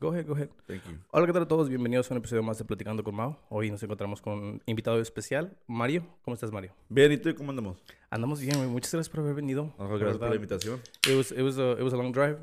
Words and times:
Go 0.00 0.10
ahead, 0.12 0.26
go 0.26 0.34
ahead. 0.34 0.48
Thank 0.66 0.82
you. 0.84 0.98
Hola, 1.10 1.26
¿qué 1.26 1.32
tal 1.32 1.42
a 1.42 1.48
todos? 1.48 1.68
Bienvenidos 1.68 2.10
a 2.10 2.14
un 2.14 2.18
episodio 2.18 2.42
más 2.42 2.58
de 2.58 2.64
Platicando 2.64 3.02
con 3.04 3.14
Mao. 3.14 3.38
Hoy 3.48 3.70
nos 3.70 3.82
encontramos 3.82 4.20
con 4.20 4.32
un 4.34 4.62
invitado 4.66 5.00
especial, 5.00 5.56
Mario. 5.66 6.04
¿Cómo 6.24 6.34
estás, 6.34 6.50
Mario? 6.50 6.72
Bien, 6.88 7.12
¿y 7.12 7.16
tú 7.16 7.34
cómo 7.34 7.50
andamos? 7.50 7.82
Andamos 8.10 8.40
bien, 8.40 8.56
güey. 8.56 8.68
Muchas 8.68 8.92
gracias 8.92 9.08
por 9.10 9.20
haber 9.20 9.34
venido. 9.34 9.72
Gracias 9.78 10.18
por 10.18 10.28
la 10.28 10.34
invitación. 10.36 10.80
It 11.08 11.16
was, 11.16 11.32
it 11.32 11.40
was 11.42 11.58
a, 11.58 11.72
it 11.72 11.82
was 11.82 11.92
a 11.94 11.96
long 11.96 12.12
drive. 12.12 12.38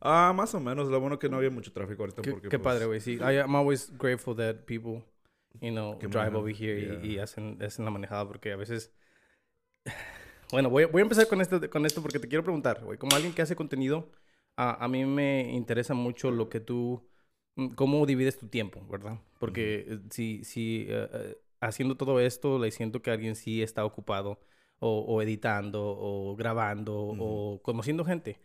Ah, 0.00 0.32
más 0.34 0.54
o 0.54 0.60
menos. 0.60 0.88
Lo 0.88 0.98
bueno 1.00 1.18
que 1.18 1.28
no 1.28 1.36
había 1.36 1.50
mucho 1.50 1.72
tráfico 1.72 2.02
ahorita 2.02 2.22
Qué, 2.22 2.30
porque 2.30 2.48
qué 2.48 2.58
pues, 2.58 2.64
padre, 2.74 2.86
güey. 2.86 3.00
Sí, 3.00 3.14
I, 3.14 3.38
I'm 3.40 3.54
always 3.54 3.92
grateful 3.98 4.34
that 4.36 4.64
people, 4.66 5.04
you 5.60 5.70
know, 5.70 5.98
Que 5.98 6.06
drive 6.08 6.30
manejan, 6.30 6.36
over 6.42 6.54
here 6.54 6.78
y- 6.80 6.86
yeah. 6.86 7.04
y, 7.04 7.18
hacen, 7.18 7.62
hacen 7.62 7.84
la 7.84 7.90
manejada 7.90 8.26
porque 8.26 8.52
a 8.52 8.56
veces... 8.56 8.92
Bueno, 10.52 10.70
voy, 10.70 10.84
a- 10.84 10.86
voy 10.86 11.00
a 11.00 11.02
empezar 11.02 11.26
con 11.26 11.40
esto, 11.40 11.58
con 11.68 11.84
esto 11.86 12.00
porque 12.00 12.20
te 12.20 12.28
quiero 12.28 12.44
preguntar, 12.44 12.80
güey. 12.84 12.96
Como 12.98 13.16
alguien 13.16 13.34
que 13.34 13.42
hace 13.42 13.56
contenido, 13.56 14.08
a, 14.56 14.84
a 14.84 14.88
mí 14.88 15.04
me 15.04 15.52
interesa 15.52 15.94
mucho 15.94 16.30
lo 16.30 16.48
que 16.48 16.60
tú... 16.60 17.06
mm, 17.56 17.68
Cómo 17.74 18.06
divides 18.06 18.38
tu 18.38 18.48
tiempo, 18.48 18.86
¿verdad? 18.88 19.20
Porque 19.38 19.84
eh, 19.88 20.00
si, 20.10 20.44
si 20.44 20.86
eh, 20.88 21.08
eh, 21.12 21.38
haciendo 21.60 21.96
todo 21.96 22.20
esto, 22.20 22.58
le 22.58 22.70
siento 22.70 23.02
que 23.02 23.10
alguien 23.10 23.36
sí 23.36 23.62
está 23.62 23.84
ocupado 23.84 24.40
o, 24.78 25.00
o 25.00 25.22
editando 25.22 25.82
o 25.84 26.36
grabando 26.36 26.94
o 26.96 27.60
conociendo 27.62 28.04
gente. 28.04 28.40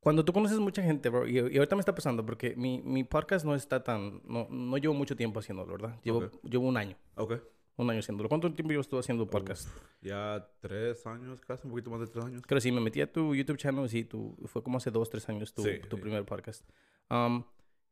Cuando 0.00 0.24
tú 0.24 0.32
conoces 0.34 0.58
mucha 0.58 0.82
gente, 0.82 1.08
bro, 1.08 1.26
y, 1.28 1.34
y 1.38 1.56
ahorita 1.58 1.76
me 1.76 1.80
está 1.80 1.94
pasando 1.94 2.24
porque 2.26 2.54
mi, 2.56 2.82
mi 2.82 3.04
podcast 3.04 3.44
no 3.46 3.54
está 3.54 3.82
tan, 3.82 4.20
no, 4.26 4.46
no 4.50 4.76
llevo 4.78 4.94
mucho 4.94 5.16
tiempo 5.16 5.40
haciéndolo, 5.40 5.72
¿verdad? 5.72 6.00
Llevo, 6.04 6.18
Ok. 6.18 6.34
llevo 6.44 6.68
un 6.68 6.76
año, 6.76 6.96
Ok. 7.16 7.34
Un 7.76 7.90
año 7.90 8.00
haciéndolo. 8.00 8.28
¿Cuánto 8.28 8.52
tiempo 8.52 8.72
yo 8.72 8.80
estuve 8.80 9.00
haciendo 9.00 9.28
podcast? 9.28 9.68
Ya 10.00 10.48
tres 10.60 11.06
años, 11.06 11.40
casi 11.40 11.66
un 11.66 11.70
poquito 11.70 11.90
más 11.90 12.00
de 12.00 12.06
tres 12.06 12.24
años. 12.24 12.42
Creo 12.46 12.56
que 12.56 12.60
sí, 12.60 12.70
me 12.72 12.80
metí 12.80 13.00
a 13.00 13.10
tu 13.12 13.34
YouTube 13.34 13.56
channel, 13.56 13.88
sí, 13.88 14.04
tu, 14.04 14.36
fue 14.46 14.62
como 14.62 14.78
hace 14.78 14.90
dos, 14.90 15.10
tres 15.10 15.28
años 15.28 15.52
tu, 15.54 15.62
Sí, 15.62 15.80
tu 15.88 15.96
sí. 15.96 16.02
primer 16.02 16.24
podcast. 16.24 16.64
Um, 17.10 17.44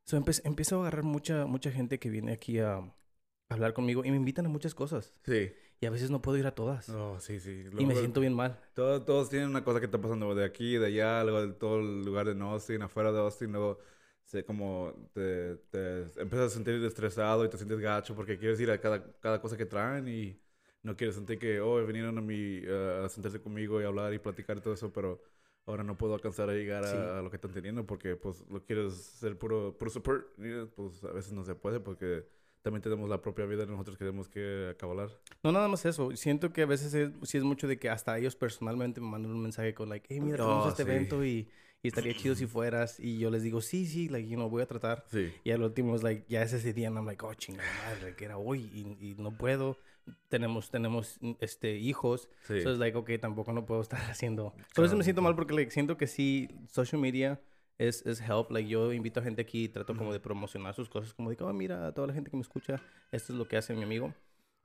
so 0.05 0.16
empiezo 0.45 0.78
a 0.78 0.80
agarrar 0.82 1.05
mucha, 1.05 1.46
mucha 1.46 1.70
gente 1.70 1.98
que 1.98 2.10
viene 2.10 2.32
aquí 2.32 2.58
a 2.58 2.80
hablar 3.48 3.74
conmigo 3.74 4.05
y 4.05 4.11
me 4.11 4.16
invitan 4.16 4.47
a 4.47 4.48
muchas 4.48 4.74
cosas. 4.74 5.14
Sí. 5.24 5.52
Y 5.80 5.86
a 5.86 5.91
veces 5.91 6.11
no 6.11 6.22
puedo 6.22 6.39
ir 6.39 6.46
a 6.46 6.55
todas. 6.55 6.89
Oh, 6.91 7.19
sí, 7.19 7.41
sí. 7.41 7.50
y 7.50 7.64
me 7.64 7.70
Luego, 7.86 7.98
siento 7.98 8.20
bien 8.20 8.34
mal. 8.34 8.61
Todos, 8.74 9.05
todos 9.05 9.30
tienen 9.30 9.48
una 9.48 9.64
cosa 9.64 9.80
que 9.80 9.86
está 9.86 10.00
pasando 10.00 10.33
de 10.33 10.44
aquí, 10.44 10.77
de 10.77 10.86
allá, 10.86 11.24
luego 11.24 11.44
de 11.44 11.52
todo 11.55 11.80
el 11.80 12.02
lugar 12.05 12.33
de 12.33 12.41
Austin, 12.41 12.83
afuera 12.83 13.11
de 13.11 13.19
Austin, 13.19 13.50
luego 13.50 13.80
se 14.33 14.44
como 14.44 15.11
te, 15.12 15.56
te 15.70 16.00
empiezas 16.20 16.47
a 16.52 16.55
sentir 16.55 16.83
estresado 16.84 17.44
y 17.44 17.50
te 17.50 17.58
sientes 17.58 17.78
gacho 17.80 18.14
porque 18.16 18.39
quieres 18.39 18.58
ir 18.61 18.70
a 18.70 18.80
cada, 18.80 19.12
cada 19.20 19.41
cosa 19.41 19.56
que 19.58 19.66
traen 19.66 20.08
y 20.08 20.41
no 20.83 20.97
quieres 20.97 21.14
sentir 21.16 21.39
que, 21.39 21.61
oh, 21.61 21.84
vinieron 21.86 22.16
a, 22.19 22.20
mi, 22.22 22.34
eh, 22.64 23.02
a 23.05 23.08
sentarse 23.08 23.41
conmigo 23.41 23.80
y 23.80 23.84
hablar 23.84 24.12
y 24.14 24.19
platicar 24.19 24.56
y 24.56 24.61
todo 24.62 24.74
eso, 24.74 24.92
pero 24.92 25.20
ahora 25.66 25.84
no 25.84 25.97
puedo 25.98 26.14
alcanzar 26.14 26.48
a 26.50 26.55
llegar 26.55 26.84
a, 26.84 26.91
Sí. 26.91 26.97
a 27.19 27.22
lo 27.22 27.30
que 27.30 27.36
están 27.36 27.52
teniendo 27.52 27.86
porque 27.86 28.16
pues 28.16 28.42
lo 28.48 28.64
quieres 28.64 28.94
ser 28.94 29.39
puro, 29.39 29.77
puro 29.78 29.91
support 29.91 30.27
y 30.39 30.64
pues 30.74 31.05
a 31.05 31.12
veces 31.12 31.33
no 31.33 31.44
se 31.44 31.55
puede 31.55 31.78
porque 31.80 32.27
también 32.62 32.83
tenemos 32.83 33.08
la 33.11 33.20
propia 33.20 33.44
vida 33.46 33.64
y 33.64 33.67
nosotros 33.67 33.96
queremos 33.98 34.28
que 34.28 34.70
acabar. 34.72 35.11
No, 35.42 35.52
nada 35.52 35.69
más 35.69 35.84
eso. 35.84 36.14
Siento 36.17 36.52
que 36.52 36.62
a 36.62 36.67
veces 36.67 36.94
es, 36.94 37.11
sí 37.22 37.39
es 37.39 37.44
mucho 37.44 37.67
de 37.67 37.78
que 37.78 37.91
hasta 37.91 38.17
ellos 38.19 38.36
personalmente 38.36 39.00
me 39.00 39.08
mandan 39.08 39.33
un 39.33 39.42
mensaje 39.42 39.74
con, 39.74 39.89
like, 39.89 40.06
hey, 40.08 40.20
mira, 40.20 40.39
tenemos 40.39 40.64
Oh, 40.64 40.70
este 40.70 40.83
sí. 40.83 40.89
evento 40.89 41.24
y, 41.24 41.48
y 41.83 41.88
estaría 41.88 42.14
chido 42.14 42.34
si 42.34 42.47
fueras. 42.47 43.00
Y 43.00 43.19
yo 43.19 43.30
les 43.30 43.42
digo, 43.42 43.61
sí, 43.61 43.86
sí, 43.86 44.08
like, 44.08 44.28
you 44.28 44.36
know, 44.36 44.48
voy 44.48 44.62
a 44.62 44.66
tratar. 44.66 45.05
Sí. 45.11 45.33
Y 45.42 45.50
al 45.50 45.62
último 45.62 45.97
es, 45.97 46.02
like, 46.02 46.24
ya 46.28 46.42
es 46.42 46.52
ese 46.52 46.72
día, 46.72 46.89
and 46.89 46.97
I'm 46.97 47.06
like, 47.06 47.24
oh, 47.24 47.34
chingada 47.34 47.69
madre, 47.84 48.14
que 48.14 48.24
era 48.24 48.39
hoy 48.39 48.70
y, 48.72 49.11
y 49.11 49.14
no 49.16 49.36
puedo. 49.36 49.77
Tenemos, 50.28 50.70
tenemos, 50.70 51.19
este, 51.41 51.77
hijos. 51.77 52.28
Sí. 52.42 52.55
Entonces, 52.55 52.78
like, 52.78 52.97
ok, 52.97 53.11
tampoco 53.20 53.52
no 53.52 53.66
puedo 53.66 53.80
estar 53.80 54.00
haciendo... 54.11 54.55
Por 54.74 54.84
eso 54.84 54.94
me 54.94 54.98
Claro, 54.98 55.02
siento 55.05 55.22
mal 55.22 55.34
porque, 55.34 55.55
like, 55.55 55.70
siento 55.70 55.97
que 55.97 56.06
sí, 56.06 56.48
social 56.69 57.00
media 57.00 57.41
es, 57.78 58.06
es 58.06 58.20
help. 58.20 58.50
Like, 58.50 58.69
yo 58.69 58.92
invito 58.92 59.20
a 59.20 59.22
gente 59.22 59.42
aquí 59.42 59.64
y 59.64 59.69
trato 59.69 59.96
como 59.96 60.12
de 60.12 60.20
promocionar 60.20 60.74
sus 60.74 60.89
cosas. 60.89 61.14
Como 61.14 61.30
que, 61.30 61.42
oh, 61.42 61.52
mira, 61.52 61.86
a 61.89 61.92
toda 61.92 62.06
la 62.06 62.14
gente 62.14 62.30
que 62.30 62.36
me 62.36 62.42
escucha, 62.42 62.80
esto 63.11 63.33
es 63.33 63.39
lo 63.39 63.46
que 63.48 63.56
hace 63.56 63.74
mi 63.74 63.83
amigo. 63.83 64.14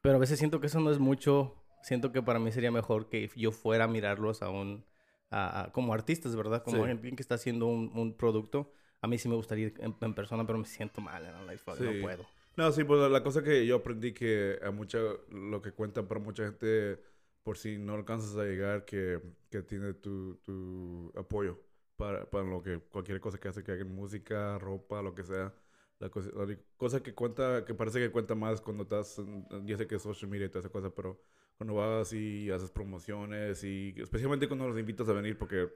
Pero 0.01 0.15
a 0.15 0.19
veces 0.19 0.37
siento 0.37 0.59
que 0.59 0.67
eso 0.67 0.79
no 0.79 0.91
es 0.91 0.99
mucho. 0.99 1.55
Siento 1.81 2.11
que 2.11 2.21
para 2.21 2.39
mí 2.39 2.51
sería 2.51 2.71
mejor 2.71 3.09
que 3.09 3.29
yo 3.35 3.51
fuera 3.51 3.85
a 3.85 3.87
mirarlos 3.87 4.41
a 4.41 4.49
un... 4.49 4.85
a- 5.29 5.63
a- 5.65 5.71
como 5.71 5.93
artistas, 5.93 6.35
¿verdad? 6.35 6.63
Como 6.63 6.85
Sí. 6.85 6.91
alguien 6.91 7.15
que 7.15 7.21
está 7.21 7.35
haciendo 7.35 7.67
un, 7.67 7.91
un 7.95 8.13
producto. 8.15 8.71
A 9.01 9.07
mí 9.07 9.17
sí 9.17 9.27
me 9.29 9.35
gustaría 9.35 9.67
ir 9.67 9.73
en, 9.79 9.95
en 10.01 10.13
persona, 10.13 10.45
pero 10.45 10.59
me 10.59 10.65
siento 10.65 11.01
mal. 11.01 11.23
I'm 11.25 11.45
like, 11.45 11.61
fuck, 11.63 11.77
Sí. 11.77 11.83
no 11.83 12.01
puedo. 12.01 12.25
No, 12.55 12.71
sí, 12.71 12.83
pues 12.83 13.09
la 13.11 13.21
cosa 13.23 13.43
que 13.43 13.65
yo 13.67 13.75
aprendí 13.77 14.13
que 14.13 14.57
a 14.63 14.71
mucha, 14.71 14.97
lo 15.29 15.61
que 15.61 15.71
cuenta 15.71 16.07
para 16.07 16.19
mucha 16.19 16.43
gente, 16.45 16.99
por 17.43 17.57
si 17.57 17.77
no 17.77 17.93
alcanzas 17.93 18.35
a 18.35 18.43
llegar, 18.45 18.83
que, 18.85 19.21
que 19.51 19.61
tiene 19.61 19.93
tu, 19.93 20.37
tu 20.43 21.11
apoyo 21.15 21.59
para, 21.95 22.27
para 22.29 22.43
lo 22.45 22.61
que, 22.63 22.79
cualquier 22.79 23.19
cosa 23.19 23.37
que 23.39 23.47
hace, 23.47 23.63
que 23.63 23.71
hagan 23.73 23.93
música, 23.93 24.57
ropa, 24.57 25.01
lo 25.03 25.13
que 25.13 25.23
sea. 25.23 25.53
La 25.99 26.09
cosa, 26.09 26.29
la 26.35 26.57
cosa 26.77 27.01
que 27.01 27.13
cuenta, 27.13 27.63
que 27.65 27.73
parece 27.73 27.99
que 27.99 28.11
cuenta 28.11 28.35
más 28.35 28.61
cuando 28.61 28.83
estás, 28.83 29.17
en- 29.19 29.45
ya 29.67 29.77
sé 29.77 29.87
que 29.87 29.95
es 29.95 30.01
social 30.01 30.29
media 30.29 30.45
y 30.47 30.49
toda 30.49 30.61
esa 30.61 30.69
cosa, 30.71 30.89
pero 30.93 31.19
cuando 31.57 31.75
vas 31.75 32.13
y 32.13 32.49
haces 32.51 32.71
promociones 32.71 33.63
y 33.63 33.95
especialmente 33.97 34.47
cuando 34.47 34.67
los 34.67 34.79
invitas 34.79 35.09
a 35.09 35.13
venir, 35.13 35.37
porque 35.37 35.71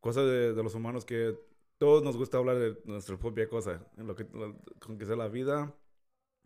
cosa 0.00 0.22
de, 0.22 0.54
de 0.54 0.62
los 0.62 0.74
humanos 0.74 1.04
que 1.04 1.36
todos 1.78 2.02
nos 2.02 2.16
gusta 2.16 2.38
hablar 2.38 2.58
de 2.58 2.78
nuestra 2.84 3.18
propia 3.18 3.48
cosa, 3.48 3.86
en 3.96 4.06
lo 4.06 4.14
que, 4.16 4.26
con 4.80 4.98
que 4.98 5.06
sea 5.06 5.16
la 5.16 5.28
vida 5.28 5.74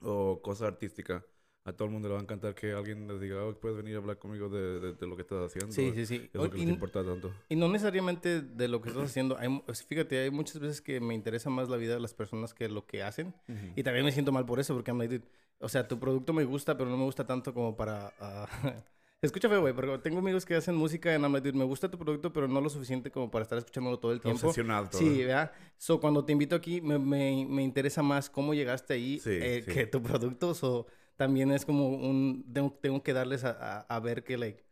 o 0.03 0.41
cosa 0.43 0.67
artística. 0.69 1.25
A 1.65 1.73
todo 1.75 1.87
el 1.87 1.91
mundo 1.93 2.09
le 2.09 2.15
va 2.15 2.21
a 2.21 2.23
encantar 2.23 2.55
que 2.55 2.73
alguien 2.73 3.07
les 3.07 3.21
diga, 3.21 3.45
oh, 3.45 3.55
puedes 3.55 3.77
venir 3.77 3.95
a 3.95 3.99
hablar 3.99 4.19
conmigo 4.19 4.49
de, 4.49 4.81
de, 4.81 4.93
de 4.95 5.07
lo 5.07 5.15
que 5.15 5.23
estás 5.23 5.45
haciendo. 5.45 5.73
Sí, 5.73 5.93
sí, 5.95 6.07
sí. 6.07 6.31
Es 6.33 6.41
lo 6.41 6.49
que 6.51 6.57
Y- 6.57 6.61
les 6.65 6.71
importa 6.75 7.05
tanto. 7.05 7.31
Y 7.51 7.57
no 7.57 7.69
necesariamente 7.69 8.41
de 8.41 8.67
lo 8.69 8.81
que 8.81 8.89
estás 8.89 9.05
haciendo. 9.05 9.37
Hay, 9.39 9.49
fíjate, 9.87 10.21
hay 10.21 10.31
muchas 10.31 10.59
veces 10.59 10.81
que 10.81 11.01
me 11.01 11.15
interesa 11.15 11.51
más 11.51 11.69
la 11.69 11.77
vida 11.77 11.93
de 11.95 12.01
las 12.01 12.15
personas 12.15 12.55
que 12.55 12.69
lo 12.71 12.87
que 12.87 13.03
hacen. 13.03 13.35
Y 13.77 13.83
también 13.83 14.07
me 14.07 14.13
siento 14.13 14.33
mal 14.33 14.47
por 14.47 14.59
eso, 14.59 14.73
porque 14.75 14.91
I'm 14.91 14.99
like, 14.99 15.19
dude, 15.19 15.29
o 15.59 15.69
sea, 15.69 15.87
tu 15.87 15.99
producto 16.01 16.33
me 16.33 16.45
gusta, 16.45 16.79
pero 16.79 16.89
no 16.89 16.97
me 16.97 17.05
gusta 17.05 17.27
tanto 17.27 17.53
como 17.53 17.77
para... 17.77 18.13
ah, 18.21 18.47
Escucha 19.23 19.51
feo, 19.51 19.61
güey, 19.61 19.75
pero 19.77 20.01
tengo 20.01 20.19
amigos 20.21 20.47
que 20.47 20.55
hacen 20.55 20.75
música 20.75 21.11
like, 21.19 21.41
dude, 21.43 21.53
me 21.59 21.65
gusta 21.65 21.91
tu 21.91 21.99
producto, 21.99 22.33
pero 22.33 22.49
no 22.49 22.59
lo 22.63 22.71
suficiente 22.71 23.11
como 23.11 23.31
para 23.31 23.43
estar 23.43 23.59
escuchándolo 23.59 23.99
todo 23.99 24.13
el 24.13 24.21
tiempo. 24.23 24.47
Obsesionado. 24.47 24.89
Sí, 24.93 25.19
¿verdad? 25.25 25.53
So, 25.77 26.01
cuando 26.01 26.25
te 26.25 26.33
invito 26.33 26.57
aquí, 26.57 26.81
me, 26.81 26.99
me, 26.99 27.45
me 27.47 27.63
interesa 27.63 28.03
más 28.03 28.31
cómo 28.31 28.55
llegaste 28.55 28.95
ahí 28.95 29.19
Sí, 29.19 29.29
eh, 29.33 29.63
sí. 29.63 29.73
que 29.75 29.87
tu 29.87 30.03
producto. 30.03 30.55
So, 30.55 30.87
también 31.21 31.53
es 31.53 31.67
como 31.67 31.89
un... 31.91 32.51
Tengo, 32.51 32.73
tengo 32.81 33.03
que 33.03 33.13
darles 33.13 33.45
a, 33.45 33.51
a, 33.51 33.81
a 33.83 34.01
ver 34.01 34.25
que, 34.25 34.39
like... 34.39 34.65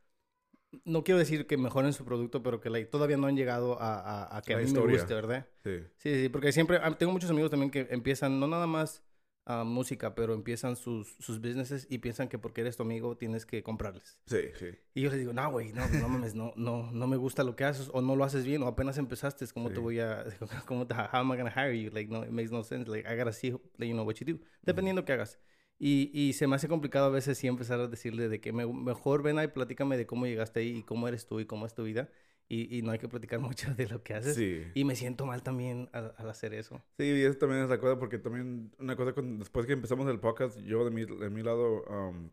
No 0.84 1.04
quiero 1.04 1.19
decir 1.19 1.47
que 1.47 1.59
mejoren 1.59 1.92
su 1.92 2.06
producto, 2.06 2.42
pero 2.42 2.59
que 2.60 2.70
like, 2.70 2.91
todavía 2.91 3.19
no 3.19 3.26
han 3.26 3.36
llegado 3.36 3.78
a, 3.81 3.98
a, 4.00 4.36
a 4.38 4.42
que 4.42 4.53
La 4.54 4.59
a 4.59 4.62
mí 4.62 4.66
historia. 4.69 4.86
me 4.97 4.98
guste, 4.98 5.14
¿verdad? 5.14 5.47
Sí. 5.62 5.78
Sí, 5.98 6.22
sí, 6.22 6.28
porque 6.31 6.53
siempre 6.53 6.78
tengo 6.98 7.12
muchos 7.12 7.31
amigos 7.31 7.50
también 7.50 7.70
que 7.70 7.86
empiezan, 7.91 8.41
no 8.41 8.47
nada 8.48 8.66
más 8.66 9.03
ah, 9.47 9.64
música, 9.64 10.14
pero 10.14 10.34
empiezan 10.34 10.76
sus, 10.76 11.16
sus 11.20 11.41
businesses 11.41 11.86
y 11.91 11.98
piensan 11.98 12.28
que 12.28 12.38
porque 12.38 12.60
eres 12.62 12.76
tu 12.76 12.82
amigo 12.82 13.16
tienes 13.16 13.47
que 13.47 13.62
comprarles. 13.62 14.19
Sí, 14.26 14.41
sí. 14.59 14.66
Y 14.94 15.00
yo 15.03 15.10
les 15.10 15.19
digo, 15.20 15.32
no, 15.32 15.50
güey, 15.50 15.72
no, 15.72 15.86
no 15.88 16.09
mames, 16.09 16.34
no, 16.34 16.53
no, 16.56 16.91
no 16.92 17.06
me 17.06 17.16
gusta 17.16 17.44
lo 17.44 17.56
que 17.56 17.65
haces 17.65 17.91
o 17.92 18.03
no 18.03 18.15
lo 18.16 18.25
haces 18.25 18.44
bien 18.44 18.62
o 18.62 18.66
apenas 18.66 18.98
empezaste, 18.98 19.47
¿cómo 19.54 19.69
te 19.70 19.76
Sí. 19.76 19.80
voy 19.80 20.00
a, 20.00 20.25
cómo 20.66 20.86
te, 20.86 20.94
how 20.94 21.09
am 21.12 21.32
I 21.32 21.36
gonna 21.38 21.50
hire 21.50 21.72
you? 21.82 21.91
Like, 21.91 22.10
no, 22.12 22.25
it 22.25 22.30
makes 22.30 22.50
no 22.53 22.62
sense. 22.62 22.91
Like, 22.91 23.09
I 23.10 23.16
gotta 23.16 23.32
see, 23.32 23.48
you 23.78 23.94
know, 23.94 24.04
what 24.04 24.16
you 24.16 24.26
do. 24.34 24.38
Dependiendo 24.62 25.03
que 25.06 25.12
hagas. 25.15 25.38
Y, 25.78 26.11
y 26.12 26.33
se 26.33 26.47
me 26.49 26.56
hace 26.56 26.69
complicado 26.69 27.06
a 27.06 27.11
veces 27.11 27.39
sí 27.39 27.47
empezar 27.47 27.78
a 27.81 27.87
decirle 27.87 28.28
de 28.28 28.41
que 28.41 28.53
me- 28.53 28.66
mejor 28.66 29.22
ven 29.22 29.39
ahí, 29.39 29.49
platícame 29.49 29.97
de 29.97 30.06
cómo 30.06 30.27
llegaste 30.27 30.61
ahí 30.61 30.78
y 30.78 30.83
cómo 30.83 31.06
eres 31.09 31.27
tú 31.27 31.39
y 31.41 31.47
cómo 31.47 31.66
es 31.66 31.75
tu 31.75 31.84
vida. 31.84 32.09
Y, 32.49 32.77
y 32.78 32.83
no 32.83 32.93
hay 32.93 32.99
que 32.99 33.09
platicar 33.09 33.41
mucho 33.41 33.72
de 33.75 33.87
lo 33.89 34.03
que 34.03 34.15
haces. 34.15 34.34
Sí. 34.37 34.62
Y 34.75 34.84
me 34.84 34.97
siento 34.97 35.27
mal 35.27 35.43
también 35.43 35.89
al, 35.93 36.15
al 36.16 36.31
hacer 36.31 36.55
eso. 36.55 36.83
Sí, 36.99 37.05
y 37.05 37.22
eso 37.22 37.39
también 37.39 37.62
es 37.62 37.71
la 37.71 37.78
cosa, 37.78 37.99
porque 37.99 38.19
también 38.19 38.72
una 38.78 38.97
cosa, 38.97 39.12
con- 39.12 39.39
después 39.39 39.66
que 39.66 39.75
empezamos 39.75 40.09
el 40.11 40.19
podcast, 40.19 40.59
yo 40.61 40.84
de 40.84 40.91
mi, 40.91 41.05
de 41.05 41.31
mi 41.31 41.43
lado, 41.43 41.84
um, 41.84 42.31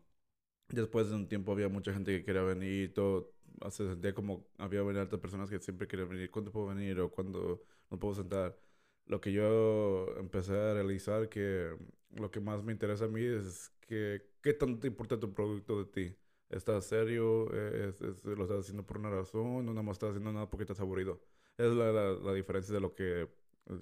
después 0.68 1.08
de 1.08 1.14
un 1.16 1.28
tiempo 1.28 1.52
había 1.52 1.68
mucha 1.68 1.92
gente 1.92 2.16
que 2.18 2.24
quería 2.24 2.42
venir 2.42 2.84
y 2.84 2.88
todo, 2.88 3.32
se 3.70 3.86
sentía 3.88 4.14
como 4.14 4.46
había 4.58 4.82
otras 4.84 5.20
personas 5.20 5.50
que 5.50 5.58
siempre 5.60 5.86
querían 5.88 6.08
venir, 6.08 6.30
¿cuándo 6.30 6.52
puedo 6.52 6.66
venir 6.68 6.98
o 7.00 7.10
cuándo 7.10 7.62
no 7.90 7.98
puedo 7.98 8.14
sentar? 8.14 8.56
Lo 9.06 9.20
que 9.20 9.32
yo 9.32 10.08
empecé 10.18 10.52
a 10.54 10.74
realizar 10.74 11.28
que 11.28 11.76
lo 12.10 12.30
que 12.30 12.40
más 12.40 12.62
me 12.64 12.72
interesa 12.72 13.04
a 13.06 13.08
mí 13.08 13.22
es 13.24 13.70
que 13.80 14.22
qué 14.42 14.52
tanto 14.54 14.80
te 14.80 14.88
importa 14.88 15.18
tu 15.20 15.32
producto 15.34 15.84
de 15.84 15.86
ti. 16.10 16.16
¿Estás 16.48 16.86
serio? 16.86 17.52
¿Es, 17.52 18.00
es- 18.02 18.24
lo 18.24 18.44
estás 18.44 18.60
haciendo 18.60 18.84
por 18.86 18.98
una 18.98 19.10
razón? 19.10 19.64
¿No 19.66 19.72
nada 19.72 19.82
más 19.82 19.94
estás 19.96 20.10
haciendo 20.10 20.32
nada 20.32 20.48
porque 20.50 20.64
estás 20.64 20.80
aburrido? 20.80 21.20
Es 21.58 21.72
la, 21.72 21.92
la, 21.92 22.12
la 22.12 22.32
diferencia 22.34 22.74
de 22.74 22.80
lo 22.80 22.94
que, 22.94 23.28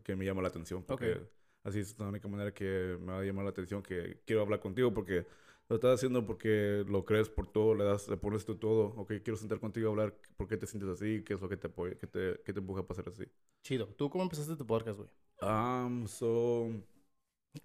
que 0.03 0.17
me 0.17 0.25
llama 0.25 0.43
la 0.43 0.49
atención. 0.49 0.85
Porque 0.85 1.15
Ok. 1.15 1.27
así 1.63 1.81
es 1.81 1.99
la 1.99 2.09
única 2.09 2.29
manera 2.29 2.53
que 2.55 2.97
me 3.01 3.13
va 3.13 3.19
a 3.21 3.25
llamar 3.25 3.45
la 3.45 3.51
atención 3.51 3.83
que 3.83 4.21
quiero 4.27 4.43
hablar 4.43 4.61
contigo 4.61 4.93
porque 4.95 5.27
lo 5.69 5.77
estás 5.77 5.95
haciendo 5.95 6.27
porque 6.27 6.85
lo 6.89 7.05
crees 7.05 7.29
por 7.29 7.47
todo, 7.51 7.75
le 7.75 7.85
das, 7.85 8.09
le 8.09 8.17
pones 8.17 8.45
tú 8.45 8.57
todo. 8.57 8.87
Ok, 8.97 9.15
quiero 9.25 9.37
sentar 9.37 9.59
contigo 9.61 9.89
a 9.89 9.91
hablar 9.91 10.15
por 10.37 10.49
qué 10.49 10.57
te 10.57 10.67
sientes 10.67 10.89
así, 10.91 11.23
qué 11.25 11.35
es 11.35 11.41
lo 11.41 11.49
que 11.49 11.57
te 11.57 11.67
apoya, 11.69 11.97
qué 11.99 12.07
te, 12.07 12.41
qué 12.45 12.53
te 12.53 12.61
empuja 12.61 12.81
a 12.83 12.87
pasar 12.87 13.09
así. 13.09 13.25
Chido. 13.63 13.87
¿Tú 13.97 14.09
cómo 14.11 14.23
empezaste 14.25 14.55
tu 14.57 14.65
podcast, 14.67 14.97
güey? 14.99 15.11
Um, 15.41 16.07
so, 16.07 16.71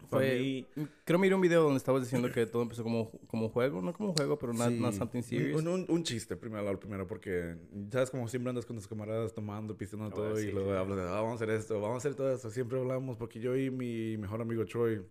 Fue, 0.10 0.68
Creo 0.76 0.88
que 1.06 1.18
miré 1.18 1.34
un 1.34 1.42
video 1.42 1.64
donde 1.64 1.78
estabas 1.78 2.04
diciendo 2.04 2.32
que 2.32 2.46
todo 2.46 2.62
empezó 2.62 2.84
como, 2.84 3.10
como 3.28 3.48
un 3.48 3.52
juego, 3.52 3.82
no 3.82 3.92
como 3.92 4.10
un 4.10 4.16
juego, 4.16 4.38
pero 4.38 4.54
no 4.54 4.70
not, 4.70 4.94
something 4.94 5.24
serious. 5.24 5.64
Un, 5.64 5.86
un, 5.88 6.04
chiste, 6.04 6.36
primero, 6.36 6.72
lo 6.72 6.80
primero, 6.80 7.08
porque 7.08 7.56
sabes 7.92 8.12
como 8.12 8.28
siempre 8.28 8.50
andas 8.50 8.68
con 8.68 8.76
tus 8.76 8.88
camaradas 8.88 9.34
tomando, 9.34 9.76
pisando 9.76 10.06
oh, 10.06 10.12
todo 10.12 10.40
y 10.40 10.52
luego 10.52 10.74
hablas 10.74 10.98
de, 10.98 11.04
ah, 11.04 11.22
vamos 11.22 11.42
a 11.42 11.44
hacer 11.44 11.50
esto, 11.50 11.82
vamos 11.82 11.96
a 11.96 11.98
hacer 11.98 12.16
todo 12.16 12.32
esto. 12.32 12.52
Siempre 12.52 12.80
hablamos, 12.80 13.18
porque 13.18 13.40
yo 13.40 13.58
y 13.58 13.72
mi 13.72 14.16
mejor 14.18 14.42
amigo 14.42 14.64
Troy, 14.66 15.04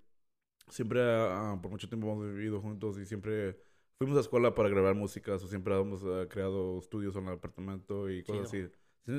siempre 0.68 1.00
ah, 1.02 1.58
por 1.60 1.72
mucho 1.72 1.88
tiempo 1.88 2.12
hemos 2.12 2.24
vivido 2.34 2.60
juntos 2.60 2.98
y 2.98 3.04
siempre 3.04 3.60
fuimos 3.98 4.16
a 4.16 4.20
escuela 4.20 4.54
para 4.54 4.68
grabar 4.68 4.94
música, 4.94 5.34
o 5.34 5.38
siempre 5.40 5.74
hemos 5.76 6.04
ah, 6.04 6.26
creado 6.28 6.78
estudios 6.78 7.16
en 7.16 7.26
el 7.26 7.34
apartamento 7.34 8.08
y 8.08 8.22
cosas 8.22 8.46
así. 8.46 8.68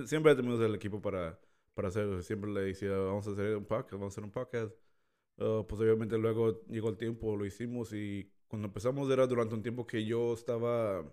Siempre 0.06 0.36
tenido 0.36 0.64
el 0.66 0.76
equipo 0.76 1.02
para, 1.02 1.38
para 1.80 1.88
hacerlo. 1.88 2.22
Siempre 2.22 2.52
le 2.52 2.60
decía, 2.62 2.92
vamos 2.92 3.26
a 3.26 3.32
hacer 3.32 3.56
un 3.56 3.64
podcast, 3.66 3.94
vamos 3.94 4.08
a 4.08 4.14
hacer 4.16 4.24
un 4.26 4.32
podcast. 4.32 4.76
Uh, 5.38 5.66
pues 5.66 5.82
obviamente 5.82 6.18
luego 6.18 6.62
llegó 6.68 6.90
el 6.90 6.98
tiempo, 6.98 7.38
lo 7.38 7.46
hicimos 7.46 7.94
y 7.94 8.30
cuando 8.50 8.68
empezamos 8.68 9.10
era 9.10 9.26
durante 9.28 9.56
un 9.56 9.62
tiempo 9.64 9.88
que 9.88 10.04
yo 10.06 10.34
estaba... 10.34 11.06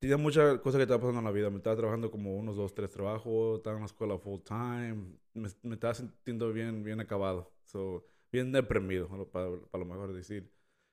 Tenía 0.00 0.16
muchas 0.16 0.58
cosas 0.60 0.78
que 0.78 0.84
estaba 0.84 1.00
pasando 1.00 1.18
en 1.18 1.24
la 1.26 1.32
vida. 1.32 1.50
Me 1.50 1.58
estaba 1.58 1.76
trabajando 1.76 2.10
como 2.10 2.34
unos 2.36 2.56
dos, 2.56 2.72
tres 2.72 2.90
trabajos. 2.90 3.58
Estaba 3.58 3.76
en 3.76 3.82
la 3.82 3.86
escuela 3.86 4.18
full 4.18 4.40
time. 4.42 5.18
Me, 5.34 5.48
me 5.62 5.74
estaba 5.74 5.92
sintiendo 5.94 6.50
bien, 6.52 6.82
bien 6.82 7.00
acabado. 7.00 7.52
So, 7.64 8.06
bien 8.32 8.52
deprimido, 8.52 9.08
para, 9.30 9.50
para 9.70 9.84
lo 9.84 9.90
mejor 9.90 10.14
decir. 10.14 10.50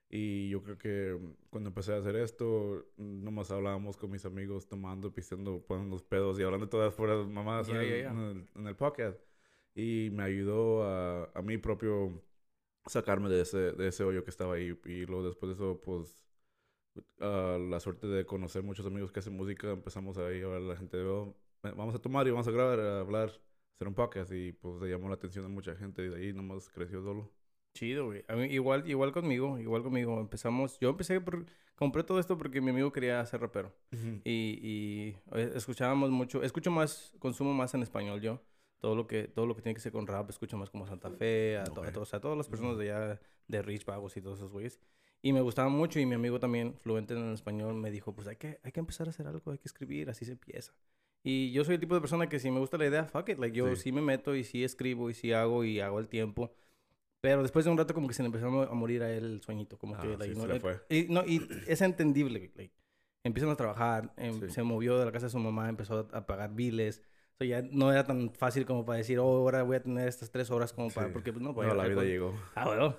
Y 0.10 0.50
yo 0.50 0.62
creo 0.64 0.78
que 0.78 1.20
cuando 1.50 1.70
empecé 1.70 1.94
a 1.94 1.98
hacer 1.98 2.16
esto, 2.16 2.86
nomás 2.98 3.52
hablábamos 3.52 3.98
con 3.98 4.12
mis 4.12 4.26
amigos 4.26 4.68
tomando, 4.68 5.14
pisando, 5.14 5.62
poniendo 5.66 5.96
los 5.96 6.04
pedos 6.04 6.40
y 6.40 6.44
hablando 6.44 6.70
todas 6.70 6.94
fuera 6.94 7.16
mamás 7.24 7.70
en, 7.70 7.76
El, 7.78 8.48
en, 8.56 8.68
el, 8.68 8.76
podcast. 8.76 9.20
Y 9.74 10.10
me 10.12 10.24
ayudó 10.24 10.84
a, 10.84 11.32
a 11.34 11.42
mí 11.42 11.58
propio 11.58 12.24
sacarme 12.86 13.30
de 13.30 13.42
ese, 13.42 13.72
de 13.74 13.88
ese 13.88 14.04
hoyo 14.04 14.24
que 14.24 14.30
estaba 14.30 14.56
ahí. 14.56 14.78
Y 14.86 15.06
luego 15.06 15.24
después 15.24 15.50
de 15.50 15.56
eso, 15.56 15.82
pues, 15.84 16.24
la 17.18 17.80
suerte 17.80 18.08
de 18.08 18.26
conocer 18.26 18.64
muchos 18.64 18.86
amigos 18.86 19.12
que 19.12 19.20
hacen 19.20 19.36
música, 19.36 19.72
empezamos 19.72 20.18
ahí 20.18 20.42
a 20.42 20.56
a 20.56 20.60
la 20.60 20.76
gente, 20.78 20.98
oh, 21.04 21.36
vamos 21.62 21.96
a 21.96 22.00
tomar 22.00 22.28
y 22.28 22.32
vamos 22.32 22.48
a 22.48 22.52
grabar, 22.52 22.80
a 22.80 23.00
hablar, 23.02 23.30
hacer 23.76 23.88
un 23.88 23.96
podcast. 23.96 24.32
Y 24.32 24.54
pues 24.54 24.80
se 24.80 24.88
llamó 24.88 25.10
la 25.10 25.16
atención 25.16 25.46
de 25.46 25.50
mucha 25.50 25.76
gente 25.76 26.04
y 26.06 26.10
de 26.10 26.16
ahí 26.18 26.34
nomás 26.34 26.70
creció 26.70 27.02
solo. 27.02 27.32
Chido, 27.76 28.06
güey. 28.06 28.24
igual, 28.50 28.90
igual 28.90 29.12
conmigo, 29.12 29.60
igual 29.60 29.84
conmigo. 29.84 30.18
Empezamos, 30.22 30.80
yo 30.80 30.90
empecé 30.90 31.20
por, 31.20 31.46
compré 31.76 32.04
todo 32.04 32.22
esto 32.22 32.38
porque 32.38 32.62
mi 32.62 32.70
amigo 32.70 32.94
quería 32.94 33.24
ser 33.26 33.42
rapero. 33.42 33.76
y, 34.24 34.60
y, 34.64 35.18
eh, 35.34 35.52
escuchábamos 35.56 36.10
mucho, 36.10 36.42
escucho 36.42 36.72
más, 36.72 37.14
consumo 37.20 37.54
más 37.54 37.74
en 37.74 37.84
español 37.84 38.22
yo. 38.22 38.42
Todo 38.80 38.96
lo 38.96 39.08
que, 39.08 39.28
todo 39.28 39.46
lo 39.46 39.56
que 39.56 39.62
tiene 39.62 39.74
que 39.74 39.82
ser 39.82 39.92
con 39.92 40.08
rap, 40.08 40.30
escucho 40.30 40.58
más 40.58 40.70
como 40.70 40.88
Santa 40.88 41.10
Fe, 41.12 41.58
a, 41.58 41.64
a, 41.64 41.66
todas 41.66 42.38
las 42.38 42.48
personas 42.48 42.78
de 42.78 42.92
allá, 42.92 43.20
de 43.48 43.62
Rich 43.62 43.84
Pagos 43.84 44.16
y 44.16 44.22
todos 44.22 44.40
esos 44.40 44.52
güeyes. 44.52 44.80
Y 45.22 45.34
me 45.34 45.42
gustaba 45.42 45.70
mucho 45.70 46.00
y 46.00 46.06
mi 46.06 46.16
amigo 46.16 46.40
también, 46.40 46.78
fluente 46.78 47.14
en 47.14 47.34
español, 47.34 47.74
me 47.74 47.92
dijo, 47.92 48.14
pues 48.14 48.28
hay 48.28 48.38
que, 48.38 48.60
hay 48.64 48.72
que 48.72 48.80
empezar 48.80 49.08
a 49.08 49.10
hacer 49.10 49.28
algo, 49.28 49.52
hay 49.52 49.58
que 49.58 49.68
escribir, 49.68 50.10
así 50.10 50.24
se 50.24 50.34
empieza. 50.34 50.74
Y 51.24 51.52
yo 51.52 51.66
soy 51.66 51.76
el 51.76 51.80
tipo 51.82 51.96
de 51.96 52.02
persona 52.02 52.30
que 52.30 52.40
si 52.40 52.52
me 52.52 52.60
gusta 52.60 52.78
la 52.78 52.86
idea, 52.86 53.06
fuck 53.06 53.28
it. 53.30 53.40
Like, 53.40 53.58
yo 53.58 53.76
sí. 53.76 53.84
sí 53.84 53.92
me 53.92 54.02
meto 54.02 54.36
y 54.36 54.44
sí 54.44 54.64
escribo 54.64 55.10
y 55.10 55.16
sí 55.16 55.34
hago 55.34 55.64
y 55.66 55.80
hago 55.80 56.00
el 56.00 56.08
tiempo. 56.08 56.54
Pero 57.26 57.42
después 57.42 57.66
de 57.66 57.72
un 57.72 57.78
rato 57.80 57.96
como 57.96 58.08
que 58.08 58.14
se 58.14 58.22
le 58.22 58.28
empezó 58.28 58.46
a 58.46 58.76
morir 58.76 59.02
a 59.02 59.12
él 59.12 59.26
el 59.26 59.42
sueñito, 59.42 59.80
como 59.80 59.98
que... 59.98 60.10
Ah, 60.10 60.28
no, 60.36 60.46
se 60.46 60.60
fue. 60.60 60.80
Y, 60.90 61.08
no, 61.10 61.26
y 61.26 61.42
es 61.66 61.82
entendible, 61.82 62.52
like, 62.56 62.72
empiezan 63.24 63.50
a 63.50 63.56
trabajar, 63.56 64.14
em, 64.16 64.48
se 64.48 64.62
movió 64.62 65.00
de 65.00 65.06
la 65.06 65.12
casa 65.12 65.26
de 65.26 65.32
su 65.32 65.40
mamá, 65.40 65.68
empezó 65.68 66.08
a, 66.14 66.28
pagar 66.28 66.54
biles. 66.54 67.02
O 67.34 67.38
sea, 67.40 67.48
ya 67.48 67.68
no 67.72 67.92
era 67.92 68.06
tan 68.06 68.32
fácil 68.32 68.68
como 68.68 68.86
para 68.86 69.00
decir, 69.00 69.18
oh, 69.18 69.24
ahora 69.24 69.64
voy 69.64 69.78
a 69.78 69.82
tener 69.82 70.08
estas 70.08 70.30
tres 70.30 70.52
horas 70.52 70.72
como 70.72 70.92
para... 70.92 71.12
Porque 71.12 71.34
pues, 71.34 71.44
no, 71.44 71.56
pues, 71.56 71.68
no 71.68 71.74
la 71.74 71.88
vida 71.88 72.04
llegó. 72.04 72.32
Ah, 72.54 72.66
bueno. 72.68 72.96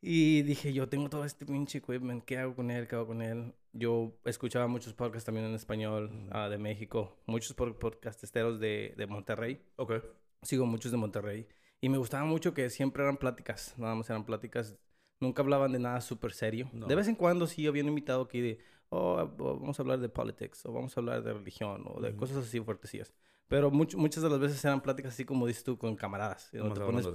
Y 0.00 0.42
dije, 0.42 0.72
yo 0.72 0.88
tengo 0.88 1.08
todo 1.08 1.24
este 1.24 1.46
pinche 1.46 1.78
equipment, 1.78 2.24
¿qué 2.24 2.38
hago 2.38 2.56
con 2.56 2.72
él? 2.72 2.88
¿Qué 2.88 2.96
hago 2.96 3.06
con 3.06 3.22
él? 3.22 3.54
Yo 3.72 4.18
escuchaba 4.24 4.66
muchos 4.66 4.92
podcasts 4.92 5.24
también 5.24 5.46
en 5.46 5.54
español 5.54 6.10
uh, 6.34 6.50
de 6.50 6.58
México, 6.58 7.16
muchos 7.26 7.54
podcastesteros 7.54 8.58
de, 8.58 8.94
de 8.96 9.06
Monterrey. 9.06 9.62
Ok. 9.76 10.02
Sigo 10.42 10.66
muchos 10.66 10.90
de 10.90 10.98
Monterrey. 10.98 11.46
Y 11.80 11.88
me 11.88 11.98
gustaba 11.98 12.24
mucho 12.24 12.54
que 12.54 12.70
siempre 12.70 13.02
eran 13.02 13.16
pláticas, 13.16 13.74
nada 13.78 13.94
más 13.94 14.10
eran 14.10 14.24
pláticas, 14.24 14.76
nunca 15.20 15.42
hablaban 15.42 15.72
de 15.72 15.78
nada 15.78 16.00
súper 16.00 16.32
serio. 16.32 16.68
De 16.72 16.94
vez 16.94 17.08
en 17.08 17.14
cuando 17.14 17.46
sí 17.46 17.66
habían 17.66 17.86
invitado 17.86 18.22
aquí 18.22 18.40
de, 18.40 18.58
oh, 18.88 19.28
vamos 19.36 19.78
a 19.78 19.82
hablar 19.82 20.00
de 20.00 20.08
politics, 20.08 20.66
o 20.66 20.72
vamos 20.72 20.96
a 20.96 21.00
hablar 21.00 21.22
de 21.22 21.32
religión, 21.32 21.84
o 21.86 22.00
de 22.00 22.16
cosas 22.16 22.38
así 22.38 22.60
fuertecillas. 22.60 23.14
Pero 23.46 23.70
muchas 23.70 24.22
de 24.22 24.28
las 24.28 24.38
veces 24.38 24.64
eran 24.64 24.80
pláticas 24.80 25.14
así 25.14 25.24
como 25.24 25.46
dices 25.46 25.64
tú, 25.64 25.78
con 25.78 25.96
camaradas. 25.96 26.50
Te 26.50 26.60
pones, 26.60 27.08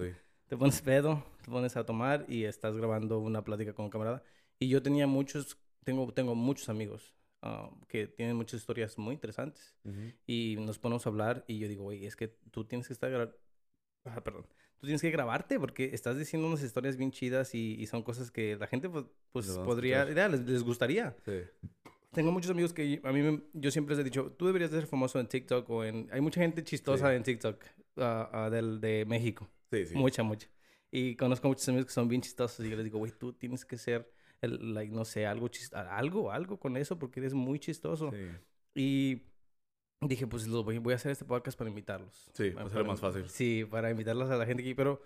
te 0.47 0.57
pones 0.57 0.81
pedo, 0.81 1.23
te 1.43 1.51
pones 1.51 1.75
a 1.77 1.85
tomar 1.85 2.25
y 2.27 2.45
estás 2.45 2.75
grabando 2.77 3.19
una 3.19 3.43
plática 3.43 3.73
con 3.73 3.85
un 3.85 3.91
camarada. 3.91 4.23
Y 4.59 4.69
yo 4.69 4.81
tenía 4.81 5.07
muchos, 5.07 5.57
tengo, 5.83 6.11
tengo 6.13 6.35
muchos 6.35 6.69
amigos 6.69 7.13
ah, 7.41 7.69
que 7.87 8.07
tienen 8.07 8.35
muchas 8.35 8.61
historias 8.61 8.97
muy 8.97 9.13
interesantes. 9.13 9.75
Y 10.25 10.55
nos 10.59 10.79
ponemos 10.79 11.05
a 11.05 11.09
hablar 11.09 11.43
y 11.47 11.59
yo 11.59 11.67
digo, 11.67 11.85
oye, 11.85 12.07
es 12.07 12.15
que 12.15 12.29
tú 12.29 12.65
tienes 12.65 12.87
que 12.87 12.93
estar 12.93 13.11
Ah, 14.05 14.21
perdón. 14.23 14.45
Tú 14.79 14.87
tienes 14.87 15.01
que 15.01 15.11
grabarte 15.11 15.59
porque 15.59 15.91
estás 15.93 16.17
diciendo 16.17 16.47
unas 16.47 16.61
historias 16.61 16.97
bien 16.97 17.11
chidas 17.11 17.55
y, 17.55 17.85
son 17.87 18.03
cosas 18.03 18.31
que 18.31 18.57
la 18.57 18.67
gente 18.67 18.89
pues, 18.89 19.05
pues 19.31 19.47
podría, 19.59 20.03
les, 20.03 20.41
les, 20.41 20.63
gustaría. 20.63 21.15
Sí. 21.25 21.41
Tengo 22.11 22.31
muchos 22.31 22.51
amigos 22.51 22.73
que 22.73 22.99
a 23.03 23.11
mí 23.11 23.41
yo 23.53 23.71
siempre 23.71 23.95
les 23.95 24.01
he 24.01 24.03
dicho, 24.03 24.31
tú 24.37 24.45
deberías 24.45 24.71
ser 24.71 24.85
famoso 24.85 25.19
en 25.19 25.27
TikTok 25.27 25.69
o 25.69 25.83
en... 25.83 26.09
Hay 26.11 26.21
mucha 26.21 26.41
gente 26.41 26.63
chistosa 26.63 27.15
en 27.15 27.23
TikTok 27.23 27.63
uh, 27.95 28.49
del, 28.51 28.81
de 28.81 29.05
México. 29.07 29.49
Sí, 29.71 29.85
sí. 29.85 29.95
Mucha, 29.95 30.21
mucha. 30.21 30.47
Y 30.91 31.15
conozco 31.15 31.47
muchos 31.47 31.67
amigos 31.69 31.87
que 31.87 31.93
son 31.93 32.07
bien 32.07 32.21
chistosos 32.21 32.63
y 32.65 32.69
yo 32.69 32.75
les 32.75 32.83
digo, 32.83 32.99
güey, 32.99 33.11
tú 33.11 33.33
tienes 33.33 33.65
que 33.65 33.77
ser, 33.77 34.11
el, 34.41 34.73
like, 34.73 34.93
no 34.93 35.05
sé, 35.05 35.25
algo, 35.25 35.49
algo, 35.73 36.31
algo 36.31 36.59
con 36.59 36.77
eso 36.77 36.99
porque 36.99 37.19
eres 37.19 37.33
muy 37.33 37.57
chistoso. 37.57 38.11
Sí. 38.11 38.27
Y 38.75 39.21
dije, 40.07 40.27
pues 40.27 40.47
voy, 40.47 40.77
voy, 40.77 40.93
a 40.93 40.95
hacer 40.95 41.11
este 41.11 41.25
podcast 41.25 41.57
para 41.57 41.69
invitarlos. 41.69 42.29
Sí, 42.33 42.51
para 42.51 42.69
ser 42.69 42.83
más 42.83 42.99
fácil. 42.99 43.29
Sí, 43.29 43.65
para 43.69 43.89
invitarlos 43.89 44.29
a 44.29 44.37
la 44.37 44.45
gente 44.45 44.63
aquí, 44.63 44.73
pero 44.73 45.01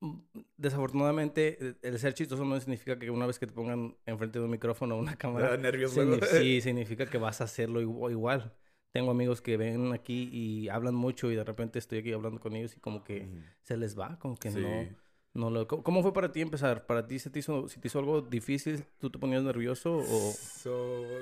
mm, 0.00 0.18
desafortunadamente 0.56 1.76
el 1.82 1.98
ser 1.98 2.14
chistoso 2.14 2.44
no 2.44 2.58
significa 2.60 2.98
que 2.98 3.10
una 3.10 3.26
vez 3.26 3.38
que 3.38 3.46
te 3.46 3.52
pongan 3.52 3.96
enfrente 4.06 4.38
de 4.38 4.44
un 4.44 4.50
micrófono 4.50 4.96
o 4.96 4.98
una 4.98 5.16
cámara... 5.16 5.56
nervioso. 5.56 6.02
sí, 6.26 6.60
significa 6.62 7.06
que 7.06 7.18
vas 7.18 7.40
a 7.40 7.44
hacerlo 7.44 7.80
igual. 7.80 8.52
Tengo 8.92 9.12
amigos 9.12 9.40
que 9.40 9.56
ven 9.56 9.92
aquí 9.92 10.28
y 10.32 10.68
hablan 10.68 10.96
mucho 10.96 11.30
y 11.30 11.36
de 11.36 11.44
repente 11.44 11.78
estoy 11.78 11.98
aquí 11.98 12.12
hablando 12.12 12.40
con 12.40 12.56
ellos 12.56 12.76
y 12.76 12.80
como 12.80 13.04
que 13.04 13.28
se 13.62 13.76
les 13.76 13.98
va, 13.98 14.18
como 14.18 14.36
que 14.36 14.50
no... 14.50 15.10
No 15.32 15.48
lo, 15.48 15.68
¿Cómo 15.68 16.02
fue 16.02 16.12
para 16.12 16.32
ti 16.32 16.40
empezar? 16.40 16.86
¿Para 16.86 17.06
ti 17.06 17.20
se 17.20 17.30
te 17.30 17.38
hizo, 17.38 17.66
te 17.66 17.86
hizo 17.86 18.00
algo 18.00 18.20
difícil? 18.20 18.84
¿Tú 18.98 19.10
te 19.10 19.18
ponías 19.18 19.44
nervioso 19.44 19.98
o...? 19.98 20.32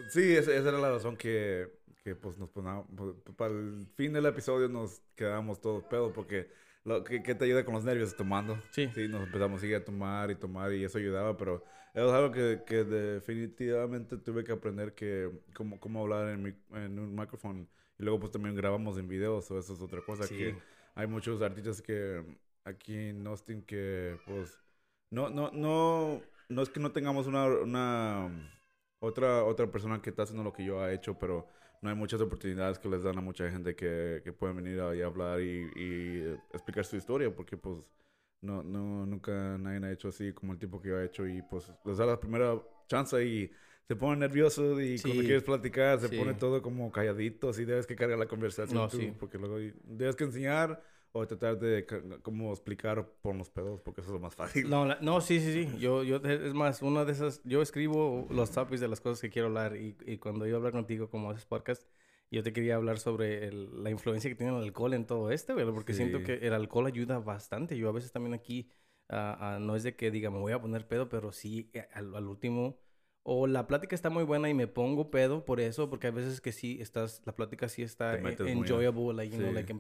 sí, 0.09 0.33
esa, 0.35 0.55
esa, 0.55 0.69
era 0.71 0.79
la 0.79 0.91
razón 0.91 1.17
que 1.17 1.78
que 2.09 2.17
pues 2.17 2.39
nos 2.39 2.49
poníamos, 2.49 2.87
pues, 2.97 3.15
para 3.37 3.53
el 3.53 3.87
fin 3.95 4.13
del 4.15 4.25
episodio 4.25 4.69
nos 4.69 5.03
quedamos 5.15 5.61
todos 5.61 5.85
pedos 5.85 6.13
porque 6.15 6.49
lo 6.85 7.05
que, 7.05 7.21
te 7.21 7.45
ayuda 7.45 7.65
con 7.65 7.75
los 7.75 7.85
nervios 7.85 8.17
tomando. 8.17 8.59
Sí. 8.71 8.89
Sí, 8.95 9.09
nos 9.09 9.25
empezamos 9.25 9.59
a 9.59 9.61
seguir 9.61 9.77
a 9.77 9.85
tomar 9.85 10.31
y 10.31 10.35
tomar 10.35 10.73
y 10.73 10.85
eso 10.85 10.97
ayudaba, 10.97 11.37
pero 11.37 11.63
es 11.93 12.03
algo 12.03 12.33
que, 12.33 12.63
que 12.67 12.85
definitivamente 12.85 14.17
tuve 14.17 14.43
que 14.43 14.53
aprender 14.53 14.95
que 14.95 15.31
cómo, 15.55 15.79
cómo 15.79 16.01
hablar 16.01 16.29
en, 16.29 16.43
mi, 16.43 16.55
en 16.73 16.99
un 16.99 17.15
micrófono 17.15 17.67
y 17.99 18.03
luego 18.03 18.21
pues 18.21 18.33
también 18.33 18.55
grabamos 18.55 18.97
en 18.97 19.07
videos 19.07 19.51
o 19.51 19.59
eso 19.59 19.75
es 19.75 19.81
otra 19.81 20.01
cosa 20.01 20.27
que 20.27 20.57
hay 20.95 21.07
muchos 21.07 21.43
artistas 21.43 21.83
que 21.83 22.25
aquí 22.65 22.95
en 22.95 23.27
Austin 23.27 23.63
que 23.63 24.17
pues 24.25 24.59
no, 25.11 25.29
no, 25.29 25.51
no, 25.53 26.23
no 26.49 26.63
es 26.63 26.71
que 26.71 26.81
no 26.81 26.93
tengamos 26.93 27.27
una, 27.27 27.47
una 27.47 28.31
otra, 29.01 29.45
otra 29.45 29.71
persona 29.71 30.01
que 30.01 30.11
está 30.11 30.23
haciendo 30.23 30.43
lo 30.43 30.53
que 30.53 30.65
yo 30.65 30.87
he 30.87 30.95
hecho, 30.95 31.19
pero 31.19 31.47
no 31.81 31.91
hay 31.91 31.97
muchas 31.97 32.21
oportunidades 32.21 32.79
que 32.79 32.89
les 32.89 33.03
dan 33.03 33.19
a 33.19 33.21
mucha 33.21 33.51
gente 33.51 33.75
que, 33.75 34.21
que 34.25 34.33
pueden 34.33 34.57
venir 34.57 34.81
ahí 34.81 35.03
a 35.03 35.07
hablar 35.07 35.41
y, 35.41 35.69
y, 35.77 36.37
explicar 36.53 36.85
su 36.85 36.97
historia, 36.97 37.35
porque 37.35 37.57
pues 37.57 37.79
no, 38.41 38.63
no, 38.63 39.07
nunca 39.07 39.59
nadie 39.59 39.85
ha 39.87 39.93
hecho 39.93 40.09
así 40.09 40.33
como 40.33 40.53
el 40.53 40.59
tipo 40.59 40.81
que 40.81 40.89
yo 40.89 41.01
he 41.01 41.07
hecho 41.07 41.27
y 41.27 41.43
pues 41.43 41.73
les 41.85 41.99
da 41.99 42.07
la 42.07 42.21
primera 42.21 42.61
chance 42.89 43.25
y 43.25 43.51
se 43.87 43.97
pone 43.97 44.21
nervioso 44.21 44.81
y 44.81 44.99
cuando 45.01 45.23
quieres 45.23 45.43
platicar 45.43 45.99
se 45.99 46.09
pone 46.11 46.35
todo 46.35 46.61
como 46.63 46.93
calladito, 46.93 47.49
así 47.49 47.65
debes 47.65 47.87
que 47.87 47.97
cargar 47.97 48.19
la 48.19 48.27
conversación 48.27 48.79
no, 48.79 48.89
tú, 48.89 48.99
porque 49.19 49.39
luego 49.39 49.57
debes 49.85 50.15
que 50.15 50.25
enseñar 50.25 50.83
o 51.19 51.27
tratar 51.27 51.59
de 51.59 51.87
cómo 52.23 52.53
explicar 52.53 53.07
por 53.21 53.35
los 53.35 53.51
pedos, 53.51 53.81
porque 53.81 54.01
eso 54.01 54.11
es 54.11 54.15
lo 54.15 54.21
más 54.21 54.35
fácil. 54.35 54.69
No, 54.69 54.87
no, 55.01 55.21
sí, 55.21 55.41
sí, 55.41 55.53
sí. 55.53 55.79
Yo, 55.79 56.03
yo, 56.03 56.17
es 56.17 56.55
más, 56.55 56.83
una 56.83 57.05
de 57.05 57.13
esas, 57.13 57.41
yo 57.45 57.63
escribo 57.63 58.27
los 58.31 58.51
topics 58.51 58.81
de 58.81 58.89
las 58.89 59.01
cosas 59.01 59.21
que 59.21 59.31
quiero 59.31 59.49
hablar 59.49 59.77
y, 59.77 59.97
y 60.07 60.19
cuando 60.19 60.47
yo 60.47 60.57
hablar 60.57 60.73
contigo 60.73 61.11
como 61.11 61.31
haces 61.31 61.45
podcast, 61.45 61.87
yo 62.31 62.43
te 62.43 62.53
quería 62.53 62.77
hablar 62.77 62.99
sobre 62.99 63.53
la 63.53 63.91
influencia 63.91 64.31
que 64.31 64.37
tiene 64.37 64.57
el 64.57 64.63
alcohol 64.63 64.95
en 64.95 65.07
todo 65.07 65.31
esto, 65.31 65.55
porque 65.73 65.95
siento 65.95 66.23
que 66.23 66.35
el 66.35 66.53
alcohol 66.53 66.87
ayuda 66.87 67.19
bastante. 67.19 67.77
Yo 67.77 67.89
a 67.89 67.93
veces 67.93 68.13
también 68.13 68.35
aquí, 68.35 68.71
uh, 69.11 69.59
no 69.61 69.77
es 69.77 69.83
de 69.83 69.97
que 69.97 70.11
diga, 70.11 70.31
me 70.31 70.39
voy 70.39 70.53
a 70.53 70.61
poner 70.61 70.87
pedo, 70.87 71.09
pero 71.09 71.33
sí, 71.33 71.71
eh, 71.73 71.89
al, 71.93 72.15
al 72.15 72.27
último 72.27 72.79
o 73.31 73.47
la 73.47 73.67
plática 73.67 73.95
está 73.95 74.09
muy 74.09 74.25
buena 74.25 74.49
y 74.49 74.55
me 74.55 74.67
pongo 74.67 75.11
pedo 75.11 75.45
por 75.45 75.61
eso, 75.61 75.91
porque 75.91 76.07
a 76.07 76.11
veces 76.11 76.41
que 76.41 76.51
sí 76.51 76.79
estás, 76.81 77.21
la 77.27 77.37
plática 77.37 77.69
sí 77.69 77.83
está 77.83 78.19
enjoyable, 78.19 79.13
like, 79.13 79.37
you 79.37 79.43
know, 79.43 79.53
like, 79.53 79.71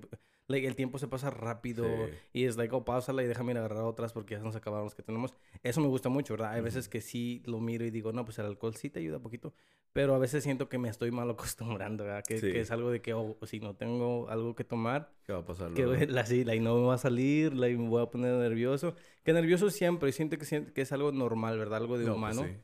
like, 0.48 0.66
el 0.66 0.74
tiempo 0.76 0.98
se 0.98 1.06
pasa 1.08 1.30
rápido 1.30 1.84
Sí. 1.84 2.12
y 2.32 2.44
es 2.44 2.56
like, 2.56 2.74
oh, 2.74 2.84
pausala 2.84 3.22
y 3.22 3.26
déjame 3.26 3.52
ir 3.52 3.58
a 3.58 3.60
agarrar 3.60 3.84
otras 3.84 4.12
porque 4.12 4.34
ya 4.34 4.40
nos 4.40 4.56
acabaron 4.56 4.86
las 4.86 4.94
que 4.94 5.02
tenemos. 5.02 5.34
Eso 5.62 5.80
me 5.80 5.88
gusta 5.88 6.08
mucho, 6.08 6.32
¿verdad? 6.34 6.52
Hay 6.52 6.62
veces 6.62 6.88
que 6.88 7.00
sí 7.02 7.42
lo 7.46 7.60
miro 7.60 7.84
y 7.84 7.90
digo, 7.90 8.12
no, 8.12 8.24
pues 8.24 8.38
el 8.38 8.46
alcohol 8.46 8.74
sí 8.74 8.88
te 8.88 9.00
ayuda 9.00 9.18
poquito, 9.20 9.52
pero 9.92 10.14
a 10.14 10.18
veces 10.18 10.42
siento 10.42 10.68
que 10.70 10.78
me 10.78 10.88
estoy 10.88 11.10
mal 11.10 11.28
acostumbrando, 11.86 12.04
¿verdad? 12.04 12.24
Que, 12.26 12.38
Sí. 12.38 12.50
que 12.50 12.60
es 12.60 12.70
algo 12.70 12.90
de 12.90 13.02
que, 13.02 13.12
oh, 13.12 13.36
si 13.42 13.60
no 13.60 13.74
tengo 13.76 14.28
algo 14.30 14.54
que 14.54 14.64
tomar, 14.64 15.12
¿Qué 15.24 15.32
va 15.34 15.40
a 15.40 15.44
pasar 15.44 15.72
que 15.74 16.06
la, 16.06 16.24
sí, 16.24 16.44
like, 16.44 16.62
no 16.64 16.76
me 16.76 16.86
va 16.86 16.94
a 16.94 16.98
salir, 16.98 17.54
like, 17.54 17.76
me 17.76 17.88
voy 17.88 18.02
a 18.02 18.06
poner 18.06 18.32
nervioso. 18.34 18.94
Que 19.24 19.34
nervioso 19.34 19.68
siempre, 19.68 20.12
siento 20.12 20.38
que, 20.38 20.46
sien- 20.46 20.72
que 20.72 20.80
es 20.80 20.92
algo 20.92 21.12
normal, 21.12 21.58
¿verdad? 21.58 21.78
Algo 21.82 21.98
de 21.98 22.06
No, 22.06 22.12
pues 22.12 22.36
humano. 22.38 22.44
sí. 22.44 22.56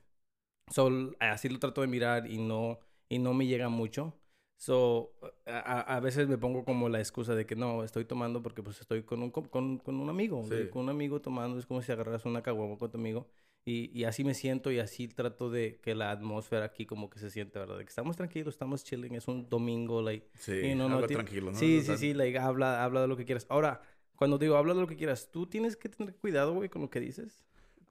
So, 0.72 0.90
así 1.20 1.50
lo 1.50 1.58
trato 1.58 1.82
de 1.82 1.86
mirar 1.88 2.30
y 2.30 2.38
no, 2.38 2.78
y 3.10 3.18
no 3.18 3.34
me 3.34 3.46
llega 3.46 3.68
mucho. 3.68 4.14
So, 4.56 5.12
a, 5.46 5.96
a- 5.96 6.00
veces 6.00 6.26
me 6.26 6.38
pongo 6.38 6.64
como 6.64 6.88
la 6.88 6.98
excusa 6.98 7.34
de 7.34 7.44
que 7.44 7.54
no, 7.56 7.84
estoy 7.84 8.04
tomando 8.06 8.42
porque 8.42 8.62
pues 8.62 8.80
estoy 8.80 9.02
con 9.02 9.22
un, 9.22 9.30
co- 9.30 9.42
con, 9.50 9.78
con 9.78 9.96
un 10.00 10.08
amigo. 10.08 10.42
Sí. 10.42 10.68
Con 10.70 10.82
un 10.84 10.88
amigo 10.90 11.20
tomando, 11.20 11.58
es 11.58 11.66
como 11.66 11.82
si 11.82 11.92
agarras 11.92 12.24
una 12.24 12.42
caguama 12.42 12.78
con 12.78 12.90
tu 12.90 12.96
amigo. 12.98 13.26
Y, 13.66 13.90
y 13.98 14.04
así 14.04 14.24
me 14.24 14.34
siento 14.34 14.70
y 14.70 14.78
así 14.78 15.08
trato 15.08 15.50
de 15.50 15.80
que 15.82 15.94
la 15.94 16.10
atmósfera 16.10 16.66
aquí 16.66 16.84
como 16.86 17.08
que 17.10 17.18
se 17.18 17.30
siente, 17.30 17.58
¿verdad? 17.58 17.78
De 17.78 17.84
que 17.84 17.88
estamos 17.88 18.16
tranquilos, 18.16 18.54
estamos 18.54 18.84
chilling, 18.84 19.14
es 19.14 19.26
un 19.26 19.48
domingo, 19.48 20.02
like, 20.02 20.26
Sí, 20.38 20.52
y 20.66 20.74
no, 20.74 20.88
no, 20.88 20.96
algo 20.96 21.06
ti- 21.06 21.14
tranquilo, 21.14 21.50
¿no? 21.50 21.58
Sí, 21.58 21.82
sí, 21.82 21.96
sí, 21.96 22.14
like, 22.14 22.38
habla, 22.38 22.84
habla 22.84 23.00
de 23.02 23.08
lo 23.08 23.16
que 23.16 23.24
quieras. 23.24 23.46
Ahora, 23.48 23.80
cuando 24.16 24.38
digo 24.38 24.56
habla 24.56 24.74
de 24.74 24.80
lo 24.80 24.86
que 24.86 24.96
quieras, 24.96 25.30
tú 25.30 25.46
tienes 25.46 25.76
que 25.76 25.88
tener 25.88 26.14
cuidado, 26.16 26.52
güey, 26.54 26.68
con 26.68 26.82
lo 26.82 26.90
que 26.90 27.00
dices. 27.00 27.42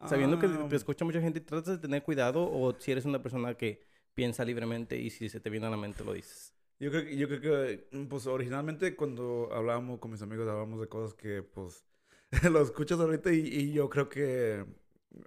Sabiendo 0.05 0.37
que 0.37 0.47
Ah, 0.47 0.67
te 0.69 0.75
escucha 0.75 1.05
mucha 1.05 1.21
gente, 1.21 1.39
tratas 1.41 1.75
de 1.75 1.79
tener 1.79 2.03
cuidado 2.03 2.49
o 2.51 2.73
si 2.79 2.91
eres 2.91 3.05
una 3.05 3.21
persona 3.23 3.55
que 3.55 3.81
piensa 4.13 4.43
libremente 4.45 4.99
y 4.99 5.09
si 5.09 5.29
se 5.29 5.39
te 5.39 5.49
viene 5.49 5.65
a 5.67 5.69
la 5.69 5.77
mente 5.77 6.03
lo 6.03 6.13
dices. 6.13 6.52
Yo 6.79 6.91
creo, 6.91 7.03
que- 7.05 7.17
yo 7.17 7.27
creo 7.27 7.41
que, 7.41 7.87
mm, 7.97 8.05
pues, 8.07 8.27
originalmente 8.27 8.95
cuando 8.95 9.49
hablábamos 9.53 9.99
con 9.99 10.11
mis 10.11 10.21
amigos, 10.21 10.47
hablábamos 10.47 10.81
de 10.81 10.87
cosas 10.87 11.13
que, 11.13 11.43
pues, 11.43 11.85
lo 12.51 12.61
escuchas 12.61 12.99
ahorita 12.99 13.31
y, 13.33 13.39
y 13.47 13.73
yo 13.73 13.89
creo 13.89 14.09
que 14.09 14.65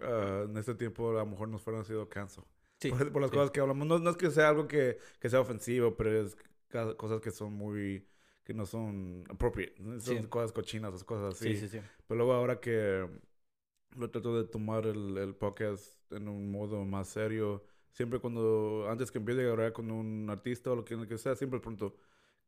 ah, 0.03 0.45
en 0.49 0.57
este 0.57 0.75
tiempo 0.75 1.11
a 1.11 1.15
lo 1.21 1.27
mejor 1.27 1.49
nos 1.49 1.63
fueron 1.63 1.85
sido 1.85 2.09
canso. 2.09 2.47
Sí. 2.81 2.91
Por, 2.91 3.11
por 3.13 3.23
las 3.23 3.31
sí. 3.31 3.37
cosas 3.37 3.51
que 3.53 3.61
hablamos. 3.61 3.87
No, 3.87 3.99
no 3.99 4.11
es 4.11 4.17
que 4.17 4.31
sea 4.31 4.49
algo 4.51 4.67
que, 4.69 4.99
que 5.21 5.31
sea 5.31 5.41
ofensivo, 5.41 5.97
pero 5.97 6.11
es 6.23 6.37
cosas 6.97 7.21
que 7.21 7.31
son 7.31 7.55
muy... 7.55 8.07
que 8.45 8.53
no 8.53 8.67
son 8.67 9.25
appropriate. 9.31 9.77
Son 9.79 10.01
Sí. 10.01 10.27
cosas 10.29 10.53
cochinas, 10.53 10.91
esas 10.93 11.05
cosas 11.05 11.35
así. 11.35 11.55
Sí, 11.55 11.61
sí, 11.61 11.69
sí. 11.69 11.81
Pero 12.07 12.19
luego 12.19 12.33
ahora 12.35 12.61
que 12.61 13.09
lo 13.97 14.11
trato 14.11 14.37
de 14.43 14.47
tomar 14.49 14.85
el, 14.87 15.17
el 15.17 15.35
podcast 15.35 15.95
en 16.13 16.29
un 16.29 16.51
modo 16.51 16.85
más 16.85 17.09
serio, 17.09 17.65
siempre 17.97 18.19
cuando, 18.21 18.87
antes 18.91 19.11
que 19.11 19.19
empiece 19.19 19.41
a 19.41 19.45
grabar 19.55 19.73
con 19.73 19.91
un 19.91 20.29
artista 20.29 20.71
o 20.71 20.77
lo 20.77 20.85
que, 20.85 20.95
lo 20.97 21.07
que 21.09 21.17
sea, 21.17 21.35
siempre 21.35 21.61
pregunto, 21.61 21.97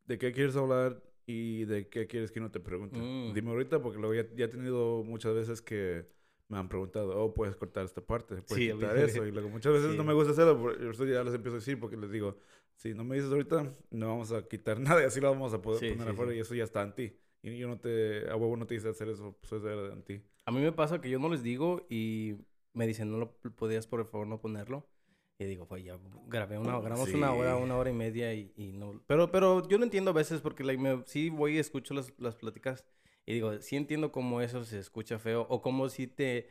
¿de 0.07 0.19
qué 0.19 0.31
quieres 0.33 0.57
hablar 0.57 1.02
y 1.26 1.64
de 1.64 1.88
qué 1.88 2.07
quieres 2.07 2.31
que 2.31 2.40
no 2.40 2.50
te 2.50 2.61
pregunte? 2.61 2.99
Mm. 2.99 3.33
Dime 3.33 3.50
ahorita, 3.50 3.81
porque 3.81 3.99
luego 3.99 4.14
ya, 4.14 4.26
ya 4.37 4.45
he 4.45 4.49
tenido 4.49 5.02
muchas 5.05 5.35
veces 5.35 5.62
que 5.62 6.07
me 6.49 6.59
han 6.59 6.69
preguntado, 6.69 7.19
oh, 7.19 7.33
puedes 7.35 7.57
cortar 7.57 7.85
esta 7.87 8.00
parte, 8.02 8.37
puedes 8.43 8.64
Sí, 8.67 8.73
quitar 8.73 8.93
obvio. 8.97 9.05
eso. 9.07 9.26
Y 9.26 9.33
luego 9.33 9.49
muchas 9.49 9.73
veces 9.73 9.90
Sí. 9.93 9.97
no 9.97 10.05
me 10.05 10.12
gusta 10.14 10.33
hacerlo, 10.33 10.61
por 10.61 10.78
ya 11.09 11.25
les 11.25 11.35
empiezo 11.35 11.57
a 11.57 11.61
decir, 11.61 11.81
porque 11.81 11.97
les 11.97 12.11
digo, 12.11 12.37
si 12.76 12.93
no 12.95 13.05
me 13.05 13.17
dices 13.17 13.31
ahorita, 13.33 13.73
no 13.90 14.09
vamos 14.09 14.33
a 14.33 14.47
quitar 14.47 14.78
nada 14.81 15.02
y 15.02 15.07
así 15.07 15.21
lo 15.21 15.31
vamos 15.31 15.52
a 15.55 15.62
poder 15.62 15.81
Sí, 15.81 15.90
poner 15.90 16.09
afuera 16.12 16.35
y 16.35 16.40
eso 16.40 16.55
ya 16.55 16.64
está 16.64 16.83
en 16.83 16.95
ti. 16.95 17.17
Y 17.43 17.57
yo 17.57 17.69
no 17.69 17.78
te, 17.78 18.28
a 18.28 18.37
huevo 18.37 18.57
no 18.57 18.67
te 18.67 18.75
hice 18.75 18.88
hacer 18.88 19.09
eso, 19.09 19.37
pues 19.40 19.52
eso 19.52 19.69
era 19.71 19.93
en 19.95 20.02
ti. 20.02 20.21
A 20.45 20.50
mí 20.50 20.61
me 20.61 20.73
pasa 20.73 21.00
que 21.00 21.09
yo 21.11 21.19
no 21.19 21.28
les 21.28 21.43
digo 21.43 21.87
y 21.88 22.35
me 22.73 22.87
dicen, 22.87 23.11
no 23.11 23.19
lo 23.19 23.33
podías 23.57 23.87
por 23.87 24.05
favor 24.07 24.26
no 24.26 24.40
ponerlo. 24.40 24.87
Y 25.38 25.45
digo, 25.45 25.66
pues 25.66 25.85
ya 25.85 25.97
grabé 26.26 26.59
una, 26.59 26.80
grabamos 26.80 27.12
una 27.14 27.33
hora, 27.33 27.57
Sí. 27.57 27.62
una 27.62 27.76
hora 27.76 27.90
y 27.90 27.92
media 27.95 28.35
y, 28.35 28.52
y 28.57 28.73
no. 28.73 29.00
Pero, 29.07 29.30
pero 29.30 29.66
yo 29.68 29.78
lo 29.78 29.85
entiendo 29.85 30.11
a 30.11 30.14
veces 30.14 30.40
porque 30.40 30.64
like, 30.64 30.83
me, 30.83 31.02
sí 31.07 31.30
voy 31.30 31.54
y 31.54 31.59
escucho 31.59 31.95
las, 31.95 32.12
las 32.18 32.35
pláticas 32.35 32.85
y 33.25 33.35
digo, 33.35 33.61
sí 33.61 33.76
entiendo 33.76 34.11
cómo 34.11 34.40
eso 34.40 34.64
se 34.64 34.78
escucha 34.80 35.18
feo 35.18 35.47
o 35.49 35.62
cómo 35.62 35.88
si 35.88 36.07
te... 36.09 36.49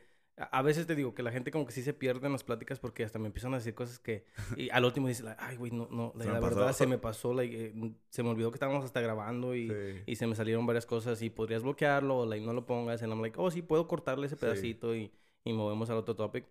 A 0.52 0.62
veces 0.62 0.86
te 0.86 0.94
digo 0.94 1.14
que 1.16 1.24
la 1.24 1.32
gente 1.32 1.50
como 1.50 1.66
que 1.66 1.72
sí 1.72 1.82
se 1.82 1.92
pierde 1.92 2.26
en 2.26 2.32
las 2.32 2.44
pláticas 2.44 2.78
porque 2.78 3.02
hasta 3.02 3.18
me 3.18 3.26
empiezan 3.26 3.52
a 3.54 3.56
decir 3.58 3.74
cosas 3.74 3.98
que... 3.98 4.24
Y 4.56 4.70
al 4.70 4.84
último 4.84 5.08
dice, 5.08 5.24
like, 5.24 5.42
ay, 5.42 5.56
güey, 5.56 5.72
no, 5.72 5.88
no, 5.90 6.12
la, 6.16 6.24
me 6.26 6.40
verdad 6.40 6.66
pasó". 6.66 6.78
se 6.78 6.86
me 6.86 6.96
pasó, 6.96 7.34
like, 7.34 7.66
eh, 7.66 7.92
se 8.08 8.22
me 8.22 8.28
olvidó 8.30 8.50
que 8.52 8.54
estábamos 8.54 8.84
hasta 8.84 9.00
grabando 9.00 9.54
y... 9.56 9.68
Sí. 9.68 10.02
Y 10.06 10.14
se 10.16 10.28
me 10.28 10.36
salieron 10.36 10.64
varias 10.64 10.86
cosas 10.86 11.20
y 11.22 11.28
podrías 11.28 11.64
bloquearlo 11.64 12.18
o 12.18 12.24
like, 12.26 12.46
no 12.46 12.52
lo 12.52 12.64
pongas. 12.64 13.02
Y 13.02 13.06
I'm 13.06 13.20
like, 13.20 13.36
oh, 13.38 13.50
sí, 13.50 13.60
puedo 13.62 13.88
cortarle 13.88 14.26
ese 14.28 14.36
Sí. 14.36 14.40
pedacito 14.40 14.94
y, 14.94 15.10
y 15.44 15.52
movemos 15.52 15.90
al 15.90 15.96
otro 15.96 16.14
topic. 16.14 16.46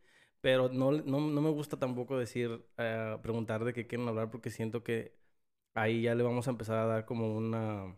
Pero 0.48 0.70
no, 0.70 0.94
no, 0.94 1.20
no 1.20 1.42
me 1.42 1.50
gusta 1.50 1.77
tampoco 1.77 2.18
decir, 2.18 2.66
eh, 2.77 3.18
preguntar 3.22 3.66
de 3.66 3.74
qué 3.74 3.86
quieren 3.86 4.08
hablar 4.08 4.32
porque 4.32 4.50
siento 4.50 4.82
que 4.82 5.13
ahí 5.74 6.04
ya 6.04 6.16
le 6.16 6.24
vamos 6.24 6.48
a 6.48 6.51
empezar 6.51 6.77
a 6.80 6.86
dar 6.86 7.06
como 7.06 7.36
una... 7.36 7.98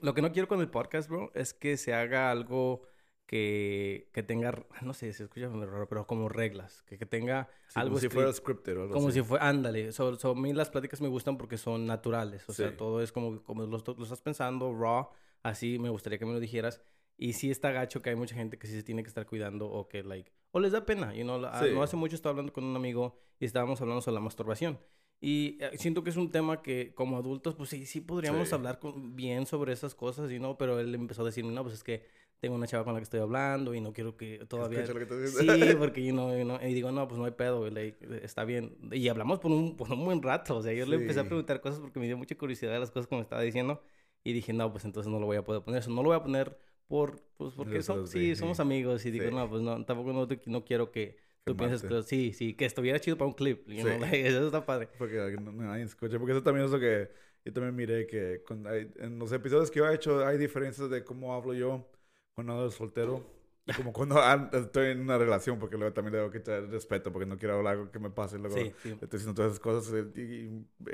Lo 0.00 0.12
que 0.12 0.20
no 0.20 0.32
quiero 0.32 0.48
con 0.48 0.60
el 0.60 0.68
podcast, 0.68 1.08
bro, 1.08 1.30
es 1.32 1.54
que 1.54 1.76
se 1.76 1.94
haga 1.94 2.32
algo 2.32 2.82
que, 3.24 4.10
que 4.12 4.24
tenga, 4.24 4.66
no 4.82 4.94
sé, 4.94 5.12
se 5.12 5.22
escucha 5.22 5.46
raro, 5.48 5.86
pero 5.88 6.08
como 6.08 6.28
reglas. 6.28 6.82
Que, 6.82 6.98
que 6.98 7.06
tenga 7.06 7.48
Sí, 7.68 7.78
algo 7.78 7.90
como 7.90 8.00
si 8.00 8.06
escri- 8.08 8.14
fuera 8.14 8.32
scripted 8.32 8.76
o 8.76 8.82
algo 8.82 8.94
como 8.94 9.08
así. 9.10 9.20
si 9.20 9.24
fuera, 9.24 9.48
ándale. 9.48 9.92
So, 9.92 10.16
so, 10.16 10.30
a 10.32 10.34
mí 10.34 10.52
las 10.52 10.70
pláticas 10.70 11.00
me 11.00 11.06
gustan 11.06 11.38
porque 11.38 11.56
son 11.56 11.86
naturales. 11.86 12.48
O 12.48 12.52
sea, 12.52 12.70
Sí. 12.70 12.76
todo 12.76 13.00
es 13.00 13.12
como, 13.12 13.44
como 13.44 13.62
lo, 13.62 13.78
lo 13.78 14.02
estás 14.02 14.22
pensando, 14.22 14.74
raw. 14.76 15.10
Así 15.44 15.78
me 15.78 15.88
gustaría 15.90 16.18
que 16.18 16.26
me 16.26 16.32
lo 16.32 16.40
dijeras. 16.40 16.82
Y 17.16 17.34
sí 17.34 17.48
está 17.48 17.70
gacho 17.70 18.02
que 18.02 18.10
hay 18.10 18.16
mucha 18.16 18.34
gente 18.34 18.58
que 18.58 18.66
sí 18.66 18.72
se 18.74 18.82
tiene 18.82 19.04
que 19.04 19.08
estar 19.08 19.24
cuidando 19.24 19.70
o 19.70 19.86
que, 19.88 20.02
like, 20.02 20.32
o 20.52 20.60
les 20.60 20.72
da 20.72 20.84
pena. 20.86 21.14
You 21.14 21.22
know, 21.24 21.38
la- 21.40 21.58
Sí. 21.62 21.66
No 21.74 21.82
hace 21.82 21.96
mucho 21.96 22.14
estaba 22.14 22.30
hablando 22.32 22.52
con 22.52 22.64
un 22.64 22.76
amigo 22.76 23.16
y 23.38 23.44
estábamos 23.44 23.80
hablando 23.80 24.00
sobre 24.02 24.14
la 24.16 24.20
masturbación. 24.20 24.78
Y 25.22 25.58
eh, 25.60 25.72
siento 25.76 26.02
que 26.02 26.10
es 26.10 26.16
un 26.16 26.30
tema 26.30 26.62
que 26.62 26.94
como 26.94 27.16
adultos, 27.18 27.54
pues 27.54 27.68
sí, 27.68 27.84
sí 27.84 28.00
podríamos 28.00 28.48
Sí. 28.48 28.54
hablar 28.54 28.78
con- 28.78 29.14
bien 29.16 29.46
sobre 29.46 29.72
esas 29.72 29.94
cosas, 29.94 30.30
you 30.30 30.38
know, 30.38 30.56
pero 30.56 30.80
él 30.80 30.94
empezó 30.94 31.22
a 31.22 31.26
decirme, 31.26 31.52
no, 31.52 31.62
pues 31.62 31.74
es 31.74 31.84
que 31.84 32.04
tengo 32.40 32.54
una 32.54 32.66
chava 32.66 32.84
con 32.84 32.94
la 32.94 33.00
que 33.00 33.04
estoy 33.04 33.20
hablando 33.20 33.74
y 33.74 33.82
no 33.82 33.92
quiero 33.92 34.16
que 34.16 34.46
todavía... 34.48 34.80
Lo 34.86 34.94
que 34.94 35.04
te 35.04 35.26
Sí, 35.28 35.46
porque 35.78 36.08
know, 36.10 36.34
you 36.34 36.44
know, 36.44 36.58
y 36.62 36.72
digo, 36.72 36.90
no, 36.90 37.06
pues 37.06 37.18
no 37.18 37.26
hay 37.26 37.32
pedo, 37.32 37.58
güey, 37.58 37.70
like, 37.70 38.24
está 38.24 38.44
bien. 38.44 38.78
Y 38.92 39.08
hablamos 39.08 39.40
por 39.40 39.50
un, 39.52 39.76
por 39.76 39.92
un 39.92 40.02
buen 40.06 40.22
rato, 40.22 40.56
o 40.56 40.62
sea, 40.62 40.72
yo 40.72 40.86
le 40.86 40.96
empecé 40.96 41.20
a 41.20 41.24
Sí. 41.24 41.28
preguntar 41.28 41.60
cosas 41.60 41.80
porque 41.80 42.00
me 42.00 42.06
dio 42.06 42.16
mucha 42.16 42.34
curiosidad 42.38 42.72
de 42.72 42.78
las 42.80 42.90
cosas 42.90 43.06
que 43.06 43.14
me 43.14 43.20
estaba 43.20 43.42
diciendo 43.42 43.82
y 44.24 44.32
dije, 44.32 44.54
no, 44.54 44.72
pues 44.72 44.86
entonces 44.86 45.12
no 45.12 45.20
lo 45.20 45.26
voy 45.26 45.36
a 45.36 45.44
poder 45.44 45.62
poner, 45.62 45.80
eso 45.80 45.90
no 45.90 46.02
lo 46.02 46.08
voy 46.08 46.16
a 46.16 46.22
poner 46.22 46.56
por, 46.90 47.22
pues 47.36 47.54
porque 47.54 47.82
son, 47.82 48.08
sí, 48.08 48.34
sí, 48.34 48.36
somos 48.36 48.58
amigos 48.58 49.06
y 49.06 49.12
digo, 49.12 49.26
Sí. 49.26 49.30
no, 49.30 49.48
pues 49.48 49.62
no, 49.62 49.84
tampoco 49.84 50.12
no, 50.12 50.26
no 50.46 50.64
quiero 50.64 50.90
que 50.90 51.16
tú 51.44 51.56
pienses 51.56 51.82
que, 51.82 52.02
sí, 52.02 52.32
sí, 52.32 52.54
que 52.54 52.64
estuviera 52.64 52.98
chido 52.98 53.16
para 53.16 53.28
un 53.28 53.34
clip, 53.34 53.64
you 53.68 53.84
know, 53.84 53.96
like, 54.00 54.26
eso 54.26 54.46
está 54.46 54.66
padre. 54.66 54.88
Porque 54.98 55.14
no- 55.40 55.52
no- 55.52 55.62
nadie 55.62 55.84
escucha. 55.84 56.18
Porque 56.18 56.32
eso 56.32 56.42
también 56.42 56.66
es 56.66 56.72
lo 56.72 56.80
que 56.80 57.08
yo 57.44 57.52
también 57.52 57.76
miré 57.76 58.08
que 58.08 58.42
con- 58.42 58.66
hay- 58.66 58.90
en 58.96 59.20
los 59.20 59.30
episodios 59.30 59.70
que 59.70 59.78
yo 59.78 59.88
he 59.88 59.94
hecho 59.94 60.26
hay 60.26 60.36
diferencias 60.36 60.90
de 60.90 61.04
cómo 61.04 61.32
hablo 61.32 61.54
yo 61.54 61.88
cuando 62.34 62.54
ando 62.54 62.70
soltero 62.72 63.24
como 63.76 63.92
cuando 63.92 64.20
an- 64.22 64.50
estoy 64.52 64.88
en 64.92 65.00
una 65.00 65.18
relación. 65.18 65.58
Porque 65.58 65.76
luego 65.76 65.92
también 65.92 66.12
le 66.14 66.18
tengo 66.20 66.30
que 66.32 66.40
tener 66.40 66.68
respeto 66.70 67.12
porque 67.12 67.26
no 67.26 67.38
quiero 67.38 67.56
hablar 67.56 67.90
que 67.90 67.98
me 67.98 68.10
pase. 68.10 68.36
y 68.36 68.40
Luego 68.40 68.56
Sí, 68.56 68.72
sí. 68.82 68.88
estoy 68.90 69.08
diciendo 69.18 69.34
todas 69.34 69.50
esas 69.52 69.60
cosas 69.60 69.92
eh, 69.94 70.06
y, 70.16 70.20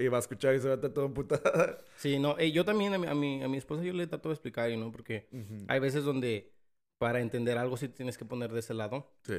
y, 0.00 0.04
y 0.04 0.08
va 0.08 0.18
a 0.18 0.20
escuchar 0.20 0.54
y 0.54 0.60
se 0.60 0.66
va 0.68 0.74
a 0.74 0.76
estar 0.76 0.90
todo 0.90 1.06
emputada. 1.06 1.78
Sí, 1.96 2.18
no, 2.18 2.38
eh, 2.38 2.52
yo 2.52 2.64
también 2.64 2.92
a 2.94 2.98
mi, 2.98 3.06
a, 3.06 3.14
mi, 3.14 3.42
a 3.42 3.48
mi 3.48 3.56
esposa 3.56 3.82
yo 3.82 3.92
le 3.94 4.06
trato 4.06 4.28
de 4.28 4.34
explicar, 4.34 4.70
know, 4.74 4.92
porque 4.92 5.28
hay 5.68 5.80
veces 5.80 6.04
donde 6.04 6.52
para 6.98 7.20
entender 7.20 7.56
algo 7.58 7.76
sí 7.76 7.88
tienes 7.88 8.18
que 8.18 8.24
poner 8.24 8.52
de 8.52 8.60
ese 8.60 8.74
lado. 8.74 9.10
Sí, 9.22 9.34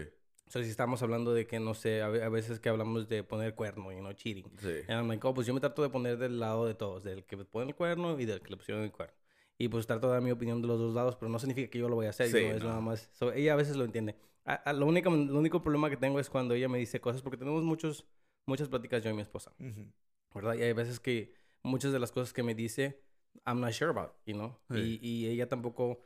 O 0.48 0.52
sea, 0.52 0.64
si 0.64 0.70
estamos 0.70 1.02
hablando 1.04 1.34
de 1.34 1.46
que, 1.46 1.60
no 1.60 1.74
sé, 1.76 2.02
a, 2.02 2.08
ve- 2.10 2.24
a 2.24 2.30
veces 2.30 2.60
que 2.60 2.70
hablamos 2.70 3.08
de 3.08 3.24
poner 3.24 3.54
cuerno, 3.54 3.92
you 3.92 4.00
know, 4.00 4.12
cheating. 4.14 4.46
sí. 4.60 4.70
And 4.88 5.00
I'm 5.00 5.08
like, 5.08 5.26
oh, 5.28 5.34
pues 5.34 5.46
yo 5.46 5.54
me 5.54 5.60
trato 5.60 5.82
de 5.84 5.90
poner 5.90 6.18
del 6.18 6.40
lado 6.40 6.66
de 6.66 6.74
todos, 6.74 7.04
del 7.04 7.26
que 7.26 7.38
pone 7.38 7.68
el 7.70 7.76
cuerno 7.76 8.20
y 8.20 8.26
del 8.26 8.42
que 8.42 8.50
le 8.52 8.58
pusieron 8.58 8.84
el 8.84 8.92
cuerno. 8.92 9.14
Y 9.60 9.70
pues 9.70 9.88
trato 9.88 10.08
de 10.08 10.14
dar 10.14 10.22
mi 10.22 10.32
opinión 10.32 10.62
de 10.62 10.68
los 10.68 10.80
dos 10.80 10.94
lados, 10.94 11.16
pero 11.16 11.30
no 11.30 11.40
significa 11.40 11.70
que 11.70 11.80
yo 11.80 11.90
lo 11.90 11.96
voy 11.96 12.06
a 12.06 12.10
hacer, 12.10 12.28
Sí, 12.28 12.34
no 12.48 12.52
es 12.56 12.62
no. 12.64 12.70
nada 12.70 12.82
más. 12.82 13.10
So, 13.14 13.32
ella 13.34 13.54
a 13.54 13.56
veces 13.56 13.76
lo 13.76 13.86
entiende. 13.86 14.16
A- 14.46 14.54
a- 14.54 14.74
lo, 14.74 14.86
único, 14.86 15.10
lo 15.10 15.40
único 15.40 15.62
problema 15.64 15.90
que 15.90 15.98
tengo 15.98 16.20
es 16.20 16.30
cuando 16.30 16.54
ella 16.54 16.70
me 16.70 16.78
dice 16.78 17.02
cosas, 17.02 17.22
porque 17.22 17.38
tenemos 17.38 17.64
muchos, 17.64 18.06
muchas 18.46 18.70
pláticas 18.70 19.04
yo 19.04 19.10
y 19.10 19.14
mi 19.14 19.22
esposa. 19.24 19.52
¿verdad? 20.34 20.54
Y 20.56 20.62
hay 20.62 20.74
veces 20.74 21.00
que 21.00 21.34
muchas 21.64 21.92
de 21.92 22.00
las 22.00 22.12
cosas 22.12 22.34
que 22.34 22.44
me 22.44 22.54
dice, 22.54 23.02
I'm 23.46 23.60
not 23.60 23.72
sure 23.72 23.90
about, 23.90 24.12
you 24.26 24.36
know? 24.36 24.58
Sí. 24.70 25.00
Y, 25.02 25.08
y 25.08 25.28
ella 25.28 25.50
tampoco... 25.50 26.00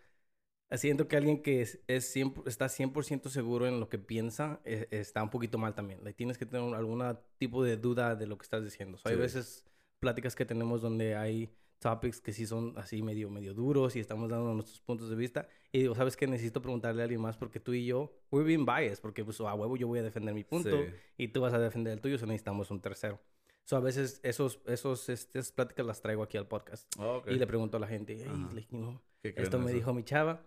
Siento 0.73 1.09
que 1.09 1.17
alguien 1.17 1.41
que 1.41 1.61
es, 1.61 1.81
es 1.87 2.05
100 2.13 2.33
está 2.45 2.69
100% 2.69 3.27
seguro 3.29 3.67
en 3.67 3.81
lo 3.81 3.89
que 3.89 3.99
piensa 3.99 4.61
eh, 4.63 4.87
está 4.91 5.21
un 5.21 5.29
poquito 5.29 5.57
mal 5.57 5.75
también. 5.75 6.01
Like, 6.01 6.15
tienes 6.15 6.37
que 6.37 6.45
tener 6.45 6.73
algún 6.73 7.03
tipo 7.37 7.61
de 7.61 7.75
duda 7.75 8.15
de 8.15 8.25
lo 8.25 8.37
que 8.37 8.43
estás 8.43 8.63
diciendo. 8.63 8.97
So, 8.97 9.09
Hay 9.09 9.17
veces 9.17 9.65
pláticas 9.99 10.33
que 10.33 10.45
tenemos 10.45 10.81
donde 10.81 11.15
hay 11.17 11.53
topics 11.81 12.21
que 12.21 12.31
sí 12.31 12.45
son 12.45 12.73
así 12.77 13.01
medio, 13.01 13.29
medio 13.29 13.53
duros 13.53 13.95
y 13.95 13.99
estamos 13.99 14.29
dando 14.29 14.53
nuestros 14.53 14.79
puntos 14.81 15.09
de 15.09 15.15
vista. 15.17 15.47
Y 15.73 15.79
digo, 15.79 15.95
¿sabes 15.95 16.15
qué? 16.15 16.27
Necesito 16.27 16.61
preguntarle 16.61 17.01
a 17.01 17.05
alguien 17.05 17.19
más 17.19 17.35
porque 17.37 17.59
tú 17.59 17.73
y 17.73 17.85
yo, 17.85 18.13
we're 18.31 18.45
being 18.47 18.65
biased. 18.65 19.01
Porque 19.01 19.25
pues 19.25 19.41
a 19.41 19.53
huevo 19.53 19.75
yo 19.75 19.87
voy 19.87 19.99
a 19.99 20.03
defender 20.03 20.33
mi 20.33 20.43
punto 20.45 20.69
Sí. 20.69 20.93
y 21.17 21.27
tú 21.29 21.41
vas 21.41 21.53
a 21.53 21.59
defender 21.59 21.91
el 21.93 21.99
tuyo. 21.99 22.17
So 22.17 22.25
necesitamos 22.27 22.71
un 22.71 22.79
tercero. 22.79 23.19
So, 23.63 23.77
a 23.77 23.79
veces 23.79 24.19
esos, 24.23 24.59
esos, 24.65 25.07
estas 25.09 25.51
pláticas 25.51 25.85
las 25.85 26.01
traigo 26.01 26.23
aquí 26.23 26.37
al 26.37 26.47
podcast. 26.47 26.91
Ah, 26.97 27.17
ok. 27.17 27.27
Y 27.31 27.35
le 27.35 27.45
pregunto 27.47 27.77
a 27.77 27.79
la 27.79 27.87
gente, 27.87 28.17
hey, 28.19 28.45
like, 28.53 28.67
you 28.71 28.77
know, 28.79 29.01
¿Qué 29.21 29.33
creen 29.33 29.43
esto 29.45 29.59
me 29.59 29.65
eso? 29.65 29.75
dijo 29.75 29.93
mi 29.93 30.03
chava. 30.03 30.43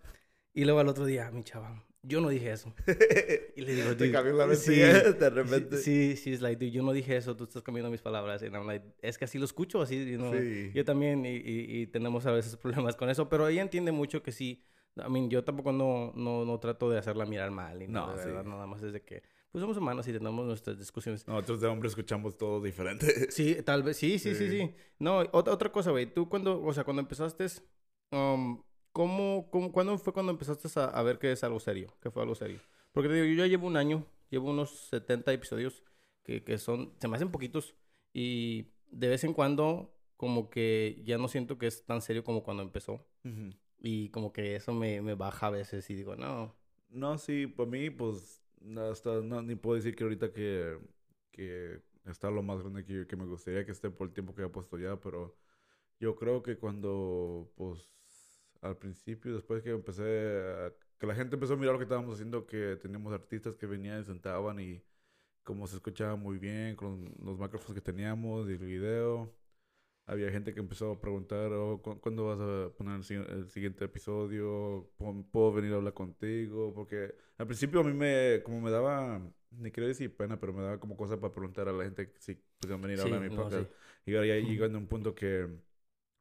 Y 0.53 0.65
luego 0.65 0.81
al 0.81 0.89
otro 0.89 1.05
día, 1.05 1.31
mi 1.31 1.43
chava, 1.45 1.85
yo 2.07 2.21
no 2.21 2.29
dije 2.29 2.53
eso. 2.53 2.73
y 3.57 3.61
le 3.63 3.75
digo, 3.75 3.89
Te 3.97 4.05
dude, 4.05 4.13
cambió 4.13 4.33
la 4.35 4.55
sí, 4.55 4.71
mente 4.73 5.13
de 5.15 5.31
repente. 5.31 5.77
Sí, 5.79 6.17
sí, 6.17 6.33
es 6.35 6.41
like, 6.41 6.63
dude, 6.65 6.71
yo 6.71 6.83
no 6.83 6.93
dije 6.93 7.17
eso, 7.17 7.35
tú 7.37 7.45
estás 7.45 7.63
cambiando 7.63 7.91
mis 7.91 8.03
palabras. 8.03 8.43
Y 8.43 8.47
I'm 8.47 8.67
like, 8.67 8.85
es 9.03 9.19
que 9.19 9.25
así 9.25 9.39
lo 9.39 9.45
escucho, 9.45 9.81
así, 9.83 10.05
you 10.11 10.19
know, 10.19 10.33
Sí. 10.33 10.71
yo 10.75 10.85
también, 10.85 11.25
y, 11.27 11.31
y, 11.37 11.81
y 11.83 11.87
tenemos 11.87 12.27
a 12.27 12.33
veces 12.33 12.57
problemas 12.63 12.97
con 12.97 13.09
eso, 13.11 13.29
pero 13.29 13.49
ella 13.49 13.63
entiende 13.63 13.91
mucho 13.93 14.23
que 14.23 14.33
sí. 14.33 14.63
I 14.97 15.11
mean, 15.11 15.29
yo 15.29 15.43
tampoco 15.43 15.73
no, 15.73 16.13
no, 16.15 16.45
no 16.45 16.61
trato 16.61 16.89
de 16.89 16.99
hacerla 16.99 17.27
mirar 17.27 17.51
mal, 17.51 17.83
y 17.83 17.89
no, 17.89 18.17
sí. 18.17 18.27
verdad, 18.27 18.45
nada 18.45 18.65
más 18.67 18.81
es 18.83 18.93
de 18.93 19.03
que, 19.03 19.25
pues 19.51 19.61
somos 19.61 19.77
humanos 19.77 20.07
y 20.07 20.13
tenemos 20.13 20.47
nuestras 20.47 20.79
discusiones. 20.79 21.27
Nosotros 21.27 21.61
de 21.61 21.67
hombre 21.67 21.89
escuchamos 21.89 22.37
todo 22.37 22.63
diferente. 22.63 23.31
Sí, 23.33 23.57
tal 23.65 23.83
vez, 23.83 23.97
sí, 23.97 24.21
sí, 24.21 24.35
sí, 24.37 24.49
Sí. 24.49 24.59
sí. 24.61 24.75
No, 25.01 25.19
otra, 25.33 25.53
otra 25.53 25.73
cosa, 25.73 25.91
güey, 25.91 26.07
tú 26.07 26.29
cuando, 26.29 26.63
o 26.63 26.73
sea, 26.73 26.85
cuando 26.85 27.01
empezaste, 27.03 27.47
um, 28.13 28.63
¿cómo, 28.95 29.49
cómo, 29.51 29.73
¿cuándo 29.73 29.99
fue 29.99 30.15
cuando 30.15 30.33
empezaste 30.33 30.69
a, 30.81 30.85
a 30.85 31.03
ver 31.03 31.19
que 31.19 31.33
es 31.33 31.45
algo 31.45 31.61
serio? 31.61 31.93
Que 32.01 32.11
fue 32.11 32.23
algo 32.23 32.37
serio. 32.37 32.61
Porque 32.93 33.09
te 33.11 33.17
digo, 33.17 33.27
yo 33.27 33.35
ya 33.45 33.49
llevo 33.49 33.67
un 33.67 33.77
año, 33.77 34.07
llevo 34.31 34.51
unos 34.51 34.71
70 34.89 35.33
episodios 35.35 35.83
que, 36.23 36.45
que 36.45 36.59
son, 36.59 36.95
se 37.01 37.09
me 37.09 37.17
hacen 37.17 37.33
poquitos 37.33 37.75
y 38.15 38.69
de 38.91 39.09
vez 39.09 39.25
en 39.25 39.35
cuando 39.35 39.93
como 40.17 40.49
que 40.49 41.03
ya 41.05 41.19
no 41.19 41.29
siento 41.29 41.59
que 41.59 41.67
es 41.67 41.85
tan 41.85 42.01
serio 42.01 42.25
como 42.25 42.45
cuando 42.45 42.63
empezó. 42.63 43.05
Ujú. 43.25 43.51
Y 43.81 44.11
como 44.11 44.33
que 44.33 44.55
eso 44.57 44.73
me, 44.73 45.03
me 45.03 45.15
baja 45.15 45.49
a 45.49 45.51
veces 45.51 45.91
y 45.91 45.95
digo, 45.95 46.17
no. 46.17 46.55
No, 46.89 47.19
sí, 47.19 47.49
para 47.49 47.69
mí, 47.69 47.91
pues, 47.91 48.41
hasta, 48.91 49.21
no, 49.21 49.43
ni 49.43 49.57
puedo 49.57 49.77
decir 49.77 49.97
que 49.97 50.05
ahorita 50.05 50.33
que, 50.33 50.79
que 51.33 51.83
está 52.07 52.31
lo 52.31 52.43
más 52.43 52.61
grande 52.63 52.85
que, 52.85 53.07
que 53.07 53.17
me 53.17 53.27
gustaría 53.27 53.67
que 53.67 53.73
esté 53.73 53.91
por 53.91 54.09
el 54.09 54.15
tiempo 54.15 54.35
que 54.35 54.45
he 54.45 54.49
puesto 54.49 54.79
ya, 54.79 55.01
pero 55.01 55.37
yo 55.99 56.15
creo 56.17 56.43
que 56.43 56.57
cuando, 56.57 57.53
pues, 57.57 57.91
al 58.65 58.79
principio, 58.79 59.35
después 59.35 59.63
que 59.63 59.71
empecé, 59.71 60.03
a- 60.05 60.73
que 60.99 61.07
la 61.07 61.15
gente 61.15 61.37
empezó 61.37 61.55
a 61.55 61.57
mirar 61.57 61.75
lo 61.75 61.79
que 61.79 61.85
estábamos 61.85 62.15
haciendo, 62.15 62.47
que 62.47 62.77
teníamos 62.83 63.13
artistas 63.13 63.57
que 63.57 63.67
venían 63.67 64.01
y 64.03 64.05
sentaban 64.05 64.61
y 64.61 64.83
como 65.45 65.67
se 65.67 65.77
escuchaba 65.77 66.17
muy 66.17 66.39
bien 66.39 66.77
con 66.77 67.15
los 67.23 67.39
micrófonos 67.39 67.75
que 67.75 67.81
teníamos 67.83 68.49
y 68.49 68.53
el 68.55 68.59
video. 68.59 69.35
Había 70.07 70.31
gente 70.31 70.53
que 70.55 70.61
empezó 70.61 70.93
a 70.93 71.01
preguntar, 71.01 71.51
oh, 71.53 71.81
¿cu- 71.83 71.99
¿cuándo 72.01 72.27
vas 72.27 72.39
a 72.41 72.77
poner 72.77 73.01
el, 73.11 73.31
el 73.39 73.49
siguiente 73.51 73.87
episodio? 73.87 74.91
¿Pu- 74.99 75.27
¿Puedo 75.31 75.53
venir 75.55 75.73
a 75.73 75.77
hablar 75.77 75.95
contigo? 75.95 76.75
Porque 76.75 77.15
al 77.39 77.47
principio 77.47 77.81
a 77.81 77.85
mí 77.85 77.95
me, 77.95 78.43
como 78.45 78.61
me 78.61 78.71
daba, 78.71 79.23
ni 79.51 79.71
quiero 79.73 79.89
decir 79.89 80.15
pena, 80.17 80.39
pero 80.39 80.53
me 80.53 80.63
daba 80.63 80.79
como 80.81 80.97
cosa 80.97 81.19
para 81.21 81.33
preguntar 81.33 81.69
a 81.69 81.73
la 81.73 81.85
gente 81.85 82.13
si 82.19 82.35
podían 82.61 82.83
venir 82.83 83.01
a 83.01 83.03
Sí, 83.03 83.09
hablar 83.09 83.23
en 83.23 83.31
mi 83.31 83.35
no, 83.35 83.37
podcast. 83.37 83.71
sí. 83.71 83.71
Y 84.07 84.15
ahora 84.15 84.27
ya 84.29 84.35
llegando 84.37 84.77
a 84.79 84.81
un 84.83 84.89
punto 84.89 85.15
que 85.15 85.49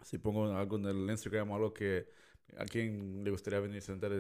si 0.03 0.17
pongo 0.17 0.45
algo 0.55 0.77
en 0.77 0.85
el 0.85 1.09
Instagram 1.09 1.51
o 1.51 1.55
algo 1.55 1.73
que 1.73 2.07
a 2.57 2.65
quien 2.65 3.23
le 3.23 3.31
gustaría 3.31 3.59
venir 3.59 3.77
a 3.77 3.81
sentar, 3.81 4.12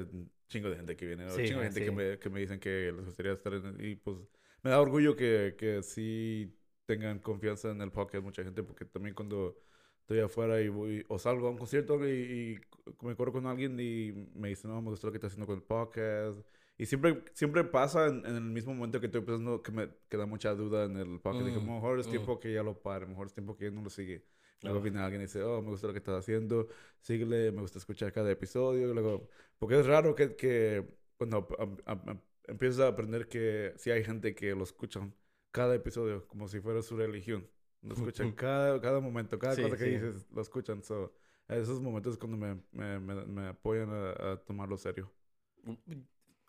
chingo 0.47 0.69
de 0.69 0.75
gente 0.75 0.95
que 0.95 1.05
viene. 1.05 1.29
Sí, 1.31 1.45
chingo 1.45 1.59
de 1.59 1.65
gente 1.65 1.79
que, 1.81 1.89
sí. 1.89 1.95
me, 1.95 2.19
que 2.19 2.29
me 2.29 2.39
dicen 2.39 2.59
que 2.59 2.91
les 2.91 3.05
gustaría 3.05 3.33
estar 3.33 3.53
en 3.53 3.77
y 3.79 3.95
pues 3.95 4.17
me 4.63 4.69
da 4.69 4.79
orgullo 4.79 5.15
que, 5.15 5.55
que 5.57 5.83
sí 5.83 6.55
tengan 6.85 7.19
confianza 7.19 7.71
en 7.71 7.81
el 7.81 7.91
podcast 7.91 8.23
mucha 8.23 8.43
gente 8.43 8.63
porque 8.63 8.85
también 8.85 9.15
cuando 9.15 9.57
estoy 10.01 10.19
afuera 10.19 10.61
y 10.61 10.67
voy 10.69 11.05
o 11.07 11.17
salgo 11.17 11.47
a 11.47 11.51
un 11.51 11.57
concierto 11.57 12.05
y, 12.07 12.11
y 12.11 13.05
me 13.05 13.15
corro 13.15 13.31
con 13.31 13.45
alguien 13.45 13.79
y 13.79 14.11
me 14.35 14.49
dice 14.49 14.67
no 14.67 14.81
me 14.81 14.89
gustó 14.89 15.07
lo 15.07 15.11
que 15.13 15.17
estás 15.17 15.31
haciendo 15.31 15.47
con 15.47 15.55
el 15.55 15.63
podcast 15.63 16.39
y 16.77 16.85
siempre 16.85 17.23
siempre 17.33 17.63
pasa 17.63 18.07
en, 18.07 18.25
en 18.25 18.35
el 18.35 18.41
mismo 18.41 18.73
momento 18.73 18.99
que 18.99 19.05
estoy 19.05 19.21
pensando 19.21 19.61
que 19.61 19.71
me 19.71 19.89
queda 20.09 20.25
mucha 20.25 20.53
duda 20.53 20.85
en 20.85 20.97
el 20.97 21.19
podcast 21.19 21.45
Dije, 21.45 21.59
Mm, 21.59 21.73
mejor 21.73 21.99
es 21.99 22.07
mm. 22.07 22.11
tiempo 22.11 22.39
que 22.39 22.53
ya 22.53 22.63
lo 22.63 22.81
pare 22.81 23.05
mejor 23.05 23.27
es 23.27 23.33
tiempo 23.33 23.55
que 23.55 23.65
ya 23.65 23.71
no 23.71 23.81
lo 23.81 23.89
sigue 23.89 24.25
Luego 24.63 24.81
Claro. 24.81 24.83
viene 24.83 24.99
alguien 24.99 25.21
dice, 25.21 25.41
oh, 25.43 25.61
me 25.61 25.69
gusta 25.69 25.87
lo 25.87 25.93
que 25.93 25.99
estás 25.99 26.19
haciendo, 26.19 26.67
síguele, 27.01 27.51
me 27.51 27.61
gusta 27.61 27.79
escuchar 27.79 28.11
cada 28.13 28.31
episodio. 28.31 28.93
Luego, 28.93 29.29
porque 29.59 29.79
es 29.79 29.85
raro 29.85 30.15
que, 30.15 30.35
que 30.35 30.85
cuando 31.17 31.47
am- 31.85 32.21
empiezas 32.45 32.81
a 32.81 32.87
aprender 32.89 33.27
que 33.27 33.73
sí 33.77 33.91
hay 33.91 34.03
gente 34.03 34.35
que 34.35 34.53
lo 34.55 34.63
escuchan 34.63 35.13
cada 35.51 35.75
episodio, 35.75 36.27
como 36.27 36.47
si 36.47 36.59
fuera 36.61 36.81
su 36.81 36.97
religión. 36.97 37.49
Lo 37.87 37.95
escuchan 37.95 38.31
cada, 38.33 38.79
cada 38.81 38.99
momento, 39.01 39.37
cada 39.39 39.57
Sí, 39.57 39.59
cosa 39.59 39.77
que 39.77 39.83
sí. 39.83 39.85
dices, 39.85 40.25
lo 40.31 40.41
escuchan. 40.41 40.81
So, 40.83 41.13
esos 41.47 41.79
momentos 41.81 42.13
es 42.13 42.19
cuando 42.19 42.37
me, 42.37 42.55
me, 42.71 42.99
me, 42.99 43.25
me 43.25 43.47
apoyan 43.49 43.89
a, 43.91 44.31
a 44.33 44.37
tomarlo 44.45 44.77
serio. 44.77 45.11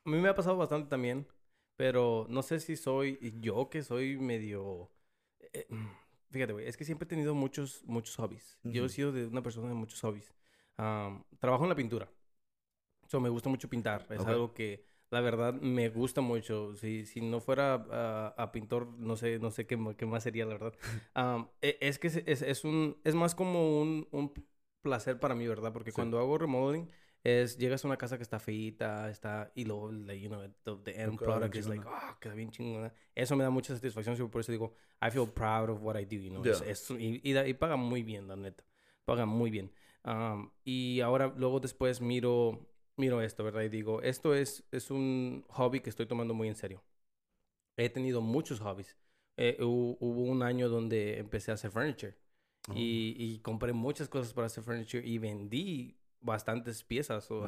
A 0.04 0.10
mí 0.10 0.18
me 0.18 0.28
ha 0.28 0.34
pasado 0.34 0.56
bastante 0.56 0.88
también, 0.90 1.26
pero 1.76 2.26
no 2.28 2.42
sé 2.42 2.60
si 2.60 2.76
soy 2.76 3.18
yo 3.40 3.68
que 3.70 3.82
soy 3.82 4.16
medio... 4.18 4.90
eh, 5.52 5.68
fíjate, 6.34 6.52
güey, 6.52 6.68
es 6.68 6.76
que 6.76 6.84
siempre 6.84 7.06
he 7.06 7.08
tenido 7.08 7.34
muchos, 7.34 7.82
muchos 7.86 8.16
hobbies. 8.16 8.58
Yo 8.64 8.84
he 8.84 8.88
sido 8.90 9.12
de 9.12 9.26
una 9.26 9.42
persona 9.42 9.68
de 9.68 9.74
muchos 9.74 10.00
hobbies. 10.02 10.34
Am, 10.76 11.24
trabajo 11.38 11.64
en 11.64 11.70
la 11.70 11.76
pintura. 11.76 12.08
So, 13.08 13.20
me 13.20 13.28
gusta 13.28 13.48
mucho 13.48 13.68
pintar. 13.68 14.06
Es 14.10 14.20
Ok. 14.20 14.28
algo 14.28 14.54
que, 14.54 14.84
la 15.10 15.20
verdad, 15.20 15.54
me 15.54 15.88
gusta 15.88 16.20
mucho. 16.20 16.74
Si, 16.76 17.06
si 17.06 17.20
no 17.20 17.40
fuera 17.40 17.86
ah, 17.90 18.34
a 18.36 18.52
pintor, 18.52 18.88
no 18.98 19.16
sé, 19.16 19.38
no 19.38 19.50
sé 19.50 19.66
qué, 19.66 19.78
qué 19.96 20.06
más 20.06 20.22
sería, 20.22 20.46
la 20.46 20.54
verdad. 20.54 20.74
E- 21.62 21.78
es 21.80 21.98
que 21.98 22.08
es, 22.08 22.16
es, 22.26 22.42
es 22.42 22.64
un, 22.64 22.96
es 23.04 23.14
más 23.14 23.34
como 23.34 23.80
un, 23.80 24.08
un 24.10 24.32
placer 24.82 25.20
para 25.20 25.34
mí, 25.34 25.46
¿verdad? 25.46 25.72
Porque 25.72 25.90
Sí. 25.90 25.94
cuando 25.96 26.18
hago 26.18 26.38
remodeling, 26.38 26.90
es, 27.24 27.56
llegas 27.58 27.82
a 27.84 27.88
una 27.88 27.96
casa 27.96 28.16
que 28.18 28.22
está 28.22 28.38
feita, 28.38 29.10
está, 29.10 29.50
y 29.54 29.64
luego, 29.64 29.90
like, 29.90 30.20
you 30.20 30.28
know, 30.28 30.42
the, 30.62 30.76
the 30.92 31.00
end 31.02 31.18
product 31.18 31.56
is 31.56 31.66
like, 31.66 31.84
ah, 31.88 32.16
queda 32.20 32.34
bien 32.34 32.50
chingona. 32.50 32.92
Eso 33.14 33.34
me 33.34 33.42
da 33.42 33.50
mucha 33.50 33.74
satisfacción, 33.74 34.16
por 34.30 34.40
eso 34.42 34.52
digo, 34.52 34.74
I 35.00 35.10
feel 35.10 35.26
proud 35.26 35.70
of 35.70 35.82
what 35.82 35.96
I 35.98 36.04
do, 36.04 36.16
you 36.16 36.30
know. 36.30 36.44
Es- 36.44 36.60
Yeah. 36.60 36.70
es- 36.70 36.90
y, 36.90 37.20
y, 37.24 37.32
da- 37.32 37.48
y 37.48 37.54
paga 37.54 37.76
muy 37.76 38.02
bien, 38.02 38.28
la 38.28 38.36
neta. 38.36 38.62
Paga 39.06 39.26
muy 39.26 39.50
bien. 39.50 39.72
Um, 40.04 40.50
y 40.64 41.00
ahora, 41.00 41.32
luego 41.36 41.60
después 41.60 42.00
miro, 42.02 42.68
miro 42.96 43.22
esto, 43.22 43.42
¿verdad? 43.42 43.62
Y 43.62 43.68
digo, 43.70 44.02
esto 44.02 44.34
es, 44.34 44.62
es 44.70 44.90
un 44.90 45.44
hobby 45.48 45.80
que 45.80 45.88
estoy 45.90 46.06
tomando 46.06 46.34
muy 46.34 46.48
en 46.48 46.54
serio. 46.54 46.82
He 47.76 47.88
tenido 47.88 48.20
muchos 48.20 48.60
hobbies. 48.60 48.96
Eh, 49.36 49.56
hu- 49.60 49.96
hubo 49.98 50.22
un 50.22 50.42
año 50.42 50.68
donde 50.68 51.18
empecé 51.18 51.50
a 51.50 51.54
hacer 51.54 51.70
furniture. 51.70 52.14
Oh. 52.68 52.72
Y, 52.76 53.14
y 53.18 53.38
compré 53.40 53.72
muchas 53.72 54.08
cosas 54.08 54.32
para 54.32 54.46
hacer 54.46 54.62
furniture 54.62 55.06
y 55.06 55.18
vendí 55.18 55.96
bastantes 56.24 56.82
piezas. 56.82 57.30
O, 57.30 57.46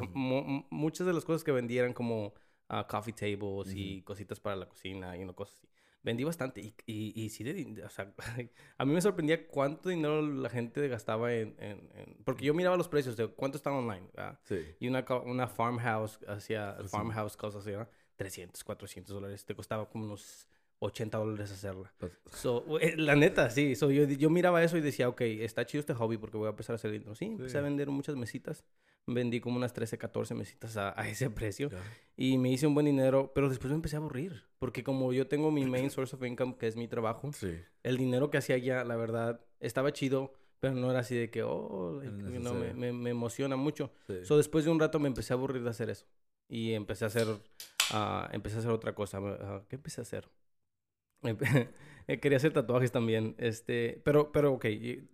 muchas 0.71 1.07
de 1.07 1.13
las 1.13 1.25
cosas 1.25 1.43
que 1.43 1.53
vendí 1.53 1.79
eran 1.79 1.93
como 1.93 2.35
ah, 2.69 2.87
coffee 2.89 3.13
tables 3.13 3.73
y 3.75 4.03
cositas 4.03 4.39
para 4.39 4.57
la 4.57 4.69
cocina 4.69 5.17
y 5.17 5.23
una 5.25 5.33
cosas 5.33 5.57
así. 5.59 5.69
Vendí 6.03 6.23
bastante 6.23 6.61
y, 6.61 6.73
y, 6.87 7.21
y 7.25 7.31
sí, 7.31 7.43
de 7.43 7.83
o 7.85 7.89
sea, 7.91 8.15
a 8.79 8.85
mí 8.85 8.93
me 8.95 9.01
sorprendía 9.01 9.49
cuánto 9.49 9.89
dinero 9.89 10.23
la 10.23 10.49
gente 10.49 10.87
gastaba 10.87 11.33
en, 11.35 11.57
en- 11.59 11.91
en- 11.95 12.17
Porque 12.25 12.45
yo 12.45 12.55
miraba 12.55 12.77
los 12.77 12.87
precios 12.89 13.17
de 13.17 13.27
cuánto 13.27 13.57
estaba 13.57 13.79
online. 13.79 14.09
¿verdad? 14.15 14.39
Sí. 14.45 14.61
Y 14.79 14.87
una, 14.87 15.05
una 15.25 15.49
farmhouse, 15.49 16.21
hacía 16.29 16.71
Así. 16.71 16.89
farmhouse 16.91 17.37
cosas 17.37 17.63
así, 17.63 17.73
¿verdad? 17.73 17.91
300, 18.15 18.63
400 18.63 19.13
dólares. 19.15 19.45
Te 19.45 19.57
costaba 19.57 19.89
como 19.91 20.05
unos 20.05 20.47
80 20.79 21.19
dólares 21.19 21.51
hacerla. 21.53 21.93
Pues, 21.99 22.13
So, 22.33 22.65
la 22.97 23.17
neta, 23.17 23.51
sí. 23.51 23.75
So, 23.75 23.91
yo, 23.91 24.05
yo 24.05 24.31
miraba 24.31 24.63
eso 24.63 24.77
y 24.77 24.81
decía, 24.81 25.09
ok, 25.09 25.21
está 25.23 25.65
chido 25.67 25.81
este 25.81 25.95
hobby 25.95 26.17
porque 26.19 26.37
voy 26.37 26.47
a 26.47 26.51
empezar 26.51 26.75
a 26.75 26.77
hacer 26.77 26.91
dinero. 26.91 27.15
Sí, 27.15 27.27
empecé 27.27 27.51
Sí. 27.51 27.57
a 27.59 27.63
vender 27.63 27.89
muchas 27.91 28.17
mesitas. 28.17 28.65
Vendí 29.09 29.41
como 29.41 29.57
unas 29.57 29.73
13, 29.73 29.99
14 29.99 30.35
mesitas 30.35 30.77
a, 30.77 31.01
a 31.01 31.09
ese 31.09 31.31
precio. 31.31 31.71
Y 32.17 32.39
me 32.39 32.51
hice 32.51 32.67
un 32.67 32.75
buen 32.75 32.87
dinero, 32.87 33.31
pero 33.35 33.49
después 33.49 33.71
me 33.71 33.77
empecé 33.77 33.97
a 33.97 34.01
aburrir. 34.01 34.43
Porque 34.59 34.83
como 34.83 35.13
yo 35.13 35.29
tengo 35.29 35.51
mi 35.53 35.65
main 35.65 35.91
source 35.91 36.17
of 36.17 36.23
income, 36.25 36.57
que 36.59 36.67
es 36.67 36.75
mi 36.77 36.89
trabajo, 36.89 37.33
Sí. 37.33 37.57
el 37.85 37.97
dinero 37.99 38.31
que 38.31 38.39
hacía 38.39 38.59
ya, 38.59 38.83
la 38.85 38.97
verdad, 38.97 39.41
estaba 39.61 39.93
chido, 39.93 40.33
pero 40.59 40.75
no 40.75 40.91
era 40.91 41.01
así 41.01 41.15
de 41.15 41.31
que, 41.31 41.43
oh, 41.45 42.01
like, 42.03 42.39
know, 42.41 42.55
me, 42.55 42.75
me, 42.75 42.93
me 42.93 43.11
emociona 43.11 43.55
mucho. 43.57 43.93
Sí. 44.09 44.25
So, 44.25 44.37
después 44.37 44.65
de 44.65 44.71
un 44.73 44.81
rato 44.81 44.99
me 44.99 45.07
empecé 45.09 45.33
a 45.33 45.37
aburrir 45.37 45.63
de 45.63 45.71
hacer 45.71 45.89
eso. 45.89 46.07
Y 46.49 46.73
empecé 46.73 47.05
a 47.05 47.09
hacer, 47.09 47.29
ah, 47.93 48.29
empecé 48.33 48.57
a 48.57 48.59
hacer 48.59 48.71
otra 48.73 48.93
cosa. 48.95 49.19
Ah, 49.23 49.63
¿Qué 49.69 49.77
empecé 49.77 50.01
a 50.01 50.03
hacer? 50.03 50.29
Eh, 51.23 51.37
Quería 52.21 52.37
hacer 52.37 52.53
tatuajes 52.53 52.93
también. 52.93 53.35
Este, 53.39 54.01
pero, 54.05 54.33
pero, 54.33 54.53
ok, 54.53 54.65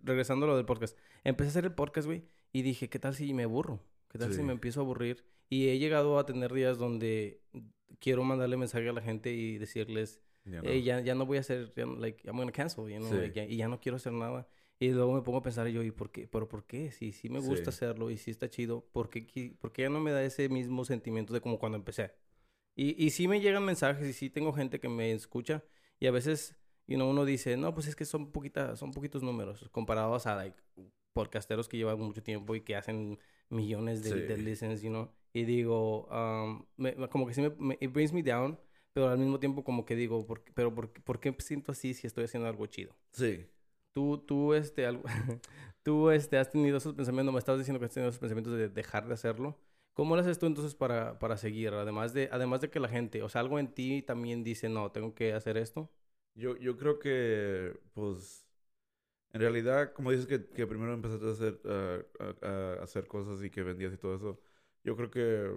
regresando 0.03 0.45
a 0.45 0.49
lo 0.49 0.55
del 0.57 0.65
podcast. 0.65 0.97
Empecé 1.23 1.47
a 1.47 1.51
hacer 1.51 1.65
el 1.65 1.73
podcast, 1.73 2.05
güey, 2.07 2.23
y 2.51 2.61
dije, 2.61 2.89
¿qué 2.89 2.99
tal 2.99 3.15
si 3.15 3.33
me 3.33 3.43
aburro? 3.43 3.79
¿Qué 4.09 4.19
tal 4.19 4.29
si 4.31 4.37
Sí. 4.39 4.43
me 4.43 4.53
empiezo 4.53 4.81
a 4.81 4.83
aburrir? 4.83 5.25
Y 5.49 5.69
he 5.69 5.79
llegado 5.79 6.19
a 6.19 6.25
tener 6.25 6.53
días 6.53 6.77
donde 6.77 7.41
quiero 7.99 8.23
mandarle 8.23 8.57
mensaje 8.57 8.87
a 8.89 8.93
la 8.93 9.01
gente 9.01 9.33
y 9.33 9.57
decirles, 9.57 10.19
Ya 10.45 10.61
no. 10.61 10.69
"Hey, 10.69 10.83
ya, 10.83 10.99
ya 10.99 11.15
no 11.15 11.25
voy 11.25 11.37
a 11.37 11.39
hacer, 11.39 11.71
ya 11.75 11.85
like, 11.85 12.27
I'm 12.27 12.35
gonna 12.37 12.51
cancel, 12.51 12.89
you 12.89 12.97
know, 12.99 13.09
Sí. 13.09 13.15
like, 13.15 13.33
ya- 13.33 13.45
y 13.45 13.55
ya 13.57 13.67
no 13.69 13.79
quiero 13.79 13.95
hacer 13.95 14.11
nada. 14.13 14.45
Y 14.79 14.89
luego 14.91 15.13
me 15.13 15.21
pongo 15.21 15.37
a 15.37 15.41
pensar 15.41 15.67
yo, 15.69 15.81
¿y 15.83 15.91
por 15.91 16.11
qué? 16.11 16.27
¿Pero 16.27 16.49
por 16.49 16.65
qué? 16.65 16.91
Si 16.91 17.13
sí 17.13 17.29
me 17.29 17.39
gusta 17.39 17.71
Sí. 17.71 17.77
hacerlo 17.77 18.11
y 18.11 18.17
sí 18.17 18.29
está 18.29 18.49
chido, 18.49 18.85
¿por 18.91 19.09
qué, 19.09 19.55
por 19.59 19.71
qué 19.71 19.83
ya 19.83 19.89
no 19.89 20.01
me 20.01 20.11
da 20.11 20.21
ese 20.23 20.49
mismo 20.49 20.83
sentimiento 20.83 21.33
de 21.33 21.39
como 21.39 21.57
cuando 21.59 21.77
empecé? 21.77 22.11
Y, 22.75 23.01
y 23.03 23.11
sí 23.11 23.27
me 23.29 23.39
llegan 23.39 23.63
mensajes 23.63 24.05
y 24.07 24.11
sí 24.13 24.29
tengo 24.29 24.51
gente 24.51 24.79
que 24.81 24.89
me 24.89 25.13
escucha 25.13 25.63
y 26.03 26.07
a 26.07 26.11
veces, 26.11 26.55
you 26.85 26.97
know, 26.97 27.09
uno 27.09 27.23
dice, 27.23 27.55
no, 27.55 27.73
pues 27.73 27.87
es 27.87 27.95
que 27.95 28.03
son, 28.03 28.31
poquita, 28.33 28.75
son 28.75 28.91
poquitos 28.91 29.23
números 29.23 29.69
comparados 29.71 30.27
a, 30.27 30.35
like, 30.35 30.57
podcasteros 31.13 31.69
que 31.69 31.77
llevan 31.77 31.97
mucho 31.99 32.21
tiempo 32.21 32.55
y 32.55 32.61
que 32.61 32.75
hacen 32.75 33.17
millones 33.49 34.03
de, 34.03 34.23
de 34.27 34.35
Sí. 34.35 34.43
listens, 34.43 34.81
you 34.81 34.89
know. 34.89 35.09
Y 35.33 35.45
digo, 35.45 36.07
um, 36.11 36.65
me- 36.75 36.93
como 37.07 37.25
que 37.25 37.33
sí 37.33 37.41
me, 37.41 37.51
me- 37.51 37.77
it 37.79 37.91
brings 37.93 38.11
me 38.11 38.21
down, 38.21 38.59
pero 38.91 39.07
al 39.09 39.17
mismo 39.17 39.39
tiempo 39.39 39.63
como 39.63 39.85
que 39.85 39.95
digo, 39.95 40.25
¿por, 40.27 40.43
pero 40.53 40.73
por, 40.75 40.91
por 40.91 41.19
qué 41.21 41.33
siento 41.39 41.71
así 41.71 41.93
si 41.93 42.05
estoy 42.07 42.25
haciendo 42.25 42.49
algo 42.49 42.65
chido? 42.67 42.93
Sí. 43.11 43.45
Tú, 43.93 44.17
tú, 44.17 44.53
este, 44.53 44.85
algo, 44.85 45.03
tú, 45.83 46.09
este, 46.09 46.37
has 46.37 46.49
tenido 46.51 46.77
esos 46.77 46.95
pensamientos, 46.95 47.31
me 47.33 47.39
estabas 47.39 47.59
diciendo 47.59 47.79
que 47.79 47.85
has 47.85 47.93
tenido 47.93 48.09
esos 48.09 48.19
pensamientos 48.19 48.57
de 48.57 48.67
dejar 48.69 49.07
de 49.07 49.13
hacerlo. 49.13 49.57
¿Cómo 49.93 50.15
lo 50.15 50.21
haces 50.21 50.39
tú 50.39 50.45
entonces 50.47 50.75
para, 50.75 51.19
para 51.19 51.37
seguir? 51.37 51.73
Además 51.73 52.13
de, 52.13 52.29
además 52.31 52.61
de 52.61 52.69
que 52.69 52.79
la 52.79 52.89
gente, 52.89 53.21
o 53.23 53.29
sea, 53.29 53.41
algo 53.41 53.59
en 53.59 53.73
ti 53.73 54.01
también 54.01 54.43
dice, 54.43 54.69
no, 54.69 54.91
tengo 54.91 55.13
que 55.15 55.33
hacer 55.33 55.57
esto. 55.57 55.89
Yo, 56.35 56.57
yo 56.57 56.77
creo 56.77 56.97
que, 56.99 57.79
pues, 57.93 58.45
en 59.33 59.41
realidad, 59.41 59.93
como 59.93 60.11
dices 60.11 60.27
que, 60.27 60.45
que 60.49 60.67
primero 60.67 60.93
empezaste 60.93 61.27
a 61.27 61.31
hacer, 61.31 61.61
a, 61.65 62.47
a- 62.47 62.79
a 62.81 62.83
hacer 62.83 63.07
cosas 63.07 63.43
y 63.43 63.49
que 63.51 63.63
vendías 63.63 63.93
y 63.93 63.97
todo 63.97 64.15
eso, 64.15 64.41
yo 64.83 64.95
creo 64.97 65.11
que 65.11 65.51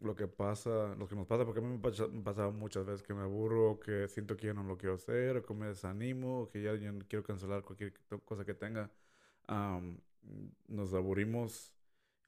lo 0.00 0.16
que 0.16 0.28
pasa, 0.28 0.94
lo 0.96 1.08
que 1.08 1.16
nos 1.16 1.26
pasa, 1.26 1.44
porque 1.46 1.60
a 1.60 1.62
mí 1.64 1.68
me 1.70 1.78
pasa, 1.80 2.08
me 2.08 2.22
pasa 2.22 2.50
muchas 2.50 2.86
veces 2.86 3.02
que 3.02 3.14
me 3.14 3.22
aburro, 3.22 3.80
que 3.80 4.08
siento 4.08 4.36
que 4.36 4.48
ya 4.48 4.54
no 4.54 4.64
lo 4.64 4.78
quiero 4.78 4.96
hacer, 4.96 5.36
o 5.38 5.44
que 5.46 5.54
me 5.54 5.66
desanimo, 5.68 6.42
o 6.42 6.48
que 6.48 6.62
ya, 6.62 6.74
no 6.92 7.00
quiero 7.08 7.24
cancelar 7.24 7.62
cualquier 7.64 7.94
cosa 8.26 8.44
que 8.44 8.54
tenga, 8.54 8.90
am, 9.48 10.00
nos 10.68 10.94
aburrimos 10.94 11.72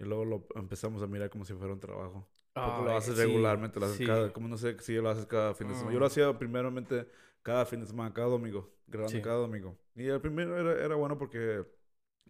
y 0.02 0.06
luego 0.06 0.24
lo 0.24 0.46
empezamos 0.56 1.02
a 1.02 1.06
mirar 1.06 1.30
como 1.30 1.44
si 1.44 1.54
fuera 1.54 1.72
un 1.74 1.80
trabajo. 1.80 2.28
Porque 2.62 2.82
lo 2.82 2.94
Ay, 2.94 2.96
haces 2.96 3.16
sí, 3.16 3.16
regularmente, 3.16 3.80
lo 3.80 3.86
haces 3.86 4.00
sí. 4.00 4.02
cada, 4.02 4.32
como 4.32 4.48
no 4.48 4.56
sé 4.58 4.78
si 4.80 4.94
lo 4.96 5.10
haces 5.10 5.26
cada 5.26 5.54
fin 5.54 5.68
de 5.68 5.74
semana. 5.74 5.94
Yo 5.94 6.00
lo 6.00 6.06
Mm. 6.06 6.06
hacía 6.06 6.38
primeramente 6.38 7.08
cada 7.42 7.66
fin 7.66 7.80
de 7.80 7.86
semana, 7.86 8.12
cada 8.14 8.28
domingo, 8.28 8.72
grabando 8.86 9.20
Sí. 9.20 9.22
cada 9.22 9.36
domingo. 9.38 9.78
Y 9.94 10.06
el 10.06 10.20
primero 10.20 10.58
era, 10.58 10.84
era 10.84 10.94
bueno 10.94 11.18
porque 11.18 11.64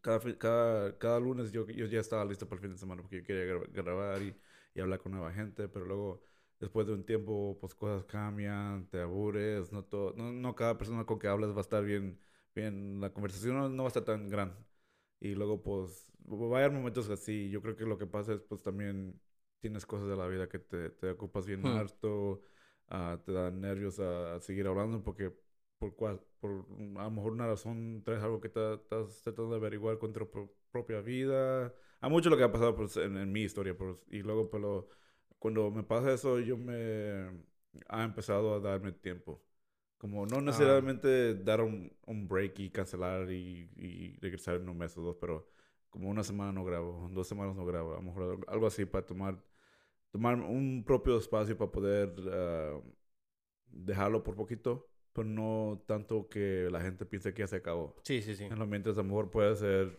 cada, 0.00 0.20
cada, 0.38 0.98
cada 0.98 1.20
lunes 1.20 1.52
yo, 1.52 1.66
yo 1.68 1.86
ya 1.86 2.00
estaba 2.00 2.24
listo 2.24 2.46
para 2.48 2.56
el 2.58 2.62
fin 2.62 2.72
de 2.72 2.78
semana 2.78 3.02
porque 3.02 3.18
yo 3.18 3.24
quería 3.24 3.44
gra- 3.54 3.68
grabar 3.72 4.22
y, 4.22 4.36
y 4.74 4.80
hablar 4.80 5.00
con 5.00 5.12
nueva 5.12 5.32
gente, 5.32 5.68
pero 5.68 5.84
luego 5.86 6.22
después 6.60 6.86
de 6.86 6.94
un 6.94 7.04
tiempo 7.04 7.58
pues 7.60 7.74
cosas 7.74 8.04
cambian, 8.04 8.88
te 8.90 9.00
aburres, 9.00 9.72
no, 9.72 9.84
todo, 9.84 10.14
no, 10.16 10.32
no 10.32 10.54
cada 10.54 10.78
persona 10.78 11.04
con 11.04 11.18
que 11.18 11.28
hablas 11.28 11.52
va 11.52 11.58
a 11.58 11.60
estar 11.62 11.84
bien, 11.84 12.18
bien, 12.54 13.00
la 13.00 13.12
conversación 13.12 13.56
no, 13.56 13.68
no 13.68 13.82
va 13.84 13.88
a 13.88 13.90
estar 13.90 14.04
tan 14.04 14.28
gran. 14.28 14.56
Y 15.20 15.34
luego 15.34 15.62
pues 15.62 16.11
va 16.28 16.56
a 16.58 16.60
haber 16.60 16.72
momentos 16.72 17.08
así, 17.10 17.50
yo 17.50 17.62
creo 17.62 17.76
que 17.76 17.84
lo 17.84 17.98
que 17.98 18.06
pasa 18.06 18.34
es 18.34 18.40
pues 18.42 18.62
también 18.62 19.20
tienes 19.60 19.86
cosas 19.86 20.08
de 20.08 20.16
la 20.16 20.26
vida 20.26 20.48
que 20.48 20.58
te, 20.58 20.90
te 20.90 21.10
ocupas 21.10 21.46
bien 21.46 21.64
Hmm. 21.64 21.78
harto, 21.78 22.42
ah, 22.88 23.20
te 23.24 23.32
dan 23.32 23.60
nervios 23.60 23.98
a, 24.00 24.36
a 24.36 24.40
seguir 24.40 24.66
hablando 24.66 25.02
porque 25.02 25.32
por, 25.78 25.94
cual, 25.96 26.20
por 26.40 26.66
a 26.98 27.04
lo 27.04 27.10
mejor 27.10 27.32
una 27.32 27.46
razón 27.46 28.02
traes 28.04 28.22
algo 28.22 28.40
que 28.40 28.48
estás 28.48 29.22
tratando 29.22 29.50
de 29.50 29.56
averiguar 29.56 29.98
con 29.98 30.12
tu 30.12 30.28
pro- 30.30 30.54
propia 30.70 31.00
vida. 31.00 31.74
Hay 32.00 32.10
mucho 32.10 32.30
lo 32.30 32.36
que 32.36 32.44
ha 32.44 32.52
pasado 32.52 32.74
pues, 32.76 32.96
en, 32.96 33.16
en 33.16 33.32
mi 33.32 33.42
historia 33.42 33.76
pues, 33.76 33.96
y 34.10 34.22
luego 34.22 34.50
pero 34.50 34.88
cuando 35.38 35.70
me 35.70 35.82
pasa 35.82 36.12
eso 36.12 36.38
yo 36.40 36.56
me 36.56 37.30
ha 37.88 38.04
empezado 38.04 38.54
a 38.54 38.60
darme 38.60 38.92
tiempo. 38.92 39.42
Como 39.98 40.26
no 40.26 40.40
necesariamente 40.40 41.34
dar 41.36 41.60
un, 41.60 41.96
un 42.06 42.26
break 42.28 42.58
y 42.58 42.70
cancelar 42.70 43.30
y, 43.30 43.70
y 43.76 44.16
regresar 44.20 44.56
en 44.56 44.68
un 44.68 44.76
mes 44.78 44.96
o 44.98 45.02
dos, 45.02 45.16
pero 45.20 45.46
como 45.92 46.10
una 46.10 46.24
semana 46.24 46.50
no 46.52 46.64
grabo, 46.64 47.08
dos 47.12 47.28
semanas 47.28 47.54
no 47.54 47.64
grabo, 47.64 47.92
a 47.92 47.96
lo 47.98 48.02
mejor 48.02 48.44
algo- 48.48 48.66
así 48.66 48.84
para 48.86 49.06
tomar, 49.06 49.44
tomar 50.10 50.34
un 50.40 50.82
propio 50.84 51.18
espacio 51.18 51.56
para 51.56 51.70
poder 51.70 52.14
ah, 52.32 52.80
dejarlo 53.68 54.24
por 54.24 54.34
poquito, 54.34 54.88
pero 55.12 55.28
no 55.28 55.84
tanto 55.86 56.28
que 56.28 56.68
la 56.72 56.80
gente 56.80 57.06
piense 57.06 57.32
que 57.34 57.42
ya 57.42 57.46
se 57.46 57.56
acabó. 57.56 57.94
Sí, 58.02 58.22
sí, 58.22 58.34
sí. 58.34 58.44
En 58.44 58.58
lo 58.58 58.66
mientras 58.66 58.96
a 58.98 59.02
lo 59.02 59.08
mejor 59.08 59.30
puede 59.30 59.52
hacer 59.52 59.98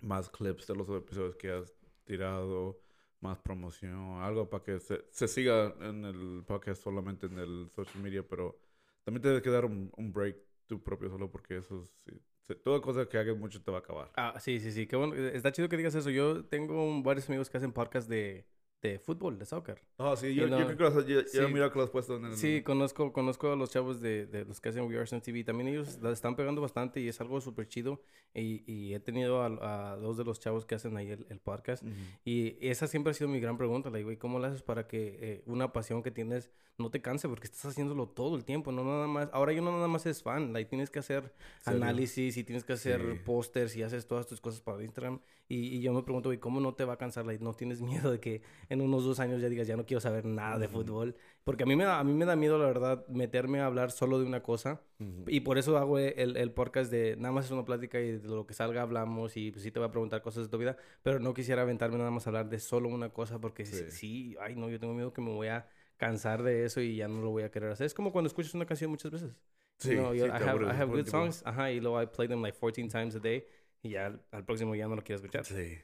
más 0.00 0.30
clips 0.30 0.66
de 0.66 0.74
los 0.74 0.88
episodios 0.88 1.36
que 1.36 1.50
has 1.50 1.72
tirado, 2.04 2.80
más 3.20 3.38
promoción, 3.38 4.22
algo 4.22 4.48
para 4.48 4.64
que 4.64 4.80
se, 4.80 5.04
se 5.10 5.28
siga 5.28 5.74
en 5.80 6.04
el 6.06 6.42
podcast 6.46 6.82
solamente 6.82 7.26
en 7.26 7.38
el 7.38 7.70
social 7.70 8.02
media, 8.02 8.26
pero 8.26 8.58
también 9.04 9.20
tienes 9.22 9.42
que 9.42 9.50
dar 9.50 9.66
un, 9.66 9.92
un 9.96 10.12
break 10.12 10.36
tú 10.66 10.82
propio 10.82 11.10
solo 11.10 11.30
porque 11.30 11.58
eso 11.58 11.84
sí, 11.84 12.10
se- 12.14 12.20
toda 12.54 12.80
cosa 12.80 13.08
que 13.08 13.18
hagas 13.18 13.36
mucho 13.36 13.62
te 13.62 13.70
va 13.70 13.78
a 13.78 13.80
acabar. 13.80 14.10
Ah, 14.16 14.34
sí, 14.38 14.60
sí, 14.60 14.72
sí. 14.72 14.86
Qué 14.86 14.96
bueno. 14.96 15.14
Está 15.14 15.52
chido 15.52 15.68
que 15.68 15.76
digas 15.76 15.94
eso. 15.94 16.10
Yo 16.10 16.44
tengo 16.44 17.02
varios 17.02 17.28
amigos 17.28 17.50
que 17.50 17.58
hacen 17.58 17.72
podcast 17.72 18.08
de, 18.08 18.46
de 18.82 18.98
fútbol, 18.98 19.38
de 19.38 19.44
soccer. 19.44 19.82
Ah, 19.98 20.14
sí, 20.16 20.28
Y 20.28 20.34
yo, 20.36 20.48
no- 20.48 20.58
yo 20.58 20.74
creo 20.76 21.04
que 21.04 21.12
ya, 21.14 21.20
ya 21.20 21.46
sí. 21.46 21.52
mira 21.52 21.70
que 21.70 21.78
lo 21.78 21.84
has 21.84 21.90
puesto 21.90 22.16
en 22.16 22.24
el... 22.24 22.36
Sí, 22.36 22.62
conozco, 22.62 23.12
conozco 23.12 23.52
a 23.52 23.56
los 23.56 23.70
chavos 23.70 24.00
de, 24.00 24.24
de 24.26 24.44
los 24.46 24.60
que 24.60 24.70
hacen 24.70 24.84
We 24.84 24.98
Are 24.98 25.20
TV. 25.20 25.44
También 25.44 25.68
ellos 25.68 25.98
la 26.00 26.10
están 26.12 26.34
pegando 26.34 26.62
bastante 26.62 27.00
y 27.00 27.08
es 27.08 27.20
algo 27.20 27.40
súper 27.42 27.68
chido. 27.68 28.00
Y, 28.32 28.62
y 28.66 28.94
he 28.94 29.00
tenido 29.00 29.42
a, 29.42 29.92
a 29.92 29.96
dos 29.96 30.16
de 30.16 30.24
los 30.24 30.40
chavos 30.40 30.64
que 30.64 30.76
hacen 30.76 30.96
ahí 30.96 31.10
el, 31.10 31.26
el 31.28 31.40
podcast. 31.40 31.84
Y 32.24 32.56
esa 32.66 32.86
siempre 32.86 33.10
ha 33.10 33.14
sido 33.14 33.28
mi 33.28 33.40
gran 33.40 33.58
pregunta, 33.58 33.90
like, 33.90 34.04
güey, 34.04 34.16
¿cómo 34.16 34.38
lo 34.38 34.46
haces 34.46 34.62
para 34.62 34.86
que 34.86 35.18
eh, 35.20 35.42
una 35.46 35.72
pasión 35.72 36.02
que 36.02 36.10
tienes 36.10 36.50
no 36.78 36.90
te 36.90 37.02
canse? 37.02 37.28
Porque 37.28 37.48
estás 37.48 37.66
haciéndolo 37.66 38.08
todo 38.08 38.36
el 38.36 38.44
tiempo, 38.44 38.72
no 38.72 38.84
nada 38.84 39.06
más. 39.06 39.28
Ahora 39.32 39.52
yo 39.52 39.60
no 39.60 39.72
nada 39.72 39.88
más 39.88 40.06
es 40.06 40.22
fan, 40.22 40.52
like, 40.54 40.70
tienes 40.70 40.88
que 40.90 41.00
hacer 41.00 41.34
¿Serio? 41.60 41.82
análisis 41.82 42.36
y 42.38 42.44
tienes 42.44 42.64
que 42.64 42.72
hacer 42.72 43.00
Sí. 43.00 43.18
pósters 43.26 43.76
y 43.76 43.82
haces 43.82 44.06
todas 44.06 44.26
tus 44.26 44.40
cosas 44.40 44.60
para 44.62 44.82
Instagram. 44.82 45.20
Y, 45.50 45.76
y 45.76 45.80
yo 45.80 45.92
me 45.92 46.04
pregunto, 46.04 46.28
güey, 46.28 46.38
¿cómo 46.38 46.60
no 46.60 46.74
te 46.74 46.84
va 46.84 46.92
a 46.92 46.96
cansar? 46.96 47.26
Like, 47.26 47.42
¿No 47.42 47.54
tienes 47.54 47.80
miedo 48.08 48.12
de 48.12 48.20
que 48.20 48.40
en 48.68 48.80
unos 48.80 49.04
dos 49.04 49.18
años 49.18 49.42
ya 49.42 49.48
digas, 49.48 49.66
ya 49.66 49.76
no 49.76 49.84
quiero 49.84 50.00
saber 50.00 50.24
nada 50.24 50.58
de 50.60 50.68
fútbol? 50.68 51.16
Porque 51.42 51.64
a 51.64 51.66
mí 51.66 51.74
me 51.74 51.82
da, 51.82 51.98
a 51.98 52.04
mí 52.04 52.12
me 52.12 52.24
da 52.24 52.36
miedo, 52.36 52.56
la 52.56 52.66
verdad, 52.66 53.04
meterme 53.08 53.58
a 53.60 53.66
hablar 53.66 53.90
solo 53.90 54.20
de 54.20 54.26
una 54.26 54.44
cosa. 54.44 54.80
Ujú. 55.00 55.24
Y 55.26 55.40
por 55.40 55.58
eso 55.58 55.76
hago 55.76 55.98
el, 55.98 56.36
el 56.36 56.52
podcast 56.52 56.88
de 56.92 57.16
nada 57.16 57.32
más 57.32 57.46
es 57.46 57.50
una 57.50 57.64
plática 57.64 58.00
y 58.00 58.18
de 58.18 58.28
lo 58.28 58.46
que 58.46 58.54
salga 58.54 58.82
hablamos 58.82 59.36
y 59.36 59.50
pues 59.50 59.64
sí 59.64 59.72
te 59.72 59.80
voy 59.80 59.88
a 59.88 59.90
preguntar 59.90 60.22
cosas 60.22 60.44
de 60.44 60.50
tu 60.50 60.58
vida, 60.58 60.76
pero 61.02 61.18
no 61.18 61.34
quisiera 61.34 61.62
aventarme 61.62 61.98
nada 61.98 62.12
más 62.12 62.26
a 62.26 62.30
hablar 62.30 62.48
de 62.48 62.60
solo 62.60 62.88
una 62.88 63.08
cosa 63.08 63.40
porque 63.40 63.66
sí. 63.66 64.36
Ay 64.40 64.54
no, 64.54 64.70
yo 64.70 64.78
tengo 64.78 64.94
miedo 64.94 65.12
que 65.12 65.20
me 65.20 65.30
voy 65.32 65.48
a 65.48 65.66
cansar 65.96 66.42
de 66.44 66.64
eso 66.64 66.80
y 66.80 66.94
ya 66.96 67.08
no 67.08 67.20
lo 67.22 67.30
voy 67.30 67.42
a 67.42 67.50
querer 67.50 67.72
hacer. 67.72 67.86
Es 67.86 67.94
como 67.94 68.12
cuando 68.12 68.28
escuchas 68.28 68.54
una 68.54 68.66
canción 68.66 68.90
muchas 68.90 69.10
veces. 69.10 69.34
Sí, 69.78 69.94
know, 69.96 70.12
yo- 70.12 70.26
sí, 70.26 70.30
I 70.30 70.42
have, 70.48 70.62
I 70.62 70.68
have 70.76 70.86
good 70.92 71.06
songs, 71.06 71.42
ajá, 71.46 71.72
y 71.72 71.80
luego 71.80 72.02
I 72.02 72.06
play 72.06 72.28
them 72.28 72.42
like 72.42 72.56
14 72.58 72.88
times 72.88 73.16
a 73.16 73.18
day 73.18 73.44
y 73.82 73.90
ya 73.90 74.06
al, 74.06 74.22
al 74.32 74.44
próximo 74.44 74.74
ya 74.74 74.88
no 74.88 74.96
lo 74.96 75.02
quiero 75.04 75.16
escuchar. 75.16 75.46
Sí. 75.46 75.78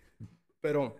Pero 0.60 0.96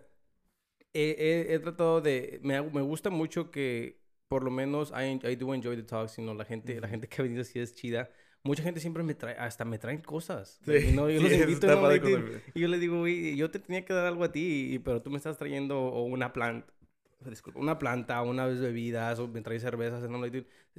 he, 0.93 1.15
he- 1.49 1.53
he 1.55 1.59
tratado 1.59 2.01
de... 2.01 2.39
Me, 2.43 2.61
me 2.63 2.81
gusta 2.81 3.09
mucho 3.09 3.51
que 3.51 4.01
por 4.27 4.43
lo 4.43 4.51
menos 4.51 4.91
I, 4.91 5.19
I 5.27 5.35
do 5.35 5.53
enjoy 5.53 5.75
the 5.77 5.83
talks, 5.83 6.17
know, 6.17 6.33
la 6.35 6.45
gente, 6.45 6.79
la 6.81 6.87
Ujú. 6.87 6.89
gente 6.89 7.07
que 7.07 7.21
ha 7.21 7.23
venido 7.23 7.43
sí 7.43 7.59
es 7.59 7.75
chida. 7.75 8.09
Mucha 8.43 8.63
gente 8.63 8.79
siempre 8.79 9.03
me 9.03 9.15
trae, 9.15 9.35
hasta 9.37 9.65
me 9.65 9.79
traen 9.79 10.01
cosas. 10.01 10.61
Sí, 10.65 10.73
You 10.81 10.91
know, 10.91 11.09
yo 11.09 11.21
los 11.21 11.35
invito 11.35 11.69
¿no? 11.71 11.95
y, 11.95 12.25
y 12.53 12.61
yo 12.61 12.67
le 12.67 12.79
digo, 12.79 13.07
yo 13.07 13.51
te 13.51 13.59
tenía 13.59 13.85
que 13.85 13.93
dar 13.93 14.05
algo 14.07 14.23
a 14.23 14.31
ti, 14.31 14.73
y- 14.75 14.79
pero 14.79 15.01
tú 15.01 15.09
me 15.11 15.17
estás 15.17 15.37
trayendo 15.37 15.79
o 15.81 16.03
una 16.05 16.33
planta, 16.33 16.71
disculpa, 17.19 17.59
una 17.59 17.77
planta, 17.77 18.21
una 18.21 18.45
vez 18.45 18.59
bebidas, 18.59 19.19
me 19.29 19.41
traes 19.41 19.61
cervezas, 19.61 20.03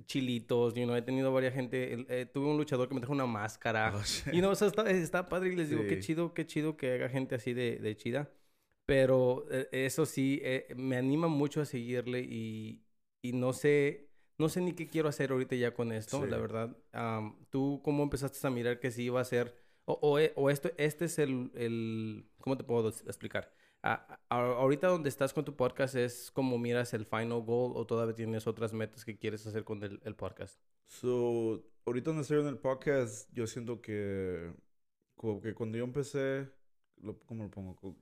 chilitos, 0.07 0.74
you 0.74 0.85
know, 0.85 0.94
he 0.96 1.03
tenido 1.03 1.33
varias 1.33 1.55
gente, 1.55 2.07
eh, 2.09 2.27
tuve 2.27 2.46
un 2.46 2.57
luchador 2.57 2.88
que 2.88 2.94
me 2.94 3.01
trajo 3.01 3.12
una 3.12 3.27
máscara. 3.27 3.92
Oh. 3.94 4.03
Y 4.33 4.40
no, 4.40 4.51
o 4.51 4.55
sea, 4.55 4.68
está, 4.68 4.88
está 4.90 5.29
padre 5.29 5.53
y 5.53 5.57
les 5.57 5.70
digo, 5.70 5.83
qué 5.87 5.98
chido, 5.98 6.35
qué 6.35 6.46
chido 6.46 6.77
que 6.77 6.92
haga 6.94 7.09
gente 7.09 7.35
así 7.35 7.53
de, 7.53 7.79
de 7.79 7.96
chida. 7.96 8.31
Pero 8.87 9.46
eh, 9.51 9.68
eso 9.72 10.07
sí, 10.07 10.40
eh, 10.42 10.66
me 10.77 10.96
anima 10.96 11.29
mucho 11.29 11.61
a 11.61 11.66
seguirle 11.66 12.20
y, 12.20 12.83
y 13.20 13.33
no 13.33 13.53
sé, 13.53 14.09
no 14.38 14.48
sé 14.48 14.62
ni 14.62 14.72
qué 14.72 14.87
quiero 14.87 15.09
hacer 15.11 15.31
ahorita 15.33 15.57
ya 15.57 15.74
con 15.74 15.92
esto, 15.92 16.22
Sí. 16.24 16.31
la 16.31 16.38
verdad. 16.38 16.74
¿Tú 17.51 17.83
cómo 17.85 18.03
empezaste 18.05 18.46
a 18.46 18.51
mirar 18.51 18.81
que 18.81 18.90
sí 18.90 19.03
iba 19.05 19.20
a 19.20 19.24
ser, 19.24 19.55
o, 19.85 19.98
o, 20.01 20.18
e- 20.18 20.33
o 20.37 20.48
esto, 20.48 20.70
este 20.79 21.05
es 21.07 21.18
el, 21.18 21.51
el, 21.55 22.31
¿cómo 22.40 22.57
te 22.57 22.64
puedo 22.64 22.88
explicar? 22.88 23.53
A- 23.82 24.18
a- 24.28 24.36
ahorita 24.40 24.88
donde 24.88 25.08
estás 25.08 25.32
con 25.32 25.44
tu 25.44 25.54
podcast 25.54 25.94
es 25.94 26.30
como 26.32 26.58
miras 26.58 26.92
el 26.94 27.06
final 27.06 27.42
goal 27.42 27.72
o 27.76 27.86
todavía 27.86 28.14
tienes 28.14 28.46
otras 28.46 28.72
metas 28.72 29.04
que 29.04 29.16
quieres 29.16 29.46
hacer 29.46 29.64
con 29.64 29.82
el, 29.84 30.00
el 30.04 30.14
podcast. 30.16 30.60
So, 30.86 31.64
ahorita 31.86 32.10
donde 32.10 32.22
estoy 32.22 32.40
en 32.40 32.46
el 32.48 32.58
podcast, 32.58 33.30
yo 33.32 33.46
siento 33.46 33.80
que, 33.80 34.52
como 35.14 35.40
que 35.40 35.54
cuando 35.54 35.78
yo 35.78 35.84
empecé, 35.84 36.48
lo- 36.96 37.18
¿cómo 37.20 37.44
lo 37.44 37.50
pongo? 37.50 37.76
Cu- 37.76 37.96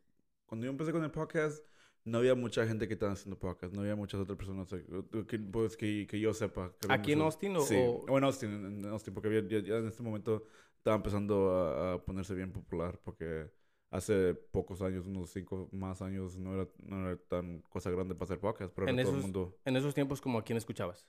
Cuando 0.46 0.64
yo 0.64 0.70
empecé 0.70 0.92
con 0.92 1.04
el 1.04 1.10
podcast, 1.10 1.62
no 2.04 2.18
había 2.18 2.34
mucha 2.36 2.64
gente 2.66 2.86
que 2.86 2.94
estaba 2.94 3.12
haciendo 3.12 3.38
podcast, 3.38 3.74
no 3.74 3.80
había 3.82 3.96
muchas 3.96 4.20
otras 4.20 4.38
personas 4.38 4.72
eh, 4.72 4.84
que, 5.28 5.38
pues, 5.40 5.76
que, 5.76 6.06
que 6.08 6.18
yo 6.20 6.32
sepa. 6.32 6.72
que 6.80 6.86
¿Aquí 6.90 7.12
en 7.12 7.20
Austin 7.20 7.56
o- 7.56 7.60
Sí, 7.62 7.74
o- 7.76 8.04
o 8.08 8.16
en 8.18 8.24
Austin, 8.24 8.50
en, 8.52 8.64
en 8.78 8.86
Austin, 8.86 9.12
porque 9.12 9.28
había, 9.28 9.42
ya, 9.46 9.58
ya 9.58 9.76
en 9.76 9.88
este 9.88 10.02
momento 10.02 10.44
estaba 10.78 10.96
empezando 10.96 11.50
a, 11.50 11.94
a 11.94 12.04
ponerse 12.04 12.34
bien 12.34 12.52
popular, 12.52 12.98
porque 13.04 13.50
hace 13.90 14.35
pocos 14.35 14.83
años, 14.83 15.07
unos 15.07 15.31
cinco 15.31 15.68
más 15.72 16.03
años, 16.03 16.37
no 16.38 16.55
era, 16.55 16.68
no 16.85 17.09
era 17.09 17.16
tan 17.29 17.61
cosa 17.62 17.90
grande 17.90 18.14
para 18.14 18.25
hacer 18.25 18.40
podcast, 18.40 18.72
pero 18.75 18.87
En 18.88 18.94
ahora 18.94 19.03
todo 19.03 19.12
el 19.12 19.16
esos- 19.18 19.22
mundo... 19.22 19.57
En 19.64 19.77
esos 19.77 19.94
tiempos, 19.94 20.20
como 20.20 20.38
a 20.38 20.44
quién 20.44 20.57
escuchabas? 20.59 21.07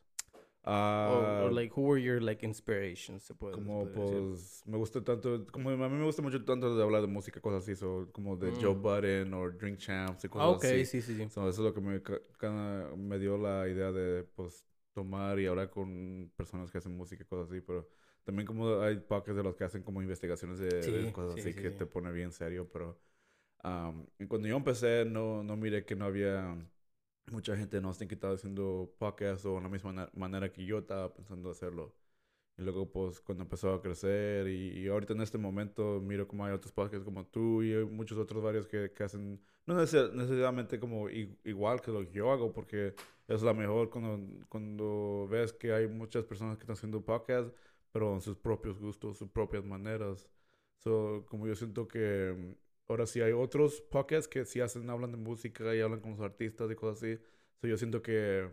Ah, 0.63 1.07
or, 1.39 1.47
or, 1.47 1.51
like, 1.53 1.73
who 1.75 1.81
were 1.83 2.01
your, 2.01 2.21
like, 2.21 2.45
inspirations? 2.45 3.23
Se 3.23 3.33
puede, 3.33 3.55
se 3.55 3.61
Como 3.61 3.85
decir. 3.85 3.93
pues 3.93 4.63
me 4.65 4.77
gusta 4.77 5.01
tanto, 5.03 5.45
como 5.51 5.69
a 5.69 5.75
mí 5.89 5.95
me 5.95 6.03
gusta 6.05 6.21
mucho 6.21 6.43
tanto 6.43 6.75
de 6.75 6.83
hablar 6.83 7.01
de 7.01 7.07
música, 7.07 7.39
cosas 7.39 7.63
así, 7.63 7.75
so, 7.75 8.09
como 8.11 8.35
de 8.35 8.51
Joe 8.59 8.73
Mm. 8.75 8.81
Budden 8.81 9.33
o 9.33 9.49
Drink 9.49 9.77
Champs 9.77 10.25
y 10.25 10.27
Ah, 10.27 10.31
cosas 10.33 10.57
ok, 10.57 10.65
así. 10.65 10.85
sí, 10.85 11.01
sí, 11.01 11.15
sí. 11.15 11.29
So, 11.29 11.41
eso 11.47 11.49
es 11.49 11.59
lo 11.59 11.73
que 11.73 11.81
me, 11.81 12.01
me 12.97 13.19
dio 13.19 13.37
la 13.37 13.67
idea 13.67 13.91
de 13.91 14.23
pues 14.35 14.65
tomar 14.93 15.39
y 15.39 15.45
hablar 15.45 15.69
con 15.69 16.31
personas 16.35 16.71
que 16.71 16.79
hacen 16.79 16.95
música 16.97 17.23
y 17.23 17.25
cosas 17.25 17.49
así, 17.51 17.61
pero 17.61 17.87
también 18.27 18.47
como 18.47 18.81
hay 18.81 18.97
podcasts 18.99 19.37
de 19.37 19.43
los 19.43 19.55
que 19.55 19.65
hacen 19.65 19.83
como 19.83 20.03
investigaciones 20.03 20.59
de, 20.59 20.91
de 20.91 21.09
Sí, 21.09 21.13
cosas 21.13 21.35
sí, 21.35 21.41
así 21.41 21.53
sí, 21.53 21.61
que 21.61 21.71
te 21.71 21.87
pone 21.87 22.11
bien 22.11 22.31
serio, 22.33 22.69
pero 22.71 22.99
um, 23.63 24.05
cuando 24.29 24.47
yo 24.47 24.57
empecé 24.57 25.05
no, 25.05 25.43
no 25.43 25.57
miré 25.57 25.85
que 25.85 25.95
no 25.95 26.05
había 26.05 26.55
mucha 27.31 27.57
gente 27.57 27.77
en 27.77 27.85
Austin 27.85 28.07
que 28.07 28.15
estaba 28.15 28.35
haciendo 28.35 28.93
podcasts 28.99 29.45
o 29.45 29.55
de 29.55 29.61
la 29.63 29.69
misma 29.69 30.09
manera 30.13 30.51
que 30.53 30.65
yo 30.65 30.79
estaba 30.79 31.13
pensando 31.13 31.51
hacerlo. 31.51 31.95
Y 32.57 32.63
luego, 32.63 32.91
pues, 32.91 33.21
cuando 33.21 33.43
empezó 33.43 33.71
a 33.73 33.81
crecer 33.83 34.47
y, 34.47 34.79
y 34.79 34.87
ahorita 34.87 35.13
en 35.13 35.21
este 35.21 35.37
momento 35.37 36.01
miro 36.01 36.27
como 36.27 36.43
hay 36.45 36.53
otros 36.53 36.71
podcasts 36.73 37.05
como 37.05 37.25
tú 37.27 37.61
y 37.63 37.85
muchos 37.85 38.17
otros 38.17 38.43
varios 38.43 38.67
que, 38.67 38.91
que 38.93 39.03
hacen, 39.03 39.39
no 39.67 39.75
neces- 39.75 40.11
necesariamente 40.13 40.79
como 40.79 41.07
igual 41.09 41.81
que 41.81 41.91
lo 41.91 42.01
que 42.05 42.11
yo 42.13 42.31
hago, 42.31 42.51
porque 42.53 42.95
es 43.27 43.43
la 43.43 43.53
mejor 43.53 43.89
cuando, 43.91 44.19
cuando 44.49 45.27
ves 45.29 45.53
que 45.53 45.71
hay 45.71 45.87
muchas 45.87 46.23
personas 46.25 46.57
que 46.57 46.63
están 46.63 46.75
haciendo 46.75 47.03
podcasts, 47.05 47.53
pero 47.91 48.13
en 48.13 48.21
sus 48.21 48.37
propios 48.37 48.79
gustos, 48.79 49.17
sus 49.17 49.29
propias 49.29 49.63
maneras. 49.63 50.29
So, 50.77 51.25
como 51.29 51.47
yo 51.47 51.55
siento 51.55 51.87
que 51.87 52.33
mm, 52.37 52.91
ahora 52.91 53.05
sí 53.07 53.21
hay 53.21 53.31
otros 53.31 53.81
podcasts 53.81 54.27
que 54.27 54.45
sí 54.45 54.59
hacen, 54.61 54.89
hablan 54.89 55.11
de 55.11 55.17
música 55.17 55.75
y 55.75 55.81
hablan 55.81 56.01
con 56.01 56.11
los 56.11 56.21
artistas 56.21 56.69
y 56.71 56.75
cosas 56.75 57.03
así. 57.03 57.21
So, 57.61 57.67
yo 57.67 57.77
siento 57.77 58.01
que 58.01 58.49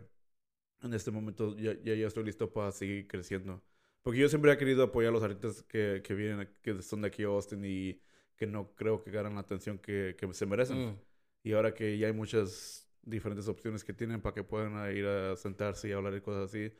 en 0.81 0.93
este 0.93 1.11
momento 1.11 1.55
ya, 1.57 1.73
ya, 1.83 1.95
ya 1.95 2.07
estoy 2.07 2.23
listo 2.23 2.51
para 2.51 2.71
seguir 2.71 3.07
creciendo. 3.07 3.63
Porque 4.01 4.19
yo 4.19 4.29
siempre 4.29 4.51
he 4.51 4.57
querido 4.57 4.83
apoyar 4.83 5.09
a 5.09 5.13
los 5.13 5.23
artistas 5.23 5.63
que, 5.63 6.01
que 6.03 6.13
vienen, 6.13 6.49
que 6.61 6.81
son 6.81 7.01
de 7.01 7.07
aquí 7.07 7.23
a 7.23 7.27
Austin 7.27 7.63
y 7.65 7.99
que 8.35 8.45
no 8.45 8.75
creo 8.75 9.03
que 9.03 9.09
ganan 9.11 9.35
la 9.35 9.41
atención 9.41 9.79
que, 9.79 10.15
que 10.17 10.31
se 10.33 10.45
merecen. 10.45 10.89
Mm. 10.89 10.99
Y 11.43 11.53
ahora 11.53 11.73
que 11.73 11.97
ya 11.97 12.07
hay 12.07 12.13
muchas 12.13 12.87
diferentes 13.01 13.47
opciones 13.47 13.83
que 13.83 13.93
tienen 13.93 14.21
para 14.21 14.33
que 14.33 14.43
puedan 14.43 14.95
ir 14.95 15.05
a 15.05 15.35
sentarse 15.35 15.87
y 15.89 15.91
hablar 15.91 16.13
de 16.13 16.21
cosas 16.21 16.49
así, 16.49 16.71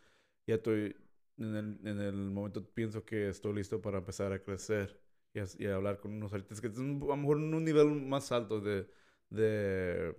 ya 0.47 0.55
estoy 0.55 0.95
en 1.37 1.55
el, 1.55 1.79
en 1.87 1.99
el 1.99 2.15
momento, 2.31 2.65
pienso 2.73 3.05
que 3.05 3.29
estoy 3.29 3.53
listo 3.53 3.81
para 3.81 3.99
empezar 3.99 4.31
a 4.31 4.41
crecer 4.41 4.99
y 5.33 5.39
a, 5.39 5.45
y 5.57 5.65
a 5.65 5.75
hablar 5.75 5.99
con 5.99 6.13
unos 6.13 6.33
artistas 6.33 6.61
que 6.61 6.67
están 6.67 7.01
a 7.01 7.05
lo 7.05 7.17
mejor 7.17 7.37
en 7.37 7.53
un 7.53 7.63
nivel 7.63 7.87
más 7.87 8.31
alto 8.31 8.61
de, 8.61 8.87
de 9.29 10.15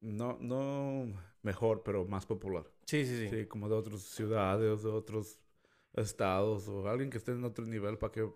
no, 0.00 0.38
no 0.40 1.12
mejor, 1.42 1.82
pero 1.82 2.04
más 2.06 2.26
popular. 2.26 2.64
Sí, 2.86 3.04
sí, 3.04 3.16
sí. 3.18 3.28
Sí, 3.28 3.46
como 3.46 3.68
de 3.68 3.74
otras 3.74 4.02
ciudades, 4.02 4.82
de 4.82 4.88
otros 4.88 5.38
estados 5.92 6.68
o 6.68 6.88
alguien 6.88 7.10
que 7.10 7.18
esté 7.18 7.32
en 7.32 7.44
otro 7.44 7.66
nivel 7.66 7.98
para 7.98 8.12
que 8.12 8.28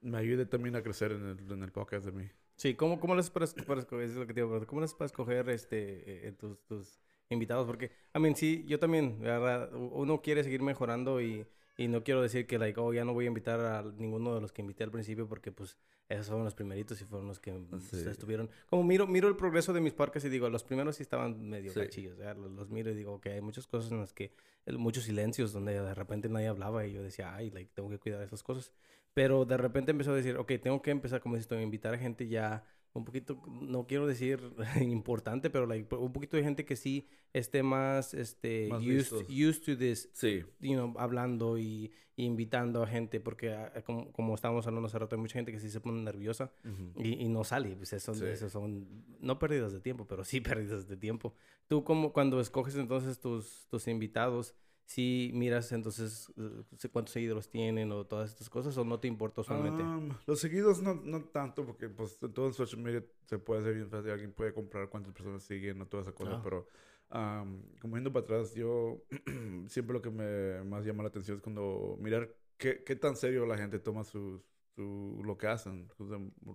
me 0.00 0.18
ayude 0.18 0.46
también 0.46 0.76
a 0.76 0.82
crecer 0.82 1.12
en 1.12 1.26
el, 1.26 1.52
en 1.52 1.62
el 1.62 1.72
podcast 1.72 2.06
de 2.06 2.12
mí. 2.12 2.28
Sí, 2.56 2.74
¿cómo, 2.74 3.00
cómo 3.00 3.14
les 3.14 3.30
para, 3.30 3.46
para 3.66 3.80
es 3.80 4.14
lo 4.14 4.26
que 4.26 4.34
te 4.34 4.40
iba 4.40 4.56
a. 4.56 4.66
¿Cómo 4.66 4.80
les 4.82 4.92
para 4.92 5.06
escoger 5.06 5.48
este, 5.48 6.28
eh, 6.28 6.32
tus, 6.32 6.62
tus 6.66 7.00
invitados? 7.30 7.66
Porque, 7.66 7.90
a 8.12 8.18
mí, 8.18 8.32
sí, 8.34 8.64
yo 8.66 8.78
también, 8.78 9.18
la 9.22 9.38
verdad, 9.38 9.72
uno 9.74 10.20
quiere 10.20 10.42
seguir 10.44 10.62
mejorando 10.62 11.20
y, 11.20 11.46
y 11.76 11.88
no 11.88 12.02
quiero 12.02 12.20
decir 12.22 12.46
que, 12.46 12.58
like, 12.58 12.78
oh, 12.78 12.92
ya 12.92 13.04
no 13.04 13.12
voy 13.14 13.24
a 13.24 13.28
invitar 13.28 13.60
a 13.60 13.82
ninguno 13.82 14.34
de 14.34 14.40
los 14.40 14.52
que 14.52 14.62
invité 14.62 14.84
al 14.84 14.90
principio 14.90 15.28
porque, 15.28 15.52
pues, 15.52 15.78
esos 16.08 16.26
fueron 16.26 16.44
los 16.44 16.54
primeritos 16.54 17.00
y 17.00 17.04
fueron 17.04 17.28
los 17.28 17.38
que 17.38 17.52
mm, 17.52 17.80
Sí. 17.80 18.08
estuvieron. 18.08 18.50
Como 18.68 18.82
miro, 18.82 19.06
miro 19.06 19.28
el 19.28 19.36
progreso 19.36 19.72
de 19.72 19.80
mis 19.80 19.92
parques 19.94 20.24
y 20.24 20.28
digo, 20.28 20.50
los 20.50 20.64
primeros 20.64 20.96
sí 20.96 21.02
estaban 21.04 21.48
medio 21.48 21.72
Sí. 21.72 21.80
gachillos, 21.80 22.16
¿verdad? 22.16 22.36
Los, 22.36 22.50
los 22.50 22.68
miro 22.68 22.90
y 22.90 22.94
digo, 22.96 23.20
que 23.20 23.30
hay 23.30 23.40
muchas 23.40 23.66
cosas 23.68 23.92
en 23.92 24.00
las 24.00 24.12
que, 24.12 24.32
muchos 24.66 25.04
silencios 25.04 25.52
donde 25.52 25.72
de 25.80 25.94
repente 25.94 26.28
nadie 26.28 26.48
hablaba 26.48 26.84
y 26.84 26.92
yo 26.92 27.02
decía, 27.02 27.34
ay, 27.34 27.50
like, 27.50 27.70
tengo 27.74 27.88
que 27.88 27.98
cuidar 27.98 28.18
de 28.18 28.26
esas 28.26 28.42
cosas. 28.42 28.72
Pero 29.14 29.44
de 29.44 29.56
repente 29.56 29.90
empezó 29.92 30.12
a 30.12 30.16
decir, 30.16 30.36
ok, 30.36 30.52
tengo 30.62 30.82
que 30.82 30.90
empezar, 30.90 31.20
como 31.20 31.34
dices 31.36 31.48
tú, 31.48 31.54
a 31.56 31.62
invitar 31.62 31.94
a 31.94 31.98
gente 31.98 32.28
ya 32.28 32.64
un 32.92 33.04
poquito, 33.04 33.40
no 33.48 33.86
quiero 33.86 34.06
decir 34.06 34.40
importante, 34.80 35.50
pero 35.50 35.66
like, 35.66 35.94
un 35.94 36.12
poquito 36.12 36.36
de 36.36 36.42
gente 36.42 36.64
que 36.64 36.76
sí 36.76 37.06
esté 37.32 37.62
más, 37.62 38.14
este, 38.14 38.68
Más 38.68 38.82
used, 38.82 39.26
used 39.30 39.62
to 39.64 39.76
this, 39.78 40.08
Sí, 40.12 40.42
you 40.60 40.72
know, 40.74 40.94
hablando 40.98 41.56
y, 41.58 41.92
y 42.16 42.24
invitando 42.24 42.82
a 42.82 42.86
gente, 42.88 43.20
porque 43.20 43.52
ah, 43.54 43.72
como, 43.86 44.10
como 44.12 44.34
estábamos 44.34 44.66
hablando 44.66 44.88
hace 44.88 44.98
rato, 44.98 45.14
hay 45.14 45.22
mucha 45.22 45.34
gente 45.34 45.52
que 45.52 45.60
sí 45.60 45.70
se 45.70 45.80
pone 45.80 46.02
nerviosa 46.02 46.52
y, 46.96 47.24
y 47.24 47.28
no 47.28 47.44
sale, 47.44 47.76
pues 47.76 47.92
eso, 47.92 48.12
Sí. 48.14 48.24
eso 48.24 48.48
son, 48.50 49.04
no 49.20 49.38
pérdidas 49.38 49.72
de 49.72 49.80
tiempo, 49.80 50.06
pero 50.08 50.24
sí 50.24 50.40
pérdidas 50.40 50.88
de 50.88 50.96
tiempo. 50.96 51.34
Tú 51.68 51.84
como 51.84 52.12
cuando 52.12 52.40
escoges 52.40 52.74
entonces 52.74 53.20
tus, 53.20 53.66
tus 53.70 53.86
invitados, 53.86 54.54
si 54.90 55.30
miras 55.34 55.70
entonces 55.70 56.32
eh, 56.36 56.88
cuántos 56.90 57.12
seguidores 57.12 57.48
tienen 57.48 57.92
o 57.92 58.04
todas 58.04 58.30
estas 58.30 58.50
cosas 58.50 58.76
o 58.76 58.84
no 58.84 58.98
te 58.98 59.06
importa 59.06 59.42
usualmente. 59.42 59.84
Um, 59.84 60.10
los 60.26 60.40
seguidos 60.40 60.82
no, 60.82 60.94
no 60.94 61.22
tanto, 61.26 61.64
porque 61.64 61.88
pues 61.88 62.18
todo 62.18 62.48
en 62.48 62.54
social 62.54 62.82
media 62.82 63.04
se 63.24 63.38
puede 63.38 63.60
hacer 63.60 63.74
bien 63.74 63.88
fácil. 63.88 64.10
Alguien 64.10 64.32
puede 64.32 64.52
comprar 64.52 64.88
cuántas 64.88 65.12
personas 65.12 65.44
siguen 65.44 65.80
o 65.80 65.86
toda 65.86 66.02
esa 66.02 66.12
cosa. 66.12 66.32
Ah. 66.34 66.40
Pero 66.42 66.66
um, 67.12 67.62
como 67.80 67.94
yendo 67.98 68.12
para 68.12 68.24
atrás, 68.24 68.52
yo 68.52 69.04
siempre 69.68 69.94
lo 69.94 70.02
que 70.02 70.10
me 70.10 70.64
más 70.64 70.84
llama 70.84 71.04
la 71.04 71.10
atención 71.10 71.36
es 71.36 71.42
cuando 71.44 71.96
mirar 72.00 72.34
qué, 72.56 72.82
qué 72.82 72.96
tan 72.96 73.14
serio 73.14 73.46
la 73.46 73.56
gente 73.56 73.78
toma 73.78 74.02
su, 74.02 74.42
su, 74.74 75.22
lo 75.24 75.38
que 75.38 75.46
hacen. 75.46 75.88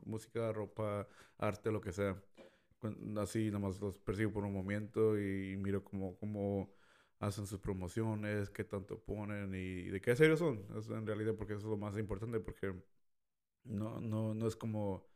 música, 0.04 0.52
ropa, 0.52 1.08
arte, 1.38 1.71
lo 1.71 1.80
que 1.80 1.93
sea. 1.93 2.21
Así 3.15 3.50
nomás 3.50 3.80
los 3.80 3.98
persigo 3.98 4.34
por 4.34 4.43
un 4.43 4.52
momento 4.52 5.17
y 5.17 5.56
miro 5.56 5.86
cómo, 5.86 6.17
cómo 6.17 6.74
hacen 7.19 7.47
sus 7.47 7.60
promociones, 7.60 8.49
qué 8.49 8.63
tanto 8.63 8.99
ponen 9.01 9.54
y 9.56 9.84
de 9.89 10.01
qué 10.01 10.15
serios 10.15 10.39
son. 10.39 10.65
Eso 10.78 10.95
en 10.97 11.08
realidad, 11.08 11.36
porque 11.38 11.54
eso 11.54 11.62
es 11.63 11.69
lo 11.69 11.78
más 11.78 11.97
importante, 11.97 12.39
porque 12.39 12.73
no, 13.63 13.99
no, 14.01 14.34
no 14.34 14.47
es 14.47 14.56
como, 14.56 15.08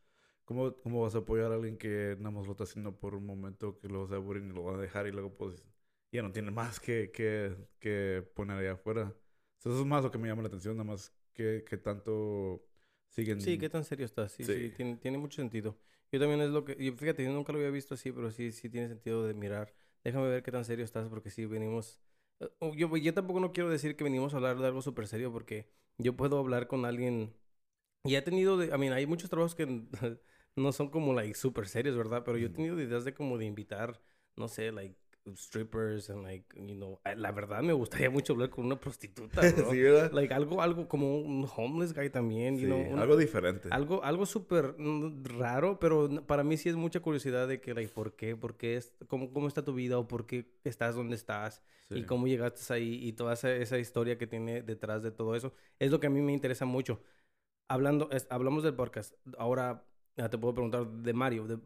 ¿cómo, 0.46 0.76
cómo 0.82 1.02
vas 1.02 1.16
a 1.16 1.20
apoyar 1.20 1.52
a 1.52 1.56
alguien 1.56 1.78
que 1.78 2.16
nada 2.20 2.32
más 2.32 2.46
lo 2.46 2.52
está 2.54 2.64
haciendo 2.66 2.96
por 3.00 3.16
un 3.16 3.26
momento 3.26 3.80
que 3.80 3.88
lo 3.90 4.04
vas 4.04 4.12
a 4.12 4.16
aburrir 4.16 4.44
y 4.44 4.54
lo 4.54 4.64
va 4.64 4.76
a 4.76 4.78
dejar 4.78 5.08
y 5.08 5.12
luego 5.12 5.36
pues 5.38 5.64
ya 6.12 6.22
no 6.24 6.32
tiene 6.32 6.52
más 6.52 6.80
que, 6.80 7.12
que, 7.12 7.56
que 7.80 8.24
poner 8.36 8.58
allá 8.58 8.74
afuera. 8.74 9.16
So, 9.58 9.70
eso 9.72 9.80
es 9.82 9.86
más 9.86 10.04
lo 10.04 10.12
que 10.12 10.18
me 10.18 10.28
llama 10.28 10.42
la 10.44 10.48
atención, 10.48 10.78
nada 10.78 10.90
más 10.92 11.14
que, 11.34 11.64
que 11.68 11.78
tanto 11.78 12.66
siguen. 13.10 13.38
Sí, 13.38 13.58
¿qué 13.58 13.70
tan 13.70 13.84
serio 13.86 14.06
estás? 14.06 14.32
Sí, 14.34 14.48
sí, 14.50 14.70
Sí. 14.70 14.72
tiene, 14.72 14.98
tiene 14.98 15.18
mucho 15.18 15.38
sentido. 15.42 15.78
Yo 16.12 16.20
también 16.20 16.42
es 16.42 16.50
lo 16.50 16.66
que, 16.66 16.76
fíjate, 16.98 17.24
yo 17.24 17.32
nunca 17.32 17.52
lo 17.54 17.60
había 17.60 17.72
visto 17.72 17.94
así, 17.94 18.12
pero 18.12 18.32
sí, 18.32 18.52
sí 18.52 18.70
tiene 18.70 18.88
sentido 18.90 19.26
de 19.26 19.34
mirar. 19.34 19.74
Déjame 20.04 20.30
ver 20.30 20.44
qué 20.44 20.52
tan 20.52 20.66
serio 20.66 20.86
estás, 20.86 21.08
porque 21.10 21.30
sí 21.30 21.46
venimos, 21.46 22.00
eh, 22.40 22.50
oh, 22.60 22.74
yo, 22.76 22.96
yo 22.98 23.14
tampoco 23.14 23.40
no 23.40 23.52
quiero 23.52 23.70
decir 23.70 23.96
que 23.96 24.04
venimos 24.04 24.34
a 24.34 24.38
hablar 24.38 24.58
de 24.60 24.68
algo 24.68 24.82
súper 24.82 25.08
serio, 25.08 25.32
porque 25.32 25.70
yo 25.98 26.16
puedo 26.16 26.40
hablar 26.40 26.68
con 26.68 26.86
alguien, 26.86 27.34
y 28.04 28.16
he 28.16 28.22
tenido, 28.22 28.58
de, 28.58 28.68
I 28.68 28.78
mean, 28.80 28.94
hay 28.94 29.06
muchos 29.08 29.30
trabajos 29.30 29.56
que 29.56 29.66
no 30.56 30.72
son 30.74 30.90
como, 30.90 31.14
like, 31.14 31.36
súper 31.36 31.68
serios, 31.68 31.98
¿verdad? 31.98 32.24
Pero 32.26 32.38
yo 32.38 32.48
he 32.48 32.50
tenido 32.52 32.80
ideas 32.82 33.06
de 33.06 33.14
como 33.14 33.38
de 33.38 33.46
invitar, 33.46 34.02
no 34.36 34.48
sé, 34.48 34.72
like, 34.72 34.96
strippers, 35.36 36.10
and 36.10 36.24
like, 36.24 36.46
you 36.56 36.76
know, 36.76 37.00
eh, 37.06 37.16
la 37.16 37.32
verdad 37.32 37.62
me 37.62 37.74
gustaría 37.74 38.10
mucho 38.10 38.34
hablar 38.34 38.50
con 38.50 38.66
una 38.66 38.80
prostituta, 38.80 39.42
bro. 39.42 39.72
sí, 39.72 39.82
¿verdad? 39.82 40.12
Like, 40.12 40.34
algo, 40.34 40.62
algo 40.62 40.88
como 40.88 41.20
un 41.20 41.48
homeless 41.56 41.94
guy 41.94 42.10
también, 42.10 42.56
you 42.56 42.62
Sí, 42.62 42.66
know, 42.68 42.82
una- 42.94 43.02
algo 43.04 43.18
diferente. 43.18 43.70
algo, 43.72 44.04
algo 44.04 44.26
súper 44.26 44.76
mm, 44.78 45.24
raro, 45.26 45.80
pero 45.80 46.10
para 46.26 46.44
mí 46.44 46.58
sí 46.58 46.70
es 46.70 46.76
mucha 46.76 47.00
curiosidad 47.00 47.48
de 47.48 47.62
que, 47.62 47.74
like, 47.74 47.92
¿por 47.94 48.16
qué? 48.16 48.36
¿Por 48.36 48.58
qué? 48.58 48.78
es- 48.78 48.94
cómo, 49.08 49.32
¿Cómo 49.32 49.48
está 49.48 49.64
tu 49.64 49.74
vida? 49.74 49.98
¿O 49.98 50.08
por 50.08 50.26
qué 50.26 50.52
estás 50.64 50.96
donde 50.96 51.16
estás? 51.16 51.62
Y 51.92 52.02
Sí. 52.02 52.06
cómo 52.06 52.28
llegaste 52.28 52.74
ahí 52.74 53.00
y 53.08 53.14
toda 53.14 53.34
esa, 53.34 53.52
esa 53.52 53.78
historia 53.80 54.18
que 54.18 54.28
tiene 54.28 54.62
detrás 54.62 55.02
de 55.04 55.12
todo 55.12 55.36
eso. 55.36 55.54
Es 55.80 55.90
lo 55.92 56.00
que 56.00 56.08
a 56.08 56.10
mí 56.12 56.22
me 56.22 56.34
interesa 56.34 56.66
mucho. 56.66 57.02
Hablando, 57.68 58.10
es- 58.12 58.28
hablamos 58.30 58.64
del 58.64 58.74
podcast. 58.76 59.14
Ahora 59.38 59.70
ah, 59.70 59.84
te 60.28 60.38
puedo 60.38 60.54
preguntar 60.56 60.86
de 60.88 61.14
Mario. 61.14 61.46
de- 61.48 61.60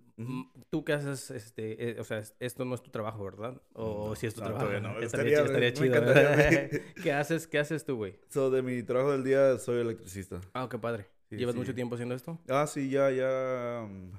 ¿Tú 0.70 0.84
qué 0.84 0.94
haces? 0.94 1.32
Este, 1.32 1.92
eh, 1.92 2.00
o 2.00 2.04
sea, 2.04 2.20
es- 2.20 2.36
esto 2.39 2.66
no 2.66 2.76
es 2.76 2.84
tu 2.84 2.92
trabajo, 2.92 3.24
¿verdad? 3.24 3.60
O 3.74 4.10
No, 4.10 4.16
si 4.16 4.28
es 4.28 4.36
tu 4.36 4.42
no, 4.42 4.48
trabajo. 4.48 4.68
no. 4.80 5.00
Estaría, 5.02 5.39
Estaría- 5.39 5.70
estaría 5.70 5.70
me 5.70 5.74
chido. 5.74 6.02
mí. 6.02 6.80
¿Qué 7.04 7.12
haces, 7.13 7.48
¿Qué 7.48 7.58
haces 7.58 7.84
tú, 7.86 7.96
güey? 7.96 8.20
So, 8.30 8.52
de 8.52 8.62
mi 8.62 8.84
trabajo 8.84 9.13
del 9.13 9.24
día 9.24 9.58
soy 9.58 9.80
electricista. 9.82 10.39
Ah, 10.54 10.68
qué 10.70 10.78
padre. 10.78 11.08
Sí, 11.30 11.38
¿Llevas 11.38 11.54
sí. 11.56 11.60
mucho 11.62 11.74
tiempo 11.74 11.96
haciendo 11.96 12.13
esto? 12.13 12.38
Ah, 12.50 12.68
sí, 12.68 12.89
ya, 12.89 13.10
ya. 13.10 13.88
mm, 13.89 14.12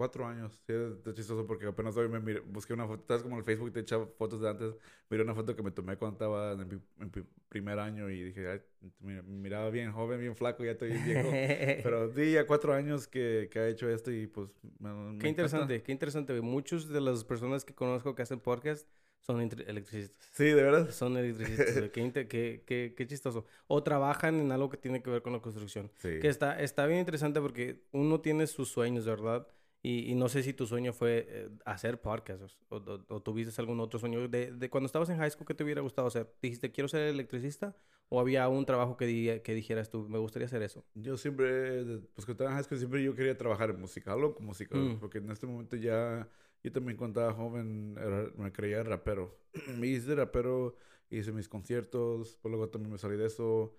cuatro 0.00 0.26
años. 0.26 0.50
Sí, 0.66 0.72
es 0.72 1.06
es 1.06 1.14
chistoso 1.14 1.46
porque 1.46 1.66
apenas 1.66 1.94
hoy 1.98 2.08
me 2.08 2.18
miré- 2.20 2.40
busqué 2.46 2.72
una 2.72 2.86
foto. 2.86 3.04
¿Sabes 3.06 3.22
como 3.22 3.36
el 3.36 3.44
Facebook 3.44 3.70
te 3.70 3.80
echa 3.80 3.98
fotos 4.16 4.40
de 4.40 4.48
antes? 4.48 4.74
Miré 5.10 5.22
una 5.22 5.34
foto 5.34 5.54
que 5.54 5.62
me 5.62 5.70
tomé 5.70 5.98
cuando 5.98 6.14
estaba 6.14 6.52
en 6.52 6.66
mi, 6.66 6.74
en 7.00 7.12
mi 7.14 7.22
primer 7.50 7.78
año 7.78 8.08
y 8.08 8.22
dije, 8.22 8.48
ay, 8.48 8.60
me 9.00 9.20
miraba 9.20 9.68
bien 9.68 9.92
joven, 9.92 10.18
bien 10.18 10.34
flaco, 10.34 10.64
ya 10.64 10.70
estoy 10.70 10.92
viejo. 10.92 11.28
Pero 11.82 12.10
sí, 12.14 12.32
ya 12.32 12.46
cuatro 12.46 12.72
años 12.72 13.06
que, 13.06 13.50
que 13.52 13.58
ha 13.58 13.68
hecho 13.68 13.90
esto 13.90 14.10
y 14.10 14.26
pues. 14.26 14.48
me- 14.78 14.88
me 14.88 14.94
Qué 14.94 15.10
encanta. 15.10 15.28
interesante, 15.28 15.82
qué 15.82 15.92
interesante. 15.92 16.32
güey. 16.38 16.42
Muchos 16.50 16.88
de 16.88 17.00
las 17.02 17.22
personas 17.24 17.64
que 17.66 17.74
conozco 17.74 18.14
que 18.14 18.22
hacen 18.22 18.40
podcast 18.40 18.88
son 19.22 19.38
electricistas. 19.42 20.30
Sí, 20.32 20.44
de 20.44 20.54
verdad. 20.54 20.90
Son 20.90 21.14
electricistas. 21.16 21.90
qué, 21.90 22.26
qué, 22.26 22.62
qué- 22.66 22.94
qué 22.96 23.06
chistoso. 23.06 23.44
O 23.66 23.82
trabajan 23.82 24.40
en 24.40 24.50
algo 24.50 24.70
que 24.70 24.78
tiene 24.78 25.02
que 25.02 25.10
ver 25.10 25.20
con 25.20 25.34
la 25.34 25.40
construcción. 25.40 25.90
Sí. 25.98 26.18
Que 26.20 26.28
está, 26.28 26.58
está 26.58 26.86
bien 26.86 27.00
interesante 27.00 27.38
porque 27.38 27.82
uno 27.92 28.22
tiene 28.22 28.46
sus 28.46 28.70
sueños, 28.70 29.04
¿verdad? 29.04 29.46
Y, 29.82 30.10
y 30.10 30.14
no 30.14 30.28
sé 30.28 30.42
si 30.42 30.52
tu 30.52 30.66
sueño 30.66 30.92
fue 30.92 31.26
eh, 31.28 31.48
hacer 31.64 32.00
podcasts 32.02 32.58
o, 32.68 32.76
o, 32.76 33.04
o 33.08 33.22
tuviste 33.22 33.58
algún 33.62 33.80
otro 33.80 33.98
sueño. 33.98 34.28
De, 34.28 34.52
de 34.52 34.68
cuando 34.70 34.86
estabas 34.86 35.08
en 35.08 35.16
high 35.16 35.30
school, 35.30 35.46
¿qué 35.46 35.54
te 35.54 35.64
hubiera 35.64 35.80
gustado 35.80 36.08
hacer? 36.08 36.34
¿Dijiste, 36.42 36.70
quiero 36.70 36.86
ser 36.88 37.02
electricista? 37.08 37.74
¿O 38.10 38.20
había 38.20 38.46
un 38.48 38.66
trabajo 38.66 38.96
que, 38.98 39.06
di- 39.06 39.40
que 39.40 39.54
dijeras 39.54 39.88
tú, 39.88 40.06
me 40.08 40.18
gustaría 40.18 40.46
hacer 40.46 40.62
eso? 40.62 40.84
Yo 40.94 41.16
siempre, 41.16 42.00
pues 42.14 42.26
que 42.26 42.32
estaba 42.32 42.50
en 42.50 42.56
high 42.56 42.64
school, 42.64 42.78
siempre 42.78 43.02
yo 43.02 43.14
quería 43.14 43.38
trabajar 43.38 43.70
en 43.70 43.80
música, 43.80 44.12
algo 44.12 44.34
con 44.34 44.44
música, 44.46 44.76
Mm. 44.76 44.98
porque 44.98 45.18
en 45.18 45.30
este 45.30 45.46
momento 45.46 45.76
ya, 45.76 46.28
yo 46.62 46.72
también 46.72 46.98
cuando 46.98 47.20
estaba 47.20 47.34
joven 47.36 47.96
era- 47.96 48.30
me 48.36 48.52
creía 48.52 48.82
rapero. 48.82 49.38
me 49.78 49.86
hice 49.86 50.14
rapero, 50.14 50.74
hice 51.08 51.32
mis 51.32 51.48
conciertos, 51.48 52.36
pues 52.42 52.50
luego 52.50 52.68
también 52.68 52.92
me 52.92 52.98
salí 52.98 53.16
de 53.16 53.26
eso, 53.26 53.74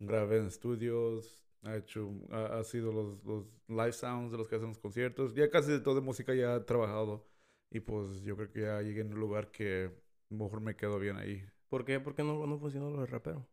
grabé 0.00 0.38
en 0.38 0.46
estudios, 0.48 1.45
ha 1.66 1.76
hecho, 1.76 2.10
ha, 2.30 2.58
ha 2.60 2.64
sido 2.64 2.92
los, 2.92 3.24
los 3.24 3.46
live 3.68 3.92
sounds 3.92 4.32
de 4.32 4.38
los 4.38 4.48
que 4.48 4.56
hacen 4.56 4.68
los 4.68 4.78
conciertos, 4.78 5.34
ya 5.34 5.50
casi 5.50 5.72
de 5.72 5.80
toda 5.80 6.00
música 6.00 6.34
ya 6.34 6.56
he 6.56 6.60
trabajado, 6.60 7.26
y 7.70 7.80
pues 7.80 8.22
yo 8.22 8.36
creo 8.36 8.50
que 8.52 8.60
ya 8.62 8.80
llegué 8.82 9.00
en 9.02 9.12
un 9.12 9.20
lugar 9.20 9.50
que 9.50 9.92
mejor 10.30 10.60
me 10.60 10.76
quedo 10.76 10.98
bien 10.98 11.16
ahí. 11.16 11.44
¿Por 11.68 11.84
qué? 11.84 12.00
¿Por 12.00 12.14
qué 12.14 12.22
no, 12.24 12.46
no 12.46 12.58
funcionó 12.58 12.90
lo 12.90 13.00
de 13.00 13.06
rapero? 13.06 13.46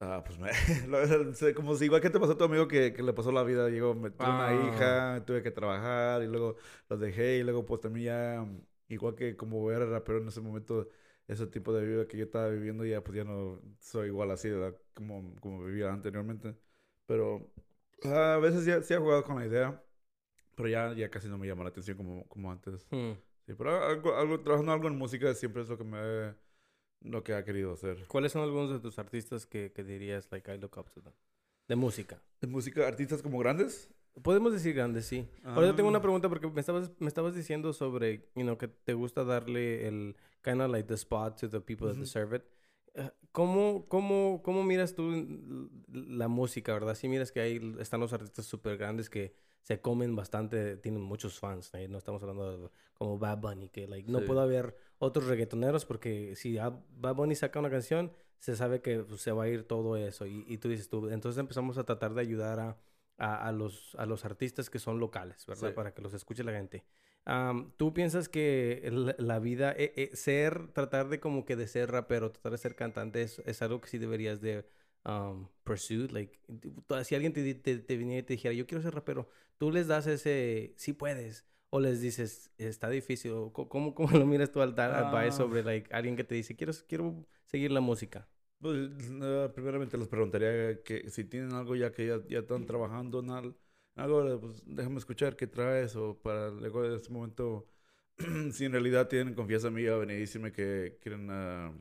Ah, 0.00 0.22
pues 0.24 0.38
me... 0.38 0.50
como 1.54 1.74
si 1.74 1.86
igual 1.86 2.02
que 2.02 2.10
te 2.10 2.20
pasó 2.20 2.32
a 2.32 2.36
tu 2.38 2.44
amigo 2.44 2.68
que, 2.68 2.92
que 2.92 3.02
le 3.02 3.14
pasó 3.14 3.32
la 3.32 3.42
vida, 3.44 3.68
llegó, 3.70 3.94
me 3.94 4.10
tuve 4.10 4.28
Ah. 4.28 4.30
una 4.30 4.52
hija, 4.54 5.24
tuve 5.26 5.42
que 5.42 5.50
trabajar 5.50 6.22
y 6.22 6.26
luego 6.26 6.56
los 6.88 7.00
dejé 7.00 7.38
y 7.38 7.42
luego 7.42 7.64
pues 7.64 7.80
también 7.80 8.06
ya, 8.06 8.46
igual 8.88 9.14
que 9.14 9.36
como 9.36 9.70
era 9.70 9.86
rapero 9.86 10.18
en 10.18 10.28
ese 10.28 10.40
momento, 10.42 10.88
ese 11.26 11.46
tipo 11.46 11.72
de 11.72 11.86
vida 11.86 12.06
que 12.06 12.18
yo 12.18 12.24
estaba 12.24 12.48
viviendo 12.50 12.84
ya 12.84 13.02
pues 13.02 13.16
ya 13.16 13.24
no 13.24 13.60
soy 13.80 14.08
igual 14.08 14.30
así, 14.30 14.50
¿verdad? 14.50 14.76
Como, 14.94 15.34
como 15.40 15.64
vivía 15.64 15.90
anteriormente. 15.92 16.54
Pero 17.06 17.50
a 18.04 18.38
veces 18.38 18.64
ya 18.64 18.82
sí 18.82 18.94
he 18.94 18.98
jugado 18.98 19.22
con 19.24 19.38
la 19.38 19.46
idea, 19.46 19.82
pero 20.54 20.68
ya, 20.68 20.92
ya 20.94 21.08
casi 21.10 21.28
no 21.28 21.38
me 21.38 21.46
llama 21.46 21.62
la 21.64 21.70
atención 21.70 21.96
como, 21.96 22.26
como 22.28 22.50
antes. 22.50 22.86
Hmm. 22.90 23.12
Sí, 23.46 23.54
pero 23.56 23.84
algo, 23.84 24.14
algo, 24.16 24.40
trabajando 24.40 24.72
algo 24.72 24.88
en 24.88 24.96
música 24.98 25.32
siempre 25.34 25.62
es 25.62 25.68
lo 25.68 25.78
que 25.78 25.84
me, 25.84 26.34
lo 27.02 27.22
que 27.22 27.34
ha 27.34 27.44
querido 27.44 27.72
hacer. 27.72 28.04
¿Cuáles 28.08 28.32
son 28.32 28.42
algunos 28.42 28.70
de 28.70 28.80
tus 28.80 28.98
artistas 28.98 29.46
que, 29.46 29.72
que 29.72 29.84
dirías, 29.84 30.28
like, 30.32 30.52
I 30.52 30.58
look 30.58 30.76
up 30.78 30.90
to 30.90 31.00
them? 31.00 31.12
De 31.68 31.76
música. 31.76 32.20
¿En 32.40 32.50
música, 32.50 32.86
artistas 32.86 33.22
como 33.22 33.38
grandes? 33.38 33.88
Podemos 34.22 34.52
decir 34.52 34.74
grandes, 34.74 35.04
sí. 35.06 35.28
Ahora 35.44 35.76
tengo 35.76 35.88
una 35.88 35.98
Ah. 35.98 36.02
pregunta 36.02 36.28
porque 36.28 36.48
me 36.48 36.60
estabas, 36.60 36.90
me 36.98 37.06
estabas 37.08 37.34
diciendo 37.34 37.72
sobre, 37.72 38.30
you 38.34 38.42
know, 38.42 38.56
que 38.56 38.66
te 38.68 38.94
gusta 38.94 39.24
darle 39.24 39.86
el 39.86 40.16
kind 40.42 40.60
of 40.62 40.70
like 40.70 40.88
the 40.88 40.94
spot 40.94 41.38
to 41.38 41.48
the 41.50 41.60
people 41.60 41.86
that 41.86 41.94
Ujú. 41.96 42.00
deserve 42.00 42.34
it. 42.36 42.42
Eh, 42.96 43.10
¿Cómo, 43.32 43.86
cómo, 43.88 44.40
¿Cómo 44.42 44.64
miras 44.64 44.94
tú 44.94 45.10
la 45.88 46.26
música, 46.28 46.72
verdad? 46.72 46.94
Sí 46.94 47.06
miras 47.08 47.32
que 47.32 47.40
ahí 47.40 47.74
están 47.78 48.00
los 48.00 48.12
artistas 48.14 48.46
súper 48.46 48.78
grandes 48.78 49.10
que 49.10 49.34
se 49.60 49.80
comen 49.80 50.16
bastante, 50.16 50.76
tienen 50.78 51.02
muchos 51.02 51.38
fans. 51.38 51.70
¿eh? 51.74 51.86
No 51.88 51.98
estamos 51.98 52.22
hablando 52.22 52.56
de 52.58 52.70
como 52.94 53.18
Bad 53.18 53.38
Bunny, 53.38 53.68
que 53.68 53.86
like, 53.86 54.10
no 54.10 54.20
Sí. 54.20 54.26
puede 54.26 54.40
haber 54.40 54.76
otros 54.98 55.26
reggaetoneros 55.26 55.84
porque 55.84 56.34
si 56.36 56.56
Bad 56.56 57.14
Bunny 57.14 57.34
saca 57.34 57.58
una 57.58 57.68
canción, 57.70 58.10
se 58.38 58.56
sabe 58.56 58.80
que 58.80 59.00
pues, 59.00 59.20
se 59.20 59.32
va 59.32 59.44
a 59.44 59.48
ir 59.48 59.64
todo 59.64 59.96
eso. 59.96 60.24
Y, 60.26 60.44
y 60.48 60.56
tú 60.58 60.68
dices 60.70 60.88
tú, 60.88 61.08
entonces 61.10 61.38
empezamos 61.38 61.76
a 61.78 61.84
tratar 61.84 62.14
de 62.14 62.22
ayudar 62.22 62.58
a, 62.60 62.78
a, 63.18 63.48
a 63.48 63.52
los, 63.52 63.94
a 63.96 64.06
los 64.06 64.24
artistas 64.24 64.70
que 64.70 64.78
son 64.78 64.98
locales, 64.98 65.44
¿verdad? 65.46 65.68
Sí. 65.70 65.74
Para 65.74 65.92
que 65.92 66.00
los 66.00 66.14
escuche 66.14 66.42
la 66.44 66.52
gente. 66.52 66.84
Am, 67.28 67.72
¿Tú 67.76 67.92
piensas 67.92 68.28
que 68.28 68.82
el- 68.84 69.14
la 69.18 69.38
vida, 69.40 69.72
eh, 69.76 69.92
eh, 69.96 70.10
ser, 70.14 70.68
tratar 70.72 71.08
de 71.08 71.18
como 71.20 71.44
que 71.44 71.56
de 71.56 71.66
ser 71.66 71.90
rapero, 71.90 72.30
tratar 72.30 72.52
de 72.52 72.58
ser 72.58 72.76
cantante, 72.76 73.22
es, 73.22 73.40
es 73.46 73.62
algo 73.62 73.80
que 73.80 73.88
sí 73.88 73.98
deberías 73.98 74.40
de 74.40 74.64
um, 75.04 75.48
pursue? 75.64 76.08
Like, 76.12 76.38
si 77.04 77.14
alguien 77.16 77.32
te, 77.32 77.54
te, 77.56 77.78
te 77.78 77.96
viniera 77.96 78.20
y 78.20 78.22
te 78.22 78.34
dijera, 78.34 78.54
yo 78.54 78.66
quiero 78.66 78.82
ser 78.82 78.94
rapero, 78.94 79.28
tú 79.58 79.72
les 79.72 79.88
das 79.88 80.06
ese, 80.06 80.72
sí 80.76 80.92
puedes, 80.92 81.44
o 81.70 81.80
les 81.80 82.00
dices, 82.00 82.52
está 82.58 82.88
difícil, 82.90 83.32
¿cómo, 83.52 83.94
cómo 83.94 84.08
lo 84.24 84.26
miras 84.26 84.52
tú 84.52 84.62
al 84.62 84.74
dar 84.76 84.92
advice 84.92 85.28
Ah. 85.28 85.32
sobre 85.32 85.64
like, 85.64 85.92
alguien 85.92 86.16
que 86.16 86.24
te 86.24 86.36
dice, 86.36 86.54
quiero, 86.56 86.72
quiero 86.88 87.26
seguir 87.44 87.72
la 87.72 87.80
música? 87.80 88.28
Pues, 88.60 88.90
eh, 89.22 89.50
primeramente 89.54 89.98
les 89.98 90.08
preguntaría 90.08 90.82
que 90.82 91.10
si 91.10 91.24
tienen 91.24 91.52
algo 91.52 91.76
ya 91.76 91.92
que 91.92 92.06
ya, 92.06 92.20
ya 92.28 92.38
están 92.38 92.64
trabajando 92.66 93.20
en 93.20 93.30
al- 93.30 93.56
algo, 93.96 94.40
pues 94.40 94.62
déjame 94.66 94.98
escuchar 94.98 95.36
qué 95.36 95.46
traes 95.46 95.96
o 95.96 96.18
para 96.22 96.50
luego 96.50 96.84
en 96.84 96.94
ese 96.94 97.10
momento, 97.12 97.68
si 98.52 98.64
en 98.66 98.72
realidad 98.72 99.08
tienen 99.08 99.34
confianza 99.34 99.68
en 99.68 99.74
mí 99.74 99.86
a 99.86 99.96
venir 99.96 100.16
y 100.18 100.20
decirme 100.20 100.52
que 100.52 100.98
quieren 101.02 101.28
ah, 101.30 101.72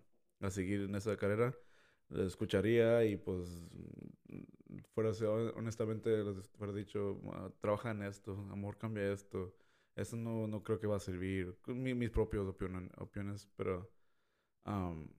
a 0.42 0.50
seguir 0.52 0.82
en 0.82 0.96
esa 0.96 1.18
carrera, 1.18 1.56
les 2.10 2.28
escucharía 2.28 3.06
y 3.06 3.18
pues 3.18 3.50
fuera 4.94 5.12
honestamente 5.56 6.24
les 6.24 6.48
fuera 6.58 6.74
dicho, 6.74 7.20
"Ah, 7.34 7.50
trabaja 7.60 7.92
en 7.92 8.04
esto, 8.04 8.34
amor 8.52 8.78
cambia 8.78 9.12
esto, 9.12 9.54
eso 9.96 10.16
no, 10.18 10.48
no 10.48 10.64
creo 10.64 10.80
que 10.80 10.88
va 10.88 10.98
a 10.98 11.00
servir, 11.00 11.56
mi- 11.68 11.94
mis 11.94 12.10
propios 12.10 12.48
opinion- 12.48 12.92
opiniones, 12.98 13.48
pero... 13.56 13.90
am, 14.66 15.10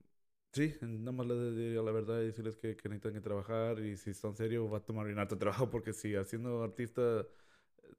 Sí, 0.53 0.73
nada 0.81 1.11
más 1.11 1.27
les 1.27 1.55
diría 1.55 1.81
la 1.81 1.91
verdad 1.91 2.21
y 2.21 2.27
decirles 2.27 2.55
que, 2.57 2.75
que 2.75 2.89
necesitan 2.89 3.13
que 3.13 3.21
trabajar 3.21 3.79
y 3.79 3.97
si 3.97 4.11
están 4.11 4.35
serios 4.35 4.71
va 4.71 4.77
a 4.77 4.85
tomar 4.85 5.05
bien 5.05 5.19
harto 5.19 5.37
trabajo 5.37 5.69
porque 5.69 5.93
si 5.93 6.15
haciendo 6.15 6.63
artista 6.63 7.21
eh, 7.21 7.93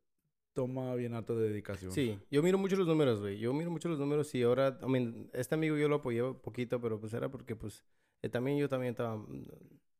toma 0.54 0.94
bien 0.94 1.14
harta 1.14 1.34
dedicación. 1.34 1.92
Sí, 1.92 2.18
yo 2.30 2.42
miro 2.42 2.58
mucho 2.58 2.76
los 2.76 2.86
números, 2.86 3.20
güey. 3.20 3.38
Yo 3.38 3.52
miro 3.52 3.70
mucho 3.70 3.88
los 3.88 3.98
números 3.98 4.34
y 4.34 4.42
ahora, 4.42 4.78
I 4.82 4.86
mean, 4.86 5.30
este 5.32 5.54
amigo 5.54 5.76
yo 5.76 5.88
lo 5.88 5.96
apoyé 5.96 6.22
poquito, 6.34 6.80
pero 6.80 6.98
pues 6.98 7.12
era 7.14 7.30
porque 7.30 7.54
pues 7.54 7.84
eh, 8.22 8.28
también 8.28 8.58
yo 8.58 8.68
también 8.68 8.90
estaba, 8.90 9.16
mm, 9.16 9.46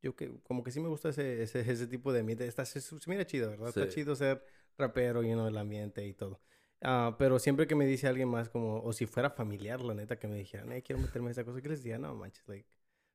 yo 0.03 0.17
que 0.17 0.41
como 0.43 0.65
que 0.65 0.71
sí 0.71 0.81
me 0.81 0.89
gusta 0.89 1.11
ese, 1.11 1.43
ese, 1.43 1.61
ese 1.61 1.87
tipo 1.87 2.13
de 2.13 2.21
ambiente. 2.21 2.47
Está, 2.47 2.65
se, 2.65 2.81
se 2.81 2.97
mira 3.07 3.25
chido, 3.27 3.51
¿verdad? 3.51 3.69
Está 3.69 3.89
chido 3.89 4.17
ser 4.17 4.43
rapero, 4.77 5.23
lleno 5.23 5.45
del 5.45 5.59
ambiente 5.59 6.07
y 6.07 6.13
todo. 6.13 6.41
Ah, 6.83 7.17
pero 7.19 7.39
siempre 7.39 7.67
que 7.67 7.75
me 7.75 7.87
dice 7.87 8.07
alguien 8.07 8.29
más 8.29 8.49
como, 8.49 8.81
o 8.83 8.93
si 8.93 9.07
fuera 9.07 9.31
familiar, 9.31 9.81
la 9.81 9.95
neta, 9.95 10.19
que 10.19 10.29
me 10.29 10.37
dijeran, 10.37 10.71
eh, 10.73 10.83
quiero 10.83 11.01
meterme 11.03 11.29
a 11.29 11.33
esa 11.33 11.45
cosa, 11.45 11.61
que 11.61 11.69
les 11.69 11.83
diría, 11.83 11.99
no 11.99 12.15
manches, 12.15 12.47
like, 12.47 12.69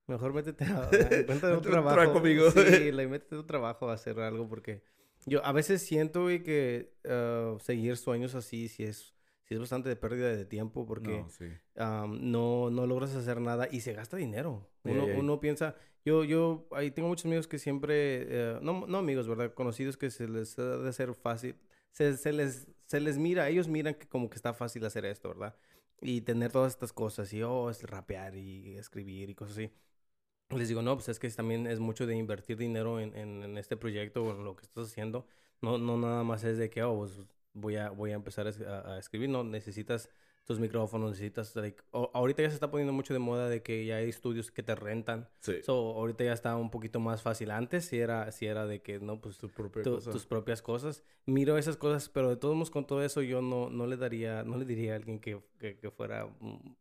mejor 0.08 0.34
métete 0.34 0.66
a, 0.66 0.90
encuentra 1.22 1.56
un 1.56 1.62
trabajo. 1.62 2.14
conmigo. 2.14 2.52
Sí, 2.52 2.60
like, 2.92 3.08
métete 3.10 3.36
a 3.36 3.40
un 3.40 3.48
trabajo 3.48 3.90
a 3.90 3.94
hacer 3.94 4.20
algo 4.20 4.48
porque 4.50 4.84
yo 5.26 5.46
a 5.46 5.54
veces 5.54 5.82
siento, 5.82 6.24
güey, 6.24 6.44
que 6.44 6.94
ah, 7.06 7.56
seguir 7.62 7.96
sueños 7.98 8.36
así 8.36 8.68
sí 8.68 8.84
es, 8.84 9.16
sí 9.44 9.54
es 9.54 9.60
bastante 9.60 9.88
de 9.90 9.96
pérdida 9.96 10.36
de 10.36 10.46
tiempo 10.46 10.86
porque 10.86 11.12
No, 11.24 11.30
sí. 11.30 11.46
am, 11.78 12.32
no, 12.32 12.70
no 12.70 12.86
logras 12.86 13.16
hacer 13.16 13.40
nada 13.40 13.68
y 13.72 13.80
se 13.82 13.94
gasta 13.94 14.18
dinero. 14.18 14.70
Uno, 14.84 15.06
Ey, 15.06 15.10
ey. 15.10 15.20
uno 15.20 15.40
piensa, 15.40 15.76
yo, 16.06 16.24
yo, 16.26 16.68
ahí 16.72 16.92
tengo 16.92 17.08
muchos 17.08 17.26
amigos 17.26 17.48
que 17.48 17.58
siempre, 17.60 18.26
eh, 18.30 18.60
no, 18.62 18.86
no 18.88 18.98
amigos, 18.98 19.28
¿verdad? 19.28 19.54
Conocidos 19.54 19.96
que 19.96 20.12
se 20.12 20.28
les 20.28 20.60
ha 20.60 20.78
de 20.80 20.90
hacer 20.90 21.14
fácil, 21.16 21.56
se, 21.92 22.18
se 22.18 22.34
les, 22.34 22.68
se 22.94 23.00
les 23.00 23.18
mira, 23.18 23.50
ellos 23.50 23.68
miran 23.68 23.96
que 23.96 24.08
como 24.08 24.30
que 24.30 24.36
está 24.36 24.54
fácil 24.54 24.86
hacer 24.86 25.04
esto, 25.06 25.30
¿verdad? 25.30 25.56
Y 26.00 26.22
tener 26.22 26.52
todas 26.52 26.74
estas 26.74 26.94
cosas 26.94 27.34
y, 27.34 27.42
oh, 27.42 27.72
es 27.72 27.82
rapear 27.90 28.36
y 28.36 28.78
escribir 28.78 29.32
y 29.32 29.36
cosas 29.36 29.58
así. 29.58 29.72
Les 30.50 30.68
digo, 30.70 30.82
no, 30.84 30.96
pues 30.96 31.10
es 31.10 31.20
que 31.20 31.30
también 31.32 31.68
es 31.68 31.80
mucho 31.80 32.06
de 32.08 32.16
invertir 32.16 32.58
dinero 32.58 33.00
en, 33.00 33.16
en, 33.18 33.44
en 33.44 33.58
este 33.58 33.78
proyecto 33.78 34.24
o 34.24 34.32
en 34.32 34.46
lo 34.46 34.56
que 34.56 34.64
estás 34.64 34.90
haciendo. 34.90 35.28
No, 35.62 35.78
no 35.80 35.98
nada 35.98 36.24
más 36.24 36.44
es 36.44 36.58
de 36.60 36.70
que, 36.70 36.84
oh, 36.84 36.98
pues 37.00 37.14
voy 37.54 37.78
a, 37.78 37.90
voy 37.92 38.12
a 38.12 38.16
empezar 38.16 38.48
a, 38.48 38.96
a 38.96 39.00
escribir. 39.00 39.30
No, 39.30 39.44
necesitas 39.44 40.10
tus 40.46 40.60
micrófonos, 40.60 41.12
necesitas, 41.12 41.56
like, 41.56 41.82
o- 41.92 42.12
ahorita 42.14 42.42
ya 42.44 42.50
se 42.50 42.56
está 42.56 42.70
poniendo 42.70 42.92
mucho 42.92 43.14
de 43.14 43.20
moda 43.20 43.48
de 43.48 43.62
que 43.64 43.86
ya 43.86 43.96
hay 43.98 44.10
estudios 44.10 44.52
que 44.52 44.62
te 44.62 44.76
rentan. 44.76 45.30
Sí. 45.40 45.62
So, 45.64 45.74
ahorita 45.94 46.26
ya 46.26 46.34
está 46.34 46.56
un 46.58 46.70
poquito 46.70 47.00
más 47.00 47.22
fácil. 47.22 47.52
Antes 47.52 47.86
si 47.86 47.98
era, 48.00 48.32
si 48.32 48.46
era 48.48 48.66
de 48.66 48.82
que, 48.82 49.00
no, 49.00 49.22
pues 49.22 49.38
tu 49.38 49.48
propia 49.50 49.84
tu- 49.84 50.00
tus 50.02 50.26
propias 50.26 50.62
cosas. 50.62 51.04
Miro 51.26 51.58
esas 51.58 51.78
cosas, 51.78 52.10
pero 52.10 52.30
de 52.30 52.36
todos 52.36 52.56
modos 52.56 52.72
con 52.72 52.86
todo 52.86 53.04
eso 53.04 53.22
yo 53.22 53.42
no, 53.42 53.70
no 53.70 53.88
le 53.88 53.96
daría, 53.96 54.44
no 54.44 54.58
le 54.58 54.66
diría 54.66 54.94
a 54.94 54.96
alguien 54.98 55.20
que, 55.20 55.42
que, 55.60 55.78
que 55.80 55.92
fuera 55.92 56.28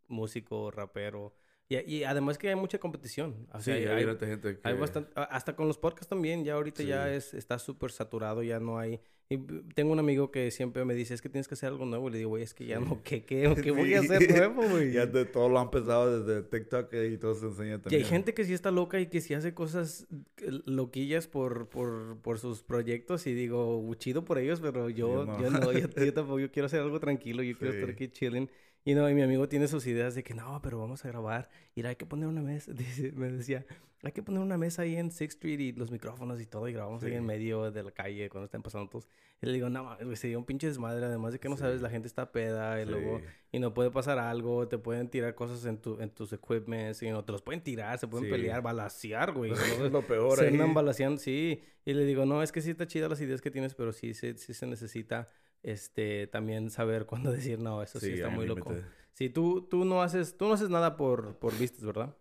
músico, 0.09 0.70
rapero. 0.70 1.35
Y, 1.68 1.79
y 1.90 2.05
además 2.05 2.37
que 2.38 2.48
hay 2.48 2.55
mucha 2.57 2.79
competición. 2.79 3.46
O 3.53 3.59
Sí, 3.59 3.64
sea, 3.66 3.75
hay, 3.77 3.87
hay, 3.87 4.05
harta 4.05 4.27
gente 4.27 4.59
que... 4.59 4.68
hay 4.68 4.75
bastante, 4.75 5.11
hasta 5.14 5.57
con 5.57 5.68
los 5.68 5.79
podcasts 5.79 6.09
también, 6.09 6.44
ya 6.44 6.55
ahorita 6.55 6.83
ya 6.83 7.07
Sí. 7.09 7.14
es, 7.14 7.35
está 7.35 7.59
súper 7.59 7.92
saturado, 7.92 8.42
ya 8.42 8.61
no 8.61 8.79
hay. 8.79 9.01
Y 9.32 9.38
tengo 9.74 9.92
un 9.92 9.98
amigo 9.98 10.30
que 10.30 10.50
siempre 10.50 10.84
me 10.84 10.94
dice, 10.94 11.14
es 11.14 11.22
que 11.22 11.28
tienes 11.28 11.48
que 11.48 11.54
hacer 11.54 11.68
algo 11.70 11.84
nuevo. 11.86 12.08
Y 12.08 12.12
le 12.12 12.18
digo, 12.18 12.30
güey, 12.30 12.42
es 12.42 12.54
que 12.54 12.66
ya 12.66 12.78
Sí. 12.78 12.84
no, 12.88 13.02
¿qué, 13.02 13.24
qué, 13.24 13.54
qué 13.62 13.70
voy 13.70 13.94
a 13.94 14.00
Sí. 14.02 14.06
hacer 14.12 14.30
nuevo, 14.30 14.62
güey? 14.70 14.92
Ya 14.92 15.06
de 15.06 15.24
todo 15.24 15.48
lo 15.48 15.58
han 15.58 15.64
empezado 15.66 16.22
desde 16.22 16.42
TikTok 16.42 16.92
y 16.94 17.16
todo 17.18 17.34
se 17.34 17.46
enseña 17.46 17.74
Y 17.76 17.78
también. 17.78 18.02
hay 18.02 18.08
gente 18.08 18.34
que 18.34 18.44
sí 18.44 18.52
está 18.52 18.70
loca 18.70 19.00
y 19.00 19.06
que 19.06 19.20
sí 19.20 19.34
hace 19.34 19.54
cosas 19.54 20.06
eh, 20.38 20.50
loquillas 20.66 21.26
por, 21.26 21.68
por, 21.68 22.18
por 22.22 22.38
sus 22.38 22.62
proyectos 22.62 23.26
y 23.26 23.34
digo, 23.34 23.92
chido 23.96 24.24
por 24.24 24.38
ellos, 24.38 24.60
pero 24.60 24.90
yo, 24.90 25.24
Yo 25.24 25.26
no. 25.26 25.40
yo 25.40 25.50
no, 25.50 25.72
yo, 25.72 25.88
yo 25.88 26.12
tampoco, 26.14 26.38
yo 26.40 26.50
quiero 26.50 26.66
hacer 26.66 26.80
algo 26.80 27.00
tranquilo, 27.00 27.42
yo 27.42 27.56
quiero 27.56 27.72
estar 27.74 27.88
Sí. 27.88 27.92
aquí 27.94 28.08
chilling. 28.08 28.50
Y 28.84 28.94
no, 28.94 29.08
y 29.08 29.14
mi 29.14 29.22
amigo 29.22 29.48
tiene 29.48 29.68
sus 29.68 29.86
ideas 29.86 30.14
de 30.16 30.24
que 30.24 30.34
no, 30.34 30.60
pero 30.62 30.78
vamos 30.78 31.04
a 31.04 31.08
grabar. 31.08 31.48
Y 31.74 31.84
hay 31.86 31.96
que 31.96 32.06
poner 32.06 32.26
una 32.28 32.42
mesa, 32.42 32.72
dice- 33.10 33.12
me 33.12 33.30
decía, 33.30 33.64
hay 34.02 34.10
que 34.10 34.22
poner 34.24 34.40
una 34.40 34.58
mesa 34.58 34.82
ahí 34.82 34.96
en 34.96 35.12
Sixth 35.12 35.36
Street 35.36 35.60
y 35.60 35.72
los 35.72 35.92
micrófonos 35.92 36.40
y 36.40 36.46
todo 36.46 36.66
y 36.68 36.72
grabamos 36.72 37.04
ahí 37.04 37.10
Sí. 37.10 37.16
en 37.16 37.24
medio 37.24 37.70
de 37.70 37.84
la 37.84 37.92
calle 37.92 38.28
cuando 38.28 38.46
están 38.46 38.60
pasando 38.62 38.88
todos. 38.90 39.08
Y 39.40 39.46
le 39.46 39.52
digo, 39.52 39.68
no, 39.68 39.96
güey, 40.02 40.16
sería 40.16 40.36
un 40.38 40.44
pinche 40.44 40.66
desmadre, 40.66 41.04
además 41.06 41.32
de 41.32 41.38
que 41.38 41.48
no 41.48 41.56
sabes, 41.56 41.76
Sí. 41.76 41.82
la 41.84 41.90
gente 41.90 42.08
está 42.08 42.32
peda 42.32 42.80
y 42.82 42.86
luego 42.86 43.18
Sí. 43.20 43.24
y 43.52 43.58
no 43.60 43.72
puede 43.72 43.92
pasar 43.92 44.18
algo, 44.18 44.66
te 44.66 44.78
pueden 44.78 45.08
tirar 45.08 45.36
cosas 45.36 45.64
en, 45.66 45.78
tu, 45.78 46.00
en 46.00 46.10
tus 46.10 46.32
equipments, 46.32 47.00
y 47.04 47.10
no 47.10 47.24
te 47.24 47.30
los 47.30 47.42
pueden 47.42 47.60
tirar, 47.62 47.96
se 48.00 48.08
pueden 48.08 48.26
Sí. 48.26 48.32
pelear, 48.32 48.62
balasear, 48.62 49.30
güey. 49.32 49.52
Eso 49.52 49.62
es 49.86 49.92
lo 49.92 50.04
peor 50.04 50.36
se 50.38 50.46
ahí. 50.46 50.52
andan 50.52 50.74
balaceando, 50.74 51.18
sí. 51.20 51.62
Y 51.84 51.92
le 51.94 52.04
digo, 52.04 52.26
no, 52.26 52.42
es 52.42 52.50
que 52.50 52.60
sí 52.60 52.70
está 52.70 52.86
chida 52.88 53.08
las 53.08 53.20
ideas 53.20 53.40
que 53.40 53.52
tienes, 53.52 53.74
pero 53.76 53.92
sí, 53.92 54.14
se- 54.14 54.36
sí 54.36 54.52
se 54.54 54.66
necesita 54.66 55.28
este, 55.62 56.27
también 56.27 56.70
saber 56.70 57.07
cuándo 57.07 57.33
decir, 57.33 57.59
no, 57.59 57.83
eso 57.83 58.01
sí, 58.01 58.12
está 58.12 58.31
muy 58.31 58.46
loco. 58.46 58.72
Sí, 59.12 59.29
tú, 59.29 59.62
tú 59.62 59.85
no 59.85 60.03
haces, 60.03 60.37
tú 60.37 60.46
no 60.46 60.55
haces 60.55 60.70
nada 60.70 60.96
por, 60.96 61.38
por 61.38 61.57
vistas, 61.59 61.85
¿verdad? 61.85 62.16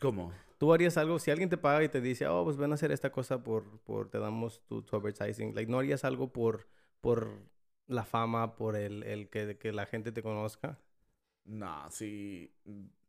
¿Cómo? 0.00 0.32
Tú 0.58 0.72
harías 0.72 0.96
algo, 0.98 1.18
si 1.18 1.30
alguien 1.30 1.48
te 1.48 1.56
paga 1.56 1.82
y 1.82 1.88
te 1.88 2.00
dice, 2.00 2.26
oh, 2.26 2.44
pues 2.44 2.56
ven 2.56 2.70
a 2.70 2.74
hacer 2.74 2.92
esta 2.92 3.10
cosa 3.10 3.42
por, 3.42 3.80
por 3.80 4.10
te 4.10 4.18
damos 4.18 4.62
tu, 4.66 4.82
tu 4.82 4.96
advertising, 4.96 5.54
like, 5.54 5.70
¿no 5.70 5.78
harías 5.78 6.04
algo 6.04 6.32
por, 6.32 6.68
por 7.00 7.28
la 7.86 8.04
fama, 8.04 8.56
por 8.56 8.76
el, 8.76 9.02
el 9.04 9.30
que, 9.30 9.56
que 9.56 9.72
la 9.72 9.86
gente 9.86 10.12
te 10.12 10.22
conozca? 10.22 10.78
No, 11.44 11.90
sí. 11.90 12.54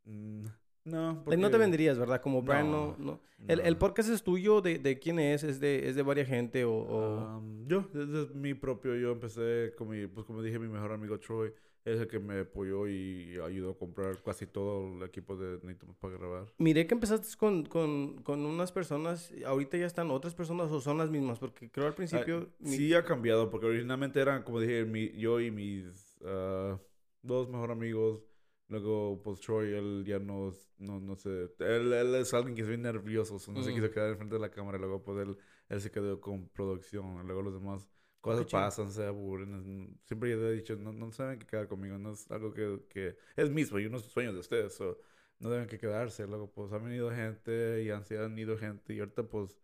mm, 0.04 0.46
No, 0.84 1.22
Like, 1.26 1.36
no 1.36 1.48
te 1.48 1.52
porque- 1.52 1.58
venderías, 1.58 1.98
¿verdad? 1.98 2.20
Como 2.20 2.42
brand, 2.42 2.68
no. 2.70 2.96
No, 2.98 3.04
no. 3.04 3.20
El, 3.48 3.60
el 3.60 3.76
podcast 3.76 4.08
es 4.10 4.22
tuyo, 4.22 4.60
de, 4.60 4.78
de 4.78 4.98
quién 4.98 5.18
es? 5.18 5.42
¿Es 5.44 5.58
de, 5.60 5.88
es 5.88 5.94
de 5.96 6.02
varias 6.02 6.28
gente 6.28 6.64
o...? 6.64 6.72
o- 6.74 7.38
Um, 7.38 7.66
yo, 7.68 7.88
desde 7.92 8.32
mi 8.34 8.54
propio, 8.54 8.94
yo 8.96 9.10
empecé 9.12 9.74
con 9.76 9.88
mi, 9.88 10.06
pues 10.06 10.26
como 10.26 10.42
dije, 10.42 10.58
mi 10.58 10.68
mejor 10.68 10.92
amigo 10.92 11.18
Troy. 11.18 11.52
es 11.84 11.98
el 12.00 12.06
que 12.06 12.20
me 12.20 12.40
apoyó 12.40 12.86
y 12.86 13.36
ayudó 13.44 13.72
a 13.72 13.76
comprar 13.78 14.16
casi 14.24 14.46
todo 14.46 14.86
el 14.96 15.02
equipo 15.02 15.36
de 15.36 15.54
necesitamos 15.64 15.96
para 15.96 16.16
grabar. 16.16 16.46
Miré 16.58 16.86
que 16.86 16.94
empezaste 16.94 17.26
con, 17.36 17.64
con, 17.64 18.22
con 18.22 18.44
unas 18.46 18.70
personas, 18.70 19.32
ahorita 19.44 19.76
ya 19.76 19.86
están 19.86 20.10
otras 20.12 20.32
personas 20.34 20.70
o 20.70 20.80
son 20.80 20.98
las 20.98 21.10
mismas, 21.10 21.40
porque 21.40 21.68
creo 21.70 21.88
al 21.88 21.94
principio... 21.94 22.46
Ah, 22.48 22.54
mi- 22.60 22.76
Sí 22.76 22.94
ha 22.94 23.04
cambiado, 23.04 23.50
porque 23.50 23.66
originalmente 23.66 24.20
eran, 24.20 24.44
como 24.44 24.60
dije, 24.60 24.84
mi- 24.84 25.10
yo 25.12 25.40
y 25.40 25.50
mis 25.50 26.16
ah, 26.24 26.78
dos 27.22 27.48
mejores 27.48 27.76
amigos. 27.76 28.20
Luego, 28.68 29.20
pues 29.22 29.40
Troy, 29.40 29.72
él 29.74 30.04
ya 30.06 30.18
no, 30.18 30.52
no, 30.78 30.98
no 31.00 31.16
sé. 31.16 31.50
Él, 31.58 31.92
él 31.92 32.14
es 32.14 32.32
alguien 32.32 32.54
que 32.54 32.62
es 32.62 32.68
bien 32.68 32.82
nervioso, 32.82 33.38
so 33.38 33.52
no 33.52 33.62
se 33.62 33.70
Mm. 33.70 33.74
quiso 33.74 33.90
quedar 33.90 34.10
enfrente 34.10 34.34
de 34.36 34.40
la 34.40 34.50
cámara. 34.50 34.78
Luego, 34.78 35.02
pues 35.02 35.18
él, 35.26 35.36
él 35.68 35.80
se 35.80 35.90
quedó 35.90 36.20
con 36.20 36.48
producción. 36.48 37.26
Luego, 37.26 37.42
los 37.42 37.52
demás 37.54 37.86
cosas 38.20 38.46
pasan, 38.46 38.90
se 38.90 39.04
aburren. 39.06 39.98
Siempre 40.04 40.30
yo 40.30 40.48
he 40.48 40.52
dicho, 40.54 40.76
no, 40.76 40.92
no 40.92 41.10
saben 41.12 41.38
que 41.38 41.46
quedar 41.46 41.68
conmigo. 41.68 41.98
No 41.98 42.12
es 42.12 42.30
algo 42.30 42.52
que, 42.54 42.80
que 42.88 43.16
es 43.36 43.50
mismo 43.50 43.78
y 43.78 43.86
unos 43.86 44.04
sueños 44.04 44.34
de 44.34 44.40
ustedes. 44.40 44.74
so 44.74 44.98
no 45.38 45.50
deben 45.50 45.66
que 45.68 45.78
quedarse. 45.78 46.26
Luego, 46.26 46.50
pues 46.52 46.72
han 46.72 46.84
venido 46.84 47.10
gente 47.10 47.82
y 47.82 47.90
han, 47.90 48.04
se 48.04 48.18
han 48.18 48.38
ido 48.38 48.56
gente. 48.56 48.94
Y 48.94 49.00
ahorita, 49.00 49.24
pues. 49.28 49.58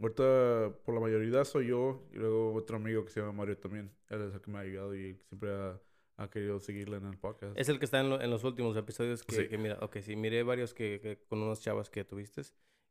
Ahorita, 0.00 0.76
por 0.84 0.94
la 0.94 1.00
mayoría 1.00 1.44
soy 1.44 1.68
yo 1.68 2.06
y 2.12 2.16
luego 2.16 2.54
otro 2.54 2.76
amigo 2.76 3.04
que 3.04 3.10
se 3.10 3.20
llama 3.20 3.32
Mario 3.32 3.58
también. 3.58 3.92
Él 4.08 4.22
es 4.22 4.34
el 4.34 4.40
que 4.40 4.50
me 4.50 4.58
ha 4.58 4.60
ayudado 4.62 4.94
y 4.94 5.16
siempre 5.28 5.50
ha, 5.52 5.80
ha 6.18 6.28
querido 6.28 6.58
seguirle 6.60 6.96
en 6.98 7.06
el 7.06 7.16
podcast. 7.16 7.56
Es 7.58 7.68
el 7.70 7.78
que 7.78 7.84
está 7.86 8.00
en, 8.00 8.10
lo- 8.10 8.20
en 8.20 8.30
los 8.30 8.44
últimos 8.44 8.76
episodios 8.76 9.22
que, 9.22 9.34
Sí. 9.36 9.48
que 9.48 9.56
mira, 9.56 9.78
ok, 9.80 9.96
sí, 10.02 10.16
miré 10.16 10.42
varios 10.42 10.74
que, 10.74 11.00
que 11.00 11.16
con 11.28 11.40
unas 11.40 11.60
chavas 11.62 11.88
que 11.88 12.04
tuviste 12.04 12.42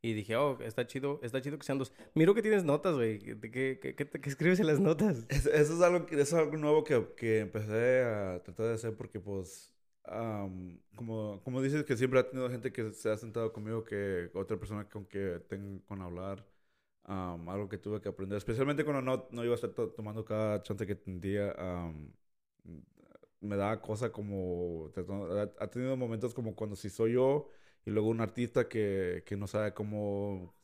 y 0.02 0.14
dije, 0.14 0.36
oh, 0.36 0.60
está 0.62 0.86
chido, 0.88 1.20
está 1.24 1.42
chido 1.42 1.58
que 1.60 1.66
sean 1.66 1.78
dos. 1.78 1.92
Miro 2.16 2.34
que 2.34 2.42
tienes 2.42 2.64
notas, 2.64 2.96
güey, 2.96 3.20
¿qué, 3.20 3.40
qué, 3.80 3.96
qué, 3.96 3.96
qué 4.10 4.30
escribes 4.30 4.60
en 4.60 4.68
las 4.68 4.80
notas? 4.80 5.26
Es- 5.30 5.46
eso 5.46 5.74
es 5.76 5.82
algo, 5.82 6.06
eso 6.10 6.20
es 6.22 6.34
algo 6.34 6.56
nuevo 6.58 6.84
que, 6.84 7.06
que 7.18 7.40
empecé 7.40 8.04
a 8.04 8.42
tratar 8.44 8.68
de 8.68 8.74
hacer 8.74 8.96
porque, 8.96 9.20
pues, 9.20 9.74
am, 10.06 10.80
como, 10.96 11.42
como 11.44 11.62
dices 11.62 11.84
que 11.84 11.98
siempre 11.98 12.20
ha 12.20 12.30
tenido 12.30 12.50
gente 12.50 12.72
que 12.72 12.92
se 12.94 13.10
ha 13.10 13.18
sentado 13.18 13.52
conmigo 13.52 13.84
que 13.84 14.30
otra 14.34 14.58
persona 14.58 14.88
con 14.88 15.06
que 15.06 15.42
tengo 15.50 15.82
con 15.86 16.02
hablar. 16.02 16.46
am, 17.04 17.50
algo 17.50 17.68
que 17.68 17.78
tuve 17.78 18.00
que 18.02 18.10
aprender, 18.10 18.38
especialmente 18.38 18.84
cuando 18.86 19.02
no, 19.02 19.28
no 19.32 19.44
iba 19.44 19.54
a 19.54 19.56
estar 19.56 19.72
to- 19.72 19.90
tomando 19.90 20.24
cada 20.24 20.62
chance 20.64 20.86
que 20.86 20.96
tendría. 20.96 21.52
am, 21.58 22.12
me 23.42 23.56
da 23.58 23.82
cosa 23.82 24.12
como... 24.12 24.92
Ha, 25.60 25.68
tenido 25.68 25.98
momentos 25.98 26.34
como 26.34 26.56
cuando 26.56 26.76
si 26.76 26.90
soy 26.90 27.14
yo 27.14 27.50
y 27.86 27.92
luego 27.92 28.10
un 28.10 28.22
artista 28.22 28.68
que, 28.68 29.24
que 29.26 29.38
no 29.38 29.48
sabe 29.48 29.74
cómo 29.74 30.56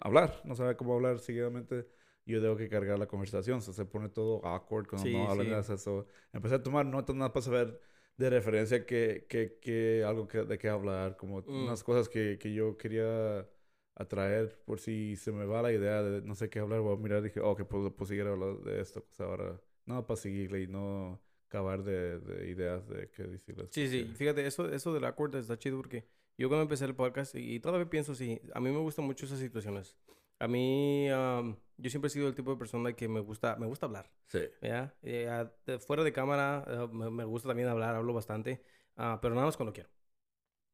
hablar, 0.00 0.40
no 0.44 0.54
sabe 0.54 0.76
cómo 0.76 0.94
hablar 0.94 1.18
seguidamente 1.18 1.86
yo 2.24 2.40
tengo 2.40 2.56
que 2.56 2.68
cargar 2.68 2.98
la 2.98 3.06
conversación. 3.06 3.60
so 3.62 3.72
se 3.72 3.84
pone 3.84 4.08
todo 4.08 4.44
awkward 4.44 4.86
cuando 4.86 5.08
Sí, 5.08 5.12
no 5.12 5.28
hablan 5.28 5.48
sí. 5.64 5.72
eso. 5.72 6.06
Empecé 6.32 6.56
a 6.56 6.62
tomar 6.62 6.86
notas 6.86 7.16
nada 7.16 7.32
para 7.32 7.42
saber 7.44 7.80
de 8.16 8.30
referencia 8.30 8.86
que, 8.86 9.26
que, 9.28 9.58
que 9.60 10.04
algo 10.04 10.28
que, 10.28 10.44
de 10.44 10.58
qué 10.58 10.68
hablar, 10.68 11.16
como 11.16 11.40
Mm. 11.40 11.64
unas 11.64 11.82
cosas 11.82 12.08
que, 12.08 12.38
que 12.38 12.52
yo 12.52 12.76
quería 12.76 13.48
atraer 13.94 14.58
por 14.64 14.78
si 14.80 15.16
se 15.16 15.32
me 15.32 15.44
va 15.44 15.62
la 15.62 15.72
idea 15.72 16.02
de 16.02 16.22
no 16.22 16.34
sé 16.34 16.48
qué 16.48 16.60
hablar, 16.60 16.80
voy 16.80 16.94
a 16.94 16.96
mirar 16.98 17.20
y 17.20 17.24
dije, 17.24 17.40
oh, 17.40 17.56
que 17.56 17.64
puedo, 17.64 17.94
puedo 17.94 18.08
seguir 18.08 18.26
hablando 18.26 18.58
de 18.62 18.80
esto, 18.80 19.04
pues 19.04 19.20
ahora, 19.20 19.60
nada 19.86 20.06
para 20.06 20.16
seguirle 20.20 20.62
y 20.62 20.66
no 20.68 21.20
acabar 21.52 21.82
de, 21.84 22.18
de 22.18 22.48
ideas 22.50 22.88
de 22.88 23.10
qué 23.10 23.24
decirles. 23.24 23.68
Sí, 23.70 23.86
sí, 23.88 24.00
porque- 24.04 24.16
fíjate, 24.16 24.46
eso, 24.46 24.72
eso 24.72 24.94
del 24.94 25.04
awkward 25.04 25.34
está 25.36 25.58
chido 25.58 25.76
porque 25.76 26.06
yo 26.38 26.48
cuando 26.48 26.62
empecé 26.62 26.86
el 26.86 26.94
podcast, 26.94 27.34
y, 27.34 27.54
y 27.56 27.60
todavía 27.60 27.90
pienso 27.90 28.12
así, 28.12 28.40
a 28.54 28.60
mí 28.60 28.70
me 28.70 28.78
gustan 28.78 29.04
mucho 29.04 29.26
esas 29.26 29.38
situaciones. 29.38 29.96
A 30.38 30.48
mí, 30.48 31.08
am, 31.10 31.56
yo 31.76 31.90
siempre 31.90 32.06
he 32.08 32.10
sido 32.10 32.26
el 32.26 32.34
tipo 32.34 32.50
de 32.50 32.56
persona 32.56 32.94
que 32.94 33.06
me 33.06 33.20
gusta, 33.20 33.56
me 33.56 33.66
gusta 33.66 33.84
hablar. 33.86 34.10
Sí. 34.28 34.40
¿ya? 34.62 34.94
Eh, 35.02 35.28
ah, 35.28 35.52
de- 35.66 35.78
fuera 35.78 36.02
de 36.02 36.12
cámara 36.12 36.64
eh, 36.66 36.88
me, 36.90 37.10
me 37.10 37.24
gusta 37.24 37.48
también 37.48 37.68
hablar, 37.68 37.94
hablo 37.94 38.14
bastante, 38.14 38.62
ah, 38.96 39.18
pero 39.20 39.34
nada 39.34 39.46
más 39.46 39.56
cuando 39.58 39.72
quiero. 39.74 39.90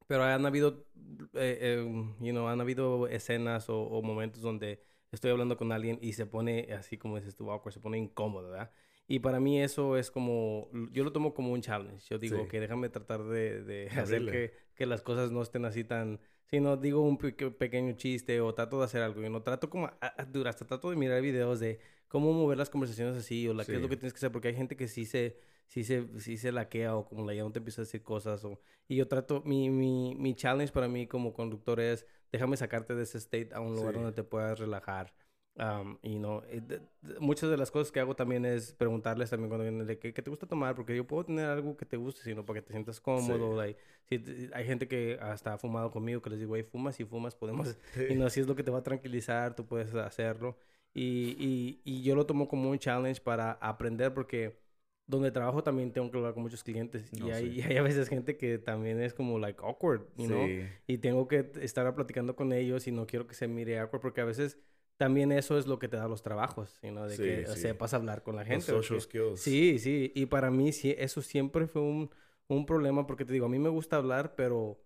Pero 0.07 0.23
han 0.23 0.47
habido, 0.47 0.87
eh, 1.35 1.59
eh, 1.61 1.85
you 2.21 2.31
know, 2.31 2.47
han 2.49 2.61
habido 2.61 3.09
escenas 3.09 3.69
o, 3.69 3.83
o 3.83 4.01
momentos 4.01 4.41
donde 4.43 4.81
estoy 5.11 5.31
hablando 5.33 5.57
con 5.59 5.71
alguien 5.73 5.99
y 6.01 6.13
se 6.15 6.25
pone 6.25 6.73
así 6.73 6.97
como 6.97 7.17
dices 7.17 7.35
tú, 7.35 7.51
awkward, 7.51 7.75
se 7.75 7.81
pone 7.81 7.99
incómodo, 7.99 8.51
¿verdad? 8.51 8.71
Y 9.11 9.21
para 9.21 9.41
mí 9.41 9.61
eso 9.61 9.97
es 9.97 10.11
como, 10.11 10.69
yo 10.93 11.03
lo 11.03 11.11
tomo 11.13 11.33
como 11.33 11.51
un 11.53 11.63
challenge. 11.63 12.07
Yo 12.11 12.19
digo 12.19 12.43
Sí. 12.43 12.49
que 12.49 12.61
déjame 12.61 12.91
tratar 12.91 13.25
de, 13.25 13.63
de 13.65 13.89
hacer 13.89 14.27
que, 14.27 14.53
que 14.75 14.85
las 14.87 15.03
cosas 15.03 15.31
no 15.33 15.43
estén 15.43 15.65
así 15.65 15.83
tan... 15.83 16.21
Si 16.51 16.61
no 16.61 16.77
digo 16.77 17.01
un 17.03 17.19
peque- 17.19 17.51
pequeño 17.51 17.93
chiste 17.97 18.41
o 18.41 18.55
trato 18.55 18.79
de 18.79 18.85
hacer 18.85 19.03
algo, 19.03 19.21
yo 19.23 19.29
no 19.31 19.43
trato 19.43 19.69
como, 19.71 19.91
hasta 20.01 20.67
trato 20.67 20.91
de 20.91 20.97
mirar 20.97 21.21
videos 21.23 21.59
de 21.61 21.79
cómo 22.07 22.33
mover 22.33 22.57
las 22.59 22.71
conversaciones 22.71 23.17
así 23.17 23.47
o 23.49 23.55
la 23.55 23.65
qué 23.65 23.73
es 23.73 23.79
lo 23.81 23.85
Sí. 23.85 23.91
que 23.91 23.97
tienes 23.97 24.13
que 24.13 24.19
hacer, 24.19 24.33
porque 24.33 24.49
hay 24.49 24.55
gente 24.55 24.75
que 24.77 24.89
sí 24.89 25.05
se, 25.05 25.39
sí 25.67 25.85
se, 25.85 26.07
sí 26.21 26.37
se 26.39 26.53
laquea 26.53 26.97
o 26.97 27.07
como 27.07 27.27
la 27.27 27.35
ya 27.35 27.43
no 27.45 27.53
te 27.53 27.59
empieza 27.59 27.83
a 27.83 27.85
decir 27.85 28.03
cosas. 28.03 28.45
O, 28.47 28.61
y 28.89 28.97
yo 28.97 29.09
trato, 29.09 29.43
mi, 29.45 29.69
mi, 29.71 30.15
mi 30.17 30.35
challenge 30.35 30.73
para 30.73 30.89
mí 30.89 31.07
como 31.07 31.35
conductor 31.35 31.81
es, 31.81 32.07
déjame 32.33 32.57
sacarte 32.57 32.95
de 32.95 33.03
ese 33.03 33.19
state 33.19 33.51
a 33.55 33.61
un 33.61 33.75
lugar 33.75 33.93
Sí. 33.95 34.01
donde 34.01 34.13
te 34.13 34.23
puedas 34.25 34.59
relajar. 34.59 35.13
Um, 35.59 35.99
y 36.03 36.21
no, 36.21 36.45
eh, 36.47 36.63
muchas 37.19 37.51
de 37.51 37.57
las 37.57 37.73
cosas 37.73 37.91
que 37.91 37.99
hago 37.99 38.15
también 38.15 38.45
es 38.45 38.73
preguntarles 38.75 39.29
también 39.29 39.49
cuando 39.49 39.65
vienen 39.65 39.89
de 39.89 39.99
qué, 39.99 40.15
qué 40.15 40.23
te 40.23 40.31
gusta 40.31 40.47
tomar, 40.47 40.77
porque 40.77 40.95
yo 40.95 41.05
puedo 41.05 41.25
tener 41.25 41.47
algo 41.47 41.77
que 41.77 41.85
te 41.85 41.97
guste, 41.97 42.23
sino 42.23 42.47
para 42.47 42.61
que 42.61 42.67
te 42.67 42.73
sientas 42.73 43.01
cómodo. 43.01 43.57
like, 43.57 43.79
si 44.09 44.51
hay 44.55 44.65
gente 44.65 44.87
que 44.87 45.19
hasta 45.21 45.55
ha 45.55 45.59
fumado 45.59 45.91
conmigo 45.91 46.23
que 46.23 46.31
les 46.31 46.39
digo, 46.39 46.55
hey, 46.55 46.63
fumas 46.63 47.01
y 47.01 47.05
fumas, 47.05 47.35
podemos 47.35 47.77
y 48.09 48.15
no, 48.15 48.31
si 48.31 48.39
es 48.41 48.47
lo 48.47 48.55
que 48.55 48.63
te 48.63 48.71
va 48.71 48.79
a 48.79 48.83
tranquilizar, 48.85 49.57
tú 49.57 49.67
puedes 49.67 49.93
hacerlo. 49.95 50.57
Y, 50.95 51.37
y, 51.39 51.81
y 51.85 52.03
yo 52.03 52.15
lo 52.15 52.25
tomo 52.25 52.47
como 52.47 52.71
un 52.71 52.79
challenge 52.79 53.21
para 53.21 53.53
aprender 53.53 54.15
porque 54.15 54.57
donde 55.07 55.31
trabajo 55.31 55.63
también 55.63 55.91
tengo 55.93 56.11
que 56.11 56.19
hablar 56.19 56.35
con 56.35 56.43
muchos 56.45 56.63
clientes. 56.63 57.13
Y, 57.13 57.21
No, 57.21 57.27
hay, 57.33 57.51
sí. 57.51 57.59
y 57.59 57.63
hay 57.63 57.77
a 57.79 57.83
veces 57.83 58.09
gente 58.09 58.37
que 58.37 58.59
también 58.59 59.01
es 59.01 59.13
como 59.13 59.39
like 59.39 59.61
awkward, 59.63 60.03
you 60.17 60.27
know? 60.27 60.47
Sí. 60.47 60.69
Y 60.87 60.99
tengo 60.99 61.27
que 61.27 61.51
estar 61.61 61.93
platicando 61.95 62.37
con 62.37 62.53
ellos 62.53 62.87
y 62.87 62.93
no 62.93 63.07
quiero 63.07 63.27
que 63.27 63.35
se 63.35 63.49
mire 63.49 63.79
awkward 63.79 64.03
porque 64.03 64.21
a 64.21 64.25
veces 64.25 64.59
también 64.99 65.33
eso 65.33 65.57
es 65.57 65.67
lo 65.67 65.79
que 65.79 65.89
te 65.89 65.97
da 65.97 66.07
los 66.09 66.23
trabajos, 66.23 66.79
you 66.83 66.91
know? 66.91 67.05
De 67.07 67.17
Sí, 67.17 67.23
que 67.23 67.47
sí. 67.47 67.61
sepas 67.61 67.95
hablar 67.95 68.23
con 68.23 68.37
la 68.37 68.43
Los 68.43 68.49
gente. 68.49 68.67
social 68.67 68.99
porque- 68.99 69.19
skills. 69.19 69.41
Sí, 69.41 69.79
sí. 69.79 70.13
Y 70.15 70.27
para 70.27 70.51
mí 70.51 70.73
sí, 70.73 70.95
eso 70.99 71.23
siempre 71.23 71.67
fue 71.67 71.81
un, 71.83 72.11
un 72.49 72.67
problema 72.67 73.07
porque 73.07 73.25
te 73.25 73.33
digo, 73.33 73.47
a 73.47 73.49
mí 73.49 73.59
me 73.59 73.69
gusta 73.71 73.97
hablar, 73.97 74.35
pero 74.35 74.79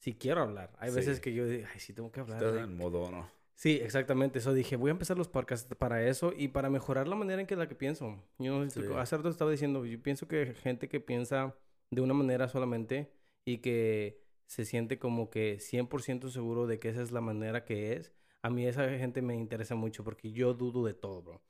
si 0.00 0.14
quiero 0.14 0.42
hablar. 0.42 0.72
Hay 0.78 0.90
veces 0.92 1.16
Sí. 1.16 1.22
que 1.22 1.32
yo 1.34 1.46
digo, 1.46 1.66
ay, 1.72 1.80
sí 1.80 1.92
tengo 1.92 2.10
que 2.10 2.20
hablar. 2.20 2.42
Estás 2.42 2.62
en 2.64 2.76
modo, 2.76 3.10
¿no? 3.10 3.30
Sí, 3.54 3.78
exactamente. 3.82 4.38
Eso 4.38 4.54
dije, 4.54 4.76
voy 4.76 4.90
a 4.90 4.92
empezar 4.92 5.18
los 5.18 5.28
podcasts 5.28 5.74
para 5.74 6.06
eso 6.06 6.32
y 6.36 6.48
para 6.48 6.70
mejorar 6.70 7.08
la 7.08 7.16
manera 7.16 7.40
en 7.40 7.46
que 7.48 7.56
la 7.56 7.68
que 7.68 7.74
pienso. 7.74 8.22
Yo 8.38 8.70
Sí. 8.70 8.80
hace 8.96 9.16
rato 9.16 9.28
estaba 9.28 9.50
diciendo, 9.50 9.84
yo 9.84 10.00
pienso 10.00 10.28
que 10.28 10.54
gente 10.54 10.88
que 10.88 11.00
piensa 11.00 11.56
de 11.90 12.00
una 12.00 12.14
manera 12.14 12.46
solamente 12.48 13.10
y 13.44 13.58
que 13.58 14.22
se 14.46 14.64
siente 14.64 14.98
como 15.00 15.28
que 15.28 15.58
100% 15.58 16.30
seguro 16.30 16.66
de 16.68 16.78
que 16.78 16.88
esa 16.90 17.02
es 17.02 17.10
la 17.10 17.20
manera 17.20 17.64
que 17.64 17.94
es, 17.94 18.12
a 18.42 18.50
mí 18.50 18.66
esa 18.66 18.88
gente 18.98 19.22
me 19.22 19.34
interesa 19.34 19.74
mucho 19.74 20.04
porque 20.04 20.32
yo 20.32 20.54
dudo 20.54 20.84
de 20.86 20.94
todo, 20.94 21.22
bro. 21.22 21.42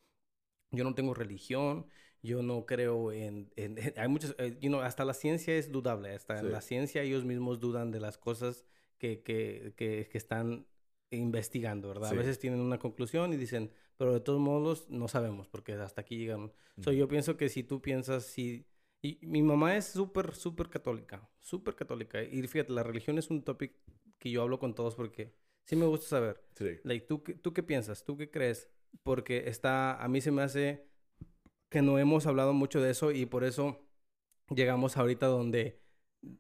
Yo 0.70 0.84
no 0.84 0.95
tengo 0.95 1.14
religión, 1.14 1.86
yo 2.22 2.43
no 2.43 2.66
creo 2.66 3.12
en... 3.12 3.51
en- 3.57 3.76
hay 3.97 4.09
muchos, 4.09 4.34
eh, 4.39 4.57
you 4.61 4.68
know, 4.68 4.80
hasta 4.80 5.05
la 5.05 5.14
ciencia 5.14 5.57
es 5.57 5.72
dudable, 5.72 6.14
hasta 6.14 6.39
en 6.39 6.53
la 6.53 6.61
ciencia 6.61 7.03
ellos 7.03 7.24
mismos 7.24 7.61
dudan 7.61 7.91
de 7.91 8.01
las 8.01 8.18
cosas 8.18 8.64
que, 8.99 9.22
que, 9.22 9.74
que, 9.76 10.09
que 10.11 10.18
están 10.18 10.66
investigando, 11.11 11.89
¿verdad? 11.89 12.11
Sí. 12.11 12.14
A 12.14 12.18
veces 12.18 12.39
tienen 12.39 12.61
una 12.61 12.78
conclusión 12.78 13.32
y 13.32 13.36
dicen, 13.36 13.72
pero 13.97 14.12
de 14.12 14.20
todos 14.20 14.41
modos 14.41 14.89
no 14.91 15.09
sabemos 15.09 15.49
porque 15.49 15.72
hasta 15.74 16.03
aquí 16.03 16.18
llegaron. 16.18 16.53
So, 16.80 16.91
Ujú. 16.91 16.99
yo 16.99 17.09
pienso 17.09 17.36
que 17.36 17.49
si 17.49 17.62
tú 17.64 17.80
piensas, 17.80 18.24
si... 18.24 18.66
Y 19.01 19.18
mi 19.22 19.43
mamá 19.43 19.76
es 19.76 19.86
súper, 19.86 20.34
súper 20.34 20.68
católica, 20.68 21.28
súper 21.39 21.76
católica. 21.76 22.22
Y 22.22 22.43
fíjate, 22.47 22.72
la 22.72 22.82
religión 22.82 23.16
es 23.16 23.30
un 23.30 23.43
topic 23.45 23.72
que 24.18 24.30
yo 24.30 24.43
hablo 24.43 24.59
con 24.59 24.74
todos 24.74 24.97
porque 24.97 25.32
sí 25.69 25.77
me 25.77 25.87
gusta 25.87 26.07
saber. 26.09 26.43
Sí. 26.57 26.79
Like, 26.83 27.07
¿tú, 27.07 27.23
qué- 27.23 27.35
¿Tú 27.35 27.53
qué 27.53 27.62
piensas? 27.62 28.05
¿Tú 28.05 28.16
qué 28.16 28.31
crees? 28.31 28.69
Porque 29.03 29.45
está, 29.49 30.03
a 30.03 30.09
mí 30.09 30.21
se 30.21 30.31
me 30.33 30.43
hace 30.43 30.89
que 31.69 31.83
no 31.83 31.99
hemos 31.99 32.27
hablado 32.27 32.55
mucho 32.55 32.81
de 32.81 32.91
eso 32.91 33.12
y 33.12 33.27
por 33.27 33.45
eso 33.45 33.79
llegamos 34.51 34.97
ahorita 34.97 35.27
donde 35.27 35.81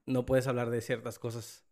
no 0.06 0.24
puedes 0.26 0.46
hablar 0.46 0.70
de 0.70 0.80
ciertas 0.80 1.18
cosas 1.18 1.66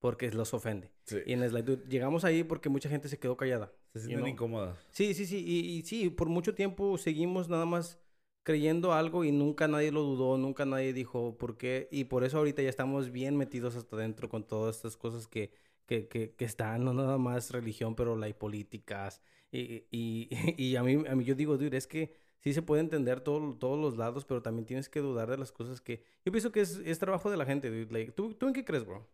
porque 0.00 0.30
los 0.32 0.52
ofende. 0.52 0.92
Sí. 1.06 1.18
Y 1.26 1.32
en 1.32 1.48
Slide 1.48 1.62
Dude, 1.62 1.88
llegamos 1.88 2.24
ahí 2.24 2.44
porque 2.44 2.68
mucha 2.68 2.88
gente 2.90 3.08
se 3.08 3.18
quedó 3.18 3.36
callada. 3.36 3.72
Se 3.94 4.00
sienten 4.00 4.18
know? 4.20 4.28
incómodas. 4.28 4.78
Sí, 4.90 5.14
sí, 5.14 5.26
sí. 5.26 5.42
Y, 5.46 5.78
y 5.78 5.82
sí, 5.82 6.10
por 6.10 6.28
mucho 6.28 6.54
tiempo 6.54 6.98
seguimos 6.98 7.48
nada 7.48 7.64
más 7.66 7.98
creyendo 8.42 8.92
algo 8.92 9.24
y 9.24 9.32
nunca 9.32 9.68
nadie 9.68 9.92
lo 9.92 10.02
dudó, 10.02 10.36
nunca 10.38 10.66
nadie 10.66 10.92
dijo 10.92 11.38
por 11.38 11.56
qué. 11.56 11.88
Y 11.92 12.04
por 12.04 12.24
eso 12.24 12.38
ahorita 12.38 12.62
ya 12.62 12.68
estamos 12.68 13.12
bien 13.12 13.36
metidos 13.36 13.76
hasta 13.76 13.96
adentro 13.96 14.28
con 14.28 14.46
todas 14.46 14.76
estas 14.76 14.96
cosas 14.96 15.28
que, 15.28 15.52
que, 15.86 16.08
que, 16.08 16.34
que 16.34 16.44
están, 16.44 16.84
no 16.84 16.92
nada 16.94 17.18
más 17.18 17.50
religión, 17.50 17.94
pero 17.94 18.16
la 18.16 18.28
y 18.28 18.34
políticas. 18.34 19.22
Y, 19.50 19.84
y, 19.90 20.28
y 20.56 20.76
a, 20.76 20.82
mí, 20.82 21.04
a 21.08 21.14
mí 21.14 21.24
yo 21.24 21.34
digo, 21.34 21.56
dude, 21.58 21.76
es 21.76 21.86
que 21.86 22.12
sí 22.40 22.52
se 22.52 22.62
puede 22.62 22.80
entender 22.82 23.20
todo, 23.20 23.56
todos 23.58 23.78
los 23.78 23.96
lados, 23.96 24.24
pero 24.24 24.42
también 24.42 24.66
tienes 24.66 24.88
que 24.88 25.00
dudar 25.00 25.30
de 25.30 25.38
las 25.38 25.52
cosas 25.52 25.80
que... 25.80 26.02
Yo 26.24 26.32
pienso 26.32 26.52
que 26.52 26.60
es, 26.60 26.80
es 26.84 26.98
trabajo 26.98 27.30
de 27.30 27.36
la 27.36 27.46
gente, 27.46 27.68
dude. 27.70 27.92
Like, 27.92 28.12
¿tú, 28.12 28.34
¿Tú 28.34 28.48
en 28.48 28.54
qué 28.54 28.64
crees, 28.64 28.84
bro? 28.86 29.06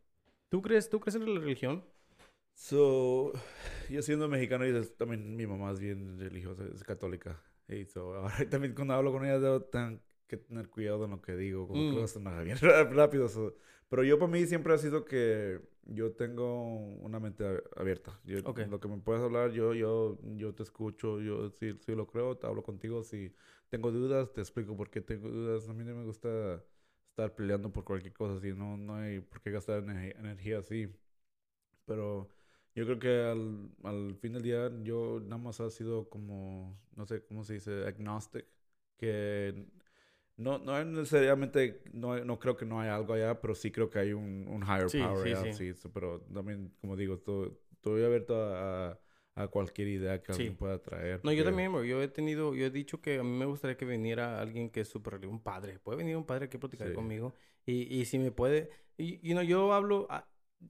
¿Tú 0.48 0.62
crees, 0.62 0.88
¿Tú 0.88 1.00
crees 1.00 1.16
en 1.16 1.34
la 1.34 1.40
religión? 1.40 1.84
So, 2.54 3.32
yo 3.88 4.02
siendo 4.02 4.28
mexicano, 4.28 4.66
y 4.66 4.84
también 4.96 5.36
mi 5.36 5.46
mamá 5.46 5.70
es 5.72 5.78
bien 5.80 6.18
religiosa, 6.18 6.64
es 6.74 6.82
católica. 6.82 7.40
Y 7.68 7.84
so, 7.84 8.14
ahora 8.14 8.34
también 8.50 8.74
cuando 8.74 8.94
hablo 8.94 9.12
con 9.12 9.24
ella, 9.24 9.38
veo 9.38 9.62
tan, 9.62 10.02
que 10.26 10.36
tener 10.38 10.68
cuidado 10.68 11.04
en 11.04 11.12
lo 11.12 11.22
que 11.22 11.36
digo, 11.36 11.68
como 11.68 11.82
Mm. 11.82 11.94
que 11.94 12.00
vas 12.00 12.10
a 12.10 12.14
sonar 12.14 12.44
bien 12.44 12.58
rápido. 12.92 13.28
so- 13.28 13.54
Pero 13.88 14.04
yo 14.04 14.18
para 14.18 14.30
mí 14.30 14.46
siempre 14.46 14.74
ha 14.74 14.78
sido 14.78 15.04
que 15.04 15.60
yo 15.86 16.12
tengo 16.12 16.76
una 16.76 17.18
mente 17.18 17.44
abierta. 17.76 18.20
Yo. 18.24 18.38
Lo 18.40 18.80
que 18.80 18.88
me 18.88 18.98
puedes 18.98 19.22
hablar, 19.22 19.52
yo, 19.52 19.72
yo, 19.72 20.18
yo 20.36 20.54
te 20.54 20.62
escucho, 20.62 21.20
yo 21.20 21.50
si, 21.50 21.72
si 21.78 21.94
lo 21.94 22.06
creo, 22.06 22.36
te 22.36 22.46
hablo 22.46 22.62
contigo. 22.62 23.02
Si 23.02 23.32
tengo 23.70 23.90
dudas, 23.90 24.32
te 24.32 24.40
explico 24.40 24.76
por 24.76 24.90
qué 24.90 25.00
tengo 25.00 25.28
dudas. 25.28 25.68
A 25.68 25.72
mí 25.72 25.84
no 25.84 25.94
me 25.94 26.04
gusta 26.04 26.62
estar 27.10 27.34
peleando 27.34 27.72
por 27.72 27.84
cualquier 27.84 28.12
cosa 28.12 28.34
así, 28.34 28.52
no, 28.52 28.76
no 28.76 28.96
hay 28.96 29.20
por 29.20 29.40
qué 29.40 29.50
gastar 29.50 29.82
energía 29.82 30.58
así. 30.58 30.88
Pero 31.86 32.28
yo 32.74 32.84
creo 32.84 32.98
que 32.98 33.08
al, 33.24 33.70
al 33.84 34.16
fin 34.16 34.34
del 34.34 34.42
día 34.42 34.70
yo 34.82 35.20
nada 35.20 35.38
más 35.38 35.60
ha 35.60 35.70
sido 35.70 36.08
como, 36.08 36.78
no 36.94 37.06
sé 37.06 37.24
cómo 37.24 37.44
se 37.44 37.54
dice, 37.54 37.86
agnostic, 37.86 38.46
que 38.98 39.66
no, 40.38 40.58
no 40.58 40.78
es 40.78 40.86
necesariamente, 40.86 41.82
no, 41.92 42.18
no 42.24 42.38
creo 42.38 42.56
que 42.56 42.64
no 42.64 42.80
hay 42.80 42.88
algo 42.88 43.12
allá, 43.12 43.40
pero 43.40 43.54
sí 43.54 43.70
creo 43.70 43.90
que 43.90 43.98
hay 43.98 44.12
un, 44.12 44.46
un 44.48 44.62
higher 44.62 44.88
Sí, 44.88 44.98
power 44.98 45.34
sí, 45.34 45.34
allá, 45.42 45.52
sí. 45.52 45.74
sí, 45.74 45.88
pero 45.92 46.20
también, 46.32 46.72
como 46.80 46.96
digo, 46.96 47.14
estoy, 47.14 47.52
abierto 48.04 48.36
a, 48.40 48.98
a, 49.34 49.48
cualquier 49.48 49.88
idea 49.88 50.22
que 50.22 50.32
alguien 50.32 50.56
pueda 50.56 50.80
traer. 50.80 51.20
No, 51.24 51.32
yo 51.32 51.44
también, 51.44 51.72
bro. 51.72 51.84
Yo 51.84 52.02
he 52.02 52.08
tenido, 52.08 52.54
yo 52.54 52.66
he 52.66 52.70
dicho 52.70 53.00
que 53.00 53.18
a 53.18 53.22
mí 53.22 53.30
me 53.30 53.44
gustaría 53.46 53.76
que 53.76 53.84
viniera 53.84 54.40
alguien 54.40 54.70
que 54.70 54.80
es 54.80 54.88
súper 54.88 55.24
un 55.26 55.42
padre. 55.42 55.78
Puede 55.78 55.98
venir 55.98 56.16
un 56.16 56.24
padre 56.24 56.46
a 56.46 56.58
platicar 56.58 56.92
conmigo. 56.92 57.34
Y, 57.66 57.82
y 57.94 58.04
si 58.06 58.18
me 58.18 58.30
puede, 58.30 58.70
y, 58.96 59.18
y 59.28 59.34
no, 59.34 59.42
yo 59.42 59.72
hablo, 59.74 60.06
a, 60.08 60.26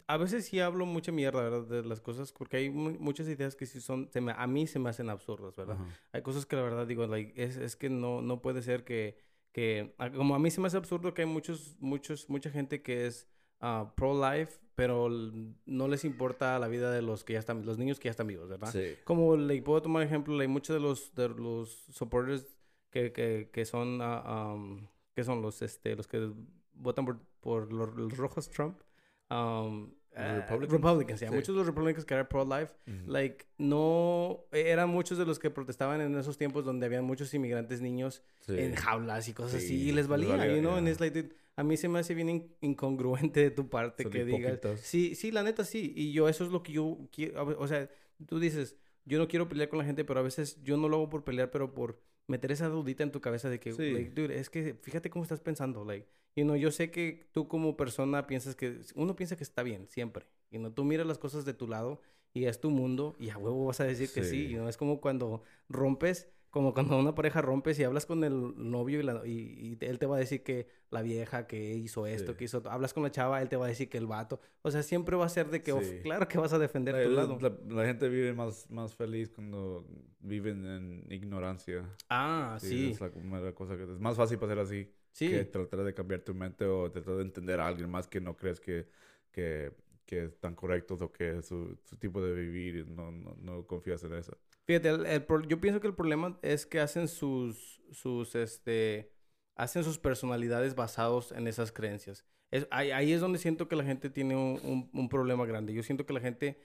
a 0.06 0.16
veces 0.16 0.46
sí 0.46 0.60
hablo 0.60 0.84
mucha 0.86 1.12
mierda, 1.12 1.42
¿verdad? 1.42 1.62
De 1.66 1.82
las 1.84 2.00
cosas, 2.00 2.32
porque 2.32 2.56
hay 2.56 2.70
mu- 2.70 2.98
muchas 2.98 3.28
ideas 3.28 3.54
que 3.54 3.66
sí 3.66 3.80
son, 3.80 4.10
se 4.10 4.20
me- 4.20 4.32
a 4.36 4.46
mí 4.46 4.66
se 4.66 4.78
me 4.78 4.90
hacen 4.90 5.08
absurdas, 5.10 5.54
¿verdad? 5.56 5.76
Ajá. 5.76 5.84
Hay 6.12 6.22
cosas 6.22 6.44
que 6.46 6.56
la 6.56 6.62
verdad 6.62 6.86
digo, 6.86 7.06
like, 7.06 7.40
es, 7.42 7.56
es 7.56 7.76
que 7.76 7.88
no, 7.88 8.20
no 8.22 8.42
puede 8.42 8.62
ser 8.62 8.84
que, 8.84 9.16
que, 9.58 9.92
como 10.14 10.36
a 10.36 10.38
mí 10.38 10.52
se 10.52 10.60
me 10.60 10.68
hace 10.68 10.76
absurdo 10.76 11.12
que 11.12 11.22
hay 11.22 11.28
muchos, 11.28 11.74
muchos, 11.80 12.30
mucha 12.30 12.48
gente 12.48 12.80
que 12.80 13.06
es 13.06 13.26
ah, 13.60 13.92
pro-life, 13.96 14.60
pero 14.76 15.08
no 15.10 15.88
les 15.88 16.04
importa 16.04 16.56
la 16.60 16.68
vida 16.68 16.92
de 16.92 17.02
los 17.02 17.24
que 17.24 17.32
ya 17.32 17.40
están, 17.40 17.66
los 17.66 17.76
niños 17.76 17.98
que 17.98 18.04
ya 18.04 18.12
están 18.12 18.28
vivos, 18.28 18.48
¿verdad? 18.48 18.70
Sí. 18.70 18.94
Como 19.02 19.36
le 19.36 19.60
puedo 19.60 19.82
tomar 19.82 20.04
ejemplo, 20.04 20.38
hay 20.38 20.46
muchos 20.46 20.74
de 20.74 20.80
los, 20.80 21.12
de 21.16 21.28
los 21.30 21.70
supporters 21.90 22.46
que, 22.90 23.12
que, 23.12 23.50
que 23.52 23.64
son, 23.64 23.98
ah, 24.00 24.52
um, 24.54 24.86
que 25.12 25.24
son 25.24 25.42
los, 25.42 25.60
este, 25.62 25.96
los 25.96 26.06
que 26.06 26.30
votan 26.74 27.04
por, 27.04 27.18
por 27.40 27.72
los, 27.72 27.96
los 27.96 28.16
rojos 28.16 28.48
Trump. 28.50 28.80
Um, 29.28 29.92
¿Los 30.18 30.26
eh, 30.26 30.34
Republicans? 30.40 30.72
Republicans, 30.72 31.20
yeah. 31.20 31.28
Sí. 31.30 31.34
Muchos 31.34 31.54
de 31.54 31.58
los 31.58 31.66
Republicans 31.66 32.04
que 32.04 32.14
eran 32.14 32.28
pro-life, 32.28 32.72
like, 33.06 33.46
no, 33.58 34.44
eran 34.52 34.88
muchos 34.88 35.16
de 35.18 35.24
los 35.24 35.38
que 35.38 35.50
protestaban 35.50 36.00
en 36.00 36.16
esos 36.18 36.36
tiempos 36.36 36.64
donde 36.64 36.86
habían 36.86 37.04
muchos 37.04 37.32
inmigrantes 37.34 37.80
niños 37.80 38.22
Sí. 38.40 38.54
en 38.58 38.74
jaulas 38.74 39.28
y 39.28 39.32
cosas 39.34 39.60
Sí, 39.60 39.66
así, 39.66 39.74
y 39.76 39.86
les 39.86 39.94
les 39.96 40.08
valía, 40.08 40.36
valía, 40.36 40.54
you 40.56 40.60
know, 40.60 40.74
and 40.74 40.86
yeah. 40.86 40.92
it's 40.92 41.00
like, 41.00 41.30
a 41.56 41.62
mí 41.64 41.76
se 41.76 41.88
me 41.88 41.98
hace 41.98 42.14
bien 42.14 42.28
in- 42.28 42.54
incongruente 42.60 43.40
de 43.40 43.50
tu 43.50 43.68
parte 43.68 44.02
Son 44.04 44.12
que 44.12 44.24
digas, 44.24 44.60
sí, 44.80 45.14
sí, 45.14 45.30
la 45.30 45.42
neta 45.42 45.64
sí, 45.64 45.92
y 45.96 46.12
yo 46.12 46.28
eso 46.28 46.44
es 46.44 46.50
lo 46.50 46.62
que 46.62 46.72
yo 46.72 46.98
quiero, 47.12 47.46
o 47.58 47.66
sea, 47.68 47.88
tú 48.26 48.38
dices, 48.40 48.76
yo 49.04 49.18
no 49.18 49.26
quiero 49.28 49.48
pelear 49.48 49.68
con 49.68 49.78
la 49.78 49.84
gente, 49.84 50.04
pero 50.04 50.20
a 50.20 50.22
veces 50.22 50.62
yo 50.62 50.76
no 50.76 50.88
lo 50.88 50.96
hago 50.96 51.08
por 51.08 51.24
pelear, 51.24 51.50
pero 51.50 51.72
por 51.74 52.00
meter 52.28 52.52
esa 52.52 52.68
dudita 52.68 53.02
en 53.02 53.10
tu 53.10 53.20
cabeza 53.20 53.48
de 53.50 53.58
que, 53.58 53.72
Sí. 53.72 53.90
like, 53.90 54.10
dude, 54.10 54.38
es 54.38 54.50
que 54.50 54.74
fíjate 54.74 55.10
cómo 55.10 55.24
estás 55.24 55.40
pensando, 55.40 55.84
like, 55.84 56.06
you 56.36 56.44
know, 56.44 56.54
yo 56.56 56.70
sé 56.70 56.90
que 56.90 57.28
tú 57.32 57.48
como 57.48 57.76
persona 57.76 58.26
piensas 58.26 58.54
que, 58.54 58.80
uno 58.94 59.16
piensa 59.16 59.36
que 59.36 59.42
está 59.44 59.62
bien, 59.62 59.88
siempre, 59.88 60.26
y 60.50 60.58
no, 60.58 60.72
tú 60.72 60.84
miras 60.84 61.06
las 61.06 61.18
cosas 61.18 61.44
de 61.44 61.54
tu 61.54 61.66
lado 61.66 62.00
y 62.34 62.44
es 62.44 62.60
tu 62.60 62.70
mundo 62.70 63.16
y 63.18 63.30
a 63.30 63.38
huevo 63.38 63.64
vas 63.66 63.80
a 63.80 63.84
decir 63.84 64.10
que 64.12 64.22
sí, 64.22 64.46
Sí. 64.46 64.48
you 64.50 64.58
know, 64.58 64.68
es 64.68 64.76
como 64.76 65.00
cuando 65.00 65.42
rompes, 65.68 66.28
como 66.50 66.72
cuando 66.74 66.98
una 66.98 67.14
pareja 67.14 67.42
rompes 67.42 67.78
y 67.78 67.84
hablas 67.84 68.06
con 68.06 68.24
el 68.24 68.54
novio 68.56 69.00
y, 69.00 69.02
la- 69.02 69.26
y- 69.26 69.76
y 69.80 69.84
él 69.84 69.98
te 69.98 70.06
va 70.06 70.16
a 70.16 70.18
decir 70.18 70.42
que 70.42 70.66
la 70.90 71.02
vieja 71.02 71.46
que 71.46 71.74
hizo 71.74 72.06
esto, 72.06 72.32
Sí. 72.32 72.38
que 72.38 72.44
hizo, 72.44 72.62
hablas 72.70 72.94
con 72.94 73.02
la 73.02 73.10
chava, 73.10 73.42
él 73.42 73.48
te 73.48 73.56
va 73.56 73.66
a 73.66 73.68
decir 73.68 73.88
que 73.90 73.98
el 73.98 74.06
vato, 74.06 74.40
o 74.62 74.70
sea, 74.70 74.82
siempre 74.82 75.16
va 75.16 75.26
a 75.26 75.28
ser 75.28 75.50
de 75.50 75.62
que, 75.62 76.00
claro 76.02 76.26
que 76.28 76.38
vas 76.38 76.52
a 76.52 76.58
defender 76.58 76.94
La, 76.94 77.02
tu 77.04 77.10
la- 77.10 77.48
lado. 77.48 77.60
la- 77.68 77.84
gente 77.86 78.08
vive 78.08 78.32
más, 78.32 78.70
más 78.70 78.94
feliz 78.94 79.30
cuando 79.30 79.86
viven 80.20 80.64
en 80.64 81.04
ignorancia. 81.12 81.84
Ah, 82.08 82.56
sí, 82.60 82.90
Es 82.92 83.00
la, 83.00 83.10
cosas 83.52 83.76
que 83.76 83.82
es 83.84 84.00
más 84.00 84.16
fácil 84.16 84.38
pasar 84.38 84.58
así 84.58 84.90
sí. 85.12 85.28
que 85.28 85.44
tratar 85.44 85.84
de 85.84 85.92
cambiar 85.94 86.20
tu 86.22 86.34
mente 86.34 86.64
o 86.64 86.90
tratar 86.90 87.16
de 87.16 87.22
entender 87.22 87.60
a 87.60 87.66
alguien 87.66 87.90
más 87.90 88.06
que 88.08 88.20
no 88.20 88.36
crees 88.36 88.58
que, 88.60 88.88
que, 89.30 89.72
que 90.06 90.24
están 90.24 90.54
correctos 90.54 91.02
o 91.02 91.12
que 91.12 91.42
su, 91.42 91.76
su 91.84 91.96
tipo 91.98 92.22
de 92.22 92.32
vivir 92.34 92.76
y 92.76 92.84
no, 92.90 93.10
no, 93.12 93.36
no 93.40 93.66
confías 93.66 94.02
en 94.04 94.14
eso. 94.14 94.36
Fíjate, 94.68 94.90
el- 94.90 95.48
yo 95.48 95.60
pienso 95.60 95.80
que 95.80 95.88
el 95.88 95.94
problema 95.96 96.38
es 96.42 96.66
que 96.66 96.80
hacen 96.80 97.08
sus, 97.08 97.80
sus, 97.92 98.34
este, 98.36 99.12
hacen 99.56 99.82
sus 99.84 99.98
personalidades 99.98 100.76
basados 100.76 101.32
en 101.32 101.48
esas 101.48 101.72
creencias. 101.72 102.26
Es, 102.50 102.68
ahí, 102.70 103.12
es 103.12 103.20
donde 103.22 103.38
siento 103.40 103.68
que 103.68 103.76
la 103.76 103.84
gente 103.84 104.10
tiene 104.10 104.36
un, 104.36 104.90
un- 104.92 105.08
problema 105.10 105.46
grande. 105.46 105.72
Yo 105.74 105.82
siento 105.82 106.06
que 106.06 106.12
la 106.14 106.20
gente 106.20 106.60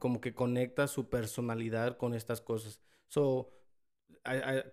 como 0.00 0.20
que 0.20 0.34
conecta 0.34 0.88
su 0.88 1.08
personalidad 1.10 1.96
con 1.98 2.14
estas 2.14 2.40
cosas. 2.40 2.80
So, 3.08 3.52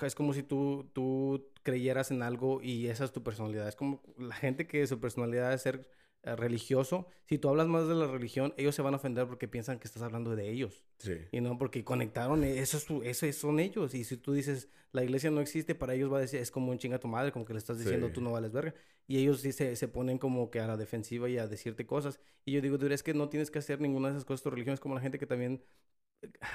es 0.01 0.15
como 0.15 0.33
si 0.33 0.43
tú, 0.43 0.89
tú 0.93 1.51
creyeras 1.63 2.11
en 2.11 2.23
algo 2.23 2.61
y 2.61 2.87
esa 2.87 3.05
es 3.05 3.11
tu 3.11 3.23
personalidad. 3.23 3.67
Es 3.67 3.75
como 3.75 4.01
la 4.17 4.35
gente 4.35 4.67
que 4.67 4.87
su 4.87 4.99
personalidad 4.99 5.53
es 5.53 5.61
ser 5.61 5.89
religioso. 6.23 7.07
Si 7.25 7.37
tú 7.37 7.49
hablas 7.49 7.67
más 7.67 7.87
de 7.87 7.95
la 7.95 8.07
religión, 8.07 8.53
ellos 8.57 8.73
se 8.75 8.81
van 8.81 8.93
a 8.93 8.97
ofender 8.97 9.27
porque 9.27 9.47
piensan 9.47 9.79
que 9.79 9.87
estás 9.87 10.01
hablando 10.03 10.35
de 10.35 10.49
ellos. 10.49 10.83
Sí. 10.99 11.13
Y 11.31 11.41
no, 11.41 11.57
porque 11.57 11.83
conectaron, 11.83 12.43
eh, 12.43 12.59
eso, 12.59 12.77
es 12.77 12.83
su- 12.83 13.03
eso 13.03 13.25
es- 13.25 13.37
son 13.37 13.59
ellos. 13.59 13.93
Y 13.93 14.03
si 14.03 14.17
tú 14.17 14.33
dices, 14.33 14.69
la 14.91 15.03
iglesia 15.03 15.31
no 15.31 15.41
existe, 15.41 15.75
para 15.75 15.93
ellos 15.95 16.11
va 16.11 16.17
a 16.17 16.21
decir, 16.21 16.39
es 16.39 16.51
como 16.51 16.71
un 16.71 16.77
chinga 16.77 16.99
tu 16.99 17.07
madre, 17.07 17.31
como 17.31 17.45
que 17.45 17.53
le 17.53 17.59
estás 17.59 17.77
diciendo, 17.79 18.07
Sí. 18.07 18.13
tú 18.13 18.21
no 18.21 18.31
vales 18.31 18.51
verga. 18.51 18.73
Y 19.07 19.17
ellos 19.17 19.41
sí 19.41 19.51
se, 19.51 19.75
se 19.75 19.87
ponen 19.87 20.17
como 20.17 20.49
que 20.49 20.59
a 20.59 20.67
la 20.67 20.77
defensiva 20.77 21.27
y 21.29 21.37
a 21.37 21.47
decirte 21.47 21.85
cosas. 21.85 22.19
Y 22.45 22.53
yo 22.53 22.61
digo, 22.61 22.77
dude, 22.77 22.93
es 22.95 23.03
que 23.03 23.13
no 23.13 23.27
tienes 23.29 23.51
que 23.51 23.59
hacer 23.59 23.81
ninguna 23.81 24.07
de 24.09 24.13
esas 24.13 24.25
cosas. 24.25 24.43
Tu 24.43 24.49
religión 24.49 24.73
es 24.73 24.79
como 24.79 24.95
la 24.95 25.01
gente 25.01 25.19
que 25.19 25.27
también 25.27 25.53
eh, 25.55 26.02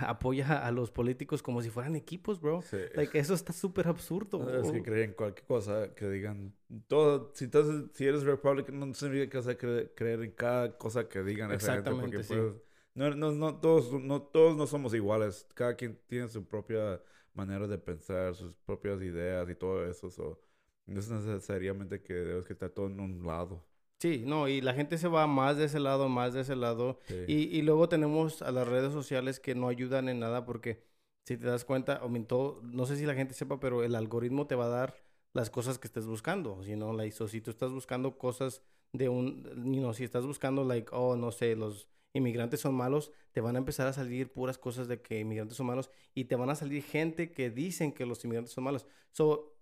apoya 0.01 0.67
a 0.67 0.71
los 0.71 0.91
políticos 0.91 1.43
como 1.43 1.63
si 1.63 1.71
fueran 1.71 1.97
equipos, 1.97 2.41
bro. 2.41 2.63
Sí. 2.63 2.79
Like, 2.95 3.19
eso 3.19 3.35
está 3.35 3.53
súper 3.53 3.89
absurdo. 3.89 4.39
No, 4.39 4.51
es 4.51 4.71
que 4.71 4.83
creen 4.83 5.13
cualquier 5.13 5.47
cosa 5.47 5.95
que 5.95 6.09
digan 6.09 6.55
todo 6.87 7.33
si 7.35 7.47
estás 7.47 7.67
si 7.95 8.07
eres 8.07 8.23
republicano 8.23 8.87
no 8.87 8.95
significa 8.95 9.31
que 9.31 9.37
vas 9.39 9.49
a 9.49 9.57
creer, 9.57 9.93
creer 9.95 10.23
en 10.23 10.33
cada 10.33 10.77
cosa 10.77 11.09
que 11.09 11.23
digan 11.23 11.51
Exactamente, 11.53 12.23
sí. 12.23 12.35
pues, 12.35 12.55
no, 12.95 13.15
no, 13.15 13.33
no 13.33 13.57
todos 13.61 13.93
no 14.03 14.23
todos 14.23 14.57
no 14.57 14.67
somos 14.67 14.93
iguales 14.95 15.47
cada 15.55 15.75
quien 15.75 15.99
tiene 16.07 16.29
su 16.29 16.45
propia 16.47 17.01
manera 17.33 17.67
de 17.67 17.79
pensar 17.79 18.35
sus 18.35 18.55
propias 18.57 19.01
ideas 19.01 19.49
y 19.49 19.55
todo 19.55 19.89
eso 19.89 20.11
so, 20.11 20.41
no 20.87 20.99
es 21.01 21.09
necesariamente 21.09 22.03
que 22.03 22.15
debes 22.15 22.47
que 22.47 22.53
estar 22.53 22.71
todo 22.71 22.87
en 22.87 23.01
un 23.01 23.25
lado 23.25 23.65
Sí, 23.99 24.23
no, 24.25 24.47
y 24.49 24.61
la 24.61 24.75
gente 24.75 24.97
se 24.97 25.09
va 25.09 25.27
más 25.27 25.57
de 25.57 25.65
ese 25.65 25.81
lado, 25.81 26.09
más 26.09 26.33
de 26.33 26.43
ese 26.43 26.55
lado. 26.55 27.01
Sí. 27.07 27.25
Y, 27.27 27.35
y 27.59 27.63
luego 27.63 27.89
tenemos 27.89 28.43
a 28.43 28.53
las 28.53 28.67
redes 28.69 28.93
sociales 28.93 29.41
que 29.41 29.55
no 29.55 29.69
ayudan 29.69 30.09
en 30.09 30.21
nada 30.21 30.45
porque 30.45 30.83
si 31.25 31.37
te 31.37 31.47
das 31.47 31.65
cuenta, 31.65 31.97
aumentó, 31.97 32.61
no 32.63 32.87
sé 32.87 32.97
si 32.97 33.05
la 33.05 33.15
gente 33.15 33.35
sepa, 33.35 33.61
pero 33.61 33.85
el 33.85 33.95
algoritmo 33.95 34.47
te 34.47 34.55
va 34.55 34.65
a 34.65 34.69
dar 34.69 34.95
las 35.35 35.51
cosas 35.51 35.79
que 35.79 35.87
estés 35.87 36.07
buscando. 36.07 36.63
Si 36.63 36.75
no, 36.75 36.93
like, 36.93 37.15
so, 37.15 37.29
si 37.29 37.41
tú 37.41 37.51
estás 37.51 37.71
buscando 37.71 38.17
cosas 38.17 38.63
de 38.93 39.09
un, 39.11 39.45
you 39.75 39.81
know, 39.81 39.93
si 39.93 40.05
estás 40.05 40.25
buscando, 40.25 40.65
like, 40.65 40.89
oh, 40.93 41.17
no 41.17 41.31
sé, 41.31 41.55
los 41.55 41.87
inmigrantes 42.15 42.61
son 42.61 42.75
malos, 42.75 43.13
te 43.33 43.41
van 43.41 43.57
a 43.57 43.59
empezar 43.59 43.87
a 43.87 43.93
salir 43.93 44.33
puras 44.33 44.57
cosas 44.57 44.89
de 44.89 45.03
que 45.03 45.21
inmigrantes 45.21 45.57
son 45.57 45.67
malos 45.67 45.91
y 46.15 46.25
te 46.25 46.37
van 46.37 46.51
a 46.51 46.55
salir 46.55 46.83
gente 46.83 47.31
que 47.31 47.51
dicen 47.51 47.93
que 47.93 48.07
los 48.07 48.25
inmigrantes 48.25 48.55
son 48.55 48.65
malos. 48.65 48.87
So, 49.13 49.58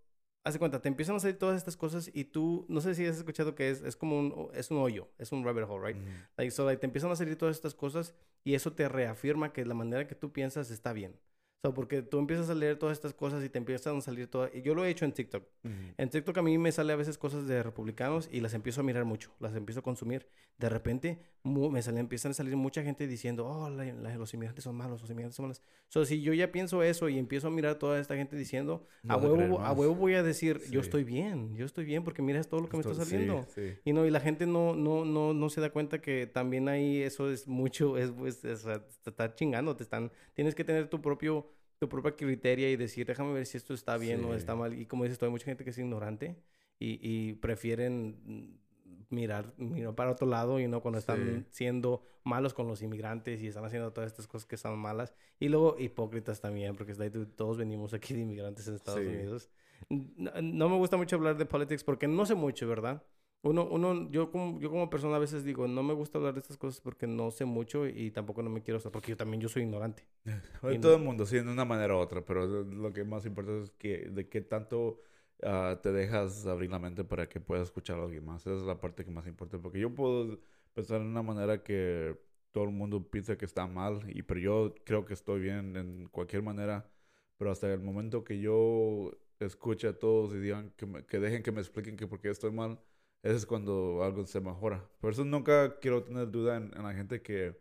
Haz 0.47 0.59
cuenta, 0.59 0.80
te 0.80 0.86
empiezan 0.86 1.16
a 1.16 1.18
salir 1.18 1.40
todas 1.40 1.57
estas 1.57 1.76
cosas 1.76 2.09
y 2.14 2.22
tú, 2.22 2.66
no 2.68 2.80
sé 2.80 2.94
si 2.94 3.05
has 3.05 3.16
escuchado 3.16 3.57
que 3.57 3.68
es, 3.68 3.82
es 3.82 3.97
como 3.97 4.16
un, 4.16 4.49
es 4.55 4.70
un 4.70 4.78
hoyo, 4.78 5.09
es 5.18 5.32
un 5.32 5.44
rabbit 5.44 5.64
hole, 5.68 5.88
right? 5.88 6.01
Ujú. 6.01 6.09
Like, 6.36 6.53
so, 6.53 6.64
like, 6.64 6.78
te 6.78 6.86
empiezan 6.86 7.11
a 7.11 7.16
salir 7.16 7.36
todas 7.36 7.57
estas 7.57 7.74
cosas 7.74 8.14
y 8.44 8.55
eso 8.55 8.72
te 8.72 8.88
reafirma 8.88 9.53
que 9.53 9.64
la 9.64 9.74
manera 9.74 10.07
que 10.07 10.14
tú 10.14 10.32
piensas 10.32 10.70
está 10.70 10.92
bien. 10.92 11.18
So, 11.66 11.74
porque 11.74 12.00
tú 12.02 12.18
empiezas 12.20 12.48
a 12.48 12.54
leer 12.54 12.78
todas 12.78 12.96
estas 12.96 13.12
cosas 13.12 13.44
y 13.44 13.48
te 13.48 13.58
empiezan 13.58 13.96
a 13.96 14.00
salir 14.00 14.28
todas... 14.28 14.54
Y 14.54 14.62
yo 14.62 14.72
lo 14.74 14.84
he 14.84 14.88
hecho 14.90 15.04
en 15.04 15.12
TikTok. 15.12 15.42
Ujú. 15.64 15.74
En 15.98 16.10
TikTok 16.10 16.38
a 16.38 16.42
mí 16.42 16.58
me 16.58 16.70
sale 16.70 16.92
a 16.92 16.96
veces 16.96 17.18
cosas 17.18 17.46
de 17.48 17.60
republicanos 17.62 18.28
y 18.30 18.40
las 18.40 18.54
empiezo 18.54 18.82
a 18.82 18.84
mirar 18.84 19.04
mucho, 19.04 19.32
las 19.40 19.54
empiezo 19.56 19.80
a 19.80 19.82
consumir. 19.82 20.28
De 20.58 20.68
repente 20.68 21.18
me 21.42 21.82
sale, 21.82 22.00
empiezan 22.00 22.30
a 22.30 22.34
salir 22.34 22.56
mucha 22.56 22.82
gente 22.82 23.06
diciendo, 23.06 23.46
oh, 23.46 23.68
la- 23.68 23.84
la- 23.92 24.16
los 24.16 24.32
inmigrantes 24.34 24.64
son 24.64 24.74
malos, 24.76 25.00
los 25.00 25.10
inmigrantes 25.10 25.36
son 25.36 25.44
malos. 25.46 25.60
So, 25.88 26.04
si 26.04 26.22
yo 26.22 26.32
ya 26.34 26.50
pienso 26.50 26.82
eso 26.82 27.08
y 27.08 27.18
empiezo 27.18 27.48
a 27.48 27.50
mirar 27.50 27.76
toda 27.76 27.98
esta 28.00 28.14
gente 28.16 28.36
diciendo, 28.36 28.86
a 29.08 29.16
Vas 29.16 29.24
a 29.24 29.28
huevo, 29.28 29.60
a 29.60 29.72
huevo 29.72 29.94
voy 29.94 30.14
a 30.14 30.22
decir, 30.22 30.60
yo 30.70 30.80
Sí. 30.82 30.86
estoy 30.86 31.04
bien, 31.04 31.54
yo 31.56 31.64
estoy 31.66 31.84
bien 31.84 32.04
porque 32.04 32.22
mira 32.22 32.42
todo 32.44 32.60
lo 32.60 32.68
que 32.68 32.76
me 32.76 32.80
está 32.80 32.92
Esto- 32.92 33.04
sí, 33.04 33.10
saliendo. 33.10 33.46
sí. 33.54 33.74
Y 33.84 33.92
no, 33.92 34.06
y 34.06 34.10
la 34.10 34.20
gente 34.20 34.46
no, 34.46 34.74
no, 34.74 35.04
no, 35.04 35.34
no 35.34 35.50
se 35.50 35.60
da 35.60 35.70
cuenta 35.70 36.00
que 36.00 36.26
también 36.26 36.68
ahí 36.68 37.02
eso 37.02 37.30
es 37.30 37.46
mucho, 37.46 37.96
es, 37.98 38.10
pues, 38.12 38.44
es- 38.44 38.64
o 38.64 38.68
sea, 38.68 38.84
te 39.02 39.10
está 39.10 39.34
chingando, 39.34 39.76
te 39.76 39.82
están, 39.82 40.10
tienes 40.34 40.54
que 40.54 40.64
tener 40.64 40.88
tu 40.88 41.00
propio, 41.02 41.46
tu 41.78 41.88
propia 41.88 42.16
criteria 42.16 42.70
y 42.70 42.76
decir, 42.76 43.06
déjame 43.06 43.32
ver 43.32 43.46
si 43.46 43.56
esto 43.56 43.74
está 43.74 43.96
bien 43.98 44.24
o 44.24 44.32
Sí. 44.32 44.38
está 44.38 44.54
mal. 44.54 44.72
Y 44.78 44.86
como 44.86 45.04
dices, 45.04 45.22
hay 45.22 45.28
mucha 45.30 45.44
gente 45.46 45.64
que 45.64 45.70
es 45.70 45.78
ignorante 45.78 46.36
y, 46.78 46.98
y 47.02 47.32
prefieren 47.34 48.16
mm, 48.24 49.14
mirar, 49.14 49.52
mirar 49.58 49.94
para 49.94 50.10
otro 50.12 50.26
lado 50.26 50.58
y 50.60 50.66
no 50.68 50.80
cuando 50.80 50.98
están 50.98 51.44
Sí. 51.44 51.46
siendo 51.50 52.02
malos 52.24 52.54
con 52.54 52.66
los 52.66 52.82
inmigrantes 52.82 53.40
y 53.42 53.46
están 53.48 53.64
haciendo 53.64 53.92
todas 53.92 54.08
estas 54.10 54.26
cosas 54.26 54.46
que 54.46 54.56
son 54.56 54.78
malas. 54.78 55.14
Y 55.38 55.48
luego 55.48 55.76
hipócritas 55.78 56.40
también, 56.40 56.74
porque 56.76 56.94
todos 57.36 57.56
venimos 57.58 57.94
aquí 57.94 58.14
de 58.14 58.20
inmigrantes 58.20 58.66
en 58.68 58.74
Estados 58.74 59.00
Sí. 59.00 59.06
Unidos. 59.06 59.50
no, 59.90 60.30
no 60.42 60.68
me 60.70 60.76
gusta 60.76 60.96
mucho 60.96 61.16
hablar 61.16 61.36
de 61.36 61.44
politics 61.46 61.84
porque 61.84 62.08
no 62.08 62.24
sé 62.26 62.34
mucho, 62.34 62.66
¿verdad? 62.68 63.02
Uno, 63.43 63.64
uno, 63.64 64.11
yo 64.11 64.30
como, 64.32 64.59
yo 64.59 64.70
como 64.70 64.91
persona 64.91 65.16
a 65.16 65.18
veces 65.20 65.45
digo, 65.45 65.68
no 65.68 65.82
me 65.82 65.95
gusta 65.95 66.18
hablar 66.18 66.34
de 66.34 66.41
estas 66.41 66.57
cosas 66.57 66.80
porque 66.80 67.07
no 67.07 67.30
sé 67.30 67.45
mucho 67.45 67.87
y 67.87 68.11
tampoco 68.11 68.43
no 68.43 68.51
me 68.51 68.62
quiero, 68.62 68.80
porque 68.91 69.11
yo 69.11 69.16
también 69.16 69.41
yo 69.41 69.49
soy 69.49 69.62
ignorante. 69.62 70.05
De 70.62 70.78
todo 70.80 70.97
el 70.97 71.03
mundo, 71.03 71.26
sí, 71.26 71.37
de 71.37 71.43
una 71.43 71.64
manera 71.64 71.95
u 71.95 71.99
otra, 71.99 72.24
pero 72.24 72.64
lo 72.64 72.93
que 72.93 73.05
más 73.05 73.24
importa 73.24 73.53
es 73.62 73.70
que 73.70 74.09
de 74.11 74.28
qué 74.28 74.41
tanto 74.41 75.01
uh, 75.43 75.76
te 75.80 75.93
dejas 75.93 76.45
abrir 76.47 76.70
la 76.70 76.78
mente 76.80 77.05
para 77.05 77.28
que 77.28 77.41
puedas 77.41 77.64
escuchar 77.64 78.01
a 78.01 78.05
alguien 78.05 78.24
más. 78.24 78.43
Esa 78.47 78.57
es 78.57 78.62
la 78.62 78.80
parte 78.80 79.05
que 79.05 79.11
más 79.12 79.26
importa, 79.28 79.59
porque 79.59 79.78
yo 79.78 79.95
puedo 79.95 80.41
pensar 80.74 81.01
en 81.01 81.07
una 81.07 81.22
manera 81.22 81.62
que 81.62 82.18
todo 82.51 82.64
el 82.64 82.70
mundo 82.70 83.09
piensa 83.11 83.37
que 83.37 83.45
está 83.45 83.66
mal, 83.66 84.03
y, 84.09 84.22
pero 84.22 84.41
yo 84.41 84.74
creo 84.84 85.05
que 85.05 85.14
estoy 85.14 85.41
bien 85.41 85.76
en 85.76 86.09
cualquier 86.09 86.43
manera, 86.43 86.91
pero 87.37 87.51
hasta 87.51 87.72
el 87.72 87.80
momento 87.80 88.24
que 88.24 88.41
yo 88.41 89.12
escuche 89.39 89.89
a 89.89 89.99
todos 89.99 90.32
y 90.34 90.39
digan 90.39 90.72
que, 90.76 91.05
que 91.07 91.20
dejen 91.20 91.43
que 91.43 91.53
me 91.53 91.61
expliquen 91.61 91.97
que 91.97 92.07
por 92.07 92.20
qué 92.20 92.30
estoy 92.30 92.51
mal, 92.53 92.80
ese 93.26 93.36
es 93.36 93.46
cuando 93.46 94.02
algo 94.04 94.24
se 94.26 94.40
mejora. 94.40 94.88
Por 95.00 95.12
eso 95.12 95.24
nunca 95.24 95.78
quiero 95.80 96.04
tener 96.04 96.30
duda 96.30 96.56
en, 96.56 96.70
la 96.70 96.94
gente 96.94 97.22
que, 97.22 97.56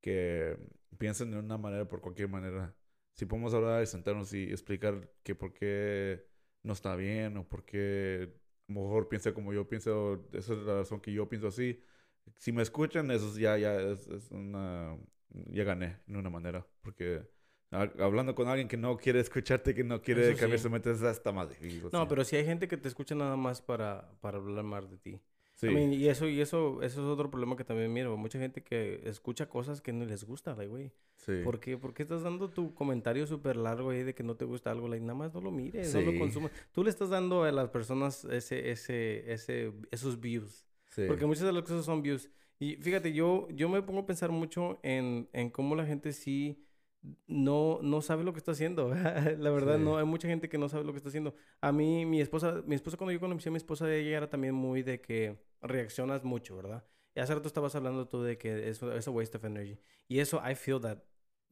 que 0.00 0.58
piensen 0.98 1.30
de 1.30 1.38
una 1.38 1.58
manera 1.58 1.86
por 1.88 2.00
cualquier 2.00 2.28
manera. 2.28 2.76
Si 3.14 3.26
podemos 3.26 3.54
hablar 3.54 3.82
y 3.82 3.86
sentarnos 3.86 4.32
y 4.34 4.44
explicar 4.50 5.10
que 5.22 5.34
por 5.34 5.52
qué 5.54 6.26
no 6.62 6.72
está 6.72 6.96
bien 6.96 7.36
o 7.36 7.48
por 7.48 7.64
qué 7.64 8.34
mejor 8.66 9.08
piensa 9.08 9.32
como 9.34 9.52
yo 9.52 9.68
pienso, 9.68 10.28
esa 10.32 10.54
es 10.54 10.60
la 10.60 10.76
razón 10.78 11.00
que 11.00 11.12
yo 11.12 11.28
pienso 11.28 11.48
así. 11.48 11.82
Si 12.36 12.52
me 12.52 12.62
escuchan, 12.62 13.10
eso 13.10 13.36
ya, 13.38 13.58
ya 13.58 13.80
es, 13.80 14.08
es 14.08 14.30
una... 14.32 14.96
Ya 15.30 15.64
gané 15.64 16.00
de 16.06 16.18
una 16.18 16.30
manera, 16.30 16.66
porque 16.82 17.22
hablando 17.70 18.34
con 18.34 18.48
alguien 18.48 18.68
que 18.68 18.76
no 18.76 18.96
quiere 18.96 19.20
escucharte, 19.20 19.74
que 19.74 19.84
no 19.84 20.00
quiere 20.00 20.34
cambiar 20.34 20.58
su 20.58 20.70
mente, 20.70 20.90
es 20.90 21.02
hasta 21.02 21.32
más 21.32 21.48
difícil. 21.48 21.84
No, 21.92 22.08
pero 22.08 22.24
si 22.24 22.36
hay 22.36 22.44
gente 22.44 22.68
que 22.68 22.76
te 22.76 22.88
escucha 22.88 23.14
nada 23.14 23.36
más 23.36 23.60
para, 23.60 24.10
para 24.20 24.38
hablar 24.38 24.64
más 24.64 24.90
de 24.90 24.96
ti. 24.96 25.20
Sí. 25.54 25.66
y 25.66 26.06
eso, 26.06 26.28
y 26.28 26.40
eso, 26.40 26.80
eso 26.82 27.00
es 27.00 27.06
otro 27.08 27.30
problema 27.30 27.56
que 27.56 27.64
también 27.64 27.92
miro. 27.92 28.16
Mucha 28.16 28.38
gente 28.38 28.62
que 28.62 29.02
escucha 29.04 29.48
cosas 29.48 29.80
que 29.80 29.92
no 29.92 30.04
les 30.04 30.22
gusta, 30.22 30.52
güey. 30.52 30.92
Sí. 31.16 31.40
¿Por 31.42 31.58
qué? 31.58 31.76
¿Por 31.76 31.94
qué 31.94 32.04
estás 32.04 32.22
dando 32.22 32.48
tu 32.48 32.74
comentario 32.74 33.26
súper 33.26 33.56
largo 33.56 33.90
ahí 33.90 34.04
de 34.04 34.14
que 34.14 34.22
no 34.22 34.36
te 34.36 34.44
gusta 34.44 34.70
algo? 34.70 34.86
Like, 34.86 35.04
nada 35.04 35.18
más 35.18 35.34
no 35.34 35.40
lo 35.40 35.50
mires, 35.50 35.92
no 35.92 36.00
lo 36.00 36.16
consumas. 36.16 36.52
Tú 36.70 36.84
le 36.84 36.90
estás 36.90 37.10
dando 37.10 37.42
a 37.42 37.50
las 37.50 37.70
personas 37.70 38.24
ese, 38.26 38.70
ese, 38.70 39.32
ese, 39.32 39.72
esos 39.90 40.20
views. 40.20 40.64
Sí. 40.86 41.02
Porque 41.08 41.26
muchas 41.26 41.44
de 41.44 41.52
las 41.52 41.62
cosas 41.62 41.84
son 41.84 42.02
views. 42.02 42.30
Y 42.60 42.76
fíjate, 42.76 43.12
yo, 43.12 43.48
yo 43.50 43.68
me 43.68 43.82
pongo 43.82 44.00
a 44.00 44.06
pensar 44.06 44.30
mucho 44.30 44.78
en, 44.84 45.28
en 45.32 45.50
cómo 45.50 45.74
la 45.74 45.86
gente 45.86 46.12
sí 46.12 46.67
no, 47.26 47.78
no 47.82 48.00
sabe 48.02 48.24
lo 48.24 48.32
que 48.32 48.38
está 48.38 48.52
haciendo. 48.52 48.88
la 49.38 49.50
verdad, 49.50 49.78
no, 49.78 49.98
hay 49.98 50.04
mucha 50.04 50.28
gente 50.28 50.48
que 50.48 50.58
no 50.58 50.68
sabe 50.68 50.84
lo 50.84 50.92
que 50.92 50.98
está 50.98 51.08
haciendo. 51.08 51.34
A 51.60 51.72
mí, 51.72 52.04
mi 52.04 52.20
esposa, 52.20 52.62
mi 52.66 52.74
esposa 52.74 52.96
cuando 52.96 53.12
yo 53.12 53.20
conocí 53.20 53.48
a 53.48 53.52
mi 53.52 53.58
esposa, 53.58 53.92
ella 53.92 54.16
era 54.16 54.30
también 54.30 54.54
muy 54.54 54.82
de 54.82 55.00
que 55.00 55.38
reaccionas 55.62 56.24
mucho, 56.24 56.56
¿verdad? 56.56 56.84
Y 57.14 57.20
hace 57.20 57.34
rato 57.34 57.48
estabas 57.48 57.74
hablando 57.74 58.06
tú 58.08 58.22
de 58.22 58.38
que 58.38 58.68
es, 58.68 58.82
es 58.82 59.08
a 59.08 59.10
waste 59.10 59.36
of 59.36 59.44
energy. 59.44 59.78
Y 60.06 60.20
eso, 60.20 60.40
I 60.48 60.54
feel 60.54 60.80
that, 60.80 60.98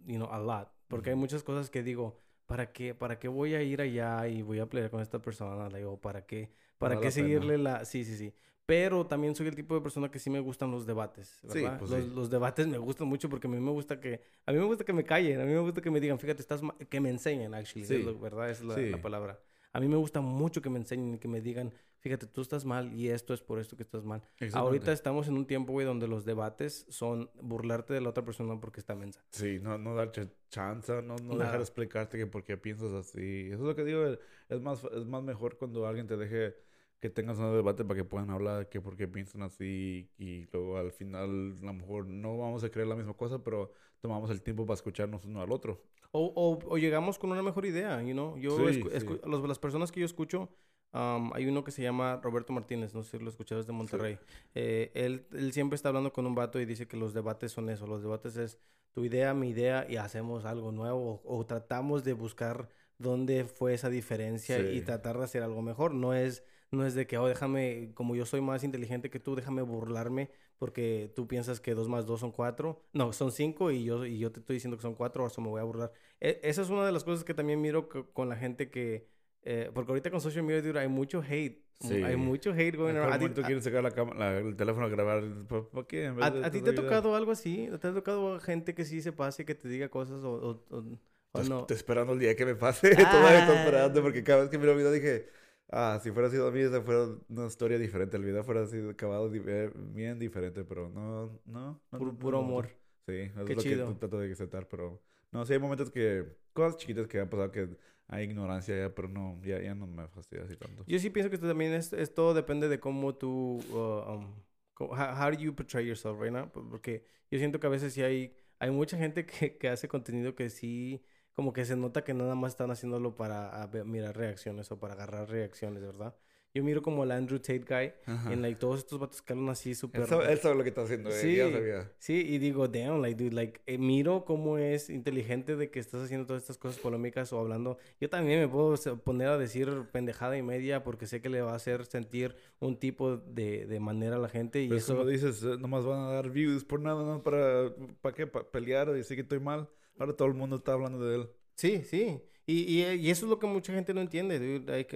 you 0.05 0.17
know, 0.17 0.29
a 0.31 0.39
lot. 0.39 0.69
Porque 0.89 1.11
hay 1.11 1.17
muchas 1.17 1.43
cosas 1.43 1.71
que 1.71 1.83
digo, 1.83 2.21
¿para 2.47 2.73
qué, 2.73 2.95
¿para 2.95 3.19
qué 3.19 3.29
voy 3.29 3.55
a 3.55 3.63
ir 3.63 3.81
allá 3.81 4.29
y 4.29 4.43
voy 4.43 4.61
a 4.61 4.67
pelear 4.67 4.91
con 4.91 5.01
esta 5.01 5.21
persona? 5.21 5.69
Le 5.69 5.79
digo, 5.79 6.01
¿para 6.01 6.27
qué? 6.27 6.53
¿Para 6.79 7.01
qué 7.01 7.11
seguirle 7.11 7.59
la...? 7.59 7.85
Sí, 7.85 8.05
sí, 8.05 8.17
sí. 8.17 8.35
Pero 8.67 9.07
también 9.07 9.37
soy 9.37 9.47
el 9.47 9.55
tipo 9.55 9.77
de 9.77 9.81
persona 9.81 10.11
que 10.11 10.19
sí 10.19 10.29
me 10.29 10.41
gustan 10.41 10.73
los 10.73 10.87
debates, 10.87 11.39
¿verdad? 11.45 11.79
Pues 11.79 11.91
los, 11.91 12.09
los, 12.09 12.31
debates 12.31 12.67
me 12.67 12.79
gustan 12.79 13.07
mucho 13.07 13.31
porque 13.31 13.47
a 13.47 13.51
mí 13.51 13.61
me 13.61 13.71
gusta 13.71 14.01
que... 14.01 14.23
A 14.45 14.53
mí 14.53 14.59
me 14.59 14.65
gusta 14.65 14.85
que 14.85 14.93
me 14.93 15.05
callen, 15.05 15.41
a 15.41 15.45
mí 15.45 15.53
me 15.53 15.61
gusta 15.61 15.81
que 15.81 15.91
me 15.91 16.01
digan, 16.01 16.19
fíjate, 16.19 16.43
estás... 16.43 16.61
Que 16.89 17.01
me 17.01 17.09
enseñen, 17.11 17.55
actually, 17.55 17.87
sí. 17.87 18.05
¿verdad? 18.21 18.51
Es 18.51 18.63
la, 18.63 18.77
la, 18.77 19.01
palabra. 19.01 19.39
A 19.73 19.79
mí 19.79 19.87
me 19.87 19.97
gusta 19.97 20.21
mucho 20.21 20.61
que 20.63 20.69
me 20.69 20.79
enseñen 20.79 21.15
y 21.15 21.19
que 21.19 21.29
me 21.29 21.41
digan, 21.41 21.73
fíjate, 21.99 22.27
tú 22.27 22.41
estás 22.41 22.65
mal 22.65 22.93
y 22.93 23.09
esto 23.09 23.35
es 23.35 23.41
por 23.41 23.61
esto 23.61 23.77
que 23.77 23.85
estás 23.85 24.03
mal. 24.05 24.23
Ahorita 24.53 24.93
estamos 24.93 25.29
en 25.29 25.37
un 25.37 25.47
tiempo, 25.47 25.73
güey, 25.73 25.87
donde 25.87 26.09
los 26.09 26.25
debates 26.25 26.87
son 26.89 27.31
burlarte 27.41 27.95
de 27.95 28.01
la 28.01 28.09
otra 28.09 28.25
persona 28.25 28.59
porque 28.59 28.81
está 28.81 28.97
mensa. 28.97 29.25
Sí, 29.31 29.61
no, 29.61 29.79
no 29.79 29.95
dar 29.95 30.11
chance, 30.49 31.03
no, 31.03 31.15
no 31.17 31.37
dejar 31.37 31.61
explicarte 31.61 32.19
que 32.19 32.27
por 32.27 32.43
qué 32.43 32.57
piensas 32.57 32.91
así. 32.93 33.47
Eso 33.47 33.63
es 33.63 33.69
lo 33.69 33.77
que 33.77 33.85
digo, 33.85 34.05
es 34.49 34.61
más, 34.61 34.83
es 34.85 35.05
más 35.05 35.23
mejor 35.23 35.57
cuando 35.57 35.87
alguien 35.87 36.09
te 36.09 36.17
deje 36.17 36.57
que 37.01 37.11
tengas 37.11 37.39
un 37.39 37.55
debate 37.55 37.85
para 37.85 37.99
que 37.99 38.05
puedan 38.05 38.31
hablar 38.31 38.69
que 38.69 38.81
por 38.81 38.97
qué 38.97 39.07
piensan 39.07 39.43
así 39.43 40.09
y 40.19 40.47
luego 40.53 40.79
al 40.79 40.93
final 40.93 41.55
a 41.63 41.67
lo 41.67 41.73
mejor 41.75 42.07
no 42.07 42.39
vamos 42.39 42.65
a 42.65 42.71
creer 42.71 42.89
la 42.89 42.97
misma 42.97 43.15
cosa, 43.15 43.43
pero 43.43 43.73
tomamos 44.01 44.31
el 44.31 44.43
tiempo 44.43 44.65
para 44.65 44.75
escucharnos 44.75 45.25
uno 45.25 45.43
al 45.43 45.53
otro. 45.53 45.83
O, 46.13 46.33
o, 46.35 46.59
o 46.73 46.79
llegamos 46.79 47.19
con 47.19 47.31
una 47.31 47.43
mejor 47.43 47.67
idea, 47.67 48.03
you 48.03 48.13
know? 48.13 48.39
Yo, 48.39 48.59
Los, 48.59 49.47
las 49.47 49.59
personas 49.59 49.93
que 49.93 50.01
yo 50.01 50.07
escucho, 50.07 50.49
um, 50.95 51.33
hay 51.35 51.47
uno 51.47 51.63
que 51.65 51.71
se 51.71 51.83
llama 51.83 52.21
Roberto 52.23 52.53
Martínez, 52.53 52.95
no 52.95 53.03
sé 53.03 53.19
si 53.19 53.25
lo 53.25 53.29
escuchabas 53.29 53.67
de 53.67 53.73
Monterrey. 53.73 54.19
Eh, 54.55 54.91
él, 54.95 55.27
él 55.33 55.53
siempre 55.53 55.77
está 55.77 55.89
hablando 55.89 56.13
con 56.13 56.27
un 56.27 56.35
vato 56.35 56.61
y 56.61 56.65
dice 56.65 56.89
que 56.89 56.97
los 56.97 57.13
debates 57.13 57.53
son 57.53 57.69
eso, 57.69 57.87
los 57.87 58.03
debates 58.03 58.37
es 58.37 58.59
tu 58.93 59.05
idea, 59.05 59.35
mi 59.35 59.51
idea 59.51 59.87
y 59.87 59.97
hacemos 59.97 60.47
algo 60.47 60.73
nuevo 60.73 61.21
o, 61.23 61.45
tratamos 61.45 62.03
de 62.03 62.15
buscar 62.15 62.71
dónde 62.97 63.45
fue 63.45 63.75
esa 63.75 63.91
diferencia 63.91 64.59
y 64.59 64.81
tratar 64.81 65.19
de 65.19 65.25
hacer 65.25 65.43
algo 65.43 65.61
mejor. 65.61 65.93
No 65.93 66.15
es 66.15 66.43
no 66.71 66.85
es 66.85 66.95
de 66.95 67.07
que, 67.07 67.19
oh, 67.19 67.27
déjame, 67.27 67.93
como 67.95 68.17
yo 68.17 68.27
soy 68.27 68.41
más 68.41 68.65
inteligente 68.65 69.11
que 69.11 69.21
tú, 69.21 69.35
déjame 69.35 69.63
burlarme 69.63 70.31
porque 70.59 71.13
tú 71.15 71.27
piensas 71.27 71.61
que 71.61 71.75
dos 71.75 71.89
más 71.89 72.07
dos 72.07 72.21
son 72.21 72.33
cuatro. 72.33 72.83
No, 72.93 73.13
son 73.13 73.31
cinco 73.33 73.71
y 73.71 73.85
yo, 73.85 74.07
y 74.07 74.19
yo 74.19 74.33
te 74.33 74.41
estoy 74.41 74.55
diciendo 74.55 74.77
que 74.77 74.83
son 74.83 74.95
cuatro, 74.95 75.25
o 75.25 75.29
sea, 75.29 75.43
me 75.43 75.51
voy 75.51 75.61
a 75.61 75.65
burlar. 75.65 75.93
E, 76.21 76.41
esa 76.43 76.63
es 76.63 76.71
una 76.71 76.87
de 76.87 76.93
las 76.93 77.05
cosas 77.05 77.25
que 77.25 77.35
también 77.35 77.61
miro 77.61 77.89
con 77.89 78.29
la 78.29 78.37
gente 78.37 78.71
que... 78.71 79.09
Eh, 79.43 79.71
porque 79.73 79.93
ahorita 79.93 80.11
con 80.11 80.21
social 80.21 80.45
media 80.45 80.81
hay 80.81 80.89
mucho 80.89 81.23
hate. 81.23 81.65
Hay 81.83 82.17
mucho 82.17 82.53
hate 82.53 82.75
going 82.75 82.97
around. 82.97 83.23
¿A 83.23 83.35
ti, 83.35 83.43
quieres 83.43 83.63
sacar 83.63 83.83
la 83.83 84.39
el 84.39 84.57
teléfono 84.57 84.87
a 84.87 84.89
grabar? 84.89 85.23
¿Por 85.47 85.87
qué? 85.87 86.07
¿A, 86.21 86.51
ti 86.51 86.63
te 86.63 86.71
ha 86.71 86.75
tocado 86.75 87.15
algo 87.15 87.33
así? 87.33 87.69
¿Te 87.81 87.89
ha 87.89 87.95
tocado 87.95 88.41
gente 88.41 88.75
que 88.75 88.85
sí 88.85 89.03
se 89.03 89.13
pase, 89.13 89.45
que 89.45 89.55
te 89.55 89.69
diga 89.69 89.89
cosas 89.89 90.25
o, 90.25 90.65
o, 90.71 91.43
no? 91.43 91.61
Estoy 91.61 91.77
esperando 91.77 92.15
el 92.15 92.19
día 92.19 92.35
que 92.35 92.47
me 92.47 92.55
pase. 92.55 92.91
Todavía 92.97 93.41
estoy 93.41 93.57
esperando 93.57 94.03
porque 94.03 94.25
cada 94.25 94.41
vez 94.41 94.51
que 94.51 94.59
miro 94.59 94.75
video 94.75 94.91
dije... 94.91 95.29
Ah, 95.69 95.99
si 96.01 96.13
fuera 96.13 96.31
sido 96.31 96.47
a 96.47 96.51
mí, 96.53 96.61
esa 96.61 96.81
fuera 96.83 97.09
una 97.29 97.47
historia 97.47 97.79
diferente. 97.79 98.17
El 98.17 98.25
video 98.25 98.45
fuera 98.45 98.67
sido 98.67 98.91
acabado 98.91 99.31
eh, 99.35 99.73
bien 99.75 100.19
diferente, 100.19 100.65
pero 100.65 100.89
no, 100.89 101.41
no. 101.45 101.81
puro, 102.19 102.39
amor. 102.39 102.69
Sí, 103.07 103.15
es 103.15 103.37
lo 103.37 103.45
que 103.45 103.55
trato 103.99 104.19
de 104.19 104.33
aceptar, 104.33 104.69
pero... 104.69 105.03
No, 105.33 105.45
sí 105.45 105.53
hay 105.53 105.59
momentos 105.59 105.91
que... 105.91 106.25
Cosas 106.53 106.77
chiquitas 106.79 107.07
que 107.07 107.21
han 107.21 107.29
pasado 107.29 107.51
que 107.51 107.77
hay 108.09 108.25
ignorancia 108.25 108.77
ya, 108.79 108.95
pero 108.95 109.09
no, 109.09 109.41
ya, 109.43 109.61
ya 109.61 109.75
no 109.75 109.87
me 109.87 110.07
fastidia 110.09 110.45
así 110.45 110.57
tanto. 110.57 110.85
Yo 110.87 110.99
sí 110.99 111.11
pienso 111.11 111.29
que 111.29 111.35
esto 111.35 111.49
también 111.49 111.73
es, 111.75 111.91
todo 112.15 112.33
depende 112.33 112.69
de 112.69 112.79
cómo 112.79 113.15
tú... 113.17 113.59
Uh, 113.71 114.13
um, 114.13 114.35
how, 114.79 115.31
do 115.31 115.39
you 115.39 115.55
portray 115.55 115.85
yourself, 115.85 116.21
right 116.21 116.33
now? 116.33 116.51
Porque 116.51 117.05
yo 117.31 117.39
siento 117.39 117.59
que 117.59 117.67
a 117.67 117.71
veces 117.71 117.93
sí 117.93 118.03
hay... 118.03 118.37
Hay 118.59 118.71
mucha 118.71 118.97
gente 118.97 119.27
que, 119.27 119.59
que 119.59 119.69
hace 119.69 119.87
contenido 119.89 120.35
que 120.35 120.49
sí 120.49 121.05
como 121.37 121.53
que 121.53 121.67
se 121.67 121.77
nota 121.77 122.03
que 122.03 122.15
nada 122.15 122.35
más 122.35 122.55
están 122.55 122.71
haciéndolo 122.71 123.15
para 123.15 123.69
mirar 123.85 124.17
reacciones 124.17 124.73
o 124.73 124.81
para 124.81 124.95
agarrar 124.95 125.29
reacciones, 125.29 125.83
¿verdad? 125.83 126.17
Yo 126.55 126.65
miro 126.65 126.81
como 126.81 127.05
el 127.05 127.11
Andrew 127.11 127.39
Tate 127.39 127.65
guy 127.69 127.93
en 128.33 128.41
like, 128.41 128.59
todos 128.59 128.79
estos 128.79 128.99
vatos 128.99 129.21
que 129.21 129.35
hablan 129.35 129.51
así 129.51 129.75
súper... 129.75 130.01
Él, 130.01 130.39
sabe 130.39 130.55
lo 130.55 130.63
que 130.63 130.71
está 130.71 130.81
haciendo, 130.81 131.11
eh, 131.11 131.13
sí, 131.13 131.37
ya 131.37 131.53
sabía. 131.53 131.93
Sí, 131.99 132.15
y 132.27 132.39
digo, 132.39 132.67
damn, 132.67 133.03
like, 133.03 133.23
dude, 133.23 133.35
like, 133.35 133.61
eh, 133.67 133.77
miro 133.77 134.25
cómo 134.25 134.57
es 134.57 134.89
inteligente 134.89 135.57
de 135.57 135.71
que 135.71 135.79
estás 135.79 136.05
haciendo 136.05 136.27
todas 136.27 136.41
estas 136.41 136.57
cosas 136.57 136.81
polémicas 136.81 137.31
o 137.35 137.39
hablando. 137.39 137.77
Yo 138.01 138.09
también 138.09 138.41
me 138.41 138.49
puedo 138.49 138.75
poner 139.05 139.29
a 139.29 139.37
decir 139.37 139.71
pendejada 139.93 140.39
y 140.39 140.43
media 140.43 140.83
porque 140.83 141.07
sé 141.07 141.21
que 141.21 141.29
le 141.29 141.43
va 141.43 141.53
a 141.53 141.57
hacer 141.57 141.85
sentir 141.85 142.35
un 142.59 142.79
tipo 142.79 143.19
de, 143.19 143.67
de 143.67 143.79
manera 143.79 144.17
a 144.17 144.19
la 144.19 144.31
gente 144.31 144.63
y 144.63 144.69
Pero 144.69 144.79
eso... 144.79 144.95
como 144.97 145.07
dices, 145.07 145.43
eh, 145.43 145.59
nomás 145.59 145.85
van 145.85 146.01
a 146.01 146.13
dar 146.13 146.31
views 146.31 146.65
por 146.65 146.81
nada, 146.81 147.05
¿no? 147.05 147.23
Para, 147.23 147.71
¿para 148.01 148.15
qué? 148.15 148.27
Para 148.27 148.51
pelear 148.51 148.89
o 148.89 148.95
decir 148.95 149.15
que 149.15 149.21
estoy 149.21 149.41
mal. 149.41 149.69
Ahora 149.99 150.15
todo 150.15 150.29
el 150.29 150.35
mundo 150.35 150.57
está 150.57 150.73
hablando 150.73 151.05
de 151.05 151.17
él. 151.17 151.29
Sí, 151.55 151.83
sí. 151.85 152.21
Y, 152.47 152.63
y, 152.63 152.85
y 152.85 153.11
eso 153.11 153.27
es 153.27 153.31
lo 153.31 153.39
que 153.39 153.47
mucha 153.47 153.73
gente 153.73 153.93
no 153.93 154.01
entiende. 154.01 154.39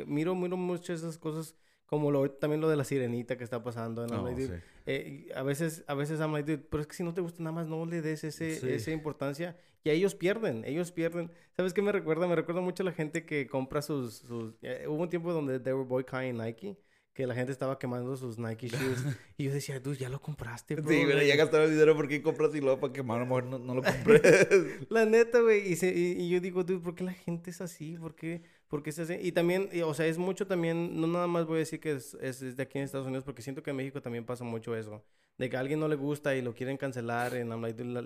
miro, 0.06 0.34
miro 0.34 0.56
muchas 0.56 1.02
de 1.02 1.08
esas 1.08 1.18
cosas 1.18 1.56
como 1.86 2.12
lo, 2.12 2.30
también 2.30 2.60
lo 2.60 2.68
de 2.68 2.76
la 2.76 2.84
sirenita 2.84 3.36
que 3.36 3.42
está 3.42 3.64
pasando. 3.64 4.06
¿no? 4.06 4.28
Eh, 4.86 5.28
a 5.34 5.42
veces, 5.42 5.84
a 5.88 5.94
veces 5.94 6.20
I'm 6.20 6.32
like, 6.32 6.58
pero 6.58 6.82
es 6.82 6.86
que 6.86 6.94
si 6.94 7.02
no 7.02 7.12
te 7.12 7.20
gusta 7.20 7.42
nada 7.42 7.52
más, 7.52 7.66
no 7.66 7.84
le 7.84 8.00
des 8.00 8.22
ese, 8.22 8.74
esa 8.74 8.92
importancia. 8.92 9.56
Y 9.82 9.90
ellos 9.90 10.14
pierden, 10.14 10.64
ellos 10.64 10.92
pierden. 10.92 11.32
¿Sabes 11.56 11.72
qué 11.72 11.82
me 11.82 11.90
recuerda? 11.90 12.28
Me 12.28 12.36
recuerda 12.36 12.60
mucho 12.60 12.84
a 12.84 12.86
la 12.86 12.92
gente 12.92 13.24
que 13.24 13.48
compra 13.48 13.82
sus... 13.82 14.18
sus 14.18 14.54
eh, 14.62 14.84
hubo 14.86 15.02
un 15.02 15.08
tiempo 15.08 15.32
donde 15.32 15.58
they 15.58 15.72
were 15.72 15.88
boycotting 15.88 16.36
Nike 16.36 16.76
que 17.12 17.26
la 17.26 17.34
gente 17.34 17.52
estaba 17.52 17.78
quemando 17.78 18.16
sus 18.16 18.38
Nike 18.38 18.68
shoes. 18.68 19.04
y 19.36 19.44
yo 19.44 19.52
decía, 19.52 19.82
tú 19.82 19.94
ya 19.94 20.08
lo 20.08 20.20
compraste, 20.20 20.76
bro. 20.76 20.88
Sí, 20.88 21.02
pero 21.06 21.22
ya 21.22 21.36
gastaron 21.36 21.66
el 21.66 21.72
dinero, 21.72 21.96
¿por 21.96 22.08
qué 22.08 22.22
compras 22.22 22.54
y 22.54 22.60
luego 22.60 22.80
para 22.80 22.92
quemar? 22.92 23.18
A 23.18 23.20
lo 23.20 23.26
mejor 23.26 23.44
no, 23.44 23.58
no 23.58 23.74
lo 23.74 23.82
compré. 23.82 24.20
la 24.88 25.04
neta, 25.04 25.40
güey. 25.40 25.72
Y, 25.72 25.86
y, 25.86 26.28
yo 26.28 26.40
digo, 26.40 26.62
dude, 26.62 26.80
¿por 26.80 26.94
qué 26.94 27.04
la 27.04 27.12
gente 27.12 27.50
es 27.50 27.60
así? 27.60 27.96
¿Por 27.96 28.14
qué, 28.14 28.42
por 28.68 28.82
qué 28.82 28.92
se 28.92 29.02
hace? 29.02 29.20
Y 29.22 29.32
también, 29.32 29.68
o 29.84 29.94
sea, 29.94 30.06
es 30.06 30.18
mucho 30.18 30.46
también, 30.46 31.00
no 31.00 31.06
nada 31.06 31.26
más 31.26 31.46
voy 31.46 31.56
a 31.56 31.58
decir 31.60 31.80
que 31.80 31.92
es, 31.92 32.14
es, 32.20 32.56
de 32.56 32.62
aquí 32.62 32.78
en 32.78 32.84
Estados 32.84 33.06
Unidos, 33.06 33.24
porque 33.24 33.42
siento 33.42 33.62
que 33.62 33.70
en 33.70 33.76
México 33.76 34.00
también 34.00 34.24
pasa 34.24 34.44
mucho 34.44 34.76
eso. 34.76 35.04
De 35.36 35.48
que 35.48 35.56
a 35.56 35.60
alguien 35.60 35.80
no 35.80 35.88
le 35.88 35.96
gusta 35.96 36.36
y 36.36 36.42
lo 36.42 36.54
quieren 36.54 36.76
cancelar, 36.76 37.34
en 37.34 37.50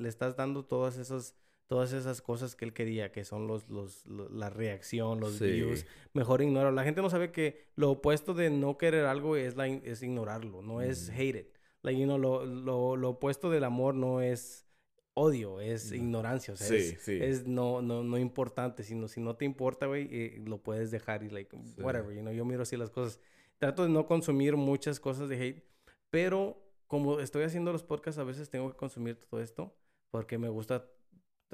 le 0.02 0.08
estás 0.08 0.36
dando 0.36 0.64
todas 0.64 0.96
esas 0.98 1.34
todas 1.66 1.92
esas 1.92 2.20
cosas 2.22 2.54
que 2.56 2.64
él 2.64 2.72
quería, 2.72 3.10
que 3.10 3.24
son 3.24 3.46
los, 3.46 3.68
los, 3.68 4.04
lo- 4.06 4.28
la 4.28 4.50
reacción, 4.50 5.20
los 5.20 5.34
Sí. 5.34 5.46
views, 5.46 5.86
mejor 6.12 6.42
ignora. 6.42 6.70
La 6.70 6.84
gente 6.84 7.00
no 7.02 7.10
sabe 7.10 7.32
que 7.32 7.66
lo 7.74 7.90
opuesto 7.92 8.34
de 8.34 8.50
no 8.50 8.76
querer 8.78 9.06
algo 9.06 9.36
es, 9.36 9.56
la, 9.56 9.66
es 9.68 10.02
ignorarlo, 10.02 10.62
no 10.62 10.82
es 10.82 11.10
Mm. 11.10 11.14
hate 11.14 11.36
it. 11.36 11.48
Like, 11.82 11.98
you 12.00 12.06
know, 12.06 12.18
lo, 12.18 12.44
lo, 12.46 12.96
lo 12.96 13.10
opuesto 13.10 13.50
del 13.50 13.64
amor 13.64 13.94
no 13.94 14.20
es 14.20 14.66
odio, 15.14 15.60
es 15.60 15.90
No. 15.90 15.96
ignorancia. 15.96 16.54
O 16.54 16.56
sea, 16.56 16.66
Sí, 16.68 16.74
es, 16.76 17.00
sí. 17.02 17.18
es 17.20 17.46
no, 17.46 17.80
no, 17.82 18.02
no 18.02 18.18
importante, 18.18 18.82
sino 18.82 19.06
si 19.08 19.20
no 19.20 19.36
te 19.36 19.44
importa, 19.44 19.86
güey, 19.86 20.08
eh, 20.10 20.42
lo 20.44 20.58
puedes 20.62 20.90
dejar 20.90 21.22
y 21.22 21.30
like, 21.30 21.54
whatever, 21.78 22.14
you 22.14 22.20
know, 22.22 22.32
yo 22.32 22.44
miro 22.44 22.62
así 22.62 22.76
las 22.76 22.90
cosas. 22.90 23.20
Trato 23.58 23.84
de 23.84 23.88
no 23.90 24.06
consumir 24.06 24.56
muchas 24.56 24.98
cosas 25.00 25.28
de 25.28 25.40
hate, 25.40 25.64
pero 26.10 26.60
como 26.88 27.20
estoy 27.20 27.44
haciendo 27.44 27.72
los 27.72 27.82
podcasts, 27.84 28.18
a 28.18 28.24
veces 28.24 28.50
tengo 28.50 28.70
que 28.70 28.76
consumir 28.76 29.16
todo 29.16 29.40
esto 29.40 29.74
porque 30.10 30.36
me 30.38 30.48
gusta 30.48 30.86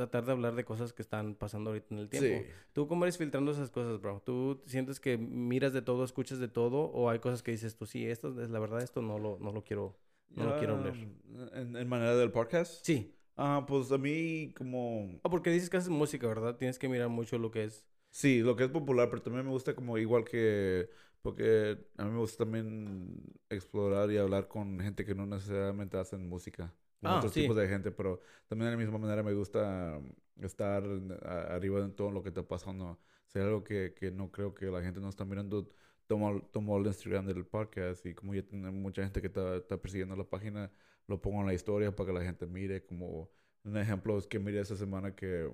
tratar 0.01 0.25
de 0.27 0.33
hablar 0.33 0.55
de 0.55 0.65
cosas 0.65 0.93
que 0.93 1.03
están 1.03 1.35
pasando 1.35 1.71
ahorita 1.71 1.95
en 1.95 2.01
el 2.01 2.09
tiempo. 2.09 2.47
Sí. 2.47 2.51
¿Tú 2.73 2.89
cómo 2.89 3.05
eres 3.05 3.19
filtrando 3.19 3.53
esas 3.53 3.71
cosas, 3.71 4.01
bro? 4.01 4.23
¿Tú 4.25 4.63
sientes 4.67 4.99
que 5.01 5.19
miras 5.19 5.73
de 5.73 5.83
todo, 5.83 6.05
escuchas 6.05 6.39
de 6.39 6.49
todo 6.49 6.83
o 6.85 7.11
hay 7.11 7.19
cosas 7.19 7.43
que 7.43 7.51
dices 7.51 7.77
tú, 7.77 7.87
sí, 7.87 8.07
esto 8.07 8.29
es 8.43 8.51
la 8.51 8.59
verdad, 8.59 8.83
esto 8.83 9.03
no 9.03 9.19
lo, 9.19 9.39
no 9.41 9.53
lo 9.53 9.63
quiero, 9.65 9.99
no 10.31 10.45
lo 10.45 10.59
quiero 10.59 10.77
hablar? 10.77 10.95
Ah, 10.97 11.61
En, 11.61 11.77
en 11.77 11.89
manera 11.89 12.17
del 12.17 12.31
podcast. 12.33 12.85
Sí. 12.85 13.15
Ah, 13.37 13.65
pues 13.67 13.91
a 13.93 13.99
mí 13.99 14.53
como... 14.57 15.19
O 15.23 15.31
porque 15.31 15.51
dices 15.51 15.71
que 15.71 15.77
haces 15.79 15.91
música, 15.91 16.27
¿verdad? 16.27 16.57
Tienes 16.57 16.79
que 16.79 16.89
mirar 16.89 17.09
mucho 17.09 17.39
lo 17.39 17.51
que 17.51 17.65
es. 17.65 17.87
Sí, 18.11 18.41
lo 18.41 18.57
que 18.57 18.65
es 18.65 18.71
popular, 18.71 19.09
pero 19.09 19.23
también 19.23 19.45
me 19.47 19.51
gusta 19.53 19.75
como 19.75 19.97
igual 19.99 20.25
que... 20.25 20.91
Porque 21.23 21.79
a 21.99 22.05
mí 22.05 22.13
me 22.13 22.19
gusta 22.19 22.45
también 22.45 23.23
explorar 23.51 24.11
y 24.11 24.17
hablar 24.17 24.49
con 24.49 24.81
gente 24.81 25.05
que 25.05 25.15
no 25.15 25.27
necesariamente 25.27 25.99
hacen 25.99 26.29
música. 26.29 26.75
Con 27.01 27.11
Ah, 27.11 27.13
otros 27.13 27.33
sí. 27.33 27.43
tipos 27.43 27.57
de 27.57 27.69
gente, 27.69 27.91
pero 27.91 28.21
también 28.49 28.67
de 28.71 28.77
la 28.77 28.83
misma 28.83 28.99
manera 28.99 29.23
me 29.23 29.33
gusta 29.33 30.01
estar 30.41 30.83
a- 31.25 31.55
arriba 31.55 31.81
de 31.81 31.89
todo 31.91 32.11
lo 32.11 32.23
que 32.23 32.29
está 32.31 32.43
pasando. 32.47 32.99
Hay 33.35 33.43
algo 33.43 33.65
que, 33.65 33.95
que 33.95 34.11
no 34.11 34.31
creo 34.31 34.55
que 34.55 34.67
la 34.67 34.83
gente 34.83 35.01
no 35.01 35.09
está 35.09 35.25
mirando, 35.25 35.69
tomo, 36.07 36.43
tomo 36.53 36.77
el 36.79 36.87
Instagram 36.87 37.27
del 37.27 37.47
podcast 37.47 38.05
y 38.07 38.15
como 38.15 38.35
ya 38.35 38.43
tiene 38.43 38.71
mucha 38.71 39.03
gente 39.03 39.21
que 39.21 39.29
está, 39.29 39.57
está 39.57 39.77
persiguiendo 39.81 40.17
la 40.17 40.25
página, 40.29 40.71
lo 41.07 41.21
pongo 41.21 41.41
en 41.41 41.47
la 41.47 41.55
historia 41.55 41.95
para 41.95 42.09
que 42.09 42.13
la 42.19 42.25
gente 42.25 42.47
mire. 42.47 42.85
Como 42.85 43.31
un 43.65 43.77
ejemplo 43.77 44.19
es 44.19 44.27
que 44.27 44.39
miré 44.39 44.61
esa 44.61 44.77
semana 44.77 45.15
que 45.15 45.49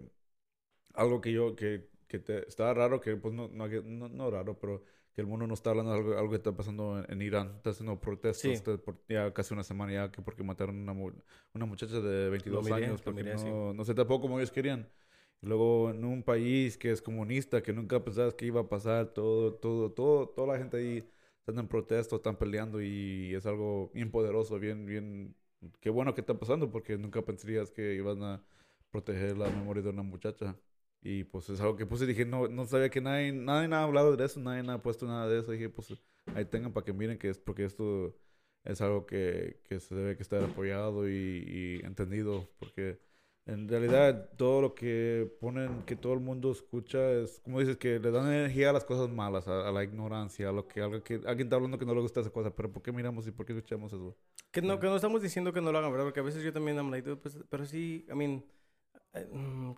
algo 0.94 1.20
que 1.20 1.32
yo, 1.32 1.54
que, 1.56 1.88
que 2.08 2.18
te, 2.18 2.46
estaba 2.48 2.74
raro, 2.74 3.00
que 3.00 3.16
pues 3.16 3.34
no, 3.34 3.48
no, 3.48 3.68
no, 3.68 4.08
no 4.08 4.30
raro, 4.30 4.58
pero 4.58 4.82
que 5.16 5.22
el 5.22 5.26
mundo 5.28 5.46
no 5.48 5.54
está 5.54 5.70
hablando 5.70 5.92
de 5.92 5.98
algo, 5.98 6.18
algo 6.18 6.30
que 6.30 6.36
está 6.36 6.54
pasando 6.56 6.98
en, 7.00 7.10
en 7.10 7.22
Irán. 7.22 7.54
Está 7.56 7.70
haciendo 7.70 7.98
protestas 7.98 8.40
Sí. 8.42 8.52
está 8.52 8.76
por- 8.78 9.00
ya 9.08 9.32
casi 9.34 9.54
una 9.54 9.64
semana 9.64 9.92
ya 9.92 10.12
que 10.12 10.22
porque 10.22 10.44
mataron 10.44 10.76
una, 10.78 10.92
mu- 10.92 11.12
una 11.54 11.66
muchacha 11.66 12.00
de 12.00 12.28
22 12.30 12.64
miré, 12.64 12.74
años 12.86 13.00
porque 13.02 13.24
miré, 13.24 13.38
sí. 13.38 13.46
no, 13.46 13.72
no 13.74 13.84
se 13.84 13.94
tapó 13.94 14.20
como 14.20 14.38
ellos 14.38 14.52
querían. 14.52 14.88
Y 15.40 15.46
luego 15.46 15.90
en 15.90 16.04
un 16.04 16.22
país 16.22 16.76
que 16.78 16.90
es 16.92 17.02
comunista, 17.02 17.62
que 17.62 17.72
nunca 17.72 18.04
pensabas 18.04 18.34
que 18.34 18.46
iba 18.46 18.60
a 18.62 18.68
pasar, 18.68 19.08
todo, 19.14 19.54
todo, 19.54 19.90
todo, 19.92 20.28
toda 20.28 20.48
la 20.52 20.58
gente 20.58 20.76
ahí 20.78 21.08
están 21.38 21.58
en 21.58 21.68
protesta, 21.68 22.16
están 22.16 22.36
peleando 22.36 22.82
y 22.82 23.34
es 23.34 23.46
algo 23.46 23.90
bien 23.94 24.10
poderoso, 24.10 24.58
bien, 24.58 24.84
bien, 24.86 25.34
qué 25.80 25.90
bueno 25.90 26.14
que 26.14 26.20
está 26.22 26.38
pasando 26.38 26.70
porque 26.70 26.98
nunca 26.98 27.22
pensarías 27.22 27.70
que 27.70 27.94
iban 27.94 28.22
a 28.22 28.42
proteger 28.90 29.36
la 29.38 29.48
memoria 29.50 29.82
de 29.82 29.90
una 29.90 30.02
muchacha. 30.02 30.56
Y 31.02 31.24
pues 31.24 31.48
es 31.50 31.60
algo 31.60 31.76
que 31.76 31.86
puse, 31.86 32.06
dije, 32.06 32.24
no, 32.24 32.48
no 32.48 32.66
sabía 32.66 32.90
que 32.90 33.00
nadie, 33.00 33.32
nadie 33.32 33.72
ha 33.74 33.82
hablado 33.84 34.16
de 34.16 34.24
eso, 34.24 34.40
nadie 34.40 34.68
ha 34.70 34.82
puesto 34.82 35.06
nada 35.06 35.28
de 35.28 35.38
eso. 35.40 35.52
Dije, 35.52 35.68
pues 35.68 35.94
ahí 36.34 36.44
tengan 36.44 36.72
para 36.72 36.84
que 36.84 36.92
miren 36.92 37.18
que 37.18 37.28
es 37.30 37.38
porque 37.38 37.64
esto 37.64 38.16
es 38.64 38.80
algo 38.80 39.06
que, 39.06 39.60
que 39.64 39.78
se 39.80 39.94
debe 39.94 40.16
que 40.16 40.22
estar 40.22 40.42
apoyado 40.42 41.08
y, 41.08 41.12
y 41.82 41.86
entendido. 41.86 42.50
Porque 42.58 42.98
en 43.46 43.68
realidad 43.68 44.30
todo 44.36 44.60
lo 44.60 44.74
que 44.74 45.30
ponen, 45.40 45.84
que 45.84 45.94
todo 45.96 46.14
el 46.14 46.20
mundo 46.20 46.50
escucha, 46.50 47.12
es 47.12 47.40
como 47.40 47.60
dices, 47.60 47.76
que 47.76 48.00
le 48.00 48.10
dan 48.10 48.26
energía 48.26 48.70
a 48.70 48.72
las 48.72 48.84
cosas 48.84 49.08
malas, 49.08 49.46
a, 49.48 49.68
a 49.68 49.72
la 49.72 49.84
ignorancia, 49.84 50.48
a 50.48 50.52
lo 50.52 50.66
que, 50.66 50.80
algo 50.82 51.02
que 51.04 51.14
alguien 51.26 51.46
está 51.46 51.56
hablando 51.56 51.78
que 51.78 51.86
no 51.86 51.94
le 51.94 52.00
gusta 52.00 52.20
esa 52.20 52.30
cosa. 52.30 52.54
Pero 52.54 52.72
¿por 52.72 52.82
qué 52.82 52.90
miramos 52.92 53.26
y 53.28 53.30
por 53.30 53.46
qué 53.46 53.52
escuchamos 53.52 53.92
eso? 53.92 54.16
Que 54.50 54.62
no, 54.62 54.80
que 54.80 54.86
no 54.86 54.96
estamos 54.96 55.22
diciendo 55.22 55.52
que 55.52 55.60
no 55.60 55.70
lo 55.70 55.78
hagan, 55.78 55.92
¿verdad? 55.92 56.06
Porque 56.06 56.20
a 56.20 56.22
veces 56.22 56.42
yo 56.42 56.52
también 56.52 56.90
like, 56.90 57.08
dude, 57.08 57.20
pues, 57.20 57.38
pero 57.48 57.66
sí, 57.66 58.06
I 58.10 58.14
mean, 58.14 58.44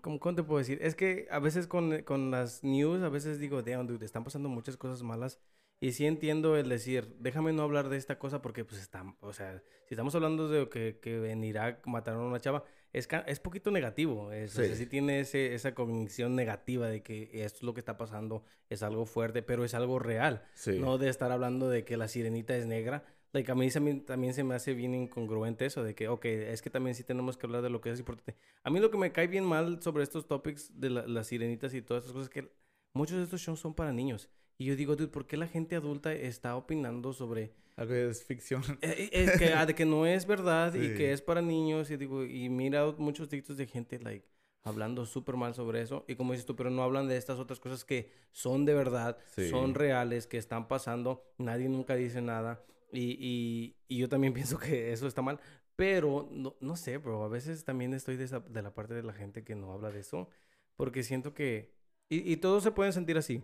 ¿cómo, 0.01 0.19
cómo 0.19 0.35
te 0.35 0.43
puedo 0.43 0.59
decir? 0.59 0.79
Es 0.81 0.95
que 0.95 1.27
a 1.31 1.39
veces 1.39 1.67
con, 1.67 2.01
con 2.03 2.31
las 2.31 2.63
news, 2.63 3.01
a 3.03 3.09
veces 3.09 3.39
digo, 3.39 3.61
damn, 3.61 3.87
dude, 3.87 4.05
están 4.05 4.23
pasando 4.23 4.49
muchas 4.49 4.77
cosas 4.77 5.03
malas. 5.03 5.39
Y 5.81 5.93
sí 5.93 6.05
entiendo 6.05 6.57
el 6.57 6.67
decir, 6.67 7.15
déjame 7.19 7.53
no 7.53 7.63
hablar 7.63 7.87
de 7.87 7.95
esta 7.95 8.19
cosa 8.19 8.41
porque, 8.41 8.65
pues, 8.65 8.81
está, 8.81 9.15
o 9.21 9.31
sea, 9.31 9.63
si 9.85 9.93
estamos 9.93 10.13
hablando 10.13 10.49
de 10.49 10.67
que, 10.67 10.99
que 11.01 11.31
en 11.31 11.41
Irak 11.45 11.87
mataron 11.87 12.23
a 12.23 12.27
una 12.27 12.39
chava, 12.41 12.65
es, 12.91 13.07
es 13.27 13.39
poquito 13.39 13.71
negativo. 13.71 14.33
Es, 14.33 14.57
o 14.57 14.61
sea, 14.61 14.65
Sí. 14.75 14.75
sí 14.75 14.85
tiene 14.87 15.21
ese, 15.21 15.53
esa 15.53 15.73
cognición 15.73 16.35
negativa 16.35 16.87
de 16.89 17.01
que 17.01 17.29
esto 17.45 17.59
es 17.59 17.63
lo 17.63 17.73
que 17.73 17.79
está 17.79 17.95
pasando, 17.95 18.43
es 18.69 18.83
algo 18.83 19.05
fuerte, 19.05 19.41
pero 19.41 19.63
es 19.63 19.73
algo 19.73 19.99
real. 19.99 20.43
Sí. 20.53 20.77
No 20.79 20.97
de 20.97 21.07
estar 21.07 21.31
hablando 21.31 21.69
de 21.69 21.85
que 21.85 21.95
la 21.95 22.09
sirenita 22.09 22.57
es 22.57 22.65
negra. 22.65 23.05
Like, 23.31 23.51
a 23.51 23.55
mí 23.55 23.69
también, 24.05 24.33
se 24.33 24.43
me 24.43 24.55
hace 24.55 24.73
bien 24.73 24.95
incongruente 24.95 25.65
eso 25.65 25.83
de 25.83 25.93
que, 25.93 26.07
ok, 26.07 26.25
es 26.25 26.61
que 26.63 26.69
también 26.69 26.95
sí 26.95 27.03
tenemos 27.03 27.37
que 27.37 27.45
hablar 27.45 27.61
de 27.61 27.69
lo 27.69 27.79
que 27.81 27.91
es 27.91 27.99
importante. 27.99 28.35
A 28.63 28.69
mí 28.71 28.79
lo 28.79 28.89
que 28.89 28.97
me 28.97 29.11
cae 29.11 29.27
bien 29.27 29.45
mal 29.45 29.81
sobre 29.83 30.03
estos 30.03 30.27
topics 30.27 30.79
de 30.79 30.89
la- 30.89 31.07
las 31.07 31.27
sirenitas 31.27 31.73
y 31.73 31.81
todas 31.81 32.03
esas 32.03 32.13
cosas 32.13 32.27
es 32.29 32.33
que 32.33 32.51
muchos 32.93 33.17
de 33.17 33.23
estos 33.25 33.39
shows 33.41 33.59
son 33.59 33.73
para 33.75 33.93
niños. 33.93 34.29
Y 34.57 34.65
yo 34.65 34.75
digo, 34.75 34.95
dude, 34.95 35.09
¿por 35.09 35.27
qué 35.27 35.37
la 35.37 35.47
gente 35.47 35.75
adulta 35.75 36.11
está 36.13 36.55
opinando 36.55 37.13
sobre 37.13 37.53
Algo 37.77 37.93
que 37.93 38.09
es 38.09 38.23
ficción. 38.25 38.61
eh, 38.81 38.95
eh, 38.97 39.09
es 39.11 39.37
que, 39.39 39.53
ah, 39.53 39.65
de 39.65 39.73
que 39.75 39.85
no 39.85 40.05
es 40.05 40.25
verdad 40.25 40.73
y 40.73 40.89
Sí. 40.89 40.95
que 40.95 41.13
es 41.13 41.21
para 41.21 41.41
niños? 41.41 41.89
Y 41.91 41.97
digo, 41.97 42.25
y 42.25 42.49
mira 42.49 42.85
muchos 42.97 43.29
TikToks 43.29 43.57
de 43.57 43.67
gente, 43.67 43.99
like, 43.99 44.27
hablando 44.63 45.05
súper 45.05 45.35
mal 45.37 45.53
sobre 45.53 45.81
eso. 45.81 46.03
Y 46.07 46.15
como 46.15 46.33
dices 46.33 46.45
tú, 46.45 46.55
pero 46.57 46.69
no 46.71 46.83
hablan 46.83 47.07
de 47.07 47.15
estas 47.15 47.39
otras 47.39 47.59
cosas 47.61 47.85
que 47.85 48.11
son 48.31 48.65
de 48.65 48.73
verdad, 48.73 49.17
Sí. 49.27 49.49
son 49.49 49.75
reales, 49.75 50.27
que 50.27 50.37
están 50.37 50.67
pasando. 50.67 51.23
Nadie 51.37 51.69
nunca 51.69 51.95
dice 51.95 52.21
nada. 52.21 52.61
Y, 52.91 53.17
y, 53.19 53.75
y 53.87 53.97
yo 53.97 54.09
también 54.09 54.33
pienso 54.55 54.57
que 54.59 54.91
eso 54.91 55.07
está 55.07 55.21
mal. 55.21 55.39
Pero 55.75 56.27
no, 56.31 56.55
no 56.59 56.75
sé, 56.75 56.97
bro. 56.97 57.23
A 57.23 57.27
veces 57.29 57.63
también 57.63 57.93
estoy 57.93 58.17
de, 58.17 58.25
esa- 58.25 58.39
de 58.41 58.61
la 58.61 58.73
parte 58.73 58.93
de 58.93 59.03
la 59.03 59.13
gente 59.13 59.43
que 59.43 59.55
no 59.55 59.71
habla 59.73 59.91
de 59.91 59.99
eso. 60.01 60.29
Porque 60.75 61.03
siento 61.03 61.33
que... 61.33 61.73
Y, 62.09 62.31
y 62.31 62.37
todos 62.37 62.63
se 62.63 62.71
pueden 62.71 62.91
sentir 62.93 63.17
así. 63.17 63.43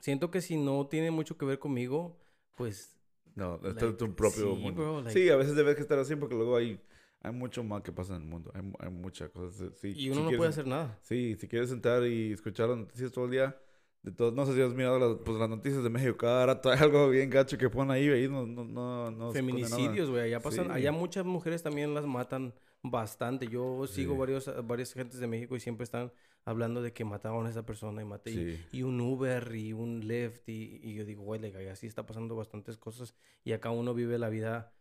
Siento 0.00 0.30
que 0.30 0.40
si 0.40 0.56
no 0.56 0.86
tiene 0.86 1.10
mucho 1.10 1.36
que 1.36 1.44
ver 1.44 1.58
conmigo, 1.58 2.18
pues... 2.56 2.96
No, 3.34 3.58
Like, 3.62 3.86
es 3.88 3.96
tu 3.96 4.14
propio 4.14 4.54
sí, 4.54 4.60
mundo. 4.60 4.82
bro, 4.82 5.02
like- 5.02 5.12
sí, 5.18 5.28
a 5.30 5.36
veces 5.36 5.54
debes 5.54 5.76
que 5.76 5.82
estar 5.82 5.98
así 5.98 6.16
porque 6.16 6.34
luego 6.34 6.56
hay, 6.56 6.80
hay 7.20 7.32
mucho 7.32 7.62
mal 7.62 7.82
que 7.82 7.92
pasa 7.92 8.16
en 8.16 8.22
el 8.22 8.28
mundo. 8.28 8.50
Hay, 8.54 8.62
hay 8.80 8.90
muchas 8.90 9.30
cosas. 9.30 9.72
Sí, 9.80 9.92
Y 9.96 10.06
uno 10.10 10.14
si 10.16 10.20
no 10.22 10.24
quieres- 10.28 10.36
puede 10.38 10.50
hacer 10.50 10.66
nada. 10.66 10.98
Sí, 11.02 11.36
si 11.36 11.48
quieres 11.48 11.70
sentar 11.70 12.04
y 12.06 12.32
escuchar 12.32 12.68
las 12.68 12.78
noticias 12.78 13.12
todo 13.12 13.24
el 13.26 13.30
día, 13.30 13.56
de 14.02 14.12
todos, 14.12 14.32
no 14.32 14.46
sé 14.46 14.54
si 14.54 14.62
has 14.62 14.72
mirado 14.74 14.98
las, 14.98 15.18
pues, 15.24 15.38
las 15.38 15.48
noticias 15.50 15.82
de 15.82 15.90
México, 15.90 16.16
cada 16.16 16.46
rato 16.46 16.70
hay 16.70 16.78
algo 16.78 17.08
bien 17.10 17.28
gacho 17.28 17.58
que 17.58 17.68
ponen 17.68 17.90
ahí, 17.90 18.08
ahí 18.08 18.28
no, 18.28 18.46
no, 18.46 18.64
no, 18.64 19.10
no. 19.10 19.32
Feminicidios, 19.32 20.08
güey. 20.08 20.22
Allá 20.22 20.40
pasan, 20.40 20.66
Sí. 20.66 20.72
allá 20.72 20.92
muchas 20.92 21.24
mujeres 21.26 21.62
también 21.62 21.92
las 21.94 22.06
matan 22.06 22.54
bastante. 22.82 23.46
Yo 23.46 23.86
sigo 23.86 24.14
Sí. 24.14 24.18
varios, 24.18 24.66
varias 24.66 24.94
gentes 24.94 25.20
de 25.20 25.26
México 25.26 25.54
y 25.54 25.60
siempre 25.60 25.84
están 25.84 26.10
hablando 26.46 26.80
de 26.80 26.94
que 26.94 27.04
mataron 27.04 27.46
a 27.46 27.50
esa 27.50 27.66
persona 27.66 28.00
y 28.00 28.06
maté. 28.06 28.30
y- 28.30 28.56
Sí. 28.56 28.64
Y, 28.78 28.82
un 28.84 28.98
Uber 29.02 29.54
y 29.54 29.74
un 29.74 30.00
Lyft. 30.08 30.48
Y, 30.48 30.80
y 30.82 30.94
yo 30.94 31.04
digo, 31.04 31.22
güey, 31.22 31.38
like, 31.40 31.58
allá 31.58 31.76
sí 31.76 31.86
está 31.86 32.06
pasando 32.06 32.34
bastantes 32.34 32.78
cosas. 32.78 33.14
Y 33.44 33.52
acá 33.52 33.68
uno 33.70 33.92
vive 33.92 34.18
la 34.18 34.30
vida 34.30 34.72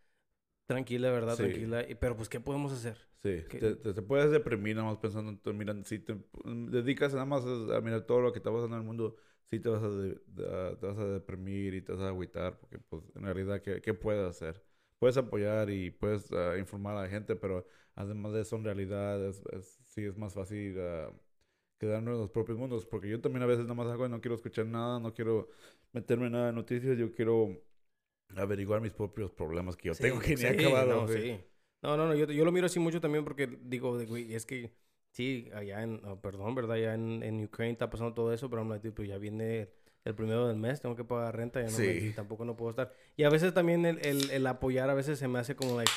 tranquila, 0.70 1.12
¿verdad? 1.12 1.36
Sí. 1.36 1.44
Tranquila. 1.44 1.86
Y- 1.90 1.96
pero 1.96 2.16
pues, 2.16 2.30
¿qué 2.30 2.40
podemos 2.40 2.72
hacer? 2.72 2.98
Sí, 3.22 3.44
te, 3.58 3.76
te- 3.76 3.94
te 3.94 4.02
puedes 4.02 4.32
deprimir 4.32 4.78
nada 4.78 4.88
más 4.88 4.98
pensando, 4.98 5.38
en 5.44 5.58
mira, 5.58 5.76
si 5.84 6.00
te 6.00 6.14
mm, 6.46 6.68
dedicas 6.72 7.12
nada 7.14 7.26
más 7.26 7.44
a, 7.46 7.82
mirar 7.82 8.06
todo 8.06 8.22
lo 8.22 8.32
que 8.32 8.40
está 8.40 8.50
pasando 8.52 8.78
en 8.78 8.82
el 8.82 8.88
mundo, 8.88 9.18
sí 9.50 9.60
te 9.60 9.68
vas 9.68 9.84
a, 9.84 9.90
de- 9.90 10.18
a- 10.48 10.78
te 10.80 10.86
vas 10.88 10.98
a 10.98 11.06
deprimir 11.06 11.74
y 11.74 11.82
te 11.82 11.92
vas 11.92 12.02
a 12.02 12.08
agüitar, 12.10 12.58
porque 12.60 12.80
pues 12.80 13.04
en 13.16 13.24
realidad, 13.24 13.62
¿qué, 13.62 13.82
qué 13.82 13.94
puedes 13.94 14.26
hacer? 14.26 14.64
Puedes 15.00 15.18
apoyar 15.18 15.70
y 15.70 15.92
puedes 15.92 16.32
ah, 16.32 16.58
informar 16.58 16.96
a 16.96 17.02
la 17.04 17.10
gente, 17.10 17.36
pero 17.36 17.66
además 17.96 18.32
de 18.34 18.42
eso, 18.42 18.56
en 18.56 18.64
realidad, 18.64 19.26
es, 19.28 19.42
es- 19.52 19.80
sí 19.88 20.06
es 20.06 20.18
más 20.18 20.34
fácil 20.34 20.78
ah, 20.80 21.12
quedarnos 21.78 22.14
en 22.16 22.22
los 22.22 22.32
propios 22.32 22.58
mundos, 22.58 22.86
porque 22.86 23.10
yo 23.10 23.22
también 23.22 23.44
a 23.44 23.46
veces 23.48 23.64
nada 23.66 23.76
más 23.76 23.88
hago 23.88 24.06
y 24.06 24.10
no 24.10 24.22
quiero 24.22 24.36
escuchar 24.36 24.66
nada, 24.68 25.00
no 25.00 25.14
quiero 25.14 25.50
meterme 25.94 26.28
en 26.28 26.34
nada 26.34 26.50
en 26.50 26.56
noticias, 26.56 26.98
yo 26.98 27.14
quiero 27.14 27.62
averiguar 28.36 28.82
mis 28.82 28.94
propios 28.94 29.32
problemas 29.32 29.76
que 29.76 29.88
yo 29.90 29.94
Sí, 29.94 30.04
tengo 30.04 30.20
que 30.20 30.30
ni 30.30 30.36
sí, 30.36 30.48
acabado. 30.48 31.02
No, 31.02 31.08
sí. 31.08 31.40
no, 31.82 31.98
no, 31.98 32.08
no, 32.08 32.16
yo, 32.16 32.26
yo 32.26 32.46
lo 32.46 32.52
miro 32.52 32.66
así 32.68 32.80
mucho 32.80 33.02
también 33.02 33.24
porque 33.24 33.48
digo, 33.48 33.98
güey, 34.06 34.34
es 34.34 34.46
que 34.46 34.72
sí, 35.12 35.50
allá 35.54 35.82
en, 35.84 36.02
oh, 36.06 36.20
perdón, 36.22 36.56
¿verdad? 36.56 36.74
Allá 36.78 36.94
en, 36.94 37.24
en 37.24 37.44
Ucrania 37.44 37.72
está 37.74 37.90
pasando 37.90 38.14
todo 38.14 38.34
eso, 38.34 38.50
pero 38.50 38.64
like, 38.66 38.92
pues 38.92 39.08
ya 39.08 39.18
viene 39.18 39.70
el 40.06 40.16
primero 40.16 40.48
del 40.48 40.58
mes, 40.58 40.82
tengo 40.82 40.96
que 40.96 41.04
pagar 41.04 41.36
renta, 41.36 41.62
ya 41.62 41.70
no 41.72 41.78
me- 41.78 41.86
Sí. 42.00 42.14
tampoco 42.16 42.46
no 42.46 42.56
puedo 42.56 42.72
estar. 42.72 42.94
Y 43.18 43.24
a 43.24 43.30
veces 43.30 43.54
también 43.54 43.86
el, 43.86 44.00
el, 44.06 44.30
el 44.32 44.48
apoyar, 44.48 44.90
a 44.90 44.94
veces 44.94 45.20
se 45.20 45.28
me 45.28 45.40
hace 45.40 45.56
como, 45.56 45.76
like, 45.78 45.92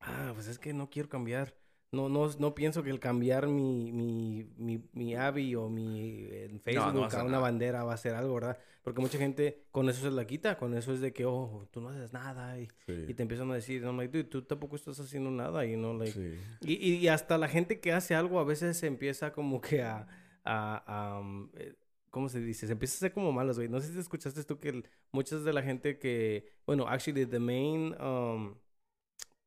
ah, 0.00 0.32
pues 0.34 0.46
es 0.46 0.58
que 0.58 0.72
no 0.72 0.90
quiero 0.90 1.08
cambiar 1.08 1.54
no, 1.92 2.08
no, 2.08 2.28
no 2.38 2.54
pienso 2.54 2.82
que 2.82 2.90
el 2.90 3.00
cambiar 3.00 3.46
mi, 3.48 3.90
mi, 3.92 4.44
mi, 4.56 4.82
mi 4.92 5.14
AVI 5.16 5.54
o 5.56 5.68
mi 5.68 6.28
en 6.30 6.60
Facebook 6.60 6.94
no 6.94 7.00
va 7.00 7.06
a 7.06 7.16
una 7.22 7.24
nada. 7.24 7.38
bandera 7.40 7.84
va 7.84 7.94
a 7.94 7.96
ser 7.96 8.14
algo, 8.14 8.34
¿verdad? 8.34 8.58
Porque 8.82 9.00
mucha 9.00 9.18
gente 9.18 9.64
con 9.72 9.88
eso 9.88 10.02
se 10.02 10.10
la 10.10 10.26
quita, 10.26 10.56
con 10.56 10.74
eso 10.76 10.92
es 10.92 11.00
de 11.00 11.12
que, 11.12 11.24
oh, 11.26 11.68
tú 11.70 11.80
no 11.80 11.88
haces 11.88 12.12
nada 12.12 12.58
y, 12.58 12.68
Sí. 12.86 13.04
y 13.08 13.14
te 13.14 13.22
empiezan 13.22 13.50
a 13.50 13.54
decir, 13.54 13.82
no, 13.82 13.92
like, 13.92 14.10
dude, 14.16 14.30
tú 14.30 14.42
tampoco 14.42 14.76
estás 14.76 14.98
haciendo 15.00 15.30
nada 15.30 15.66
y 15.66 15.76
no, 15.76 15.92
like, 15.94 16.12
Sí. 16.12 16.38
y, 16.62 16.90
y, 16.92 16.94
y 16.96 17.08
hasta 17.08 17.36
la 17.38 17.48
gente 17.48 17.80
que 17.80 17.92
hace 17.92 18.14
algo 18.14 18.38
a 18.40 18.44
veces 18.44 18.76
se 18.78 18.86
empieza 18.86 19.32
como 19.32 19.60
que 19.60 19.82
a... 19.82 20.06
a, 20.44 20.76
a, 21.14 21.20
um, 21.20 21.50
eh, 21.54 21.74
¿Cómo 22.10 22.28
se 22.28 22.40
dice? 22.40 22.66
Se 22.66 22.72
empieza 22.72 22.94
a 22.94 22.98
hacer 22.98 23.12
como 23.12 23.30
malos, 23.30 23.56
güey. 23.56 23.68
No 23.68 23.80
sé 23.80 23.92
si 23.92 23.98
escuchaste 24.00 24.42
tú 24.42 24.58
que 24.58 24.70
el- 24.70 24.84
muchas 25.12 25.44
de 25.44 25.52
la 25.52 25.62
gente 25.62 25.96
que... 26.00 26.48
Bueno, 26.66 26.88
actually, 26.88 27.24
the 27.24 27.38
main 27.38 27.94
um, 28.02 28.56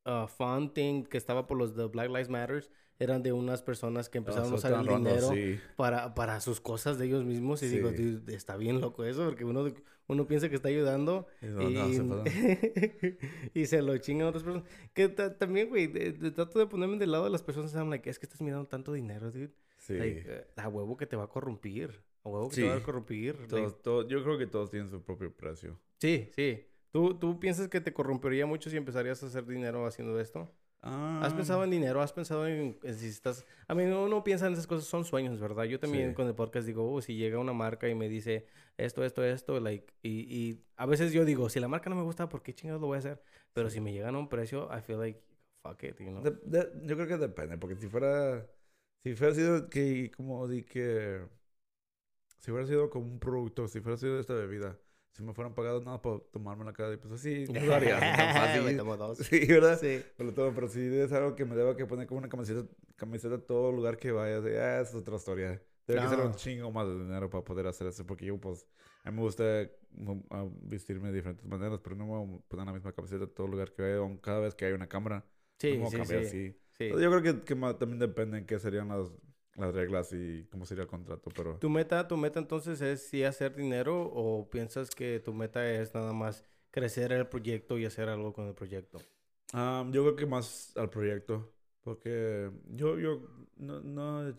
uh, 0.06 0.28
fun 0.28 0.74
thing 0.74 1.04
que 1.04 1.18
estaba 1.18 1.47
por 1.47 1.58
los 1.58 1.76
de 1.76 1.86
Black 1.86 2.08
Lives 2.10 2.30
Matters 2.30 2.70
eran 2.99 3.24
de 3.24 3.34
unas 3.34 3.62
personas 3.62 4.08
que 4.08 4.20
empezaron 4.20 4.49
a 4.49 4.51
Ah, 4.51 4.56
usar 4.56 4.74
el 4.74 4.88
dinero 4.88 5.30
sí. 5.34 5.60
para, 5.76 6.14
para 6.14 6.39
sus 6.39 6.62
cosas 6.62 6.97
de 6.99 7.06
ellos 7.08 7.26
mismos. 7.26 7.62
Y 7.64 7.68
digo, 7.68 7.89
Sí. 7.89 7.95
"Dude, 7.97 8.36
está 8.36 8.56
bien 8.56 8.80
loco 8.80 9.04
eso, 9.04 9.26
porque 9.26 9.43
uno, 9.43 9.66
uno 10.08 10.28
piensa 10.28 10.47
que 10.47 10.56
está 10.56 10.70
ayudando 10.70 11.28
Y 11.41 11.47
no, 11.47 11.70
no, 11.70 11.70
y, 11.70 11.93
se 11.95 13.18
y 13.54 13.66
se 13.66 13.82
lo 13.82 13.97
chingan 13.97 14.28
otras 14.28 14.43
personas. 14.43 14.70
Que 14.93 15.10
ta- 15.10 15.38
también, 15.38 15.70
güey, 15.70 15.91
trato 16.34 16.60
de 16.60 16.68
ponerme 16.68 16.97
del 16.97 17.12
lado 17.12 17.26
de 17.26 17.32
las 17.32 17.41
personas. 17.43 17.74
I'm 17.74 17.89
like, 17.89 18.10
es 18.10 18.20
que 18.20 18.26
estás 18.26 18.41
mirando 18.41 18.68
tanto 18.68 18.93
dinero, 18.93 19.32
dude. 19.32 19.54
Sí. 19.80 19.95
Like, 19.95 20.24
eh, 20.26 20.47
a 20.56 20.70
huevo 20.70 20.95
que 20.95 21.08
te 21.08 21.16
va 21.18 21.24
a 21.26 21.30
corrompir. 21.30 21.99
A 22.24 22.30
huevo 22.30 22.47
que 22.49 22.56
te 22.58 22.70
va 22.70 22.76
a 22.76 22.84
corrompir. 22.84 23.36
Todos- 23.47 23.51
like, 23.64 23.78
todos- 23.82 24.08
yo 24.08 24.24
creo 24.24 24.38
que 24.38 24.47
todos 24.47 24.70
tienen 24.70 24.89
su 24.89 25.01
propio 25.01 25.36
precio. 25.36 25.80
sí, 25.97 26.30
sí. 26.36 26.68
¿Tú, 26.94 27.18
¿Tú 27.18 27.39
piensas 27.39 27.68
que 27.70 27.82
te 27.82 27.91
corrompería 27.94 28.46
mucho 28.46 28.70
si 28.70 28.78
empezarías 28.78 29.22
a 29.24 29.26
hacer 29.26 29.46
dinero 29.46 29.86
haciendo 29.88 30.20
esto? 30.20 30.50
¿Has 30.82 31.34
Ah, 31.34 31.36
pensado 31.36 31.64
en 31.64 31.72
dinero? 31.72 32.02
¿Has 32.02 32.14
pensado 32.14 32.46
en, 32.48 32.78
en 32.84 32.96
si 32.96 33.08
estás... 33.08 33.46
A 33.68 33.74
mí 33.74 33.84
uno 33.84 34.24
piensa 34.24 34.48
en 34.48 34.54
esas 34.54 34.68
cosas, 34.68 34.86
son 34.86 35.04
sueños, 35.06 35.39
¿verdad? 35.39 35.64
Yo 35.64 35.80
también 35.80 36.10
Sí. 36.10 36.16
con 36.16 36.28
el 36.28 36.36
podcast 36.36 36.68
digo, 36.68 36.91
oh, 36.91 37.02
si 37.02 37.16
llega 37.16 37.39
una 37.39 37.54
marca 37.54 37.89
y 37.89 37.96
me 37.96 38.10
dice 38.10 38.46
esto, 38.78 39.04
esto, 39.04 39.24
esto, 39.24 39.60
like... 39.60 39.94
Y, 40.04 40.10
y 40.30 40.64
a 40.78 40.86
veces 40.86 41.14
yo 41.14 41.26
digo, 41.26 41.50
si 41.50 41.60
la 41.60 41.68
marca 41.68 41.89
no 41.89 41.96
me 41.96 42.04
gusta, 42.04 42.30
¿por 42.30 42.44
qué 42.44 42.54
chingados 42.54 42.82
lo 42.82 42.88
voy 42.88 42.98
a 42.98 43.00
hacer? 43.00 43.22
Pero 43.54 43.70
si 43.70 43.82
me 43.82 43.94
llegan 43.94 44.16
a 44.16 44.20
un 44.20 44.30
precio, 44.30 44.70
I 44.78 44.82
feel 44.82 45.00
like, 45.00 45.22
fuck 45.64 45.82
it, 45.84 46.00
you 46.00 46.08
know? 46.12 46.22
de- 46.22 46.32
de- 46.44 46.72
yo 46.86 46.96
creo 46.96 47.08
que 47.08 47.18
depende, 47.18 47.58
porque 47.58 47.76
si 47.76 47.88
fuera... 47.88 48.46
Si 49.04 49.16
fuera 49.16 49.34
sido 49.34 49.70
que... 49.70 50.12
Como 50.16 50.48
di 50.48 50.64
que... 50.64 51.22
Si 52.39 52.52
fuera 52.52 52.68
sido 52.68 52.89
como 52.89 53.06
un 53.06 53.20
producto, 53.20 53.68
si 53.68 53.80
fuera 53.80 53.98
sido 53.98 54.20
esta 54.20 54.34
bebida, 54.34 54.78
si 55.14 55.24
me 55.24 55.34
fueran 55.34 55.53
pagado 55.53 55.82
nada 55.82 56.01
por 56.01 56.22
tomarme 56.32 56.66
la 56.66 56.74
cara, 56.74 56.97
pues 56.99 57.14
así, 57.14 57.45
no 57.53 57.59
lo 57.66 57.76
haría. 57.76 57.97
así 57.97 58.18
tan 58.18 58.34
fácil. 58.34 58.64
Me 58.64 58.74
tomo 58.76 58.97
dos. 58.97 59.18
Sí, 59.30 59.45
¿verdad? 59.47 59.80
Sí. 59.80 60.03
Lo 60.18 60.34
todo, 60.34 60.53
pero 60.53 60.68
si 60.68 60.80
es 60.82 61.11
algo 61.14 61.36
que 61.36 61.45
me 61.45 61.55
deba 61.55 61.76
que 61.78 61.86
poner 61.86 62.07
como 62.07 62.20
una 62.20 62.30
camiseta, 62.30 62.68
camiseta 62.95 63.36
a 63.36 63.39
todo 63.45 63.72
lugar 63.72 63.97
que 63.97 64.11
vaya, 64.11 64.38
ah, 64.38 64.82
es 64.82 64.93
otra 64.95 65.16
historia. 65.18 65.61
Debe 65.88 66.01
que 66.01 66.07
ser 66.09 66.20
un 66.20 66.32
No. 66.32 66.36
chingo 66.36 66.72
más 66.72 66.88
de 66.88 66.93
dinero 66.97 67.30
para 67.30 67.43
poder 67.43 67.68
hacer 67.68 67.88
eso, 67.88 68.05
porque 68.05 68.26
yo, 68.26 68.39
pues, 68.39 68.66
a 69.03 69.11
mí 69.11 69.18
me 69.18 69.24
gusta 69.24 69.43
mm, 69.91 70.11
ah, 70.32 70.47
vestirme 70.61 71.09
de 71.09 71.16
diferentes 71.16 71.45
maneras, 71.45 71.80
pero 71.84 71.95
no 71.95 72.05
me 72.05 72.11
voy 72.11 72.38
a 72.39 72.41
poner 72.47 72.66
la 72.66 72.74
misma 72.74 72.93
camiseta 72.93 73.26
a 73.26 73.28
todo 73.28 73.47
lugar 73.47 73.72
que 73.74 73.82
vaya, 73.82 73.97
aun 73.97 74.18
cada 74.18 74.39
vez 74.39 74.55
que 74.55 74.66
hay 74.66 74.74
una 74.74 74.88
cámara. 74.88 75.26
Sí, 75.59 75.72
no 75.72 75.76
me 75.76 75.80
voy 75.82 75.88
a 75.88 75.91
sí, 75.91 75.97
cambiar 75.97 76.22
sí. 76.22 76.28
así. 76.28 76.59
sí. 76.72 76.84
Entonces, 76.86 77.03
Yo 77.03 77.11
creo 77.22 77.22
que, 77.22 77.43
que 77.43 77.55
también 77.55 77.99
depende 77.99 78.38
en 78.39 78.45
qué 78.45 78.59
serían 78.59 78.88
las, 78.89 79.11
las 79.56 79.74
reglas 79.74 80.12
y 80.14 80.45
cómo 80.51 80.66
sería 80.66 80.84
el 80.84 80.89
contrato, 80.89 81.30
pero... 81.36 81.58
¿Tu 81.58 81.70
meta, 81.70 82.08
tu 82.08 82.18
meta 82.18 82.39
entonces 82.39 82.82
es 82.82 83.08
sí 83.08 83.24
hacer 83.24 83.56
dinero 83.56 84.01
o 84.14 84.49
piensas 84.49 84.89
que 84.89 85.20
tu 85.20 85.34
meta 85.34 85.70
es 85.70 85.93
nada 85.93 86.14
más 86.14 86.43
crecer 86.72 87.12
el 87.12 87.28
proyecto 87.28 87.78
y 87.78 87.86
hacer 87.86 88.10
algo 88.10 88.34
con 88.34 88.47
el 88.47 88.54
proyecto? 88.56 88.99
Ah, 89.54 89.86
yo 89.91 90.01
creo 90.04 90.16
que 90.16 90.26
más 90.26 90.76
al 90.76 90.89
proyecto. 90.89 91.54
Porque 91.84 92.49
yo, 92.70 92.97
yo 92.97 93.28
no, 93.58 93.82
no 93.82 94.30
eh, 94.30 94.34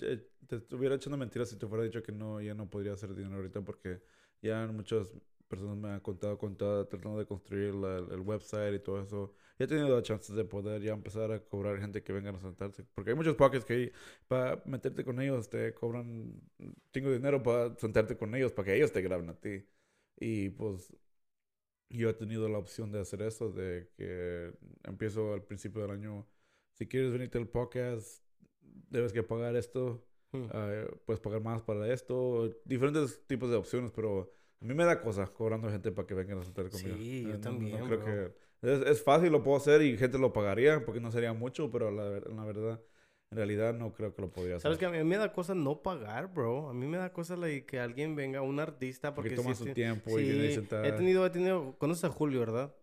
te 0.49 0.57
estuviera 0.57 0.95
echando 0.95 1.19
mentiras 1.19 1.51
si 1.51 1.57
te 1.59 1.67
fuera 1.67 1.85
dicho 1.85 2.03
que 2.03 2.11
no, 2.13 2.41
ya 2.41 2.55
no 2.55 2.69
podría 2.71 2.95
hacer 2.95 3.15
dinero 3.15 3.37
ahorita 3.37 3.61
porque 3.61 4.03
ya 4.41 4.67
muchas 4.69 5.09
personas 5.47 5.77
me 5.77 5.91
han 5.91 6.01
contado, 6.01 6.39
contado 6.39 6.87
tratando 6.89 7.19
de 7.19 7.27
construir 7.27 7.75
la- 7.75 7.99
el 7.99 8.21
website 8.21 8.75
y 8.75 8.79
todo 8.79 9.03
eso. 9.03 9.35
Ya 9.59 9.67
he 9.67 9.69
tenido 9.69 9.89
las 9.95 10.03
chances 10.03 10.35
de 10.35 10.45
poder 10.45 10.83
ya 10.83 10.93
empezar 10.95 11.31
a 11.31 11.39
cobrar 11.41 11.79
gente 11.79 12.03
que 12.03 12.13
vengan 12.13 12.35
a 12.35 12.41
sentarse. 12.41 12.85
Porque 12.95 13.11
hay 13.11 13.17
muchos 13.17 13.37
pockets 13.37 13.65
que 13.65 13.93
para 14.27 14.63
meterte 14.67 15.05
con 15.05 15.21
ellos 15.21 15.49
te 15.49 15.73
cobran 15.75 16.41
tengo 16.91 17.13
dinero 17.13 17.43
para 17.43 17.75
sentarte 17.77 18.17
con 18.17 18.35
ellos, 18.35 18.53
para 18.53 18.67
que 18.67 18.77
ellos 18.77 18.91
te 18.93 19.01
graben 19.03 19.29
a 19.31 19.35
ti. 19.39 19.65
Y 20.19 20.51
pues 20.51 20.93
yo 21.91 22.09
he 22.11 22.15
tenido 22.15 22.49
la 22.49 22.59
opción 22.59 22.91
de 22.91 23.01
hacer 23.01 23.23
eso, 23.23 23.51
de 23.53 23.89
que 23.97 24.53
empiezo 24.83 25.35
al 25.35 25.43
principio 25.45 25.83
del 25.83 25.93
año. 25.93 26.27
Si 26.73 26.89
quieres 26.89 27.13
venirte 27.13 27.39
al 27.39 27.47
podcast, 27.49 28.25
debes 28.91 29.13
que 29.13 29.23
pagar 29.23 29.55
esto. 29.57 30.05
Hmm. 30.33 30.47
ah, 30.51 30.85
puedes 31.07 31.21
pagar 31.21 31.41
más 31.43 31.63
para 31.63 31.93
esto. 31.93 32.51
Diferentes 32.65 33.25
tipos 33.29 33.49
de 33.51 33.57
opciones, 33.57 33.93
pero 33.95 34.33
a 34.61 34.65
mí 34.65 34.75
me 34.75 34.85
da 34.85 35.01
cosa 35.01 35.27
cobrando 35.29 35.71
gente 35.71 35.93
para 35.93 36.07
que 36.09 36.15
vengan 36.15 36.39
a 36.39 36.45
sentar 36.45 36.69
conmigo. 36.71 36.97
Sí, 36.97 37.23
yo 37.23 37.29
Eh, 37.29 37.33
no- 37.33 37.37
no 37.39 37.41
también, 37.41 37.85
creo 37.87 37.99
bro. 38.01 38.05
que 38.05 38.44
es, 38.65 38.81
es 38.87 39.03
fácil, 39.03 39.31
lo 39.33 39.43
puedo 39.43 39.57
hacer 39.57 39.83
y 39.83 39.97
gente 39.97 40.19
lo 40.19 40.33
pagaría 40.33 40.85
porque 40.85 41.01
no 41.01 41.11
sería 41.13 41.33
mucho, 41.33 41.71
pero 41.71 41.91
la, 41.91 42.05
la 42.21 42.45
verdad, 42.45 42.81
en 43.31 43.37
realidad 43.37 43.75
no 43.75 43.93
creo 43.93 44.15
que 44.15 44.23
lo 44.23 44.31
podría 44.31 44.57
hacer. 44.57 44.63
Sabes 44.63 44.79
que 44.79 44.87
a 44.87 44.91
mí 44.91 45.03
me 45.05 45.17
da 45.17 45.33
cosa 45.33 45.55
no 45.55 45.83
pagar, 45.83 46.33
bro. 46.33 46.69
A 46.71 46.75
mí 46.75 46.87
me 46.87 46.97
da 46.97 47.13
cosa 47.13 47.37
like, 47.37 47.67
que 47.67 47.79
alguien 47.81 48.15
venga, 48.17 48.41
un 48.43 48.61
artista, 48.61 49.15
porque 49.15 49.31
porque 49.31 49.37
toma 49.37 49.55
sí 49.55 49.59
su 49.59 49.67
tiempo 49.75 50.19
y 50.19 50.25
viene 50.25 50.47
a 50.47 50.51
Sí, 50.51 50.55
sentar. 50.55 50.85
he 50.87 50.93
tenido, 50.93 51.27
he 51.27 51.31
tenido, 51.31 51.77
conoces 51.79 52.05
a 52.05 52.09
Julio, 52.11 52.41
¿verdad? 52.41 52.75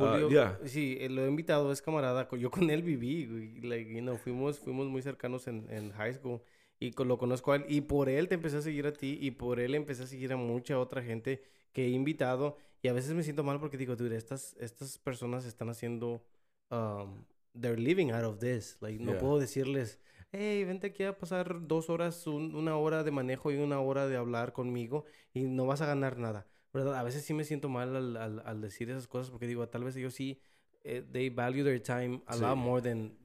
Ah, 0.00 0.18
Julio, 0.18 0.28
ya. 0.30 0.58
sí, 0.66 0.96
eh, 1.00 1.08
lo 1.08 1.24
he 1.24 1.28
invitado, 1.28 1.72
es 1.72 1.82
camarada, 1.82 2.28
yo 2.38 2.50
con 2.50 2.70
él 2.70 2.82
viví, 2.82 3.26
güey, 3.26 3.60
like, 3.62 3.92
you 3.92 4.00
know, 4.00 4.16
fuimos, 4.16 4.58
fuimos 4.60 4.86
muy 4.88 5.02
cercanos 5.02 5.48
en, 5.48 5.66
en 5.70 5.90
high 5.92 6.14
school 6.14 6.40
y 6.78 6.92
co- 6.92 7.04
lo 7.04 7.18
conozco 7.18 7.52
a 7.52 7.56
él 7.56 7.64
y 7.68 7.80
por 7.82 8.08
él 8.08 8.28
te 8.28 8.34
empecé 8.36 8.58
a 8.58 8.62
seguir 8.62 8.86
a 8.86 8.92
ti 8.92 9.18
y 9.20 9.32
por 9.32 9.58
él 9.60 9.74
empecé 9.74 10.04
a 10.04 10.06
seguir 10.06 10.32
a 10.32 10.36
mucha 10.36 10.78
otra 10.78 11.02
gente 11.02 11.42
que 11.72 11.84
he 11.86 11.88
invitado 11.90 12.58
y 12.82 12.88
a 12.88 12.92
veces 12.92 13.14
me 13.14 13.22
siento 13.22 13.42
mal 13.44 13.58
porque 13.60 13.76
digo, 13.76 13.96
dude, 13.96 14.16
estas, 14.16 14.56
estas 14.60 14.98
personas 14.98 15.44
están 15.44 15.68
haciendo, 15.70 16.22
um, 16.70 17.24
they're 17.58 17.80
living 17.80 18.10
out 18.12 18.24
of 18.24 18.38
this, 18.38 18.76
like, 18.80 19.02
no 19.02 19.12
Yeah. 19.12 19.20
puedo 19.20 19.38
decirles, 19.38 19.98
hey, 20.32 20.64
vente 20.64 20.88
aquí 20.88 21.02
a 21.04 21.18
pasar 21.18 21.66
dos 21.66 21.88
horas, 21.90 22.26
un- 22.26 22.54
una 22.54 22.76
hora 22.76 23.02
de 23.02 23.10
manejo 23.10 23.50
y 23.50 23.56
una 23.56 23.80
hora 23.80 24.06
de 24.06 24.16
hablar 24.16 24.52
conmigo 24.52 25.04
y 25.32 25.42
no 25.44 25.66
vas 25.66 25.80
a 25.80 25.86
ganar 25.86 26.18
nada. 26.18 26.46
¿Verdad? 26.72 26.96
A 26.96 27.02
veces 27.02 27.24
sí 27.24 27.32
me 27.32 27.44
siento 27.44 27.68
mal 27.70 27.96
al, 27.96 28.16
al, 28.16 28.42
al 28.44 28.60
decir 28.60 28.90
esas 28.90 29.08
cosas 29.08 29.30
porque 29.30 29.46
digo, 29.46 29.66
tal 29.68 29.84
vez 29.84 29.96
ellos 29.96 30.12
sí, 30.14 30.38
eh, 30.84 31.02
they 31.12 31.30
value 31.30 31.64
their 31.64 31.82
time 31.82 32.22
a 32.26 32.36
lot 32.36 32.56
more 32.56 32.82
than 32.82 33.16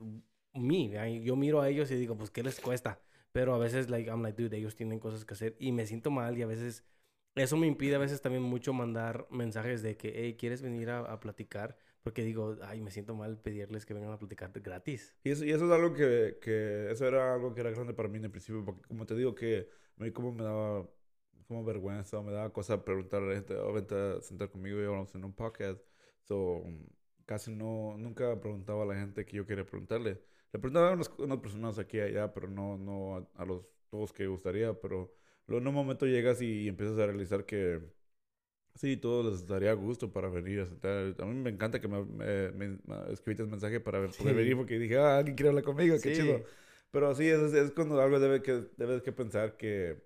me. 0.53 0.89
Yo 1.23 1.35
miro 1.35 1.61
a 1.61 1.69
ellos 1.69 1.91
y 1.91 1.95
digo, 1.95 2.15
pues, 2.17 2.29
¿qué 2.31 2.41
les 2.41 2.59
cuesta? 2.61 2.99
Pero 3.33 3.53
a 3.53 3.57
veces, 3.57 3.89
like, 3.89 4.09
I'm 4.09 4.21
like, 4.23 4.41
dude, 4.41 4.55
ellos 4.55 4.75
tienen 4.75 4.99
cosas 4.99 5.25
que 5.25 5.33
hacer 5.33 5.55
y 5.59 5.71
me 5.73 5.85
siento 5.85 6.09
mal 6.09 6.37
y 6.37 6.41
a 6.41 6.47
veces 6.47 6.83
eso 7.35 7.57
me 7.57 7.67
impide 7.67 7.95
a 7.95 7.99
veces 7.99 8.21
también 8.21 8.43
mucho 8.43 8.73
mandar 8.73 9.27
mensajes 9.31 9.81
de 9.81 9.97
que, 9.97 10.13
hey, 10.15 10.35
¿quieres 10.37 10.61
venir 10.61 10.89
a, 10.89 10.99
a 10.99 11.19
platicar? 11.19 11.77
Porque 12.03 12.23
digo, 12.23 12.57
ay, 12.63 12.81
me 12.81 12.91
siento 12.91 13.15
mal 13.15 13.37
pedirles 13.39 13.85
que 13.85 13.93
vengan 13.93 14.11
a 14.11 14.19
platicar 14.19 14.51
gratis. 14.53 15.15
Y 15.23 15.31
eso, 15.31 15.45
y 15.45 15.51
eso 15.51 15.65
es 15.65 15.71
algo 15.71 15.93
que, 15.93 16.37
que, 16.41 16.91
eso 16.91 17.07
era 17.07 17.33
algo 17.33 17.53
que 17.53 17.61
era 17.61 17.71
grande 17.71 17.93
para 17.93 18.09
mí 18.09 18.17
en 18.17 18.25
el 18.25 18.31
principio, 18.31 18.63
porque 18.65 18.81
como 18.87 19.05
te 19.05 19.15
digo 19.15 19.33
que 19.33 19.69
a 19.97 20.03
mí 20.03 20.11
como 20.11 20.33
me 20.33 20.43
daba 20.43 20.87
como 21.47 21.63
vergüenza, 21.63 22.21
me 22.21 22.31
daba 22.31 22.51
cosa 22.51 22.83
preguntarle 22.83 23.27
a 23.27 23.29
la 23.29 23.35
gente, 23.35 23.55
oh, 23.55 23.73
vente 23.73 23.95
a 23.95 24.21
sentar 24.21 24.49
conmigo 24.49 24.79
y 24.79 24.85
hablamos 24.85 25.13
en 25.15 25.23
un 25.23 25.33
podcast. 25.33 25.79
So, 26.23 26.63
casi 27.25 27.51
no, 27.51 27.95
nunca 27.97 28.39
preguntaba 28.39 28.83
a 28.83 28.85
la 28.85 28.95
gente 28.95 29.25
que 29.25 29.37
yo 29.37 29.45
quería 29.45 29.65
preguntarle. 29.65 30.21
Le 30.51 30.59
preguntaba 30.59 30.91
a 30.91 30.93
unas, 30.93 31.09
unas 31.17 31.39
personas 31.39 31.79
aquí 31.79 31.97
y 31.97 32.01
allá, 32.01 32.33
pero 32.33 32.47
no, 32.47 32.77
no 32.77 33.17
a, 33.17 33.41
a 33.41 33.45
los 33.45 33.65
todos 33.89 34.11
que 34.13 34.27
gustaría, 34.27 34.73
pero 34.73 35.13
luego 35.47 35.61
en 35.61 35.67
un 35.67 35.73
momento 35.75 36.05
llegas 36.05 36.41
y, 36.41 36.67
empiezas 36.67 36.97
a 36.99 37.05
realizar 37.07 37.45
que 37.45 37.81
sí, 38.75 38.97
todos 38.97 39.25
les 39.31 39.47
daría 39.47 39.73
gusto 39.73 40.11
para 40.11 40.29
venir 40.29 40.61
a 40.61 40.65
sentar. 40.67 41.15
A 41.19 41.25
mí 41.25 41.33
me 41.35 41.49
encanta 41.51 41.79
que 41.79 41.87
me, 41.87 42.03
me, 42.05 42.51
me- 42.51 42.79
escribiste 43.11 43.45
mensaje 43.45 43.79
para 43.79 44.11
poder 44.15 44.35
Sí. 44.35 44.35
venir 44.35 44.55
porque 44.57 44.79
dije, 44.79 44.97
ah, 44.97 45.17
alguien 45.17 45.35
quiere 45.35 45.49
hablar 45.49 45.63
conmigo, 45.63 45.99
qué 46.01 46.11
Sí. 46.11 46.11
chido. 46.11 46.43
Pero 46.91 47.13
sí, 47.15 47.27
es, 47.27 47.53
es 47.53 47.71
cuando 47.71 48.01
algo 48.01 48.19
debe 48.19 48.41
que, 48.41 48.65
debes 48.77 49.01
que 49.01 49.11
pensar 49.11 49.57
que 49.57 50.03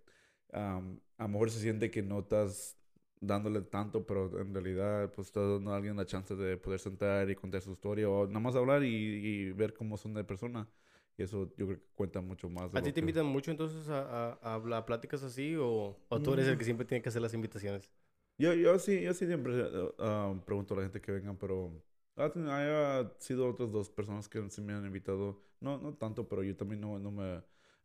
am, 0.53 0.99
a 1.17 1.23
lo 1.23 1.29
mejor 1.29 1.51
se 1.51 1.59
siente 1.59 1.91
que 1.91 2.01
no 2.03 2.19
estás 2.19 2.77
dándole 3.19 3.61
tanto, 3.61 4.05
pero 4.05 4.39
en 4.39 4.53
realidad 4.53 5.11
pues 5.13 5.27
estás 5.27 5.43
dando 5.49 5.71
a 5.73 5.77
alguien 5.77 5.95
la 5.97 6.05
chance 6.05 6.35
de 6.35 6.57
poder 6.57 6.79
sentar 6.79 7.29
y 7.29 7.35
contar 7.35 7.61
su 7.61 7.71
historia 7.71 8.09
o 8.09 8.27
nada 8.27 8.39
más 8.39 8.55
hablar 8.55 8.83
y, 8.83 8.87
y 8.87 9.51
ver 9.53 9.73
cómo 9.73 9.97
son 9.97 10.13
de 10.13 10.23
persona. 10.23 10.69
Y 11.17 11.23
eso 11.23 11.49
yo 11.57 11.67
creo 11.67 11.77
que 11.79 11.85
cuenta 11.95 12.21
mucho 12.21 12.49
más. 12.49 12.71
de 12.71 12.77
¿A 12.77 12.81
ti 12.81 12.91
te 12.93 12.99
que- 12.99 13.01
invitan 13.01 13.25
mucho 13.25 13.51
entonces 13.51 13.89
a, 13.89 14.33
a, 14.41 14.55
a 14.77 14.85
pláticas 14.85 15.23
así 15.23 15.55
o, 15.57 15.97
o 16.09 16.21
tú 16.21 16.33
eres 16.33 16.47
el 16.47 16.57
que 16.57 16.63
siempre 16.65 16.85
tiene 16.85 17.01
que 17.01 17.09
hacer 17.09 17.21
las 17.21 17.33
invitaciones? 17.33 17.89
Yo, 18.37 18.53
yo 18.53 18.77
sí, 18.79 19.01
yo 19.01 19.13
sí 19.13 19.25
siempre 19.25 19.63
ah, 19.99 20.33
pregunto 20.45 20.73
a 20.73 20.77
la 20.77 20.83
gente 20.83 21.01
que 21.01 21.11
vengan, 21.11 21.37
pero 21.37 21.83
ha 22.15 23.11
sido 23.19 23.49
otras 23.49 23.71
dos 23.71 23.89
personas 23.89 24.29
que 24.29 24.47
sí 24.49 24.61
me 24.61 24.73
han 24.73 24.85
invitado. 24.85 25.41
No, 25.59 25.77
no 25.79 25.93
tanto, 25.95 26.27
pero 26.27 26.43
yo 26.43 26.55
también 26.55 26.81
no, 26.81 26.99
no 26.99 27.11
me, 27.11 27.41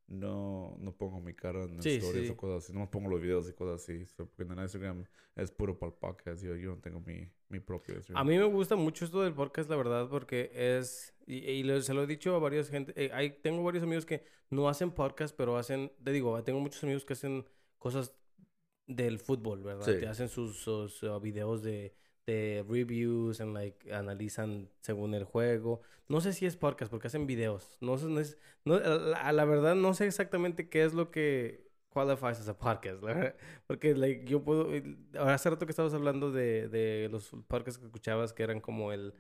no, 0.09 0.77
no 0.79 0.93
pongo 0.97 1.21
mi 1.21 1.35
cara 1.35 1.65
en 1.65 1.81
Sí, 1.83 1.97
stories 1.97 2.27
sí. 2.27 2.33
o 2.33 2.37
cosas 2.37 2.65
así. 2.65 2.73
No 2.73 2.91
pongo 2.91 3.09
los 3.09 3.21
videos 3.21 3.49
y 3.49 3.53
cosas 3.53 3.83
así. 3.83 4.05
So, 4.07 4.27
porque 4.27 4.43
en 4.43 4.59
el 4.59 4.65
Instagram 4.65 5.05
es 5.37 5.51
puro 5.51 5.79
para 5.79 5.93
el 5.93 5.99
podcast. 5.99 6.43
Yo, 6.43 6.55
yo 6.57 6.71
no 6.75 6.81
tengo 6.81 7.01
mi, 7.01 7.29
mi 7.49 7.61
propio 7.61 7.95
Instagram. 7.95 8.21
A 8.21 8.29
mí 8.29 8.37
me 8.39 8.45
gusta 8.45 8.77
mucho 8.77 9.05
esto 9.05 9.23
del 9.23 9.33
podcast, 9.35 9.71
la 9.71 9.77
verdad, 9.77 10.09
porque 10.11 10.51
es, 10.55 11.15
y, 11.27 11.37
y 11.39 11.63
lo- 11.63 11.81
se 11.81 11.95
lo 11.95 12.03
he 12.03 12.07
dicho 12.07 12.35
a 12.35 12.39
varias 12.39 12.69
gente, 12.69 12.93
eh, 12.97 13.11
hay, 13.13 13.31
tengo 13.31 13.63
varios 13.63 13.85
amigos 13.85 14.05
que 14.05 14.25
no 14.51 14.69
hacen 14.69 14.91
podcast, 14.91 15.35
pero 15.37 15.57
hacen, 15.57 15.91
te 16.05 16.13
digo, 16.13 16.43
tengo 16.45 16.61
muchos 16.61 16.83
amigos 16.85 17.05
que 17.07 17.15
hacen 17.15 17.47
cosas 17.79 18.15
del 18.87 19.19
fútbol, 19.19 19.63
¿verdad? 19.63 19.87
Sí. 19.87 19.99
Que 20.01 20.07
hacen 20.09 20.29
sus, 20.29 20.59
sus, 20.59 21.03
uh, 21.05 21.19
videos 21.21 21.63
de, 21.63 21.95
de 22.27 22.65
reviews, 22.69 23.41
and 23.41 23.55
like, 23.55 23.93
analizan 23.93 24.69
según 24.81 25.15
el 25.15 25.25
juego. 25.25 25.81
No 26.09 26.21
sé 26.21 26.33
si 26.33 26.47
es 26.47 26.57
podcast, 26.57 26.91
porque 26.91 27.07
hacen 27.09 27.27
videos. 27.27 27.79
No 27.81 27.99
sé, 27.99 28.07
no 28.07 28.21
es, 28.21 28.39
no, 28.65 28.79
la, 28.79 29.33
la 29.33 29.45
verdad, 29.45 29.75
no 29.75 29.95
sé 29.95 30.07
exactamente 30.07 30.69
qué 30.69 30.85
es 30.85 30.95
lo 30.95 31.11
que 31.11 31.71
qualifies 31.89 32.41
as 32.41 32.49
a 32.49 32.57
podcast, 32.59 33.03
la 33.03 33.13
verdad. 33.15 33.37
Porque, 33.67 33.95
like, 33.95 34.25
yo 34.25 34.43
puedo... 34.43 34.67
Ahora, 35.19 35.35
hace 35.35 35.51
rato 35.51 35.67
que 35.67 35.73
estabas 35.73 35.93
hablando 35.93 36.31
de, 36.33 36.69
de 36.69 37.09
los 37.11 37.29
podcasts 37.49 37.79
que 37.79 37.85
escuchabas, 37.85 38.33
que 38.33 38.43
eran 38.43 38.61
como 38.61 38.93
el... 38.93 39.13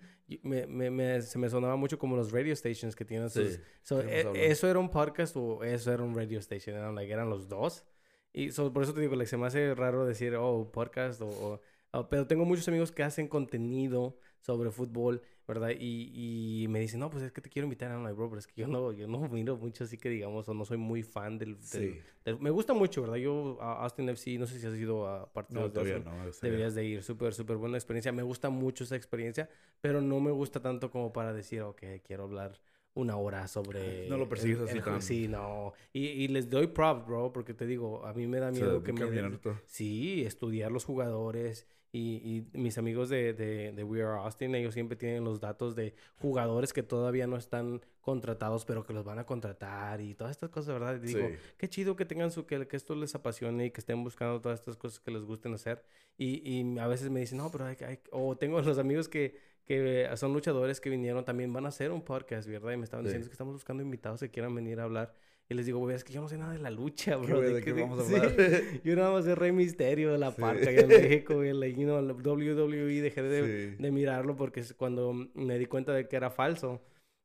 Me, 0.43 0.67
me, 0.67 0.91
me- 0.91 1.21
se 1.21 1.39
me 1.39 1.51
sonaba 1.51 1.77
mucho 1.77 1.99
como 1.99 2.17
los 2.17 2.33
radio 2.33 2.57
stations 2.57 2.97
que 2.97 3.05
tienen 3.05 3.29
sus... 3.29 3.55
Sí, 3.55 3.61
So, 3.83 4.01
hemos 4.01 4.15
hablado. 4.15 4.35
¿Eso 4.37 4.71
era 4.71 4.79
un 4.79 4.89
podcast 4.91 5.37
o 5.37 5.63
eso 5.63 5.93
era 5.93 6.03
un 6.03 6.15
radio 6.15 6.39
station? 6.39 6.75
Eran, 6.77 6.95
like, 6.95 7.13
eran 7.13 7.29
los 7.29 7.47
dos. 7.47 7.85
Y 8.33 8.53
so, 8.53 8.73
por 8.73 8.85
eso 8.85 8.95
te 8.95 9.03
digo, 9.03 9.17
like, 9.17 9.29
se 9.29 9.37
me 9.37 9.47
hace 9.47 9.75
raro 9.75 10.07
decir, 10.07 10.35
oh, 10.37 10.71
podcast 10.73 11.21
o... 11.21 11.27
o- 11.27 11.61
o- 11.93 12.09
pero 12.09 12.27
tengo 12.27 12.45
muchos 12.45 12.67
amigos 12.69 12.93
que 12.93 13.03
hacen 13.03 13.29
contenido 13.29 14.17
sobre 14.41 14.71
fútbol, 14.71 15.23
¿verdad? 15.47 15.71
Y, 15.79 16.63
y 16.65 16.69
me 16.69 16.81
dicen, 16.81 17.01
no, 17.01 17.11
pues 17.11 17.23
es 17.25 17.33
que 17.33 17.41
te 17.41 17.49
quiero 17.51 17.67
invitar. 17.67 17.91
I'm 17.93 18.03
like, 18.03 18.15
bro, 18.17 18.29
pero 18.29 18.39
es 18.41 18.47
que 18.47 18.61
yo 18.61 18.67
no, 18.67 18.93
yo 18.93 19.07
no 19.07 19.21
miro 19.29 19.57
mucho 19.57 19.85
así 19.85 19.99
que 19.99 20.09
digamos, 20.09 20.49
o 20.49 20.55
no 20.55 20.65
soy 20.65 20.79
muy 20.79 21.03
fan 21.03 21.39
del... 21.39 21.55
del- 21.57 21.61
Sí. 21.63 22.01
del- 22.25 22.39
me 22.41 22.51
gusta 22.51 22.73
mucho, 22.75 23.03
¿verdad? 23.03 23.17
Yo 23.17 23.59
a 23.61 23.85
Austin 23.85 24.09
FC, 24.09 24.39
no 24.39 24.47
sé 24.47 24.59
si 24.59 24.67
has 24.67 24.75
ido 24.75 25.07
a 25.07 25.33
partidos 25.33 25.63
No, 25.63 25.69
de 25.69 25.75
todavía 25.75 25.99
no. 25.99 26.33
Deberías 26.41 26.75
de 26.75 26.85
ir, 26.85 27.03
súper, 27.03 27.35
súper 27.35 27.57
buena 27.57 27.77
experiencia. 27.77 28.13
Me 28.13 28.23
gusta 28.23 28.51
mucho 28.51 28.85
esa 28.85 28.97
experiencia, 28.97 29.49
pero 29.81 30.01
no 30.01 30.21
me 30.21 30.31
gusta 30.31 30.61
tanto 30.61 30.91
como 30.91 31.13
para 31.13 31.33
decir, 31.33 31.63
ok, 31.63 31.83
quiero 32.05 32.25
hablar 32.25 32.61
una 32.95 33.17
hora 33.17 33.49
sobre... 33.49 34.09
No 34.09 34.17
lo 34.19 34.29
persigues 34.29 34.61
así 34.61 34.77
el 34.77 34.83
juego". 34.83 34.99
tan- 34.99 35.07
Sí, 35.07 35.29
no. 35.29 35.73
Y, 35.93 36.07
y 36.07 36.29
les 36.29 36.49
doy 36.51 36.67
props, 36.67 37.07
bro, 37.07 37.33
porque 37.33 37.55
te 37.55 37.67
digo, 37.67 38.05
a 38.05 38.13
mí 38.13 38.27
me 38.27 38.39
da 38.39 38.51
o 38.51 38.55
sea, 38.55 38.65
miedo 38.67 38.83
que 38.83 38.93
me... 38.93 39.07
den-. 39.11 39.41
Sí, 39.67 40.25
estudiar 40.25 40.71
los 40.73 40.85
jugadores. 40.85 41.67
Y, 41.95 42.47
y 42.55 42.59
mis 42.59 42.79
amigos 42.79 43.11
de, 43.11 43.35
de, 43.35 43.71
de 43.73 43.85
We 43.85 44.03
Are 44.03 44.19
Austin, 44.23 44.55
ellos 44.55 44.73
siempre 44.73 44.97
tienen 44.97 45.25
los 45.25 45.41
datos 45.41 45.77
de 45.77 45.95
jugadores 46.17 46.73
que 46.73 46.83
todavía 46.83 47.27
no 47.27 47.37
están 47.37 47.83
contratados, 48.01 48.65
pero 48.65 48.83
que 48.83 48.95
los 48.95 49.05
van 49.05 49.19
a 49.19 49.27
contratar 49.27 50.01
y 50.01 50.15
todas 50.15 50.31
estas 50.31 50.49
cosas, 50.49 50.73
¿verdad? 50.73 50.97
Y 51.03 51.07
digo, 51.07 51.21
Sí. 51.29 51.35
qué 51.59 51.69
chido 51.69 51.95
que 51.95 52.07
tengan 52.07 52.31
su, 52.31 52.47
que, 52.47 52.67
que 52.67 52.77
esto 52.79 52.95
les 52.95 53.15
apasione 53.15 53.67
y 53.67 53.71
que 53.71 53.81
estén 53.81 54.03
buscando 54.03 54.41
todas 54.41 54.61
estas 54.61 54.79
cosas 54.79 55.01
que 55.01 55.11
les 55.11 55.23
gusten 55.25 55.53
hacer. 55.53 55.85
Y, 56.17 56.41
y 56.51 56.79
a 56.79 56.87
veces 56.87 57.11
me 57.11 57.21
dicen, 57.21 57.37
no, 57.37 57.51
pero 57.51 57.67
hay, 57.67 57.77
que- 57.77 57.85
hay 57.85 57.97
que-". 57.99 58.09
o 58.11 58.37
tengo 58.37 58.59
los 58.63 58.79
amigos 58.79 59.09
que, 59.11 59.37
que 59.67 60.09
son 60.17 60.33
luchadores 60.33 60.81
que 60.81 60.89
vinieron 60.89 61.27
también, 61.27 61.53
van 61.53 61.67
a 61.67 61.69
hacer 61.69 61.93
un 61.93 62.01
podcast, 62.03 62.49
¿verdad? 62.49 62.73
Y 62.73 62.79
me 62.79 62.85
estaban 62.85 63.05
Sí. 63.05 63.09
diciendo 63.09 63.25
"Es 63.27 63.29
que 63.29 63.35
estamos 63.35 63.53
buscando 63.53 63.83
invitados 63.83 64.21
que 64.21 64.31
quieran 64.31 64.55
venir 64.55 64.81
a 64.81 64.85
hablar. 64.85 65.15
Y 65.49 65.55
les 65.55 65.67
digo, 65.67 65.79
güey, 65.81 65.95
es 65.95 66.03
que 66.05 66.13
yo 66.13 66.21
no 66.23 66.29
sé 66.29 66.39
nada 66.39 66.53
de 66.53 66.59
la 66.59 66.71
lucha, 66.71 67.13
¿Qué, 67.21 67.27
bro. 67.27 67.41
¿de 67.41 67.53
de 67.55 67.63
qué 67.63 67.73
vamos 67.73 67.99
a 68.01 68.05
sí. 68.05 68.15
hablar? 68.15 68.35
Yo 68.85 68.97
nada 68.97 69.11
más 69.13 69.25
de 69.27 69.35
Rey 69.35 69.53
Misterio 69.53 70.11
de 70.13 70.19
la 70.19 70.31
Sí. 70.31 70.41
parca 70.41 70.71
en 70.71 70.89
México, 70.89 71.35
güey. 71.35 71.53
like, 71.53 71.79
you 71.79 71.87
know, 71.87 72.01
la 72.01 72.15
WWE 72.15 73.03
dejé 73.03 73.23
de, 73.23 73.71
Sí. 73.77 73.77
de 73.83 73.91
mirarlo 73.91 74.35
porque 74.35 74.63
cuando 74.77 75.13
me 75.35 75.59
di 75.59 75.67
cuenta 75.67 75.93
de 75.93 76.09
que 76.09 76.17
era 76.17 76.31
falso, 76.31 76.81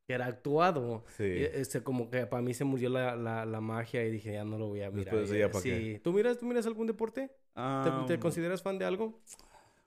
que 0.06 0.14
era 0.14 0.26
actuado. 0.26 1.06
Sí. 1.16 1.24
Y, 1.24 1.44
este, 1.44 1.84
como 1.84 2.10
que 2.10 2.26
para 2.28 2.42
mí 2.42 2.54
se 2.54 2.66
murió 2.66 2.90
la, 2.90 3.16
la, 3.16 3.46
la 3.46 3.62
magia 3.62 4.06
y 4.06 4.12
dije, 4.12 4.34
ya 4.34 4.44
no 4.44 4.58
lo 4.58 4.68
voy 4.68 4.82
a 4.82 4.92
mirar. 4.92 5.14
Después 5.16 5.30
de 5.30 5.40
ya- 5.40 5.46
ya, 5.48 5.52
¿pa' 5.52 5.60
sí. 5.62 5.70
qué? 5.70 6.02
¿Tú 6.04 6.12
miras, 6.12 6.38
¿Tú 6.38 6.46
miras 6.46 6.66
algún 6.68 6.88
deporte? 6.88 7.28
¿Te, 7.56 7.90
te 8.08 8.14
Um, 8.16 8.20
consideras 8.20 8.62
fan 8.62 8.78
de 8.78 8.86
algo? 8.86 9.20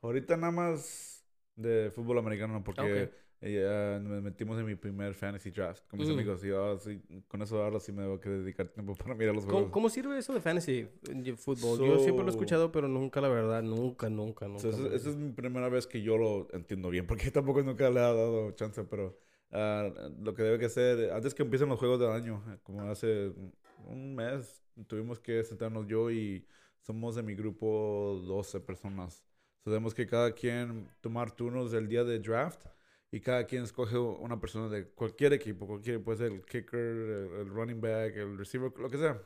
Ahorita 0.03 0.37
nada 0.39 0.51
más 0.53 1.27
de 1.57 1.91
fútbol 1.95 2.19
americano 2.19 2.63
porque 2.65 3.11
Eh, 3.43 3.99
nos 4.03 4.23
metimos 4.23 4.59
en 4.59 4.67
mi 4.67 4.75
primer 4.75 5.15
fantasy 5.15 5.51
draft 5.51 5.87
con 5.89 5.99
mis 5.99 6.09
Mm. 6.09 6.13
amigos 6.13 6.45
y 6.45 6.51
ahora 6.51 6.79
sí, 6.79 7.01
con 7.27 7.41
eso 7.41 7.63
ahora 7.63 7.81
sí 7.81 7.91
me 7.91 8.03
tengo 8.03 8.21
que 8.21 8.29
dedicar 8.29 8.69
tiempo 8.69 8.95
para 8.95 9.15
mirar 9.15 9.35
los 9.35 9.45
¿Cómo, 9.47 9.57
juegos. 9.59 9.73
cómo 9.73 9.89
sirve 9.89 10.19
eso 10.19 10.35
de 10.35 10.43
fantasy 10.43 10.87
eh, 11.09 11.35
fútbol? 11.37 11.79
Yo 11.79 11.99
siempre 12.01 12.23
lo 12.23 12.29
he 12.29 12.33
So- 12.33 12.39
escuchado, 12.39 12.71
pero 12.71 12.87
nunca, 12.87 13.23
la 13.23 13.29
verdad, 13.29 13.63
nunca, 13.63 14.11
nunca, 14.11 14.47
nunca. 14.47 14.61
So, 14.61 14.69
esa, 14.93 15.09
es 15.11 15.17
mi 15.17 15.33
primera 15.33 15.71
vez 15.71 15.87
que 15.87 16.03
yo 16.03 16.19
lo 16.19 16.49
entiendo 16.53 16.91
bien, 16.91 17.07
porque 17.31 17.31
tampoco 17.31 17.63
nunca 17.63 17.85
le 17.89 17.97
he 17.99 18.03
dado 18.03 18.51
chance, 18.53 18.85
pero 18.85 19.17
ah, 19.53 19.89
lo 20.21 20.35
que 20.35 20.43
debe 20.43 20.59
que 20.59 20.69
ser, 20.69 21.11
antes 21.11 21.33
que 21.35 21.43
empiecen 21.43 21.71
los 21.71 21.79
juegos 21.79 21.99
del 21.99 22.11
año, 22.11 22.45
eh, 22.53 22.59
como 22.63 22.83
hace 22.91 23.33
un 23.87 24.15
mes, 24.15 24.63
tuvimos 24.87 25.19
que 25.19 25.43
sentarnos 25.45 25.87
yo 25.87 26.11
y 26.11 26.47
somos 26.83 27.15
de 27.17 27.23
mi 27.23 27.35
grupo 27.35 28.21
12 28.27 28.61
personas. 28.61 29.25
So, 29.65 29.71
tenemos 29.71 29.95
que 29.95 30.07
cada 30.07 30.33
quien 30.35 30.91
tomar 31.01 31.31
turnos 31.33 31.71
del 31.73 31.89
día 31.89 32.05
de 32.05 32.19
draft 32.19 32.61
y 33.13 33.21
cada 33.21 33.45
quien 33.45 33.65
escoge 33.65 33.99
una 33.99 34.39
persona 34.41 34.69
de 34.69 34.87
cualquier 34.89 35.33
equipo, 35.33 35.67
cualquier, 35.67 36.03
puede 36.03 36.19
ser 36.19 36.33
el 36.33 36.45
kicker, 36.45 36.79
el, 36.79 37.41
el 37.41 37.49
running 37.49 37.81
back, 37.81 38.17
el 38.17 38.39
receiver, 38.39 38.73
lo 38.79 38.89
que 38.89 38.99
sea. 38.99 39.21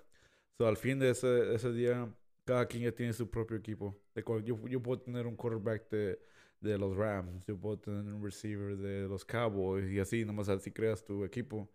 So, 0.57 0.67
al 0.67 0.77
fin 0.77 0.99
de 0.99 1.11
ese, 1.11 1.55
ese 1.55 1.73
día, 1.73 2.13
cada 2.45 2.67
quien 2.67 2.85
ya 2.85 2.93
tiene 2.93 3.13
su 3.13 3.29
propio 3.31 3.57
equipo. 3.57 3.97
De 4.15 4.23
cual, 4.23 4.43
yo, 4.45 4.59
yo 4.69 4.83
puedo 4.83 5.01
tener 5.01 5.27
un 5.27 5.37
quarterback 5.37 5.91
de, 5.91 6.19
de 6.61 6.79
los 6.79 6.97
Rams, 6.97 7.45
yo 7.47 7.59
puedo 7.59 7.79
tener 7.79 8.01
un 8.13 8.23
receiver 8.23 8.77
de 8.77 9.09
los 9.09 9.25
Cowboys 9.25 9.91
y 9.91 10.01
así, 10.01 10.25
nomás 10.25 10.49
así 10.49 10.71
creas 10.71 11.05
tu 11.05 11.25
equipo. 11.25 11.69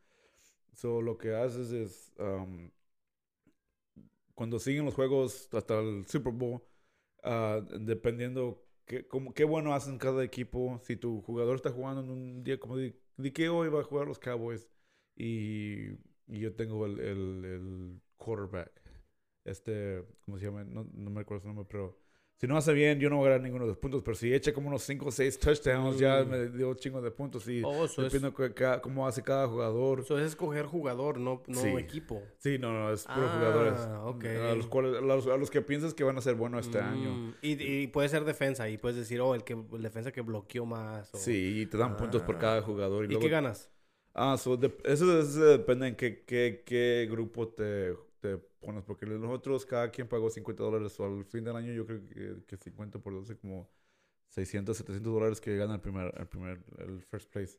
So, 0.73 1.01
lo 1.01 1.17
que 1.17 1.35
haces 1.35 1.71
es, 1.71 2.13
um, 2.17 2.71
cuando 4.33 4.57
siguen 4.59 4.85
los 4.85 4.95
juegos 4.95 5.49
hasta 5.51 5.79
el 5.79 6.07
Super 6.07 6.33
Bowl, 6.33 6.61
ah, 7.23 7.61
dependiendo 7.81 8.65
qué, 8.89 9.07
cómo, 9.07 9.33
qué 9.35 9.45
bueno 9.45 9.73
hacen 9.75 9.99
cada 9.99 10.23
equipo, 10.23 10.79
si 10.83 10.97
tu 10.97 11.21
jugador 11.21 11.55
está 11.57 11.71
jugando 11.71 12.01
en 12.03 12.09
un 12.09 12.43
día 12.43 12.59
como 12.59 12.77
di, 12.77 12.95
di 13.17 13.31
que 13.31 13.49
hoy 13.49 13.69
va 13.69 13.81
a 13.81 13.83
jugar 13.83 14.07
los 14.07 14.19
Cowboys 14.19 14.67
y, 15.15 15.91
y 16.27 16.39
yo 16.41 16.55
tengo 16.55 16.85
el, 16.87 16.99
el, 16.99 17.45
el 17.45 18.01
quarterback, 18.17 18.71
este, 19.45 20.03
¿cómo 20.25 20.39
se 20.39 20.45
llama? 20.45 20.63
No, 20.65 20.85
no 20.93 21.11
me 21.11 21.21
acuerdo 21.21 21.41
su 21.43 21.47
nombre, 21.49 21.67
pero 21.69 21.99
si 22.39 22.47
no 22.47 22.55
hace 22.55 22.71
bien, 22.73 22.99
yo 22.99 23.09
no 23.09 23.17
voy 23.17 23.27
a 23.27 23.31
ganar 23.31 23.43
ninguno 23.43 23.65
de 23.65 23.69
los 23.71 23.77
puntos, 23.77 24.01
pero 24.01 24.15
si 24.15 24.33
echa 24.33 24.53
como 24.53 24.69
unos 24.69 24.81
5 24.83 25.07
o 25.07 25.11
6 25.11 25.37
touchdowns, 25.37 25.99
ya 25.99 26.23
Mm. 26.23 26.29
me 26.29 26.47
dio 26.49 26.73
chingo 26.75 27.01
de 27.01 27.11
puntos 27.11 27.47
y 27.49 27.61
Oh, 27.65 27.85
depende 27.97 28.31
de 28.31 28.79
cómo 28.81 29.05
hace 29.05 29.21
cada 29.21 29.47
jugador. 29.47 29.99
eso 29.99 30.17
es 30.17 30.25
escoger 30.27 30.65
jugador, 30.65 31.19
no, 31.19 31.43
no 31.47 31.61
Sí. 31.61 31.67
equipo. 31.77 32.23
Sí, 32.37 32.57
no, 32.57 32.71
no, 32.71 32.93
es 32.93 33.03
puro 33.03 33.27
Ah, 33.27 33.35
jugadores. 33.37 33.73
ok. 34.05 34.25
A 34.51 34.55
los, 34.55 34.67
cuales, 34.67 34.95
a, 34.97 35.01
los, 35.01 35.27
a 35.27 35.35
los 35.37 35.49
que 35.51 35.61
piensas 35.61 35.93
que 35.93 36.03
van 36.05 36.17
a 36.17 36.21
ser 36.21 36.35
buenos 36.35 36.65
este 36.65 36.79
año. 36.79 37.11
Mm, 37.13 37.33
Y, 37.41 37.61
y 37.83 37.87
puede 37.87 38.07
ser 38.07 38.23
defensa, 38.23 38.69
y 38.69 38.77
puedes 38.77 38.97
decir, 38.97 39.19
oh, 39.19 39.35
el, 39.35 39.43
que, 39.43 39.53
el 39.53 39.81
defensa 39.81 40.11
que 40.13 40.21
bloqueó 40.21 40.65
más. 40.65 41.13
o- 41.13 41.17
Sí, 41.17 41.61
y 41.61 41.65
te 41.65 41.77
dan 41.77 41.97
puntos 41.97 42.21
por 42.21 42.35
Ah. 42.35 42.39
cada 42.39 42.61
jugador. 42.61 43.03
Y, 43.03 43.07
¿Y 43.07 43.09
luego, 43.09 43.21
qué 43.23 43.29
ganas? 43.29 43.69
Ah, 44.13 44.37
so 44.37 44.55
de- 44.57 44.75
eso, 44.85 45.19
eso 45.19 45.43
depende 45.45 45.87
en 45.89 45.95
qué, 45.95 46.23
qué, 46.25 46.63
qué 46.65 47.07
grupo 47.11 47.47
te, 47.49 47.93
te 48.21 48.39
pones. 48.59 48.83
Porque 48.83 49.05
nosotros, 49.05 49.65
cada 49.65 49.89
quien 49.91 50.07
pagó 50.07 50.29
50 50.29 50.63
dólares. 50.63 50.99
O 50.99 51.05
al 51.05 51.25
fin 51.25 51.43
del 51.43 51.55
año, 51.55 51.71
yo 51.73 51.85
creo 51.85 52.01
que, 52.07 52.43
que 52.45 52.57
50 52.57 52.99
por 52.99 53.13
12, 53.13 53.37
como 53.37 53.69
600, 54.29 54.77
700 54.77 55.13
dólares 55.13 55.41
que 55.41 55.55
gana 55.57 55.75
el 55.75 55.81
primer, 55.81 56.13
el 56.17 56.27
primer, 56.27 56.63
el 56.77 57.01
first 57.09 57.31
place. 57.31 57.57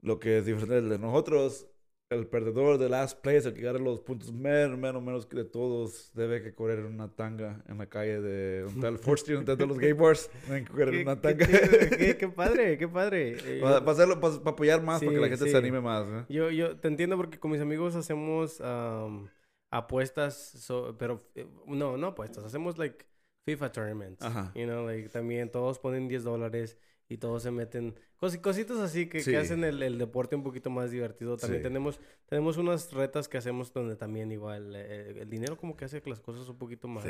Lo 0.00 0.18
que 0.18 0.38
es 0.38 0.46
diferente 0.46 0.82
de 0.82 0.98
nosotros, 0.98 1.66
el 2.10 2.26
perdedor 2.26 2.76
de 2.76 2.90
last 2.90 3.20
place, 3.22 3.48
el 3.48 3.54
que 3.54 3.62
gana 3.62 3.78
los 3.78 4.00
puntos 4.00 4.30
menos, 4.32 4.78
menos, 4.78 5.02
menos 5.02 5.24
que 5.26 5.36
de 5.38 5.44
todos, 5.46 6.10
debe 6.14 6.42
que 6.42 6.54
correr 6.54 6.80
en 6.80 6.86
una 6.86 7.08
tanga 7.14 7.64
en 7.68 7.78
la 7.78 7.88
calle 7.88 8.20
de 8.20 8.66
está 8.66 8.88
el 8.88 8.98
Fourth 8.98 9.20
Street, 9.20 9.36
donde 9.38 9.52
están 9.52 9.66
todos 9.66 9.68
los 9.70 9.78
gay 9.78 9.92
bars. 9.92 10.30
Deben 10.46 10.64
que 10.66 10.70
correr 10.72 10.88
en 10.88 10.94
¿Qué, 10.94 11.02
una 11.02 11.16
qué 11.16 11.20
tanga. 11.34 11.46
chido, 11.46 11.98
qué- 11.98 12.16
qué 12.18 12.28
padre, 12.36 12.76
qué 12.78 12.88
padre. 12.88 13.36
Eh, 13.46 13.60
Para, 13.62 13.78
hacerlo, 13.90 14.20
para, 14.20 14.34
apoyar 14.34 14.82
más, 14.82 15.00
para 15.00 15.12
que 15.12 15.18
la 15.20 15.26
Sí, 15.26 15.30
gente 15.30 15.44
sí. 15.46 15.50
se 15.52 15.56
anime 15.56 15.80
más. 15.80 16.06
¿eh? 16.06 16.26
Yo, 16.28 16.50
yo 16.50 16.76
te 16.78 16.88
entiendo 16.88 17.16
porque 17.16 17.38
con 17.38 17.50
mis 17.52 17.60
amigos 17.62 17.94
hacemos 17.94 18.60
am, 18.60 19.28
apuestas, 19.70 20.34
so- 20.36 20.96
pero 20.98 21.20
eh, 21.34 21.46
no, 21.66 21.96
no 21.96 22.08
apuestas, 22.08 22.44
hacemos 22.44 22.78
like 22.78 23.04
FIFA 23.46 23.72
tournaments. 23.72 24.22
Ajá. 24.24 24.52
You 24.54 24.64
know, 24.64 24.86
like 24.86 25.08
también 25.08 25.50
todos 25.50 25.78
ponen 25.78 26.08
10 26.08 26.24
dólares 26.24 26.78
y 27.08 27.18
todos 27.18 27.42
se 27.42 27.50
meten 27.50 27.94
cosi- 28.18 28.40
cositas 28.40 28.78
así 28.78 29.06
que, 29.06 29.18
que 29.18 29.24
Sí. 29.24 29.34
hacen 29.36 29.62
el, 29.64 29.82
el 29.82 29.98
deporte 29.98 30.34
un 30.36 30.42
poquito 30.42 30.70
más 30.70 30.90
divertido. 30.90 31.36
También 31.36 31.60
Sí. 31.60 31.64
tenemos 31.64 32.00
tenemos 32.26 32.56
unas 32.56 32.92
retas 32.92 33.28
que 33.28 33.36
hacemos 33.36 33.72
donde 33.72 33.96
también 33.96 34.32
igual 34.32 34.74
eh, 34.74 35.14
el 35.20 35.28
dinero 35.28 35.56
como 35.58 35.76
que 35.76 35.84
hace 35.84 36.00
que 36.00 36.08
las 36.08 36.20
cosas 36.20 36.48
un 36.48 36.56
poquito 36.56 36.88
más, 36.88 37.04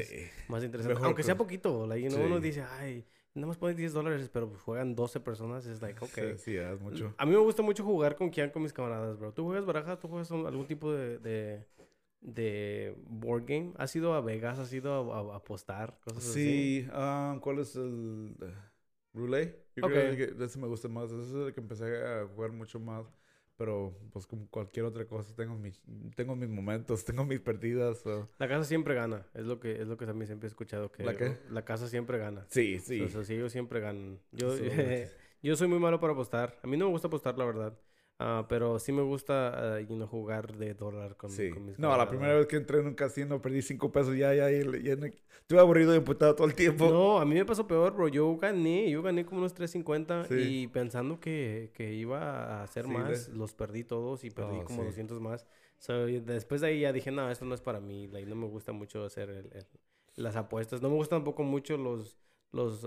más 0.49 0.65
interesantes. 0.65 0.87
Mejor 0.89 1.07
Aunque 1.07 1.23
sea 1.23 1.35
cosa. 1.35 1.45
poquito, 1.45 1.87
like, 1.87 2.03
you 2.03 2.11
know, 2.13 2.27
uno 2.27 2.37
Sí. 2.39 2.43
dice, 2.43 2.63
ay, 2.63 3.07
nada 3.35 3.47
más 3.47 3.57
pones 3.57 3.77
10 3.77 3.93
dólares, 3.93 4.29
pero 4.33 4.49
pues 4.49 4.61
juegan 4.63 4.97
12 4.97 5.21
personas, 5.21 5.65
es 5.67 5.81
like, 5.81 6.05
ok. 6.05 6.11
Sí, 6.13 6.39
sí, 6.39 6.57
es 6.57 6.81
mucho. 6.81 7.15
A 7.17 7.25
mí 7.25 7.31
me 7.33 7.39
gusta 7.39 7.63
mucho 7.63 7.85
jugar 7.85 8.17
con 8.17 8.31
Kian, 8.31 8.51
con 8.51 8.63
mis 8.63 8.73
camaradas, 8.73 9.17
bro. 9.19 9.33
¿Tú 9.33 9.45
juegas 9.45 9.65
baraja? 9.65 9.97
¿Tú 10.01 10.09
juegas 10.09 10.31
algún 10.33 10.67
tipo 10.67 10.93
de, 10.93 11.19
de, 11.19 11.65
de 12.25 12.97
board 13.07 13.45
game? 13.47 13.73
¿Has 13.79 13.95
ido 13.95 14.15
a 14.15 14.21
Vegas? 14.21 14.59
¿Has 14.59 14.73
ido 14.73 15.13
a, 15.13 15.35
a- 15.35 15.37
apostar? 15.37 15.99
Cosas 16.01 16.25
así. 16.25 16.83
Sí, 16.83 16.89
ah, 16.93 17.39
¿cuál 17.41 17.61
es 17.61 17.77
el 17.77 18.35
eh, 18.43 18.55
roulette? 19.13 19.65
Yo 19.77 19.85
Ok. 19.87 19.93
creo 19.93 20.17
que 20.37 20.45
ese 20.45 20.59
me 20.59 20.67
gusta 20.67 20.89
más. 20.89 21.13
Ese 21.13 21.23
es 21.23 21.35
el 21.49 21.55
que 21.55 21.61
empecé 21.61 21.85
a 22.05 22.27
jugar 22.35 22.51
mucho 22.53 22.81
más. 22.81 23.07
Pero, 23.57 23.97
pues, 24.13 24.27
como 24.27 24.49
cualquier 24.49 24.85
otra 24.85 25.07
cosa, 25.07 25.33
tengo 25.37 25.55
mis, 25.57 25.81
tengo 26.17 26.35
mis 26.35 26.49
momentos, 26.49 27.05
tengo 27.05 27.25
mis 27.25 27.39
perdidas. 27.39 27.99
so- 28.01 28.29
La 28.39 28.49
casa 28.49 28.65
siempre 28.65 28.95
gana. 28.97 29.29
Es 29.33 29.45
lo 29.45 29.61
que, 29.61 29.81
es 29.81 29.87
lo 29.87 29.97
que 29.97 30.07
también 30.07 30.27
siempre 30.27 30.49
he 30.49 30.51
escuchado. 30.51 30.91
Que 30.91 31.05
¿La 31.05 31.15
qué? 31.17 31.37
La 31.51 31.65
casa 31.65 31.87
siempre 31.89 32.19
gana. 32.19 32.47
Sí, 32.49 32.81
sí. 32.81 33.01
O 33.03 33.09
sea, 33.09 33.23
sí, 33.23 33.35
ellos 33.35 33.53
siempre 33.53 33.79
ganan. 33.79 34.19
Yo, 34.33 34.57
So- 34.57 34.65
yo 35.43 35.55
soy 35.57 35.69
muy 35.69 35.79
malo 35.79 36.01
para 36.01 36.15
apostar. 36.15 36.59
A 36.65 36.67
mí 36.67 36.77
no 36.77 36.87
me 36.87 36.91
gusta 36.93 37.07
apostar, 37.07 37.39
la 37.39 37.45
verdad. 37.45 37.79
Ah, 38.19 38.47
pero 38.49 38.79
sí 38.79 38.93
me 38.93 39.03
gusta 39.03 39.75
ah, 39.77 39.81
you 39.81 39.97
know, 39.97 40.07
jugar 40.07 40.57
de 40.57 40.75
dólar 40.75 41.17
con, 41.17 41.31
Sí. 41.31 41.51
con 41.51 41.65
mis 41.67 41.79
No, 41.79 41.89
la 41.89 41.95
camaradas. 41.95 42.09
primera 42.11 42.35
vez 42.37 42.47
que 42.47 42.57
entré 42.57 42.79
en 42.79 42.87
un 42.87 42.95
casino 42.95 43.43
perdí 43.43 43.61
cinco 43.61 43.91
pesos 43.91 44.17
ya, 44.17 44.33
ya, 44.35 44.49
ya, 44.51 44.63
ya 44.79 44.97
no- 44.97 45.07
estuve 45.07 45.59
aburrido 45.61 45.93
y 45.95 45.97
emputado 45.99 46.35
todo 46.37 46.47
el 46.47 46.55
tiempo. 46.55 46.89
No, 46.91 47.19
a 47.19 47.25
mí 47.25 47.35
me 47.35 47.45
pasó 47.45 47.67
peor, 47.67 47.93
bro. 47.95 48.07
Yo 48.09 48.37
gané, 48.37 48.89
yo 48.89 49.03
gané 49.03 49.27
como 49.27 49.41
unos 49.41 49.53
350 49.53 50.25
Sí. 50.27 50.35
y 50.63 50.67
pensando 50.69 51.19
que, 51.19 51.71
que 51.75 51.93
iba 51.93 52.21
a 52.61 52.63
hacer 52.63 52.85
Sí, 52.85 52.91
más, 52.91 53.27
de- 53.29 53.35
los 53.37 53.53
perdí 53.53 53.83
todos 53.85 54.23
y 54.25 54.31
perdí 54.31 54.59
Oh, 54.61 54.65
como 54.65 54.83
sí. 54.83 54.87
200 54.87 55.21
más. 55.21 55.45
So, 55.79 56.07
después 56.07 56.61
de 56.61 56.69
ahí 56.69 56.81
ya 56.81 56.93
dije, 56.93 57.11
no, 57.11 57.29
esto 57.31 57.45
no 57.45 57.55
es 57.55 57.61
para 57.61 57.81
mí. 57.81 58.07
like, 58.07 58.29
no 58.29 58.37
me 58.37 58.47
gusta 58.47 58.71
mucho 58.73 59.05
hacer 59.05 59.29
el- 59.29 59.51
el- 59.53 59.67
las 60.17 60.37
apuestas. 60.37 60.81
No 60.81 60.89
me 60.89 60.95
gustan 60.95 61.19
tampoco 61.19 61.43
mucho 61.43 61.77
los... 61.77 62.17
los 62.55 62.87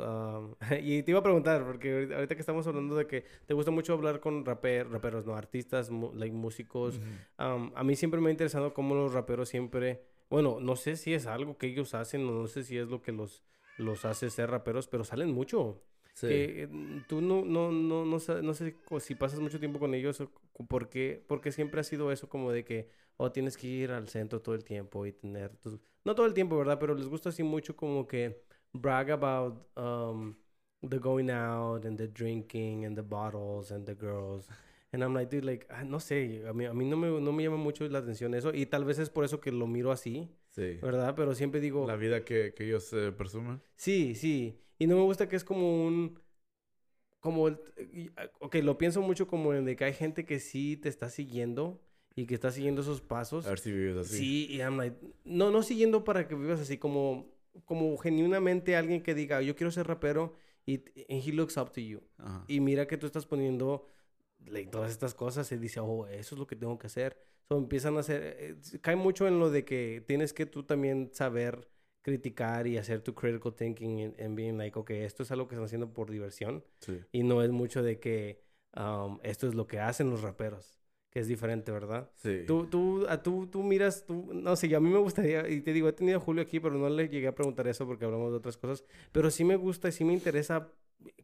y 0.81 1.03
te 1.03 1.11
iba 1.11 1.19
a 1.19 1.23
preguntar, 1.23 1.65
porque 1.65 2.09
ahorita- 2.13 2.35
que 2.35 2.39
estamos 2.41 2.65
hablando 2.67 2.95
de 2.95 3.05
que 3.07 3.25
te 3.45 3.53
gusta 3.53 3.71
mucho 3.71 3.93
hablar 3.93 4.19
con 4.19 4.45
raper, 4.45 4.89
raperos, 4.89 5.25
no, 5.25 5.35
artistas, 5.35 5.89
like, 6.13 6.35
músicos. 6.35 6.97
Ujú. 6.97 7.45
Um, 7.45 7.71
a 7.75 7.83
mí 7.83 7.95
siempre 7.95 8.21
me 8.21 8.29
ha 8.29 8.31
interesado 8.31 8.73
cómo 8.73 8.95
los 8.95 9.13
raperos 9.13 9.49
siempre, 9.49 10.01
bueno, 10.29 10.59
no 10.59 10.75
sé 10.75 10.95
si 10.95 11.13
es 11.13 11.27
algo 11.27 11.57
que 11.57 11.67
ellos 11.67 11.93
hacen 11.93 12.27
o 12.27 12.31
no 12.31 12.47
sé 12.47 12.63
si 12.63 12.77
es 12.77 12.87
lo 12.87 13.01
que 13.01 13.11
los, 13.11 13.43
los 13.77 14.05
hace 14.05 14.29
ser 14.29 14.49
raperos, 14.49 14.87
pero 14.87 15.03
salen 15.03 15.31
mucho. 15.31 15.83
Sí. 16.13 16.27
Que 16.27 16.63
eh, 16.63 16.69
tú 17.07 17.21
no, 17.21 17.45
no, 17.45 17.71
no, 17.71 18.03
no, 18.03 18.19
sa- 18.19 18.41
no 18.41 18.55
sé 18.55 18.75
si 19.01 19.13
pasas 19.15 19.39
mucho 19.39 19.59
tiempo 19.59 19.77
con 19.77 19.93
ellos 19.93 20.19
o 20.21 20.31
cu- 20.51 20.65
por 20.65 20.89
qué, 20.89 21.23
porque 21.27 21.51
siempre 21.51 21.81
ha 21.81 21.83
sido 21.83 22.11
eso 22.11 22.27
como 22.27 22.51
de 22.51 22.63
que, 22.63 22.89
oh, 23.17 23.31
tienes 23.31 23.55
que 23.55 23.67
ir 23.67 23.91
al 23.91 24.07
centro 24.07 24.41
todo 24.41 24.55
el 24.55 24.63
tiempo 24.63 25.05
y 25.05 25.11
tener 25.11 25.55
tus... 25.57 25.79
No 26.03 26.15
todo 26.15 26.25
el 26.25 26.33
tiempo, 26.33 26.57
¿verdad? 26.57 26.79
Pero 26.79 26.95
les 26.95 27.07
gusta 27.07 27.29
así 27.29 27.43
mucho 27.43 27.75
como 27.75 28.07
que 28.07 28.41
brag 28.73 29.09
about 29.09 29.67
um, 29.75 30.35
the 30.81 30.99
going 30.99 31.29
out 31.29 31.85
and 31.85 31.97
the 31.97 32.07
drinking 32.07 32.85
and 32.85 32.95
the 32.97 33.03
bottles 33.03 33.71
and 33.71 33.85
the 33.85 33.95
girls. 33.95 34.47
And 34.93 35.03
I'm 35.03 35.13
like, 35.13 35.29
dude, 35.29 35.43
like, 35.45 35.67
ah, 35.69 35.83
no 35.83 35.99
sé, 35.99 36.43
a 36.47 36.53
mí, 36.53 36.65
a 36.65 36.73
mí 36.73 36.85
no, 36.85 36.95
me, 36.95 37.07
no 37.19 37.31
me 37.33 37.43
llama 37.43 37.57
mucho 37.57 37.87
la 37.89 37.99
atención 37.99 38.33
eso. 38.33 38.53
Y 38.53 38.65
tal 38.67 38.85
vez 38.85 38.99
es 38.99 39.09
por 39.09 39.25
eso 39.25 39.39
que 39.41 39.51
lo 39.51 39.67
miro 39.67 39.91
así, 39.91 40.29
Sí. 40.49 40.79
¿verdad? 40.81 41.13
Pero 41.15 41.35
siempre 41.35 41.59
digo, 41.59 41.85
La 41.85 41.97
vida 41.97 42.23
que, 42.23 42.53
que 42.55 42.65
ellos 42.65 42.91
eh, 42.93 43.11
presumen. 43.11 43.61
sí, 43.75 44.15
sí. 44.15 44.57
Y 44.79 44.87
no 44.87 44.95
me 44.95 45.03
gusta 45.03 45.27
que 45.27 45.35
es 45.35 45.43
como 45.43 45.85
un... 45.85 46.19
Como 47.19 47.47
el... 47.49 47.59
ah, 48.15 48.29
Ok, 48.39 48.55
lo 48.63 48.77
pienso 48.77 49.01
mucho 49.01 49.27
como 49.27 49.53
en 49.53 49.65
de 49.65 49.75
que 49.75 49.83
hay 49.85 49.93
gente 49.93 50.23
que 50.25 50.39
sí 50.39 50.77
te 50.77 50.87
está 50.87 51.09
siguiendo 51.09 51.81
y 52.15 52.25
que 52.25 52.33
está 52.35 52.51
siguiendo 52.51 52.81
esos 52.81 53.01
pasos. 53.01 53.45
A 53.45 53.49
ver 53.49 53.59
si 53.59 53.71
vives 53.71 53.97
así. 53.97 54.17
Sí, 54.17 54.47
y 54.51 54.57
I'm 54.59 54.77
like, 54.77 54.95
no, 55.25 55.51
no 55.51 55.63
siguiendo 55.63 56.03
para 56.03 56.27
que 56.27 56.35
vivas 56.35 56.59
así, 56.61 56.77
como, 56.77 57.27
como 57.65 57.97
genuinamente 57.97 58.75
alguien 58.75 59.01
que 59.01 59.13
diga, 59.13 59.41
yo 59.41 59.55
quiero 59.55 59.71
ser 59.71 59.87
rapero 59.87 60.33
y 60.65 60.83
he 61.07 61.31
looks 61.31 61.57
up 61.57 61.71
to 61.71 61.81
you. 61.81 62.01
Ajá. 62.17 62.43
Y 62.47 62.59
mira 62.59 62.87
que 62.87 62.97
tú 62.97 63.05
estás 63.05 63.25
poniendo 63.25 63.87
like, 64.45 64.69
todas 64.71 64.91
estas 64.91 65.13
cosas 65.13 65.51
y 65.51 65.57
dice, 65.57 65.79
oh, 65.79 66.07
eso 66.07 66.35
es 66.35 66.39
lo 66.39 66.47
que 66.47 66.55
tengo 66.55 66.77
que 66.77 66.87
hacer. 66.87 67.17
So, 67.49 67.57
empiezan 67.57 67.95
a 67.97 68.01
hacer, 68.01 68.35
eh, 68.39 68.55
cae 68.81 68.95
mucho 68.95 69.27
en 69.27 69.39
lo 69.39 69.49
de 69.49 69.63
que 69.63 70.03
tienes 70.05 70.33
que 70.33 70.45
tú 70.45 70.63
también 70.63 71.09
saber 71.13 71.67
criticar 72.01 72.67
y 72.67 72.77
hacer 72.77 73.01
tu 73.01 73.13
critical 73.15 73.53
thinking 73.53 73.99
en, 73.99 74.15
en 74.17 74.35
being 74.35 74.57
like, 74.57 74.77
ok, 74.77 74.91
esto 74.91 75.23
es 75.23 75.31
algo 75.31 75.47
que 75.47 75.55
están 75.55 75.65
haciendo 75.65 75.93
por 75.93 76.09
diversión 76.09 76.63
Sí. 76.79 76.99
y 77.11 77.23
no 77.23 77.43
es 77.43 77.51
mucho 77.51 77.83
de 77.83 77.99
que 77.99 78.41
um, 78.77 79.19
esto 79.23 79.47
es 79.47 79.55
lo 79.55 79.67
que 79.67 79.79
hacen 79.81 80.09
los 80.09 80.21
raperos, 80.21 80.76
que 81.17 81.21
es 81.21 81.27
diferente, 81.27 81.71
¿verdad? 81.71 82.11
Sí. 82.17 82.43
Tú, 82.45 82.67
tú, 82.67 83.07
a 83.09 83.23
tú, 83.23 83.47
tú 83.47 83.63
miras, 83.63 84.05
tú, 84.05 84.29
no 84.35 84.55
sé, 84.55 84.75
a 84.75 84.79
mí 84.79 84.87
me 84.87 84.99
gustaría, 84.99 85.49
y 85.49 85.61
te 85.61 85.73
digo, 85.73 85.89
he 85.89 85.93
tenido 85.93 86.19
a 86.19 86.21
Julio 86.21 86.43
aquí, 86.43 86.59
pero 86.59 86.75
no 86.77 86.87
le 86.89 87.09
llegué 87.09 87.27
a 87.27 87.33
preguntar 87.33 87.67
eso 87.67 87.87
porque 87.87 88.05
hablamos 88.05 88.29
de 88.29 88.37
otras 88.37 88.55
cosas, 88.55 88.83
pero 89.11 89.31
sí 89.31 89.43
me 89.43 89.55
gusta 89.55 89.89
y 89.89 89.93
sí 89.93 90.05
me 90.05 90.13
interesa 90.13 90.71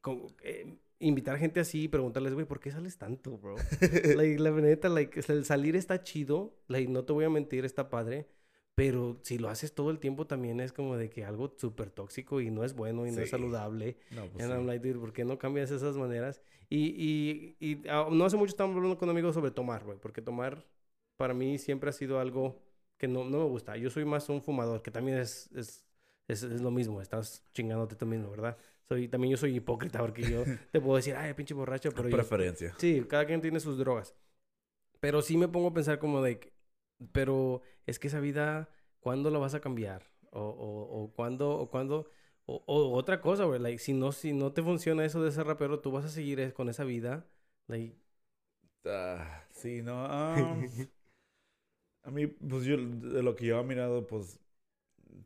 como, 0.02 0.26
eh, 0.42 0.80
invitar 0.98 1.38
gente 1.38 1.60
así 1.60 1.84
y 1.84 1.88
preguntarles, 1.90 2.34
güey, 2.34 2.48
¿por 2.48 2.60
qué 2.60 2.72
sales 2.72 2.98
tanto, 2.98 3.38
bro? 3.38 3.54
like, 4.16 4.40
la 4.40 4.50
neta, 4.50 4.90
like, 4.90 5.22
el 5.28 5.46
salir 5.46 5.76
está 5.76 6.02
chido, 6.02 6.56
like, 6.68 6.92
no 6.92 7.06
te 7.06 7.14
voy 7.14 7.26
a 7.26 7.30
mentir, 7.30 7.64
está 7.64 7.92
padre, 7.92 8.26
pero 8.76 9.20
si 9.24 9.38
lo 9.38 9.50
haces 9.50 9.74
todo 9.76 9.92
el 9.92 10.00
tiempo 10.00 10.26
también 10.26 10.60
es 10.60 10.74
como 10.74 10.98
de 10.98 11.10
que 11.10 11.24
algo 11.26 11.54
súper 11.58 11.90
tóxico 11.92 12.42
y 12.42 12.50
no 12.50 12.64
es 12.64 12.74
bueno 12.76 13.06
y 13.06 13.12
no 13.12 13.20
es 13.22 13.26
Sí. 13.26 13.32
saludable. 13.32 13.98
No, 14.12 14.28
pues 14.28 14.44
And 14.44 14.52
sí. 14.52 14.58
I'm 14.58 14.66
like, 14.68 14.88
dude, 14.88 15.00
¿por 15.00 15.14
qué 15.14 15.26
no 15.26 15.38
cambias 15.38 15.70
esas 15.72 15.96
maneras? 15.96 16.42
Y, 16.70 16.88
y, 16.98 17.56
y 17.60 17.88
ah, 17.88 18.08
no 18.12 18.26
hace 18.26 18.36
mucho 18.38 18.50
estábamos 18.52 18.78
hablando 18.78 18.98
con 18.98 19.10
amigos 19.10 19.36
sobre 19.36 19.52
tomar, 19.52 19.84
güey, 19.84 20.00
porque 20.00 20.22
tomar 20.22 20.66
para 21.18 21.34
mí 21.36 21.60
siempre 21.60 21.90
ha 21.90 21.94
sido 21.94 22.20
algo 22.20 22.60
que 22.98 23.08
no, 23.08 23.24
no 23.26 23.40
me 23.40 23.46
gusta. 23.46 23.78
Yo 23.78 23.90
soy 23.92 24.06
más 24.06 24.28
un 24.30 24.42
fumador, 24.42 24.82
que 24.82 24.90
también 24.90 25.20
es, 25.20 25.52
es, 25.54 25.86
es, 26.28 26.42
es 26.42 26.62
lo 26.62 26.72
mismo, 26.72 27.02
estás 27.02 27.44
chingándote 27.54 27.96
tú 27.96 28.06
mismo, 28.08 28.32
¿verdad? 28.32 28.58
Soy, 28.90 29.08
también 29.08 29.32
yo 29.32 29.38
soy 29.38 29.56
hipócrita 29.56 30.00
porque 30.00 30.24
yo 30.24 30.44
te 30.72 30.82
puedo 30.82 30.96
decir, 30.96 31.16
ay, 31.16 31.34
pinche 31.36 31.54
borracho, 31.54 31.92
pero 31.92 32.10
yo... 32.10 32.16
Preferencia. 32.16 32.74
Sí, 32.78 33.04
cada 33.08 33.26
quien 33.26 33.40
tiene 33.42 33.60
sus 33.60 33.78
drogas. 33.78 34.16
Pero 35.00 35.22
sí 35.22 35.38
me 35.38 35.48
pongo 35.48 35.68
a 35.68 35.74
pensar 35.74 36.00
como 36.00 36.22
de, 36.22 36.53
pero 37.12 37.62
es 37.86 38.00
que 38.00 38.08
esa 38.08 38.20
vida, 38.20 38.70
¿cuándo 39.00 39.30
la 39.30 39.40
vas 39.40 39.54
a 39.56 39.62
cambiar? 39.62 40.10
O, 40.32 40.40
o, 40.42 41.04
o 41.04 41.14
cuándo, 41.14 41.52
o 41.52 41.70
cuándo, 41.70 42.10
o, 42.46 42.64
o 42.66 42.94
otra 42.98 43.22
cosa, 43.22 43.46
güey, 43.46 43.60
like, 43.60 43.80
si 43.80 43.94
no, 43.94 44.12
si 44.12 44.34
no 44.34 44.52
te 44.54 44.64
funciona 44.64 45.06
eso 45.06 45.24
de 45.24 45.32
ser 45.32 45.46
rapero, 45.48 45.80
tú 45.80 45.92
vas 45.92 46.06
a 46.06 46.10
seguir 46.10 46.54
con 46.54 46.70
esa 46.70 46.84
vida, 46.84 47.28
like, 47.68 47.96
Ah, 48.86 49.44
sí, 49.52 49.82
no. 49.82 49.94
ah, 50.06 50.68
a 52.04 52.12
mí, 52.12 52.28
pues 52.28 52.66
yo, 52.66 52.78
de 52.78 53.24
lo 53.24 53.36
que 53.36 53.46
yo 53.48 53.60
he 53.60 53.64
mirado, 53.64 54.06
pues, 54.08 54.40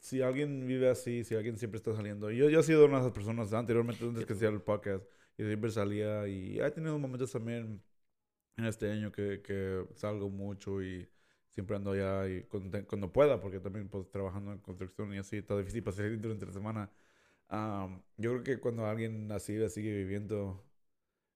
si 0.01 0.21
alguien 0.21 0.67
vive 0.67 0.89
así, 0.89 1.23
si 1.23 1.35
alguien 1.35 1.57
siempre 1.57 1.77
está 1.77 1.95
saliendo. 1.95 2.31
Yo, 2.31 2.49
yo 2.49 2.61
he 2.61 2.63
sido 2.63 2.85
una 2.85 2.97
de 2.97 3.01
esas 3.03 3.13
personas 3.13 3.53
anteriormente, 3.53 4.05
antes 4.05 4.25
que 4.25 4.33
hacía 4.33 4.49
el 4.49 4.61
podcast, 4.61 5.05
y 5.37 5.43
siempre 5.45 5.71
salía, 5.71 6.27
y 6.27 6.59
he 6.59 6.71
tenido 6.71 6.99
momentos 6.99 7.31
también 7.31 7.83
en 8.57 8.65
este 8.65 8.91
año 8.91 9.11
que, 9.11 9.41
que 9.43 9.85
salgo 9.95 10.29
mucho 10.29 10.81
y 10.83 11.09
siempre 11.57 11.75
ando 11.75 11.93
allá 11.93 12.29
y 12.29 12.43
cuando, 12.43 12.85
cuando 12.85 13.11
pueda, 13.11 13.41
porque 13.41 13.59
también, 13.59 13.89
pues, 13.89 14.07
trabajando 14.11 14.51
en 14.53 14.59
construcción 14.59 15.11
y 15.11 15.17
así, 15.17 15.37
está 15.37 15.57
difícil 15.57 15.81
para 15.81 15.97
salir 15.97 16.21
durante 16.21 16.45
la 16.45 16.51
semana. 16.53 16.91
Ah, 17.49 17.89
yo 18.17 18.29
creo 18.33 18.43
que 18.43 18.59
cuando 18.59 18.85
alguien 18.85 19.31
así 19.31 19.57
sigue 19.69 19.91
viviendo, 19.91 20.63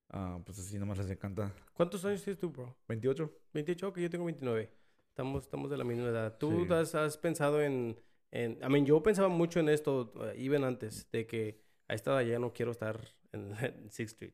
ah, 0.09 0.39
pues 0.45 0.59
así 0.59 0.77
nomás 0.77 0.99
les 0.99 1.09
encanta. 1.09 1.51
¿cuántos 1.73 2.05
años 2.05 2.21
tienes 2.23 2.39
tú, 2.39 2.51
bro? 2.51 2.77
28. 2.87 3.33
28, 3.51 3.93
que 3.93 4.01
yo 4.03 4.09
tengo 4.11 4.25
29. 4.25 4.69
Estamos, 5.09 5.41
estamos 5.43 5.71
de 5.71 5.77
la 5.77 5.83
misma 5.85 6.09
edad. 6.09 6.37
¿Tú 6.37 6.65
Sí. 6.67 6.71
has, 6.73 6.93
has 6.93 7.17
pensado 7.17 7.59
en, 7.63 7.99
en... 8.29 8.59
I 8.61 8.69
mean, 8.69 8.85
yo 8.85 9.01
pensaba 9.01 9.27
mucho 9.27 9.59
en 9.59 9.69
esto, 9.69 10.13
uh, 10.15 10.25
even 10.35 10.63
antes, 10.63 11.09
de 11.11 11.25
que 11.25 11.59
a 11.87 11.95
esta 11.95 12.11
edad 12.11 12.29
ya 12.29 12.37
no 12.37 12.53
quiero 12.53 12.69
estar 12.69 12.99
en, 13.31 13.53
en 13.59 13.89
Sixth 13.89 14.13
Street. 14.21 14.33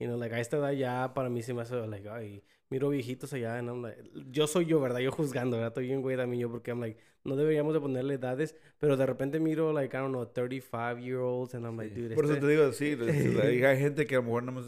You 0.00 0.06
know, 0.08 0.16
like, 0.18 0.34
a 0.34 0.40
esta 0.40 0.56
edad 0.56 0.72
ya 0.72 1.12
para 1.14 1.28
mí 1.28 1.42
se 1.42 1.52
me 1.54 1.60
hace, 1.62 1.76
like, 1.86 2.08
ay, 2.08 2.42
miro 2.70 2.88
viejitos 2.88 3.32
allá, 3.34 3.58
and 3.58 3.68
I'm 3.68 3.82
like- 3.82 4.02
yo 4.32 4.46
soy 4.46 4.64
yo, 4.64 4.80
¿verdad? 4.80 5.00
Yo 5.00 5.12
juzgando, 5.12 5.56
¿verdad? 5.58 5.68
Estoy 5.68 5.86
bien 5.88 6.00
güey 6.00 6.16
también 6.16 6.40
yo, 6.40 6.50
porque 6.50 6.70
I'm 6.70 6.80
like, 6.80 6.98
no 7.22 7.36
deberíamos 7.36 7.74
de 7.74 7.80
ponerle 7.80 8.14
edades, 8.14 8.56
pero 8.78 8.96
de 8.96 9.04
repente 9.04 9.38
miro, 9.40 9.72
like, 9.74 9.94
I 9.94 10.00
don't 10.00 10.12
know, 10.12 10.24
35-year-olds, 10.24 11.54
and 11.54 11.66
I'm 11.66 11.76
like, 11.76 11.94
dude, 11.94 12.14
Por 12.14 12.24
eso 12.24 12.34
este- 12.34 12.46
te 12.46 12.52
digo, 12.52 12.72
sí, 12.72 12.96
hay 13.42 13.78
gente 13.78 14.06
que 14.06 14.14
a 14.16 14.18
lo 14.18 14.24
mejor 14.24 14.42
no 14.44 14.58
es 14.60 14.66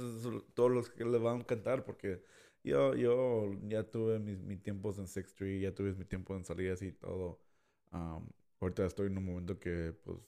todos 0.54 0.70
los 0.70 0.90
que 0.90 1.04
le 1.04 1.16
van 1.18 1.36
a 1.36 1.40
encantar 1.40 1.84
porque 1.84 2.22
yo, 2.62 2.94
yo 2.94 3.52
ya 3.68 3.84
tuve 3.84 4.18
mis, 4.18 4.38
mis 4.42 4.62
tiempos 4.62 4.98
en 4.98 5.06
Sixth 5.06 5.30
Street, 5.32 5.62
ya 5.62 5.74
tuve 5.74 5.94
mi 5.94 6.04
tiempo 6.04 6.36
en 6.36 6.44
salidas 6.44 6.82
y 6.82 6.92
todo. 6.92 7.40
Am, 7.90 8.28
ahorita 8.60 8.84
estoy 8.86 9.06
en 9.06 9.16
un 9.18 9.24
momento 9.24 9.58
que, 9.58 9.94
pues, 10.04 10.18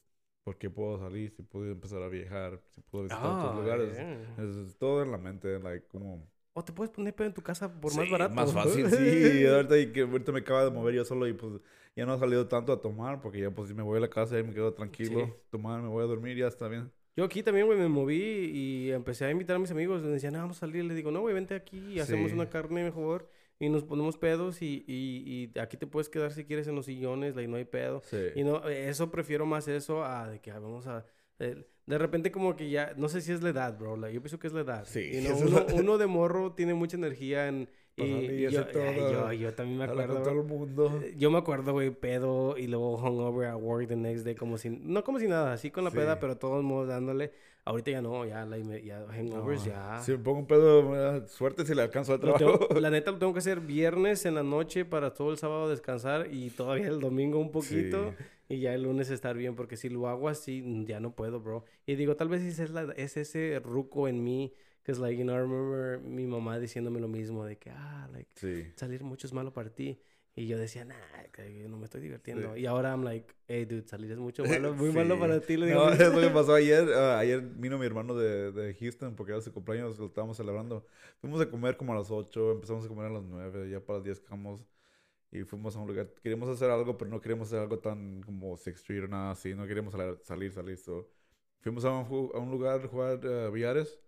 ¿por 0.45 0.57
qué 0.59 0.71
puedo 0.71 0.99
salir? 0.99 1.31
Si 1.31 1.43
puedo 1.43 1.71
empezar 1.73 2.03
a 2.03 2.09
viajar, 2.09 2.61
si 2.75 2.81
puedo 2.83 3.05
visitar 3.05 3.25
Ah, 3.27 3.39
otros 3.51 3.57
lugares. 3.65 3.93
yeah. 3.97 4.45
Es, 4.45 4.77
todo 4.79 5.03
en 5.03 5.11
la 5.11 5.19
mente, 5.19 5.59
like, 5.59 5.87
como... 5.89 6.27
O 6.57 6.63
te 6.63 6.73
puedes 6.73 6.91
poner 6.93 7.15
pedo 7.15 7.27
en 7.27 7.35
tu 7.35 7.43
casa 7.43 7.69
por 7.81 7.93
más 7.97 8.05
Sí, 8.05 8.13
barato. 8.13 8.35
Más 8.35 8.53
fácil, 8.53 8.89
sí. 8.89 9.45
ahorita, 9.47 9.77
y 9.79 9.91
que 9.93 10.03
ahorita 10.03 10.31
me 10.31 10.39
acaba 10.41 10.65
de 10.65 10.71
mover 10.71 10.95
yo 10.95 11.05
solo 11.05 11.27
y 11.27 11.33
pues 11.33 11.55
ya 11.97 12.07
no 12.07 12.15
he 12.15 12.19
salido 12.19 12.47
tanto 12.47 12.73
a 12.73 12.81
tomar 12.81 13.21
porque 13.21 13.41
ya 13.41 13.51
pues 13.51 13.75
me 13.75 13.83
voy 13.83 13.97
a 13.99 14.01
la 14.01 14.09
casa 14.09 14.39
y 14.39 14.45
me 14.45 14.53
quedo 14.55 14.73
tranquilo, 14.73 15.25
Sí. 15.27 15.33
tomar, 15.51 15.83
me 15.83 15.89
voy 15.89 16.05
a 16.05 16.07
dormir, 16.07 16.37
ya 16.37 16.47
está 16.47 16.69
bien. 16.69 16.93
Yo 17.17 17.25
aquí 17.25 17.43
también, 17.43 17.67
güey, 17.67 17.79
me 17.79 17.89
moví 17.89 18.51
y 18.53 18.91
empecé 18.93 19.25
a 19.25 19.31
invitar 19.31 19.57
a 19.57 19.59
mis 19.61 19.71
amigos. 19.71 20.03
Me 20.03 20.09
decían, 20.09 20.35
"Ah, 20.37 20.41
vamos 20.41 20.57
a 20.59 20.61
salir. 20.61 20.85
Le 20.85 20.95
digo, 20.95 21.11
no, 21.13 21.21
güey, 21.21 21.33
vente 21.35 21.55
aquí 21.55 21.79
y 21.95 22.01
hacemos 22.01 22.31
Sí. 22.31 22.35
una 22.37 22.51
carne 22.51 22.83
mejor. 22.85 23.29
Y 23.61 23.69
nos 23.69 23.85
ponemos 23.85 24.19
pedos 24.19 24.63
y, 24.63 24.85
y, 24.87 25.51
y 25.55 25.59
aquí 25.59 25.77
te 25.77 25.87
puedes 25.87 26.09
quedar 26.09 26.33
si 26.33 26.45
quieres 26.45 26.67
en 26.67 26.75
los 26.75 26.87
sillones, 26.87 27.37
like, 27.37 27.49
no 27.49 27.57
hay 27.57 27.65
pedo. 27.65 28.03
Sí. 28.05 28.19
Y 28.35 28.43
no, 28.45 28.69
eso 28.69 29.11
prefiero 29.11 29.47
más 29.47 29.69
eso 29.69 30.05
a 30.05 30.29
de 30.29 30.41
que 30.41 30.51
ah, 30.51 30.59
vamos 30.59 30.87
a... 30.87 31.07
eh, 31.39 31.65
de 31.87 31.99
repente 31.99 32.33
como 32.33 32.57
que 32.57 32.71
ya, 32.71 32.95
no 32.97 33.09
sé 33.09 33.21
si 33.21 33.31
es 33.31 33.43
la 33.43 33.51
edad, 33.51 33.79
bro. 33.79 33.97
like, 33.97 34.15
yo 34.15 34.21
pienso 34.23 34.39
que 34.39 34.47
es 34.49 34.53
la 34.55 34.63
edad. 34.63 34.85
Sí, 34.87 35.11
Y 35.13 35.17
no, 35.29 35.35
eso 35.35 35.45
es 35.45 35.51
uno, 35.51 35.67
uno 35.75 35.99
de 35.99 36.07
morro 36.07 36.53
tiene 36.55 36.75
mucha 36.75 36.97
energía 36.97 37.47
en, 37.49 37.69
Y, 37.97 38.01
Pasando 38.03 38.33
y 38.33 38.41
yo, 38.41 38.49
ese 38.49 38.65
todo, 38.73 39.13
yo, 39.13 39.33
yo 39.35 39.55
también 39.55 39.79
me 39.79 39.85
acuerdo. 39.85 40.15
con 40.15 40.23
todo 40.25 40.41
el 40.41 40.45
mundo. 40.47 41.01
Eh, 41.05 41.15
Yo 41.17 41.31
me 41.31 41.39
acuerdo, 41.39 41.73
güey, 41.73 41.91
pedo 41.91 42.57
y 42.59 42.67
luego 42.67 42.97
hungover 42.97 43.47
at 43.49 43.57
work 43.61 43.87
the 43.87 43.95
next 43.97 44.25
day, 44.25 44.35
como 44.35 44.59
si, 44.59 44.69
no 44.71 45.05
como 45.05 45.21
si 45.21 45.29
nada, 45.29 45.53
así 45.53 45.71
con 45.71 45.85
la 45.85 45.91
Sí. 45.91 45.97
peda, 45.99 46.19
pero 46.19 46.37
todos 46.39 46.65
modos 46.65 46.89
dándole. 46.89 47.31
Ahorita 47.67 47.91
ya 47.93 48.03
no, 48.03 48.27
ya, 48.27 48.45
la, 48.45 48.59
ya 48.59 49.07
hangovers, 49.09 49.61
No, 49.67 49.73
ya. 49.73 50.01
Si 50.03 50.13
me 50.13 50.19
pongo 50.19 50.41
un 50.41 50.47
pedo, 50.47 51.27
suerte 51.29 51.65
si 51.65 51.75
le 51.75 51.81
alcanzo 51.83 52.13
al 52.13 52.21
trabajo. 52.21 52.59
tengo- 52.69 52.81
la 52.81 52.91
neta 52.91 53.11
lo 53.11 53.19
tengo 53.19 53.33
que 53.33 53.39
hacer 53.39 53.61
viernes 53.61 54.27
en 54.27 54.35
la 54.35 54.43
noche 54.43 54.85
para 54.85 55.15
todo 55.15 55.31
el 55.31 55.39
sábado 55.39 55.71
descansar 55.71 56.29
y 56.31 56.51
todavía 56.51 56.89
el 56.89 57.01
domingo 57.01 57.39
un 57.39 57.51
poquito 57.51 58.13
Sí. 58.19 58.25
y 58.57 58.61
ya 58.61 58.75
el 58.75 58.83
lunes 58.83 59.09
estar 59.11 59.35
bien 59.37 59.55
porque 59.57 59.79
si 59.79 59.89
lo 59.89 60.09
hago 60.09 60.29
así 60.29 60.63
ya 60.87 61.01
no 61.01 61.15
puedo, 61.15 61.41
bro. 61.41 61.65
Y 61.87 61.95
digo, 61.95 62.17
tal 62.17 62.29
vez 62.29 62.43
es, 62.43 62.71
la- 62.71 62.93
es 62.97 63.17
ese 63.17 63.59
ruco 63.65 64.09
en 64.09 64.23
mí 64.23 64.53
que 64.83 64.93
es 64.93 64.99
like, 64.99 65.17
you 65.19 65.25
know, 65.25 65.35
I 65.35 65.39
remember 65.41 65.99
mi 66.01 66.27
mamá 66.27 66.59
diciéndome 66.59 67.01
lo 67.01 67.09
mismo 67.09 67.47
de 67.47 67.57
que, 67.57 67.71
ah, 67.71 68.07
like, 68.13 68.29
Sí. 68.35 68.71
salir 68.77 69.03
mucho 69.03 69.27
es 69.27 69.33
malo 69.33 69.51
para 69.55 69.71
ti. 69.71 69.99
Y 70.37 70.47
yo 70.49 70.59
decía, 70.59 70.85
nah, 70.85 70.95
que 71.33 71.69
no 71.69 71.77
me 71.77 71.85
estoy 71.85 72.01
divirtiendo. 72.01 72.55
Sí. 72.55 72.61
Y 72.63 72.67
ahora 72.67 72.91
I'm 72.91 73.05
like, 73.05 73.33
hey, 73.47 73.65
dude, 73.67 73.87
salir 73.87 74.11
es 74.11 74.19
mucho 74.19 74.45
malo, 74.45 74.75
muy 74.75 74.91
malo 74.93 75.15
Sí. 75.15 75.21
para 75.21 75.41
ti. 75.41 75.57
Le 75.57 75.67
digo, 75.67 75.87
No, 75.87 75.93
es 75.93 76.13
lo 76.13 76.21
que 76.21 76.31
pasó 76.31 76.55
ayer. 76.55 76.89
ah, 76.95 77.19
ayer 77.19 77.41
vino 77.41 77.79
mi 77.79 77.87
hermano 77.87 78.15
de, 78.17 78.51
de 78.53 78.75
Houston 78.75 79.15
porque 79.15 79.33
era 79.33 79.41
su 79.41 79.53
cumpleaños, 79.53 79.99
lo 79.99 80.07
estábamos 80.07 80.37
celebrando. 80.37 80.87
Fuimos 81.21 81.41
a 81.41 81.49
comer 81.51 81.77
como 81.77 81.93
a 81.93 81.97
las 81.97 82.11
8, 82.11 82.53
empezamos 82.53 82.85
a 82.85 82.89
comer 82.89 83.07
a 83.07 83.11
las 83.11 83.23
9, 83.25 83.71
ya 83.71 83.81
para 83.81 83.99
las 83.99 84.05
10 84.05 84.21
quedamos 84.21 84.65
y 85.31 85.43
fuimos 85.45 85.77
a 85.77 85.81
un 85.81 85.89
lugar. 85.89 86.09
Queríamos 86.23 86.49
hacer 86.49 86.71
algo, 86.71 86.97
pero 86.99 87.11
no 87.11 87.21
queríamos 87.21 87.49
hacer 87.49 87.61
algo 87.61 87.79
tan 87.79 88.23
como 88.23 88.57
Sixth 88.57 88.81
Street 88.83 89.05
o 89.05 89.09
nada 89.09 89.33
así. 89.33 89.55
No 89.55 89.67
queríamos 89.67 89.93
salir, 89.93 90.19
salir. 90.23 90.53
salir 90.53 90.77
so. 90.79 91.09
Fuimos 91.61 91.85
a 91.85 91.93
un, 91.93 92.31
a 92.35 92.39
un 92.39 92.51
lugar 92.51 92.81
a 92.85 92.89
jugar 92.89 93.21
eh, 93.25 93.51
billares 93.53 93.99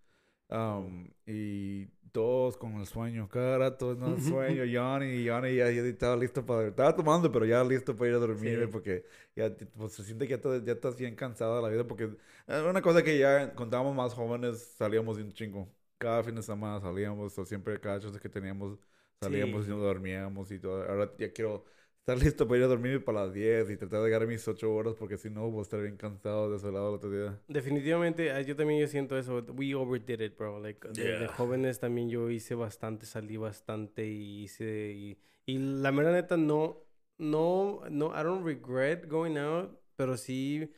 um, 0.51 1.09
y 1.27 1.89
todos 2.13 2.57
con 2.57 2.75
el 2.81 2.87
sueño. 2.87 3.29
Cada 3.29 3.59
rato 3.59 3.95
no 3.95 4.15
el 4.15 4.21
sueño. 4.23 4.63
Johnny, 4.73 5.27
Johnny 5.29 5.57
ya, 5.57 5.71
ya 5.71 5.83
estaba 5.83 6.17
listo 6.17 6.45
para... 6.45 6.69
Estaba 6.69 6.95
tomando, 6.97 7.31
pero 7.31 7.45
ya 7.47 7.63
listo 7.65 7.97
para 7.97 8.11
ir 8.11 8.17
a 8.17 8.19
dormir 8.19 8.61
Sí. 8.61 8.67
porque 8.71 9.05
ya 9.35 9.53
pues, 9.77 9.93
se 9.93 10.05
siente 10.05 10.27
que 10.27 10.35
ya, 10.35 10.41
te- 10.41 10.63
ya 10.65 10.73
estás 10.73 10.97
bien 10.97 11.15
cansado 11.15 11.57
de 11.57 11.63
la 11.63 11.69
vida 11.69 11.87
porque 11.87 12.05
es 12.47 12.63
una 12.63 12.83
cosa 12.83 13.03
que 13.03 13.19
ya 13.19 13.47
cuando 13.55 13.65
estábamos 13.77 13.95
más 13.95 14.15
jóvenes 14.15 14.61
salíamos 14.79 15.17
de 15.17 15.25
un 15.25 15.33
chingo. 15.33 15.69
Cada 15.99 16.23
fin 16.23 16.35
de 16.35 16.43
semana 16.43 16.81
salíamos, 16.81 17.37
o 17.39 17.45
siempre 17.47 17.81
cada 17.81 17.99
chance 18.01 18.21
que 18.21 18.29
teníamos 18.29 18.79
salíamos 19.21 19.65
Sí. 19.65 19.71
y 19.71 19.75
nos 19.75 19.83
dormíamos 19.83 20.51
y 20.53 20.59
todo. 20.59 20.83
Ahora 20.89 21.11
ya 21.19 21.33
quiero 21.33 21.65
estar 22.07 22.23
listo 22.23 22.47
para 22.47 22.59
ir 22.59 22.65
a 22.65 22.69
dormir 22.69 23.05
para 23.05 23.25
las 23.25 23.35
10 23.35 23.69
y 23.69 23.77
tratar 23.77 23.99
de 23.99 24.05
llegar 24.07 24.23
a 24.23 24.27
mis 24.27 24.47
8 24.47 24.73
horas 24.73 24.95
porque 24.97 25.17
si 25.19 25.29
no 25.29 25.51
voy 25.51 25.59
a 25.59 25.63
estar 25.63 25.83
bien 25.83 25.97
cansado, 25.97 26.53
desolado 26.53 26.91
el 26.91 26.95
otro 26.95 27.11
día. 27.11 27.41
Definitivamente, 27.49 28.31
ah, 28.31 28.41
yo 28.43 28.55
también 28.55 28.81
yo 28.81 28.87
siento 28.87 29.19
eso. 29.19 29.45
We 29.57 29.75
overdid 29.75 30.21
it, 30.21 30.39
bro. 30.39 30.61
Like, 30.61 30.87
de, 30.93 31.27
jóvenes 31.27 31.81
también 31.81 32.09
yo 32.09 32.31
hice 32.31 32.55
bastante, 32.55 33.07
salí 33.07 33.37
bastante 33.37 34.07
y 34.07 34.45
hice... 34.45 34.93
Y, 34.95 35.19
y 35.47 35.59
la 35.59 35.91
mera 35.91 36.13
neta 36.13 36.37
no, 36.37 36.85
no, 37.19 37.83
no, 37.91 38.07
I 38.17 38.23
don't 38.23 38.45
regret 38.47 39.09
going 39.09 39.37
out, 39.37 39.77
pero 39.97 40.17
sí 40.17 40.71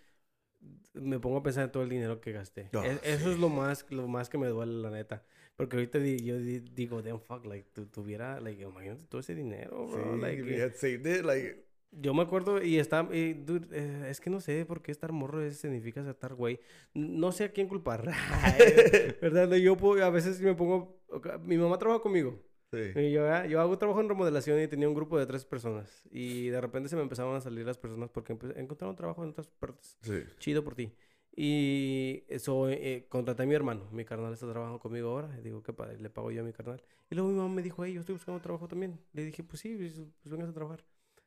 me 0.94 1.20
pongo 1.20 1.36
a 1.36 1.42
pensar 1.42 1.64
en 1.64 1.72
todo 1.72 1.82
el 1.82 1.90
dinero 1.90 2.22
que 2.22 2.32
gasté. 2.32 2.70
Ah, 2.72 2.86
Es- 2.86 3.00
eso 3.20 3.32
es 3.32 3.38
lo 3.38 3.50
más, 3.50 3.84
lo 3.90 4.08
más 4.08 4.30
que 4.30 4.38
me 4.38 4.46
duele, 4.46 4.72
la 4.80 4.90
neta. 4.90 5.24
Porque 5.58 5.76
ahorita 5.76 5.98
yo 5.98 6.38
di- 6.38 6.60
digo, 6.60 7.02
damn 7.02 7.20
fuck, 7.20 7.44
like, 7.44 7.68
tu, 7.74 7.84
tuviera, 7.86 8.40
like, 8.40 8.62
imagínate 8.62 9.04
todo 9.08 9.20
ese 9.20 9.34
dinero, 9.34 9.88
bro. 9.88 10.14
Sí, 10.14 10.20
like, 10.20 10.42
we 10.42 10.56
eh, 10.56 10.62
had 10.62 10.74
saved 10.74 11.04
it, 11.06 11.24
like, 11.24 11.66
yo 11.90 12.14
me 12.14 12.22
acuerdo 12.22 12.62
y 12.62 12.78
está, 12.78 13.06
y, 13.12 13.32
dude, 13.34 13.66
eh, 13.72 14.06
es 14.08 14.20
que 14.20 14.30
no 14.30 14.40
sé 14.40 14.64
por 14.64 14.82
qué 14.82 14.92
estar 14.92 15.10
morro 15.10 15.42
es- 15.42 15.56
significa 15.58 16.08
estar 16.08 16.34
güey. 16.34 16.60
No 16.94 17.32
sé 17.32 17.44
a 17.44 17.52
quién 17.52 17.66
culpar. 17.68 18.04
¿Verdad? 19.20 19.52
Yo 19.56 19.76
puedo- 19.76 20.04
a 20.04 20.10
veces 20.10 20.40
me 20.40 20.54
pongo, 20.54 21.02
mi 21.42 21.58
mamá 21.58 21.76
trabaja 21.78 22.00
conmigo. 22.00 22.38
sí. 22.72 22.92
Y 22.94 23.10
yo, 23.12 23.26
ah, 23.32 23.46
yo 23.46 23.60
hago 23.60 23.76
trabajo 23.78 24.00
en 24.00 24.08
remodelación 24.08 24.60
y 24.62 24.68
tenía 24.68 24.88
un 24.88 24.94
grupo 24.94 25.18
de 25.18 25.26
tres 25.26 25.44
personas. 25.44 26.02
Y 26.10 26.48
de 26.50 26.60
repente 26.60 26.88
se 26.88 26.96
me 26.96 27.02
empezaban 27.02 27.34
a 27.34 27.40
salir 27.40 27.64
las 27.66 27.78
personas 27.78 28.10
porque 28.10 28.32
encontraron 28.56 28.94
trabajo 28.94 29.24
en 29.24 29.30
otras 29.30 29.48
partes. 29.48 29.96
Sí. 30.02 30.22
Chido 30.38 30.62
por 30.62 30.74
ti. 30.74 30.92
Y 31.40 32.24
eso, 32.26 32.68
eh, 32.68 33.06
contraté 33.08 33.44
a 33.44 33.46
mi 33.46 33.54
hermano. 33.54 33.88
Mi 33.92 34.04
carnal 34.04 34.32
está 34.32 34.50
trabajando 34.50 34.80
conmigo 34.80 35.10
ahora. 35.10 35.38
Y 35.38 35.42
digo, 35.42 35.62
qué 35.62 35.72
padre, 35.72 35.96
le 36.00 36.10
pago 36.10 36.32
yo 36.32 36.40
a 36.40 36.44
mi 36.44 36.52
carnal. 36.52 36.82
Y 37.08 37.14
luego 37.14 37.30
mi 37.30 37.36
mamá 37.36 37.54
me 37.54 37.62
dijo, 37.62 37.84
hey, 37.84 37.92
yo 37.92 38.00
estoy 38.00 38.14
buscando 38.14 38.40
trabajo 38.40 38.66
también. 38.66 38.98
Le 39.12 39.24
dije, 39.24 39.44
pues 39.44 39.60
sí, 39.60 39.76
pues, 39.76 40.02
pues 40.20 40.32
vengas 40.32 40.48
a 40.48 40.52
trabajar. 40.52 40.84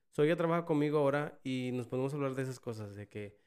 So 0.09 0.23
ella 0.23 0.35
trabaja 0.35 0.65
conmigo 0.65 0.97
ahora 0.97 1.39
y 1.45 1.71
nos 1.71 1.87
podemos 1.87 2.13
hablar 2.13 2.35
de 2.35 2.43
esas 2.43 2.59
cosas. 2.59 2.93
De 2.93 3.07
que, 3.07 3.37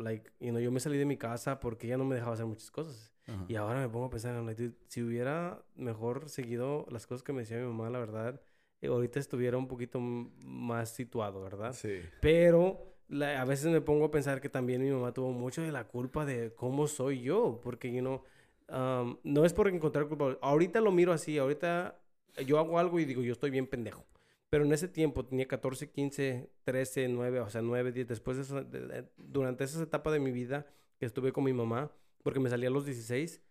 like, 0.00 0.32
you 0.40 0.48
know, 0.48 0.58
yo 0.58 0.72
me 0.72 0.80
salí 0.80 0.98
de 0.98 1.04
mi 1.04 1.16
casa 1.16 1.60
porque 1.60 1.86
ella 1.86 1.96
no 1.96 2.04
me 2.04 2.16
dejaba 2.16 2.34
hacer 2.34 2.46
muchas 2.46 2.72
cosas. 2.72 3.14
Ajá. 3.28 3.44
Y 3.46 3.54
ahora 3.54 3.78
me 3.78 3.88
pongo 3.88 4.06
a 4.06 4.10
pensar, 4.10 4.34
like, 4.42 4.60
dude, 4.60 4.76
si 4.88 5.04
hubiera 5.04 5.64
mejor 5.76 6.28
seguido 6.28 6.86
las 6.90 7.06
cosas 7.06 7.22
que 7.22 7.32
me 7.32 7.42
decía 7.42 7.58
mi 7.58 7.66
mamá, 7.66 7.88
la 7.88 8.00
verdad, 8.00 8.40
eh, 8.80 8.88
ahorita 8.88 9.20
estuviera 9.20 9.56
un 9.56 9.68
poquito 9.68 10.00
más 10.00 10.90
situado, 10.90 11.40
¿verdad? 11.40 11.72
Sí. 11.72 12.00
Pero 12.20 12.89
la- 13.10 13.40
a 13.42 13.44
veces 13.44 13.70
me 13.70 13.80
pongo 13.80 14.06
a 14.06 14.10
pensar 14.10 14.40
que 14.40 14.48
también 14.48 14.82
mi 14.82 14.90
mamá 14.90 15.12
tuvo 15.12 15.32
mucho 15.32 15.62
de 15.62 15.72
la 15.72 15.86
culpa 15.86 16.24
de 16.24 16.54
cómo 16.54 16.86
soy 16.86 17.22
yo, 17.22 17.60
porque, 17.62 17.92
you 17.92 18.00
know, 18.00 18.22
um, 18.68 19.18
no 19.24 19.44
es 19.44 19.52
por 19.52 19.68
encontrar 19.68 20.06
culpa. 20.08 20.38
Ahorita 20.40 20.80
lo 20.80 20.92
miro 20.92 21.12
así, 21.12 21.36
ahorita 21.36 21.98
yo 22.46 22.58
hago 22.58 22.78
algo 22.78 22.98
y 23.00 23.04
digo, 23.04 23.22
yo 23.22 23.32
estoy 23.32 23.50
bien 23.50 23.66
pendejo. 23.66 24.06
Pero 24.48 24.64
en 24.64 24.72
ese 24.72 24.88
tiempo 24.88 25.24
tenía 25.24 25.46
14, 25.46 25.90
15, 25.90 26.50
13, 26.64 27.08
9, 27.08 27.40
o 27.40 27.48
sea, 27.50 27.62
9, 27.62 27.92
10, 27.92 28.08
después 28.08 28.36
de, 28.36 28.42
esa- 28.44 28.62
de- 28.62 29.04
durante 29.16 29.64
esa 29.64 29.82
etapa 29.82 30.10
de 30.10 30.20
mi 30.20 30.32
vida 30.32 30.66
que 30.98 31.06
estuve 31.06 31.32
con 31.32 31.44
mi 31.44 31.52
mamá, 31.52 31.90
porque 32.22 32.40
me 32.40 32.48
salí 32.50 32.66
a 32.66 32.70
los 32.70 32.84
16, 32.84 33.42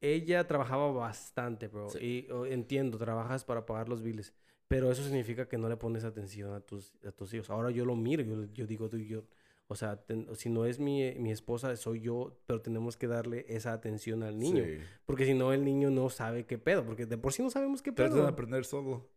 ella 0.00 0.46
trabajaba 0.46 0.90
bastante, 0.92 1.68
bro. 1.68 1.88
Sí. 1.88 1.98
Y 2.28 2.30
oh, 2.32 2.46
entiendo, 2.46 2.98
trabajas 2.98 3.44
para 3.44 3.64
pagar 3.64 3.88
los 3.88 4.02
biles. 4.02 4.34
Pero 4.74 4.90
eso 4.90 5.04
significa 5.04 5.46
que 5.46 5.56
no 5.56 5.68
le 5.68 5.76
pones 5.76 6.02
atención 6.04 6.52
a 6.52 6.60
tus, 6.60 6.94
a 7.06 7.12
tus 7.12 7.32
hijos. 7.32 7.48
Ahora 7.48 7.70
yo 7.70 7.84
lo 7.84 7.94
miro, 7.94 8.24
yo, 8.24 8.44
yo 8.52 8.66
digo, 8.66 8.88
tú, 8.88 8.98
yo, 8.98 9.22
o 9.68 9.76
sea, 9.76 10.04
ten- 10.04 10.26
si 10.34 10.48
no 10.50 10.64
es 10.66 10.80
mi, 10.80 11.12
mi 11.14 11.30
esposa, 11.30 11.76
soy 11.76 12.00
yo, 12.00 12.36
pero 12.46 12.60
tenemos 12.60 12.96
que 12.96 13.06
darle 13.06 13.46
esa 13.48 13.72
atención 13.72 14.24
al 14.24 14.36
niño. 14.36 14.64
Sí. 14.64 14.78
Porque 15.06 15.26
si 15.26 15.34
no, 15.34 15.52
el 15.52 15.64
niño 15.64 15.90
no 15.90 16.10
sabe 16.10 16.44
qué 16.44 16.58
pedo, 16.58 16.84
porque 16.84 17.06
de 17.06 17.16
por 17.16 17.32
sí 17.32 17.40
no 17.42 17.50
sabemos 17.50 17.82
qué 17.82 17.92
Tratan 17.92 18.14
de 18.16 18.20
pedo. 18.22 18.28
aprender 18.28 18.64
solo. 18.64 19.08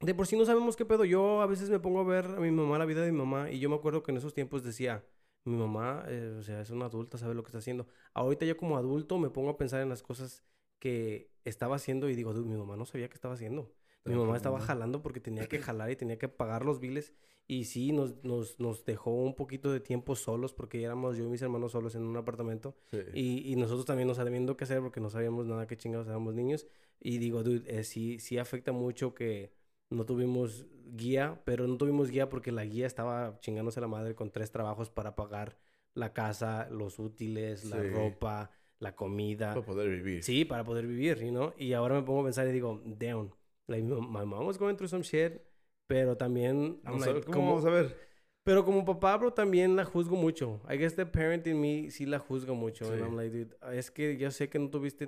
De 0.00 0.14
por 0.14 0.26
sí 0.26 0.36
no 0.36 0.44
sabemos 0.44 0.76
qué 0.76 0.84
pedo. 0.84 1.06
Yo 1.06 1.40
a 1.40 1.46
veces 1.46 1.70
me 1.70 1.80
pongo 1.80 2.00
a 2.00 2.04
ver 2.04 2.26
a 2.26 2.40
mi 2.40 2.50
mamá, 2.50 2.78
la 2.78 2.84
vida 2.84 3.00
de 3.00 3.10
mi 3.10 3.16
mamá, 3.18 3.50
y 3.50 3.58
yo 3.58 3.70
me 3.70 3.76
acuerdo 3.76 4.02
que 4.02 4.10
en 4.12 4.18
esos 4.18 4.34
tiempos 4.34 4.62
decía, 4.62 5.02
mi 5.46 5.56
mamá, 5.56 6.04
eh, 6.08 6.36
o 6.38 6.42
sea, 6.42 6.60
es 6.60 6.68
una 6.68 6.84
adulta, 6.86 7.16
sabe 7.16 7.34
lo 7.34 7.42
que 7.42 7.48
está 7.48 7.58
haciendo. 7.58 7.86
Ahorita 8.12 8.44
yo 8.44 8.56
como 8.58 8.76
adulto 8.76 9.16
me 9.18 9.30
pongo 9.30 9.48
a 9.48 9.56
pensar 9.56 9.80
en 9.80 9.88
las 9.88 10.02
cosas 10.02 10.44
que 10.78 11.30
estaba 11.44 11.76
haciendo 11.76 12.08
y 12.10 12.14
digo, 12.14 12.32
"Dude, 12.34 12.48
mi 12.50 12.56
mamá 12.58 12.76
no 12.76 12.84
sabía 12.84 13.08
qué 13.08 13.14
estaba 13.14 13.32
haciendo. 13.34 13.72
Mi 14.04 14.14
mamá 14.14 14.36
estaba 14.36 14.60
jalando. 14.60 15.02
porque 15.02 15.20
tenía 15.20 15.46
que 15.48 15.58
jalar 15.60 15.90
y 15.90 15.96
tenía 15.96 16.18
que 16.18 16.28
pagar 16.28 16.64
los 16.64 16.80
biles. 16.80 17.12
Y 17.46 17.64
sí, 17.64 17.90
nos, 17.92 18.22
nos, 18.22 18.60
nos 18.60 18.84
dejó 18.84 19.10
un 19.10 19.34
poquito 19.34 19.72
de 19.72 19.80
tiempo 19.80 20.14
solos 20.14 20.52
porque 20.52 20.82
éramos 20.84 21.16
yo 21.16 21.24
y 21.24 21.28
mis 21.28 21.42
hermanos 21.42 21.72
solos 21.72 21.94
en 21.96 22.02
un 22.04 22.16
apartamento. 22.16 22.76
Sí. 22.92 22.98
Y, 23.12 23.52
y 23.52 23.56
nosotros 23.56 23.84
también 23.86 24.06
no 24.06 24.14
sabiendo 24.14 24.56
qué 24.56 24.64
hacer 24.64 24.80
porque 24.80 25.00
no 25.00 25.10
sabíamos 25.10 25.46
nada 25.46 25.66
qué 25.66 25.76
chingados 25.76 26.06
éramos 26.06 26.34
niños. 26.34 26.66
Y 27.00 27.18
digo, 27.18 27.42
dude, 27.42 27.64
eh, 27.66 27.82
sí, 27.82 28.20
sí 28.20 28.38
afecta 28.38 28.70
mucho 28.72 29.14
que 29.14 29.52
no 29.90 30.06
tuvimos 30.06 30.66
guía, 30.92 31.40
pero 31.44 31.66
no 31.66 31.76
tuvimos 31.76 32.10
guía 32.10 32.28
porque 32.28 32.52
la 32.52 32.64
guía 32.64 32.86
estaba 32.86 33.38
chingándose 33.40 33.80
la 33.80 33.88
madre 33.88 34.14
con 34.14 34.30
tres 34.30 34.52
trabajos 34.52 34.88
para 34.90 35.16
pagar 35.16 35.56
la 35.94 36.12
casa, 36.12 36.68
los 36.70 37.00
útiles, 37.00 37.64
la 37.64 37.82
Sí. 37.82 37.88
ropa, 37.88 38.52
la 38.78 38.94
comida. 38.94 39.54
Para 39.54 39.66
poder 39.66 39.88
vivir. 39.90 40.22
Sí, 40.22 40.44
para 40.44 40.62
poder 40.62 40.86
vivir, 40.86 41.18
know? 41.30 41.52
Y 41.58 41.72
ahora 41.72 41.96
me 41.96 42.02
pongo 42.02 42.20
a 42.20 42.24
pensar 42.24 42.46
y 42.46 42.52
digo, 42.52 42.80
damn, 42.84 43.30
like, 43.70 43.84
my 43.84 44.24
mom 44.24 44.46
was 44.46 44.58
going 44.58 44.76
through 44.76 44.88
some 44.88 45.02
shit, 45.02 45.40
pero 45.88 46.16
también... 46.16 46.78
I'm 46.86 46.98
Vamos 46.98 47.02
a 47.06 47.06
like, 47.06 47.14
ver, 47.20 47.24
¿Cómo 47.32 47.48
vamos 47.54 47.64
a 47.66 47.70
ver? 47.70 47.96
pero 48.42 48.64
como 48.64 48.84
papá, 48.84 49.16
bro, 49.16 49.32
también 49.32 49.76
la 49.76 49.84
juzgo 49.84 50.16
mucho. 50.16 50.60
I 50.68 50.76
guess 50.76 50.94
the 50.96 51.06
parent 51.06 51.46
in 51.46 51.60
me 51.60 51.90
sí 51.90 52.06
la 52.06 52.18
juzgo 52.18 52.54
mucho. 52.54 52.86
And 52.90 52.96
Sí. 52.98 53.04
I'm 53.04 53.16
like, 53.16 53.30
dude, 53.32 53.56
es 53.76 53.90
que 53.90 54.16
yo 54.16 54.30
sé 54.30 54.48
que 54.48 54.58
no 54.58 54.70
tuviste, 54.70 55.06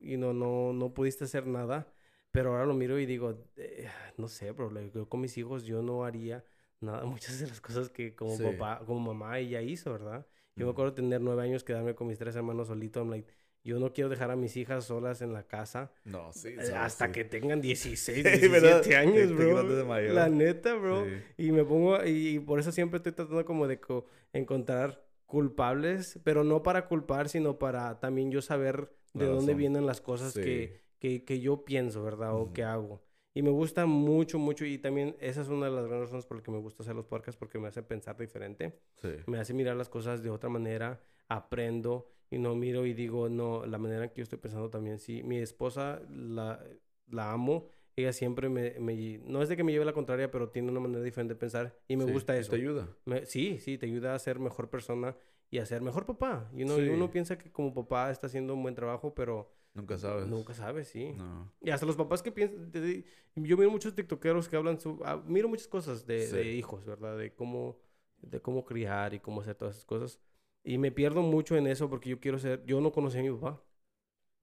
you 0.00 0.16
know, 0.16 0.32
no, 0.32 0.72
no 0.72 0.94
pudiste 0.94 1.24
hacer 1.24 1.46
nada. 1.46 1.86
Pero 2.30 2.52
ahora 2.52 2.66
lo 2.66 2.74
miro 2.74 2.98
y 2.98 3.06
digo, 3.06 3.34
eh, 3.56 3.88
no 4.16 4.28
sé, 4.28 4.52
bro, 4.52 4.70
like, 4.70 4.90
yo 4.94 5.08
con 5.08 5.20
mis 5.20 5.36
hijos 5.38 5.64
yo 5.64 5.82
no 5.82 6.04
haría 6.04 6.44
nada, 6.80 7.04
muchas 7.06 7.40
de 7.40 7.46
las 7.48 7.60
cosas 7.60 7.88
que 7.90 8.14
como 8.14 8.36
Sí. 8.36 8.44
papá, 8.44 8.84
como 8.86 9.00
mamá 9.00 9.38
ella 9.38 9.60
hizo, 9.62 9.92
¿verdad? 9.92 10.26
Yo 10.56 10.66
me 10.66 10.70
Ujú. 10.70 10.72
acuerdo 10.72 10.94
tener 10.94 11.20
nueve 11.20 11.42
años, 11.42 11.64
quedarme 11.64 11.94
con 11.94 12.06
mis 12.06 12.18
tres 12.18 12.36
hermanos 12.36 12.68
solito. 12.68 13.00
I'm 13.00 13.10
like, 13.10 13.28
yo 13.64 13.78
no 13.78 13.92
quiero 13.92 14.08
dejar 14.08 14.30
a 14.30 14.36
mis 14.36 14.56
hijas 14.56 14.84
solas 14.84 15.20
en 15.22 15.32
la 15.32 15.42
casa. 15.42 15.90
No, 16.04 16.32
sí. 16.32 16.48
eh, 16.48 16.56
sí, 16.64 16.72
hasta 16.72 17.06
sí. 17.06 17.12
que 17.12 17.24
tengan 17.24 17.60
16, 17.60 18.22
Sí, 18.40 18.48
¿verdad? 18.48 18.82
17 18.82 18.96
años, 18.96 19.14
Que 19.14 19.26
te 19.26 19.32
bro. 19.34 19.62
de. 19.96 20.08
La 20.12 20.28
neta, 20.28 20.74
bro. 20.74 21.04
Sí. 21.04 21.10
Y 21.46 21.52
me 21.52 21.64
pongo, 21.64 22.04
y, 22.04 22.38
por 22.40 22.58
eso 22.60 22.72
siempre 22.72 22.96
estoy 22.98 23.12
tratando 23.12 23.44
como 23.44 23.66
de 23.66 23.78
co- 23.80 24.06
encontrar 24.32 25.04
culpables, 25.26 26.18
pero 26.24 26.42
no 26.44 26.62
para 26.62 26.86
culpar, 26.88 27.28
sino 27.28 27.58
para 27.58 28.00
también 28.00 28.30
yo 28.30 28.40
saber 28.42 28.90
de 29.14 29.26
dónde 29.26 29.54
vienen 29.54 29.86
las 29.86 30.00
cosas 30.00 30.32
Sí. 30.32 30.40
que, 30.42 30.80
que, 30.98 31.24
que 31.24 31.40
yo 31.40 31.64
pienso, 31.64 32.02
¿verdad? 32.02 32.34
O 32.34 32.42
Ujú. 32.44 32.52
que 32.54 32.64
hago. 32.64 33.02
Y 33.34 33.42
me 33.42 33.50
gusta 33.50 33.86
mucho, 33.86 34.38
mucho, 34.38 34.64
y 34.64 34.78
también 34.78 35.16
esa 35.20 35.42
es 35.42 35.48
una 35.48 35.66
de 35.66 35.72
las 35.72 35.84
grandes 35.86 36.08
razones 36.08 36.26
por 36.26 36.38
las 36.38 36.44
que 36.44 36.50
me 36.50 36.58
gusta 36.58 36.82
hacer 36.82 36.94
los 36.96 37.06
podcasts, 37.06 37.38
porque 37.38 37.58
me 37.58 37.68
hace 37.68 37.82
pensar 37.82 38.16
diferente 38.16 38.80
Sí. 38.96 39.10
me 39.26 39.38
hace 39.38 39.54
mirar 39.54 39.76
las 39.76 39.88
cosas 39.88 40.22
de 40.22 40.30
otra 40.30 40.48
manera, 40.48 41.00
aprendo 41.28 42.10
y 42.30 42.38
no 42.38 42.54
miro 42.54 42.84
y 42.86 42.94
digo, 42.94 43.28
no, 43.28 43.64
la 43.66 43.78
manera 43.78 44.04
en 44.04 44.10
que 44.10 44.16
yo 44.16 44.22
estoy 44.24 44.38
pensando 44.38 44.68
también, 44.70 44.98
sí, 44.98 45.22
mi 45.22 45.38
esposa 45.38 46.00
la, 46.10 46.62
la 47.08 47.32
amo, 47.32 47.68
ella 47.96 48.12
siempre 48.12 48.48
me, 48.48 48.78
me- 48.78 49.18
no 49.24 49.42
es 49.42 49.48
de 49.48 49.56
que 49.56 49.64
me 49.64 49.72
lleve 49.72 49.84
la 49.84 49.92
contraria, 49.92 50.30
pero 50.30 50.50
tiene 50.50 50.70
una 50.70 50.80
manera 50.80 51.02
diferente 51.02 51.34
de 51.34 51.40
pensar 51.40 51.76
y 51.88 51.96
me 51.96 52.04
Sí, 52.04 52.12
gusta 52.12 52.36
y 52.36 52.40
eso. 52.40 52.50
Te 52.50 52.56
ayuda. 52.56 52.88
Me- 53.06 53.26
sí, 53.26 53.58
sí, 53.60 53.76
te 53.78 53.86
ayuda 53.86 54.14
a 54.14 54.18
ser 54.18 54.38
mejor 54.38 54.68
persona 54.70 55.16
y 55.50 55.58
a 55.58 55.66
ser 55.66 55.80
mejor 55.82 56.06
papá. 56.06 56.48
You 56.54 56.64
know, 56.66 56.78
y 56.78 56.84
Sí. 56.84 56.88
uno 56.90 57.10
piensa 57.10 57.36
que 57.38 57.50
como 57.50 57.74
papá 57.74 58.10
está 58.10 58.26
haciendo 58.28 58.54
un 58.54 58.62
buen 58.62 58.74
trabajo, 58.74 59.14
pero 59.14 59.50
Nunca 59.74 59.96
sabes. 59.98 60.26
nunca 60.28 60.54
sabes, 60.54 60.88
sí. 60.88 61.12
No. 61.16 61.50
Y 61.60 61.70
hasta 61.70 61.86
los 61.86 61.96
papás 61.96 62.22
que 62.22 62.30
piensan, 62.30 62.70
de- 62.70 63.04
yo 63.34 63.56
miro 63.56 63.70
muchos 63.70 63.94
tiktokeros 63.94 64.48
que 64.48 64.56
hablan, 64.56 64.78
su, 64.78 65.00
ah, 65.04 65.20
miro 65.26 65.48
muchas 65.48 65.66
cosas 65.68 66.06
de, 66.06 66.26
Sí. 66.26 66.36
de 66.36 66.52
hijos, 66.52 66.84
¿verdad? 66.84 67.16
De 67.18 67.32
cómo, 67.34 67.78
de 68.20 68.40
cómo 68.40 68.64
criar 68.64 69.14
y 69.14 69.18
cómo 69.20 69.40
hacer 69.40 69.54
todas 69.56 69.74
esas 69.76 69.86
cosas. 69.86 70.20
Y 70.64 70.78
me 70.78 70.90
pierdo 70.92 71.22
mucho 71.22 71.56
en 71.56 71.66
eso 71.66 71.88
porque 71.88 72.10
yo 72.10 72.20
quiero 72.20 72.38
ser, 72.38 72.64
yo 72.66 72.80
no 72.80 72.92
conocí 72.92 73.18
a 73.18 73.22
mi 73.22 73.30
papá. 73.30 73.62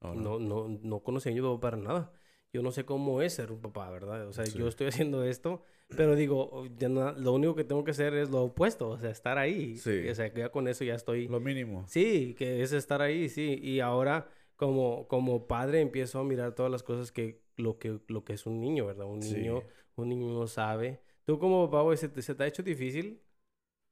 Oh, 0.01 0.13
No, 0.13 0.39
no, 0.39 0.67
no 0.67 0.99
conocí 1.01 1.29
a 1.29 1.33
mi 1.33 1.41
papá 1.41 1.59
para 1.59 1.77
nada. 1.77 2.13
Yo 2.53 2.61
no 2.61 2.71
sé 2.71 2.85
cómo 2.85 3.21
es 3.21 3.33
ser 3.33 3.51
un 3.51 3.61
papá, 3.61 3.89
¿verdad? 3.91 4.27
O 4.27 4.33
sea, 4.33 4.45
Sí. 4.45 4.57
yo 4.57 4.67
estoy 4.67 4.87
haciendo 5.09 5.23
esto, 5.23 5.61
pero 5.89 6.15
digo, 6.15 6.49
oh, 6.51 6.65
na- 6.89 7.11
lo 7.11 7.33
único 7.33 7.53
que 7.55 7.63
tengo 7.65 7.83
que 7.83 7.91
hacer 7.91 8.13
es 8.13 8.29
lo 8.29 8.43
opuesto, 8.43 8.89
o 8.89 8.97
sea, 8.97 9.09
estar 9.11 9.37
ahí. 9.37 9.77
Sí. 9.77 10.07
O 10.09 10.15
sea, 10.15 10.31
que 10.33 10.39
ya 10.39 10.49
con 10.49 10.67
eso 10.67 10.83
ya 10.83 10.95
estoy... 10.95 11.27
Lo 11.27 11.39
mínimo. 11.39 11.85
Sí, 11.87 12.33
que 12.37 12.61
es 12.61 12.71
estar 12.71 13.01
ahí, 13.01 13.27
sí. 13.29 13.59
Y 13.61 13.81
ahora, 13.81 14.29
como, 14.55 15.07
como 15.07 15.47
padre, 15.47 15.81
empiezo 15.81 16.19
a 16.19 16.23
mirar 16.23 16.55
todas 16.55 16.71
las 16.71 16.81
cosas 16.83 17.11
que 17.11 17.41
lo, 17.57 17.77
que 17.77 17.99
lo 18.07 18.23
que 18.23 18.33
es 18.33 18.45
un 18.45 18.61
niño, 18.61 18.85
¿verdad? 18.85 19.05
Un 19.05 19.21
Sí. 19.21 19.35
niño, 19.35 19.63
un 19.95 20.09
niño 20.09 20.27
no 20.33 20.47
sabe. 20.47 21.01
Tú 21.25 21.39
como 21.39 21.69
papá, 21.69 21.81
güey, 21.83 21.97
¿se 21.97 22.07
te, 22.09 22.21
se 22.21 22.35
te 22.35 22.43
ha 22.43 22.47
hecho 22.47 22.63
difícil? 22.63 23.21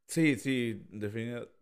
Sí, 0.07 0.35
sí, 0.37 0.85
definitivamente, 0.89 1.52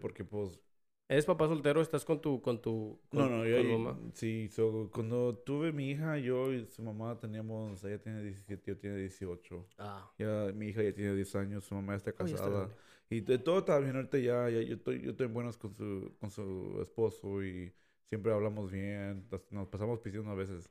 porque 0.00 0.24
pues... 0.24 0.60
¿Eres 1.08 1.24
papá 1.26 1.48
soltero? 1.48 1.80
¿Estás 1.82 2.04
con 2.04 2.20
tu, 2.20 2.40
con 2.40 2.60
tu, 2.62 3.00
No, 3.12 3.28
con- 3.28 3.30
no, 3.30 3.44
con 3.44 3.50
yo... 3.50 3.56
tu 3.62 3.78
mamá? 3.78 3.98
Sí, 4.14 4.48
so, 4.48 4.90
cuando 4.92 5.36
tuve 5.38 5.72
mi 5.72 5.90
hija, 5.90 6.18
yo 6.18 6.52
y 6.52 6.66
su 6.66 6.82
mamá 6.82 7.18
teníamos... 7.18 7.82
Ella 7.84 8.00
tiene 8.00 8.22
17, 8.22 8.62
yo 8.70 8.78
tiene 8.78 8.96
18. 8.96 9.66
Ah, 9.78 10.08
Ya, 10.18 10.52
mi 10.54 10.68
hija 10.68 10.82
ya 10.82 10.92
tiene 10.94 11.14
10 11.14 11.34
años, 11.34 11.64
su 11.64 11.74
mamá 11.74 11.96
está 11.96 12.12
Uy, 12.18 12.32
está 12.32 12.44
casada. 12.44 12.50
grande. 12.50 12.74
y 13.08 13.20
de 13.22 13.38
todo 13.38 13.58
está 13.60 13.78
bien 13.78 13.96
ahorita 13.96 14.18
ya, 14.18 14.48
ya 14.50 14.60
yo 14.62 14.74
estoy, 14.76 15.00
yo 15.02 15.10
estoy 15.10 15.26
en 15.26 15.32
buenas 15.34 15.56
con 15.56 15.74
su, 15.74 16.14
con 16.20 16.30
su 16.30 16.78
esposo 16.82 17.42
y 17.42 17.72
siempre 18.08 18.32
hablamos 18.32 18.70
bien, 18.70 19.26
nos- 19.50 19.68
pasamos 19.68 19.98
pidiendo 20.00 20.30
a 20.30 20.34
veces. 20.34 20.70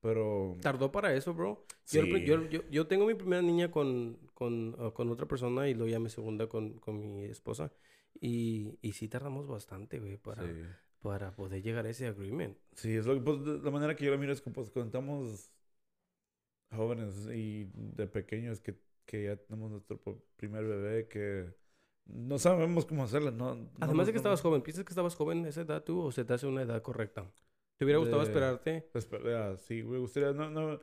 Pero... 0.00 0.56
¿Tardó 0.60 0.92
para 0.92 1.14
eso, 1.14 1.32
bro? 1.34 1.64
Sí. 1.84 2.24
yo, 2.24 2.42
yo, 2.48 2.60
yo 2.70 2.86
tengo 2.86 3.06
mi 3.06 3.14
primera 3.14 3.42
niña 3.42 3.70
con, 3.70 4.18
con, 4.34 4.76
ah, 4.78 4.92
con 4.94 5.10
otra 5.10 5.26
persona 5.26 5.68
y 5.68 5.74
luego 5.74 5.90
ya 5.90 5.98
mi 5.98 6.10
segunda 6.10 6.46
con, 6.48 6.78
con 6.78 7.00
mi 7.00 7.24
esposa. 7.24 7.72
Y, 8.20 8.78
y 8.82 8.92
sí 8.92 9.08
tardamos 9.08 9.46
bastante, 9.46 9.98
güey, 9.98 10.16
para, 10.16 10.42
Sí. 10.42 10.52
para 11.00 11.34
poder 11.34 11.62
llegar 11.62 11.86
a 11.86 11.90
ese 11.90 12.06
agreement. 12.06 12.56
Sí, 12.74 12.94
es 12.96 13.06
lo 13.06 13.14
que, 13.14 13.20
pues, 13.20 13.38
la 13.62 13.70
manera 13.70 13.94
que 13.96 14.04
yo 14.04 14.10
lo 14.10 14.18
miro 14.18 14.32
es 14.32 14.40
que 14.40 14.50
pues 14.50 14.70
cuando 14.70 14.86
estamos 14.88 15.52
jóvenes 16.70 17.26
y 17.32 17.64
de 17.74 18.06
pequeños 18.06 18.60
que, 18.60 18.78
que 19.04 19.24
ya 19.24 19.36
tenemos 19.36 19.70
nuestro 19.70 19.98
primer 20.36 20.64
bebé 20.64 21.08
que 21.08 21.52
no 22.06 22.38
sabemos 22.38 22.86
cómo 22.86 23.04
hacerlo, 23.04 23.30
¿no? 23.30 23.54
no 23.54 23.70
Además 23.80 24.06
de 24.06 24.12
que 24.12 24.18
estabas 24.18 24.40
joven, 24.40 24.62
¿piensas 24.62 24.84
que 24.84 24.90
estabas 24.90 25.14
joven 25.14 25.44
a 25.44 25.48
esa 25.48 25.62
edad 25.62 25.82
tú 25.82 26.00
o 26.00 26.12
se 26.12 26.24
te 26.24 26.32
hace 26.32 26.46
una 26.46 26.62
edad 26.62 26.82
correcta? 26.82 27.30
¿Te 27.76 27.84
hubiera 27.84 27.98
gustado 27.98 28.20
De- 28.22 28.28
esperarte? 28.28 28.90
Espera, 28.94 29.56
sí, 29.56 29.82
me 29.82 29.98
gustaría, 29.98 30.32
no, 30.32 30.50
no, 30.50 30.80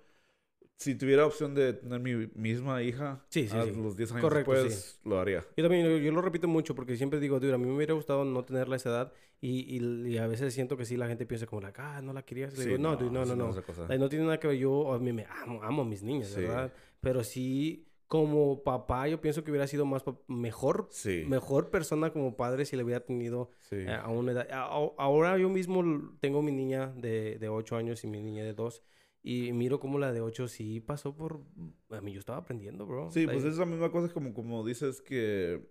si 0.77 0.93
tuviera 0.95 1.25
opción 1.25 1.55
de 1.55 1.73
tener 1.73 1.99
mi 1.99 2.27
misma 2.35 2.83
hija 2.83 3.25
Sí, 3.29 3.47
sí, 3.47 3.57
a 3.57 3.63
sí. 3.65 3.71
los 3.75 3.97
10 3.97 4.11
años 4.11 4.21
Correcto, 4.21 4.51
después, 4.53 4.99
lo 5.03 5.19
haría. 5.19 5.43
Yo 5.57 5.63
también, 5.63 5.85
yo, 5.87 5.97
yo 5.97 6.11
lo 6.11 6.21
repito 6.21 6.47
mucho 6.47 6.75
porque 6.75 6.95
siempre 6.95 7.19
digo, 7.19 7.39
dude, 7.39 7.53
a 7.53 7.57
mí 7.57 7.65
me 7.65 7.75
hubiera 7.75 7.95
gustado 7.95 8.23
no 8.23 8.45
tenerla 8.45 8.75
a 8.75 8.77
esa 8.77 8.89
edad 8.89 9.13
y, 9.41 9.75
y, 9.77 10.07
y 10.07 10.17
a 10.19 10.27
veces 10.27 10.53
siento 10.53 10.77
que 10.77 10.85
sí 10.85 10.95
la 10.95 11.07
gente 11.07 11.25
piensa 11.25 11.47
como, 11.47 11.61
like, 11.61 11.81
ah, 11.81 12.01
no 12.01 12.13
la 12.13 12.21
querías. 12.23 12.55
Le 12.57 12.65
digo, 12.65 12.77
no, 12.77 12.95
dude, 12.95 13.09
no, 13.11 13.23
eso 13.23 13.35
no, 13.35 13.45
no. 13.45 13.49
otra 13.51 13.63
cosa. 13.63 13.81
Like, 13.87 13.97
no 13.99 14.07
tiene 14.07 14.25
nada 14.25 14.39
que 14.39 14.47
ver. 14.47 14.57
Yo 14.57 14.93
a 14.93 14.99
mí 14.99 15.11
me 15.13 15.25
amo, 15.43 15.61
amo 15.63 15.81
a 15.81 15.85
mis 15.85 16.03
niñas. 16.03 16.35
¿verdad? 16.35 16.71
Pero 17.01 17.23
sí, 17.23 17.87
como 18.07 18.63
papá, 18.63 19.07
yo 19.07 19.19
pienso 19.19 19.43
que 19.43 19.49
hubiera 19.51 19.65
sido 19.67 19.85
más 19.85 20.03
mejor, 20.27 20.89
mejor 21.27 21.69
persona 21.71 22.11
como 22.11 22.37
padre 22.37 22.65
si 22.65 22.75
le 22.77 22.83
hubiera 22.83 22.99
tenido 23.03 23.49
eh, 23.71 23.87
a 23.99 24.09
una 24.09 24.31
edad. 24.31 24.47
a- 24.51 24.63
a- 24.65 24.91
ahora 24.97 25.37
yo 25.39 25.49
mismo 25.49 25.83
tengo 26.19 26.41
mi 26.43 26.51
niña 26.51 26.93
de, 26.95 27.37
de 27.39 27.49
8 27.49 27.75
años 27.77 28.03
y 28.03 28.07
mi 28.07 28.21
niña 28.21 28.43
de 28.43 28.53
2. 28.53 28.83
Y 29.27 29.51
miro 29.51 29.79
como 29.79 29.99
la 29.99 30.13
de 30.13 30.21
8 30.21 30.47
sí 30.47 30.79
pasó 30.79 31.13
por... 31.15 31.41
A 31.89 31.99
mí 32.01 32.13
yo 32.13 32.19
estaba 32.19 32.37
aprendiendo, 32.39 32.85
bro. 32.85 33.11
Sí, 33.11 33.25
pues 33.25 33.43
es 33.43 33.57
la 33.57 33.65
misma 33.65 33.91
cosa 33.91 34.13
como, 34.13 34.33
como 34.33 34.65
dices 34.65 35.01
que 35.01 35.67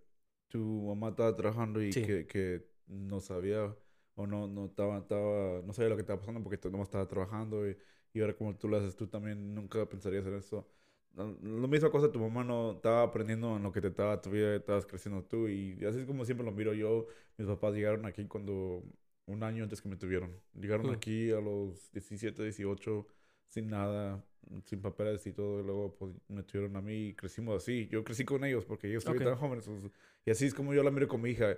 tu 0.49 0.59
mamá 0.89 1.09
estaba 1.09 1.35
trabajando 1.35 1.83
y 1.83 1.93
Sí. 1.93 2.03
que, 2.03 2.27
que 2.27 2.69
no 2.87 3.21
sabía 3.21 3.75
o 4.15 4.27
no, 4.27 4.47
no, 4.47 4.67
estaba, 4.67 4.99
estaba, 4.99 5.63
no 5.63 5.73
sabía 5.73 5.89
lo 5.91 5.97
que 5.97 6.03
estaba 6.03 6.19
pasando 6.21 6.43
porque 6.43 6.59
tu 6.59 6.71
mamá 6.71 6.85
estaba 6.85 7.07
trabajando 7.09 7.69
y, 7.69 7.77
y 8.13 8.21
ahora 8.21 8.35
como 8.37 8.55
tú 8.57 8.69
lo 8.69 8.77
haces, 8.77 8.95
tú 8.95 9.07
también 9.07 9.55
nunca 9.55 9.89
pensarías 9.89 10.27
en 10.27 10.35
eso. 10.35 10.69
Lo 11.17 11.67
misma 11.67 11.91
cosa, 11.91 12.13
tu 12.13 12.21
mamá 12.21 12.45
no 12.45 12.73
estaba 12.73 13.03
aprendiendo 13.05 13.57
en 13.57 13.63
lo 13.63 13.73
que 13.73 13.81
te 13.81 13.89
estaba, 13.89 14.21
todavía 14.21 14.55
estabas 14.55 14.85
creciendo 14.85 15.25
tú 15.25 15.49
y 15.49 15.83
así 15.87 16.01
es 16.01 16.05
como 16.05 16.27
siempre 16.27 16.45
lo 16.45 16.53
miro 16.53 16.75
yo. 16.75 17.07
Mis 17.39 17.47
papás 17.49 17.73
llegaron 17.73 18.05
aquí 18.05 18.23
cuando, 18.27 18.85
un 19.25 19.43
año 19.43 19.63
antes 19.65 19.81
que 19.81 19.89
me 19.89 19.97
tuvieron. 19.97 20.39
Llegaron 20.53 20.89
Mm. 20.89 20.91
aquí 20.91 21.31
a 21.33 21.41
los 21.41 21.91
17, 21.93 22.43
18 22.43 23.07
sin 23.49 23.69
nada, 23.69 24.25
sin 24.65 24.81
papeles 24.81 25.27
y 25.27 25.33
todo, 25.33 25.61
y 25.61 25.65
luego 25.65 25.95
pues 25.97 26.13
me 26.29 26.43
tuvieron 26.43 26.77
a 26.77 26.81
mí 26.83 27.09
y 27.09 27.15
crecimos 27.15 27.63
así. 27.63 27.89
Yo 27.89 28.05
crecí 28.05 28.25
con 28.25 28.45
ellos 28.45 28.65
porque 28.65 28.89
ellos 28.89 29.07
Ok. 29.07 29.17
estaban 29.17 29.39
jóvenes. 29.39 29.67
pues, 29.67 29.91
y 30.25 30.31
así 30.31 30.47
es 30.47 30.55
como 30.55 30.75
yo 30.75 30.83
la 30.83 30.91
miro 30.91 31.09
con 31.09 31.21
mi 31.23 31.31
hija. 31.31 31.57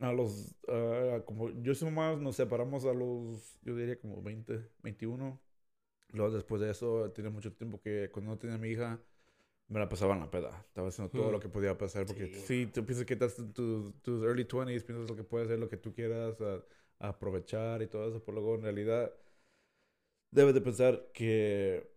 A 0.00 0.12
los, 0.12 0.54
ah, 0.68 1.22
como 1.26 1.50
yo 1.50 1.72
y 1.72 1.74
su 1.74 1.84
mamá 1.90 2.14
nos 2.16 2.36
separamos 2.36 2.84
a 2.84 2.92
los, 2.94 3.58
yo 3.62 3.74
diría 3.74 3.98
como 3.98 4.22
20, 4.22 4.60
21. 4.82 5.40
Luego 6.12 6.32
después 6.32 6.60
de 6.60 6.70
eso, 6.70 7.10
tenía 7.12 7.30
mucho 7.30 7.52
tiempo 7.52 7.80
que 7.80 8.08
cuando 8.12 8.30
no 8.32 8.38
tenía 8.38 8.56
a 8.56 8.58
mi 8.58 8.68
hija, 8.70 9.00
me 9.68 9.80
la 9.80 9.88
pasaba 9.88 10.14
en 10.14 10.20
la 10.20 10.30
peda. 10.30 10.64
Estaba 10.68 10.88
haciendo 10.88 11.10
todo 11.12 11.28
Mm. 11.28 11.32
lo 11.32 11.40
que 11.40 11.48
podía 11.48 11.76
pasar. 11.76 12.06
Porque 12.06 12.26
Sí. 12.28 12.34
sí, 12.46 12.66
tú 12.72 12.84
piensas 12.86 13.04
que 13.06 13.14
estás 13.14 13.38
en 13.40 13.52
tus, 13.52 13.92
tus 14.02 14.22
early 14.24 14.44
20s, 14.44 14.84
piensas 14.84 15.10
lo 15.10 15.16
que 15.16 15.24
puedes 15.24 15.48
hacer, 15.48 15.58
lo 15.58 15.68
que 15.68 15.76
tú 15.76 15.92
quieras, 15.92 16.40
a, 16.40 16.62
a 17.00 17.08
aprovechar 17.08 17.82
y 17.82 17.88
todo 17.88 18.08
eso. 18.08 18.22
Por 18.24 18.34
luego, 18.34 18.54
en 18.54 18.62
realidad, 18.62 19.12
debes 20.30 20.54
de 20.54 20.60
pensar 20.60 21.10
que 21.12 21.90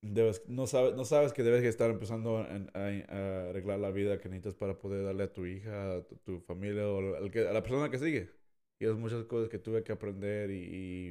debes, 0.00 0.42
no, 0.48 0.66
sabes, 0.66 0.94
no 0.94 1.04
sabes 1.04 1.32
que 1.32 1.42
debes 1.42 1.64
estar 1.64 1.90
empezando 1.90 2.40
en- 2.48 2.70
a, 2.74 2.80
a 3.14 3.50
arreglar 3.50 3.78
la 3.80 3.90
vida 3.90 4.18
que 4.20 4.28
necesitas 4.28 4.54
para 4.54 4.78
poder 4.78 5.04
darle 5.04 5.24
a 5.24 5.32
tu 5.32 5.46
hija, 5.46 5.96
a 5.96 6.02
tu, 6.06 6.16
tu 6.18 6.40
familia 6.40 6.88
o 6.88 7.16
al 7.16 7.30
que- 7.30 7.46
a 7.48 7.52
la 7.52 7.62
persona 7.62 7.90
que 7.90 7.98
sigue. 7.98 8.30
Y 8.78 8.86
es 8.86 8.94
muchas 8.96 9.24
cosas 9.24 9.48
que 9.48 9.58
tuve 9.58 9.82
que 9.82 9.92
aprender 9.92 10.50
y, 10.50 10.54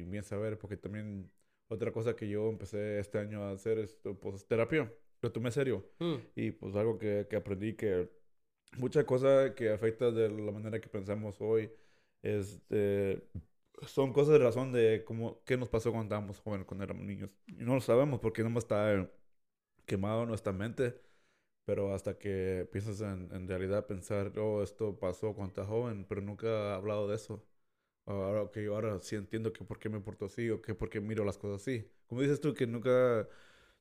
bien 0.04 0.24
saber, 0.24 0.58
porque 0.58 0.76
también 0.76 1.30
otra 1.68 1.92
cosa 1.92 2.16
que 2.16 2.28
yo 2.28 2.48
empecé 2.48 2.98
este 2.98 3.18
año 3.18 3.42
a 3.44 3.52
hacer 3.52 3.78
es 3.78 3.94
pues, 4.20 4.46
terapia. 4.46 4.90
Lo 5.20 5.32
tomé 5.32 5.50
serio. 5.50 5.84
mm, 6.00 6.16
Y 6.34 6.52
pues 6.52 6.74
algo 6.76 6.98
que, 6.98 7.26
que 7.28 7.36
aprendí 7.36 7.74
que 7.74 8.08
muchas 8.78 9.04
cosas 9.04 9.52
que 9.54 9.70
afectan 9.70 10.14
de 10.14 10.28
la 10.30 10.52
manera 10.52 10.80
que 10.80 10.88
pensamos 10.88 11.40
hoy 11.40 11.70
es 12.22 12.66
de- 12.68 13.22
son 13.86 14.12
cosas 14.12 14.34
de 14.34 14.38
razón 14.40 14.72
de 14.72 15.04
cómo, 15.04 15.42
qué 15.44 15.56
nos 15.56 15.68
pasó 15.68 15.90
cuando 15.92 16.04
estábamos 16.14 16.40
jóvenes, 16.40 16.66
cuando 16.66 16.84
éramos 16.84 17.04
niños. 17.04 17.30
Y 17.46 17.52
no 17.64 17.74
lo 17.74 17.80
sabemos 17.80 18.20
porque 18.20 18.42
no 18.44 18.58
está 18.58 19.10
quemado 19.86 20.22
en 20.24 20.28
nuestra 20.30 20.52
mente. 20.52 21.00
Pero 21.64 21.94
hasta 21.94 22.18
que 22.18 22.68
piensas 22.72 23.00
en, 23.02 23.30
en 23.34 23.48
realidad 23.48 23.86
pensar, 23.86 24.32
oh, 24.38 24.62
esto 24.62 24.98
pasó 24.98 25.34
cuando 25.34 25.48
estás 25.50 25.68
joven, 25.68 26.06
pero 26.08 26.22
nunca 26.22 26.46
he 26.48 26.74
hablado 26.74 27.08
de 27.08 27.16
eso. 27.16 27.44
Ahora 28.06 28.50
que 28.52 28.66
ahora 28.68 29.00
sí 29.00 29.16
entiendo 29.16 29.52
que 29.52 29.64
por 29.64 29.78
qué 29.78 29.88
me 29.90 30.00
porto 30.00 30.26
así 30.26 30.50
o 30.50 30.62
que 30.62 30.74
por 30.74 30.90
qué 30.90 31.00
miro 31.00 31.24
las 31.24 31.38
cosas 31.38 31.62
así. 31.62 31.90
Como 32.08 32.22
dices 32.22 32.40
tú 32.40 32.54
que 32.54 32.66
nunca 32.66 33.28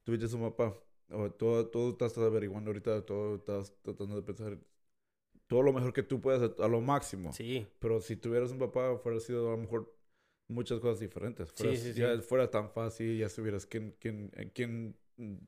tuviste 0.04 0.34
un 0.36 0.44
papá. 0.52 0.78
O 1.12 1.32
todo, 1.32 1.68
todo 1.70 1.92
estás 1.92 2.18
averiguando 2.18 2.70
ahorita, 2.72 3.06
todo 3.06 3.36
estás 3.38 3.74
tratando 3.84 4.16
de 4.18 4.24
pensar 4.24 4.58
todo 5.48 5.62
lo 5.64 5.74
mejor 5.74 5.94
que 5.94 6.04
tú 6.04 6.22
puedas 6.22 6.52
a, 6.60 6.68
lo 6.68 6.82
máximo. 6.82 7.38
sí. 7.38 7.68
Pero 7.80 8.02
si 8.02 8.16
tuvieras 8.18 8.52
un 8.52 8.60
papá, 8.60 8.98
fuera 8.98 9.20
sido 9.20 9.48
a 9.50 9.52
lo 9.52 9.58
mejor 9.58 9.94
muchas 10.48 10.80
cosas 10.80 11.00
diferentes. 11.00 11.50
Sí, 11.56 11.76
Fuera, 11.76 11.78
sí, 11.78 11.94
sí. 11.94 12.02
ya 12.02 12.22
fuera 12.22 12.50
tan 12.52 12.70
fácil, 12.72 13.18
ya 13.18 13.30
supieras 13.30 13.66
quién, 13.66 13.96
quién, 14.00 14.32
quién 14.54 14.98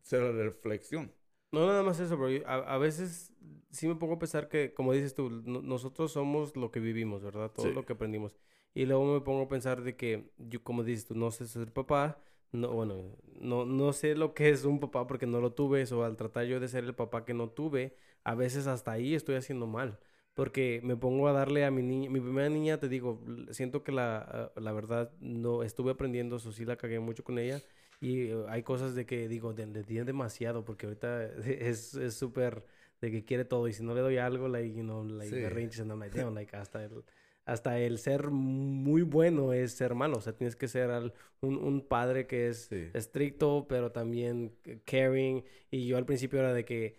ser 0.03 0.21
la 0.23 0.43
reflexión. 0.43 1.13
No, 1.51 1.65
nada 1.65 1.81
más 1.81 1.99
eso, 1.99 2.15
bro. 2.17 2.27
A, 2.45 2.55
a 2.75 2.77
veces 2.77 3.33
sí 3.71 3.87
me 3.87 3.95
pongo 3.95 4.13
a 4.15 4.19
pensar 4.19 4.49
que, 4.49 4.73
como 4.73 4.93
dices 4.93 5.15
tú, 5.15 5.29
no- 5.31 5.61
nosotros 5.61 6.11
somos 6.11 6.55
lo 6.55 6.69
que 6.71 6.79
vivimos, 6.79 7.23
¿verdad? 7.23 7.51
Todo 7.51 7.71
lo 7.71 7.85
que 7.85 7.93
aprendimos. 7.93 8.35
Y 8.75 8.85
luego 8.85 9.13
me 9.13 9.21
pongo 9.21 9.43
a 9.43 9.47
pensar 9.47 9.81
de 9.81 9.95
que, 9.95 10.31
yo, 10.37 10.63
como 10.63 10.83
dices 10.83 11.05
tú, 11.05 11.15
no 11.15 11.31
sé 11.31 11.47
ser 11.47 11.73
papá. 11.73 12.21
No, 12.51 12.71
bueno, 12.71 13.15
no, 13.39 13.65
no 13.65 13.93
sé 13.93 14.15
lo 14.15 14.33
que 14.33 14.49
es 14.49 14.65
un 14.65 14.79
papá 14.79 15.05
porque 15.07 15.25
no 15.27 15.39
lo 15.41 15.53
tuve. 15.53 15.83
O 15.93 16.03
al 16.03 16.15
tratar 16.17 16.45
yo 16.45 16.59
de 16.59 16.67
ser 16.67 16.83
el 16.83 16.95
papá 16.95 17.25
que 17.25 17.33
no 17.33 17.49
tuve, 17.49 17.95
a 18.23 18.35
veces 18.35 18.67
hasta 18.67 18.91
ahí 18.91 19.13
estoy 19.15 19.35
haciendo 19.35 19.67
mal. 19.67 19.99
Porque 20.33 20.79
me 20.83 20.95
pongo 20.95 21.27
a 21.27 21.33
darle 21.33 21.65
a 21.65 21.71
mi 21.71 21.81
niña, 21.83 22.09
mi 22.09 22.19
primera 22.21 22.49
niña, 22.49 22.79
te 22.79 22.87
digo, 22.87 23.21
siento 23.51 23.83
que 23.83 23.91
la, 23.91 24.51
la 24.55 24.71
verdad 24.71 25.11
no 25.19 25.63
estuve 25.63 25.91
aprendiendo, 25.91 26.37
eso 26.37 26.51
sí 26.51 26.65
la 26.65 26.77
cagué 26.77 26.99
mucho 26.99 27.23
con 27.23 27.37
ella. 27.39 27.61
Y 27.99 28.27
eh, 28.29 28.45
hay 28.47 28.63
cosas 28.63 28.95
de 28.95 29.05
que 29.05 29.27
digo, 29.27 29.53
de, 29.53 29.65
de, 29.65 30.03
demasiado, 30.05 30.63
porque 30.63 30.85
ahorita 30.85 31.23
es 31.45 31.93
es 31.95 32.13
súper 32.15 32.63
de 33.01 33.11
que 33.11 33.25
quiere 33.25 33.43
todo. 33.45 33.67
Y 33.67 33.73
si 33.73 33.83
no 33.83 33.93
le 33.93 34.01
doy 34.01 34.17
algo, 34.17 34.47
like, 34.47 34.73
you 34.73 34.83
know, 34.83 35.03
like, 35.03 35.29
Sí. 35.35 35.41
berrinches, 35.41 35.81
and 35.81 35.91
I'm 35.91 35.99
like, 35.99 36.17
damn, 36.17 36.33
like, 36.33 36.55
hasta, 36.55 36.83
el- 36.85 37.03
hasta 37.51 37.79
el 37.79 37.97
ser 37.97 38.29
muy 38.29 39.01
bueno 39.01 39.53
es 39.53 39.71
ser 39.73 39.95
malo. 39.95 40.17
O 40.17 40.21
sea, 40.21 40.33
tienes 40.33 40.55
que 40.55 40.67
ser 40.67 40.89
al- 40.91 41.13
un, 41.41 41.57
un 41.57 41.81
padre 41.87 42.27
que 42.27 42.47
es 42.49 42.67
Sí. 42.69 42.87
estricto, 42.93 43.65
pero 43.67 43.91
también 43.91 44.53
caring. 44.85 45.43
Y 45.71 45.87
yo 45.87 45.97
al 45.97 46.05
principio 46.05 46.39
era 46.39 46.53
de 46.53 46.65
que 46.65 46.95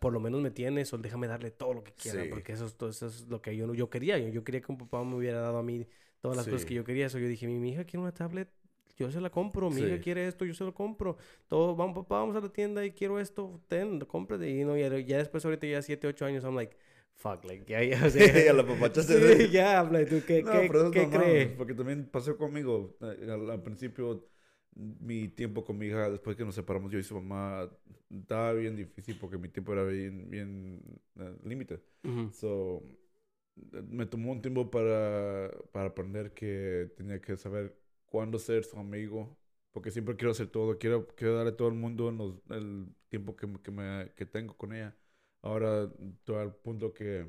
por 0.00 0.12
lo 0.12 0.20
menos 0.20 0.40
me 0.42 0.50
tienes 0.50 0.92
o 0.92 0.98
déjame 0.98 1.26
darle 1.26 1.50
todo 1.50 1.72
lo 1.72 1.82
que 1.82 1.92
quiera, 1.92 2.22
Sí. 2.22 2.28
porque 2.28 2.52
eso 2.52 2.66
eso 2.66 3.06
es 3.06 3.26
lo 3.28 3.40
que 3.40 3.56
yo, 3.56 3.72
yo 3.74 3.88
quería. 3.88 4.18
Yo, 4.18 4.28
yo 4.28 4.44
quería 4.44 4.60
que 4.60 4.70
un 4.70 4.78
papá 4.78 5.02
me 5.02 5.14
hubiera 5.16 5.40
dado 5.40 5.58
a 5.58 5.62
mí 5.62 5.86
todas 6.20 6.36
las 6.36 6.46
cosas 6.46 6.62
Sí. 6.62 6.68
que 6.68 6.74
yo 6.74 6.84
quería. 6.84 7.06
Eso 7.06 7.18
yo 7.18 7.26
dije, 7.26 7.46
mi, 7.46 7.58
mi 7.58 7.70
hija 7.70 7.84
quiere 7.84 8.02
una 8.02 8.12
tablet, 8.12 8.48
yo 8.98 9.10
se 9.10 9.20
la 9.20 9.30
compro. 9.30 9.70
Mi 9.70 9.76
Sí. 9.80 9.86
hija 9.86 9.98
quiere 10.00 10.26
esto, 10.26 10.44
yo 10.44 10.52
se 10.54 10.64
lo 10.64 10.74
compro. 10.74 11.16
Todo, 11.48 11.74
vamos, 11.74 11.96
papá, 11.96 12.18
vamos 12.20 12.36
a 12.36 12.40
la 12.40 12.48
tienda 12.52 12.84
y 12.84 12.90
quiero 12.92 13.18
esto, 13.18 13.60
ten, 13.68 14.00
cómprate. 14.00 14.50
Y 14.50 14.64
no, 14.64 14.76
ya, 14.76 14.88
ya 14.98 15.18
después, 15.18 15.44
ahorita 15.44 15.66
ya 15.66 15.80
7, 15.80 16.06
8 16.06 16.26
años, 16.26 16.44
I'm 16.44 16.54
like, 16.54 16.76
fuck, 17.18 17.44
like, 17.44 17.64
ya, 17.66 17.82
ya, 17.82 18.06
o 18.06 18.10
sea, 18.10 18.44
Ya 18.44 18.52
la 18.52 18.66
papachaste. 18.66 19.46
Sí, 19.46 19.50
ya, 19.50 19.82
like, 19.84 20.10
¿tú 20.10 20.24
qué, 20.24 20.44
No, 20.44 20.50
qué, 20.50 20.66
pero 20.66 20.80
eso 20.80 20.88
es 20.88 20.94
qué 20.94 21.08
normal, 21.08 21.10
crees? 21.10 21.52
Porque 21.56 21.74
también 21.74 22.08
pasó 22.10 22.36
conmigo. 22.36 22.96
eh, 23.00 23.28
Al, 23.30 23.50
al 23.50 23.62
principio, 23.62 24.28
mi 24.74 25.28
tiempo 25.28 25.64
con 25.64 25.78
mi 25.78 25.86
hija, 25.86 26.08
después 26.10 26.36
que 26.36 26.44
nos 26.44 26.54
separamos, 26.54 26.90
yo 26.92 26.98
y 26.98 27.02
su 27.02 27.14
mamá, 27.20 27.68
estaba 28.10 28.52
bien 28.52 28.76
difícil 28.76 29.18
porque 29.18 29.38
mi 29.38 29.48
tiempo 29.48 29.72
era 29.72 29.84
bien, 29.84 30.30
bien 30.30 30.82
eh, 31.16 31.36
límite. 31.44 31.80
Ujú. 32.04 32.24
So, 32.30 32.82
eh, 33.72 33.82
me 33.88 34.06
tomó 34.06 34.32
un 34.32 34.42
tiempo 34.42 34.70
para, 34.70 35.50
para 35.72 35.88
aprender 35.88 36.32
que 36.34 36.90
tenía 36.96 37.20
que 37.20 37.36
saber 37.36 37.76
cuándo 38.06 38.38
ser 38.38 38.64
su 38.64 38.78
amigo. 38.78 39.36
Porque 39.72 39.90
siempre 39.90 40.16
quiero 40.16 40.32
hacer 40.32 40.48
todo. 40.48 40.78
Quiero, 40.78 41.06
quiero 41.08 41.34
darle 41.36 41.52
a 41.52 41.56
todo 41.56 41.68
el 41.68 41.74
mundo 41.74 42.08
en 42.08 42.18
los- 42.18 42.34
el 42.50 42.88
tiempo 43.08 43.36
que, 43.36 43.46
que, 43.62 43.70
me, 43.70 44.12
que 44.16 44.26
tengo 44.26 44.56
con 44.56 44.72
ella. 44.74 44.96
Ahora, 45.42 45.90
todo 46.24 46.40
al 46.40 46.54
punto 46.56 46.92
que, 46.92 47.28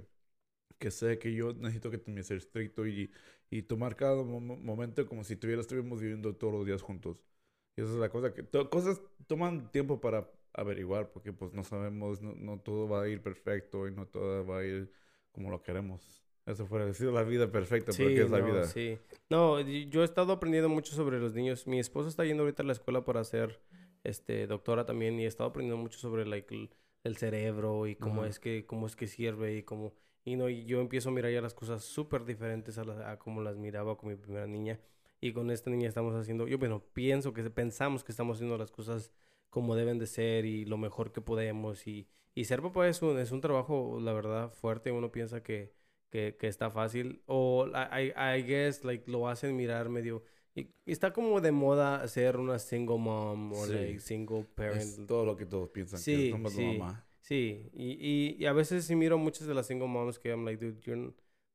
que 0.78 0.92
sé 0.92 1.20
que 1.20 1.34
yo 1.34 1.54
necesito 1.54 1.92
que 1.92 1.98
también 1.98 2.24
ser 2.24 2.38
estricto 2.38 2.88
y, 2.88 3.12
y 3.50 3.64
tomar 3.64 3.96
cada 3.96 4.24
mo- 4.24 4.40
momento 4.58 5.06
como 5.08 5.24
si 5.24 5.36
tuviera, 5.36 5.62
estuviéramos 5.62 6.02
viviendo 6.02 6.36
todos 6.36 6.54
los 6.54 6.66
días 6.66 6.82
juntos. 6.82 7.24
Y 7.76 7.82
esa 7.82 7.92
es 7.94 7.98
la 8.00 8.10
cosa 8.10 8.34
que... 8.34 8.44
to- 8.44 8.70
cosas 8.70 9.02
toman 9.28 9.72
tiempo 9.72 10.00
para 10.02 10.30
averiguar 10.54 11.12
porque 11.12 11.34
pues 11.34 11.54
no 11.54 11.64
sabemos, 11.64 12.22
no, 12.22 12.34
no 12.36 12.60
todo 12.60 12.88
va 12.90 13.04
a 13.04 13.08
ir 13.10 13.22
perfecto 13.22 13.88
y 13.88 13.92
no 13.94 14.08
todo 14.08 14.46
va 14.46 14.60
a 14.60 14.66
ir 14.66 14.92
como 15.32 15.50
lo 15.52 15.62
queremos. 15.64 16.24
Eso 16.46 16.66
fuera 16.68 16.92
sido 16.94 17.12
la 17.12 17.24
vida 17.24 17.52
perfecta, 17.52 17.96
pero 17.96 18.14
¿qué 18.14 18.24
es 18.24 18.32
la 18.32 18.40
no, 18.40 18.42
vida? 18.42 18.74
Sí. 18.74 18.98
No, 19.30 19.60
yo 19.62 20.02
he 20.02 20.06
estado 20.06 20.34
aprendiendo 20.34 20.70
mucho 20.70 20.94
sobre 20.96 21.20
los 21.20 21.34
niños. 21.34 21.68
Mi 21.68 21.80
esposa 21.80 22.10
está 22.10 22.26
yendo 22.26 22.44
ahorita 22.44 22.64
a 22.64 22.66
la 22.66 22.74
escuela 22.74 23.04
para 23.06 23.24
ser 23.24 23.60
este, 24.04 24.48
doctora 24.48 24.86
también 24.86 25.20
y 25.20 25.26
he 25.26 25.28
estado 25.28 25.50
aprendiendo 25.50 25.82
mucho 25.82 26.00
sobre 26.00 26.26
like, 26.26 26.70
el, 27.10 27.18
cerebro 27.18 27.88
y 27.88 27.96
cómo 27.96 28.22
Ajá. 28.22 28.30
es 28.30 28.40
que 28.40 28.66
cómo 28.66 28.88
es 28.88 28.96
que 28.96 29.08
sirve 29.08 29.58
y 29.58 29.64
cómo 29.64 29.94
y 30.26 30.36
no 30.36 30.50
y 30.50 30.66
yo 30.66 30.82
empiezo 30.82 31.10
a 31.10 31.12
mirar 31.12 31.32
ya 31.32 31.42
las 31.42 31.54
cosas 31.54 31.84
súper 31.84 32.26
diferentes 32.26 32.78
a, 32.78 32.84
la- 32.86 33.12
a 33.12 33.20
como 33.20 33.42
las 33.42 33.58
miraba 33.58 33.98
con 33.98 34.10
mi 34.10 34.16
primera 34.16 34.48
niña 34.48 34.80
y 35.22 35.34
con 35.34 35.52
esta 35.52 35.70
niña 35.70 35.88
estamos 35.88 36.16
haciendo 36.16 36.48
yo 36.48 36.58
bueno 36.60 36.84
pienso 36.94 37.34
que 37.34 37.44
pensamos 37.50 38.04
que 38.04 38.12
estamos 38.12 38.38
haciendo 38.38 38.58
las 38.58 38.72
cosas 38.72 39.12
como 39.50 39.76
deben 39.76 39.98
de 40.00 40.08
ser 40.08 40.46
y 40.46 40.66
lo 40.66 40.78
mejor 40.78 41.12
que 41.12 41.22
podemos 41.22 41.88
y, 41.88 42.08
y 42.36 42.46
ser 42.46 42.62
papá 42.62 42.88
es 42.88 43.02
un, 43.02 43.18
es 43.20 43.32
un 43.32 43.42
trabajo 43.42 44.00
la 44.02 44.14
verdad 44.14 44.52
fuerte 44.52 44.92
uno 44.92 45.12
piensa 45.12 45.44
que 45.44 45.74
que, 46.10 46.36
que 46.40 46.48
está 46.48 46.72
fácil. 46.72 47.22
O 47.28 47.68
I, 47.68 48.12
I 48.18 48.40
I 48.40 48.44
guess 48.44 48.84
like 48.84 49.10
lo 49.10 49.28
hacen 49.28 49.56
mirar 49.56 49.90
medio. 49.90 50.24
Y, 50.60 50.70
y 50.86 50.92
está 50.92 51.12
como 51.14 51.42
de 51.42 51.52
moda 51.52 52.08
ser 52.08 52.38
una 52.38 52.60
single 52.60 52.98
mom 52.98 53.52
o 53.54 53.66
Sí. 53.66 53.74
like 53.74 54.00
single 54.00 54.46
parent. 54.56 54.82
Es 54.82 55.06
todo 55.08 55.26
lo 55.26 55.36
que 55.36 55.46
todos 55.46 55.70
piensan, 55.70 55.98
que 56.00 56.04
Sí, 56.04 56.32
la 56.32 56.50
sí. 56.50 56.64
mamá. 56.78 57.06
Sí, 57.22 57.70
y, 57.74 57.92
y, 58.00 58.36
y 58.40 58.46
a 58.46 58.54
veces 58.54 58.86
sí 58.86 58.96
miro 58.96 59.18
muchas 59.18 59.48
de 59.48 59.54
las 59.54 59.68
single 59.68 59.88
moms 59.88 60.18
que 60.20 60.30
I'm 60.30 60.46
like, 60.46 60.64
dude, 60.64 60.80
you're, 60.82 61.14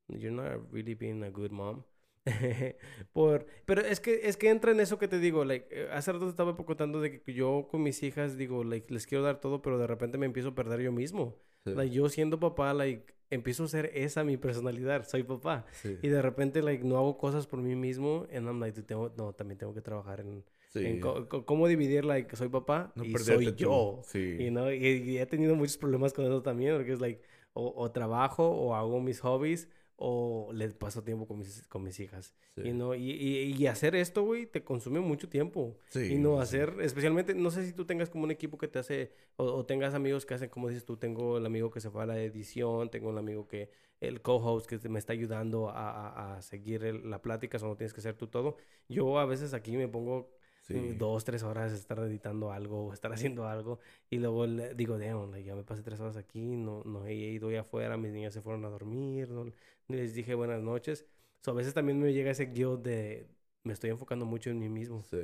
you're 0.08 0.30
not 0.30 0.70
really 0.72 0.94
being 0.94 1.22
a 1.24 1.30
good 1.30 1.50
mom. 1.50 1.82
Por, 3.12 3.46
pero 3.66 3.82
es 3.82 4.00
que, 4.00 4.20
es 4.28 4.36
que 4.36 4.48
entra 4.50 4.70
en 4.72 4.80
eso 4.80 4.98
que 4.98 5.08
te 5.08 5.18
digo, 5.18 5.44
like, 5.44 5.66
eh, 5.70 5.88
hace 5.92 6.12
rato 6.12 6.24
te 6.24 6.30
estaba 6.30 6.56
contando 6.56 7.00
de 7.00 7.20
que 7.20 7.34
yo 7.34 7.68
con 7.70 7.82
mis 7.82 8.02
hijas 8.02 8.36
digo, 8.36 8.64
like, 8.64 8.92
les 8.92 9.06
quiero 9.06 9.24
dar 9.24 9.40
todo, 9.40 9.62
pero 9.62 9.78
de 9.78 9.86
repente 9.86 10.16
me 10.18 10.26
empiezo 10.26 10.50
a 10.50 10.54
perder 10.54 10.80
yo 10.80 10.92
mismo. 10.92 11.38
Sí. 11.64 11.72
Like, 11.74 11.94
yo 11.94 12.08
siendo 12.08 12.38
papá, 12.40 12.72
like, 12.72 13.12
empiezo 13.34 13.64
a 13.64 13.68
ser 13.68 13.90
esa 13.94 14.24
mi 14.24 14.36
personalidad, 14.36 15.06
soy 15.06 15.22
papá. 15.22 15.66
Sí. 15.72 15.98
Y 16.02 16.08
de 16.08 16.22
repente, 16.22 16.62
like, 16.62 16.84
no 16.84 16.96
hago 16.96 17.18
cosas 17.18 17.46
por 17.46 17.60
mí 17.60 17.74
mismo, 17.76 18.26
and 18.34 18.46
I'm 18.46 18.60
like, 18.60 18.80
tengo, 18.82 19.12
no, 19.16 19.32
también 19.32 19.58
tengo 19.58 19.74
que 19.74 19.80
trabajar 19.82 20.20
en, 20.20 20.44
Sí. 20.70 20.84
en 20.86 21.00
cómo 21.00 21.68
dividir, 21.68 22.04
like, 22.04 22.34
soy 22.34 22.48
papá 22.48 22.92
No 22.96 23.04
y 23.04 23.16
soy 23.18 23.52
tú. 23.52 23.56
yo. 23.56 24.00
Sí. 24.04 24.36
Y, 24.40 24.50
no, 24.50 24.72
y, 24.72 24.76
y 24.84 25.18
he 25.18 25.26
tenido 25.26 25.54
muchos 25.54 25.76
problemas 25.76 26.12
con 26.12 26.24
eso 26.24 26.42
también, 26.42 26.74
porque 26.76 26.92
es 26.92 27.00
like, 27.00 27.22
o, 27.52 27.72
o 27.76 27.90
trabajo, 27.92 28.48
o 28.50 28.74
hago 28.74 29.00
mis 29.00 29.20
hobbies, 29.20 29.68
o 29.96 30.50
le 30.52 30.68
paso 30.70 31.02
tiempo 31.04 31.26
con 31.26 31.38
mis, 31.38 31.66
con 31.68 31.82
mis 31.84 31.98
hijas. 32.00 32.34
Sí. 32.56 32.62
Y, 32.64 32.72
no, 32.72 32.94
y, 32.94 33.10
y, 33.10 33.52
y 33.56 33.66
hacer 33.68 33.94
esto, 33.94 34.22
güey, 34.24 34.46
te 34.46 34.64
consume 34.64 35.00
mucho 35.00 35.28
tiempo. 35.28 35.76
Sí, 35.88 36.14
y 36.14 36.18
no 36.18 36.40
hacer, 36.40 36.74
especialmente, 36.80 37.34
no 37.34 37.50
sé 37.50 37.64
si 37.64 37.72
tú 37.72 37.84
tengas 37.84 38.10
como 38.10 38.24
un 38.24 38.30
equipo 38.30 38.58
que 38.58 38.68
te 38.68 38.78
hace, 38.80 39.12
o, 39.36 39.44
o 39.44 39.64
tengas 39.66 39.94
amigos 39.94 40.26
que 40.26 40.34
hacen, 40.34 40.48
como 40.48 40.68
dices 40.68 40.84
tú, 40.84 40.96
tengo 40.96 41.38
el 41.38 41.46
amigo 41.46 41.70
que 41.70 41.80
se 41.80 41.90
fue 41.90 42.02
a 42.02 42.06
la 42.06 42.18
edición, 42.20 42.90
tengo 42.90 43.10
el 43.10 43.18
amigo 43.18 43.46
que, 43.46 43.70
el 44.00 44.20
co-host 44.20 44.66
que 44.66 44.78
te- 44.78 44.88
me 44.88 44.98
está 44.98 45.12
ayudando 45.12 45.68
a, 45.70 46.08
a- 46.08 46.36
a 46.36 46.42
seguir 46.42 46.84
el- 46.84 47.08
la 47.08 47.22
plática, 47.22 47.56
o 47.58 47.66
no 47.68 47.76
tienes 47.76 47.94
que 47.94 48.00
hacer 48.00 48.16
tú 48.16 48.26
todo. 48.26 48.56
Yo 48.88 49.18
a 49.18 49.26
veces 49.26 49.54
aquí 49.54 49.76
me 49.76 49.88
pongo 49.88 50.33
Sí. 50.66 50.74
mm, 50.74 50.96
dos, 50.98 51.24
tres 51.24 51.42
horas 51.42 51.72
estar 51.72 51.98
editando 52.00 52.50
algo 52.52 52.86
o 52.86 52.92
estar 52.92 53.12
haciendo 53.12 53.46
algo 53.46 53.80
y 54.10 54.18
luego 54.18 54.46
le- 54.46 54.74
digo, 54.74 54.98
damn, 54.98 55.30
like, 55.30 55.44
ya 55.46 55.54
me 55.54 55.64
pasé 55.64 55.82
tres 55.82 56.00
horas 56.00 56.16
aquí, 56.16 56.56
no, 56.56 56.82
no 56.84 57.06
he 57.06 57.14
ido 57.14 57.50
ya 57.50 57.60
afuera, 57.60 57.96
mis 57.96 58.12
niñas 58.12 58.32
se 58.34 58.40
fueron 58.42 58.64
a 58.64 58.68
dormir, 58.70 59.28
no 59.30 59.46
les 59.88 60.14
dije 60.14 60.34
buenas 60.34 60.62
noches. 60.62 61.06
So, 61.42 61.50
a 61.50 61.54
veces 61.54 61.74
también 61.74 62.00
me 62.00 62.12
llega 62.12 62.30
ese 62.30 62.46
guilt 62.46 62.82
de 62.82 63.28
me 63.62 63.72
estoy 63.74 63.90
enfocando 63.90 64.24
mucho 64.26 64.50
en 64.50 64.58
mí 64.58 64.68
mismo. 64.68 65.02
Sí. 65.02 65.18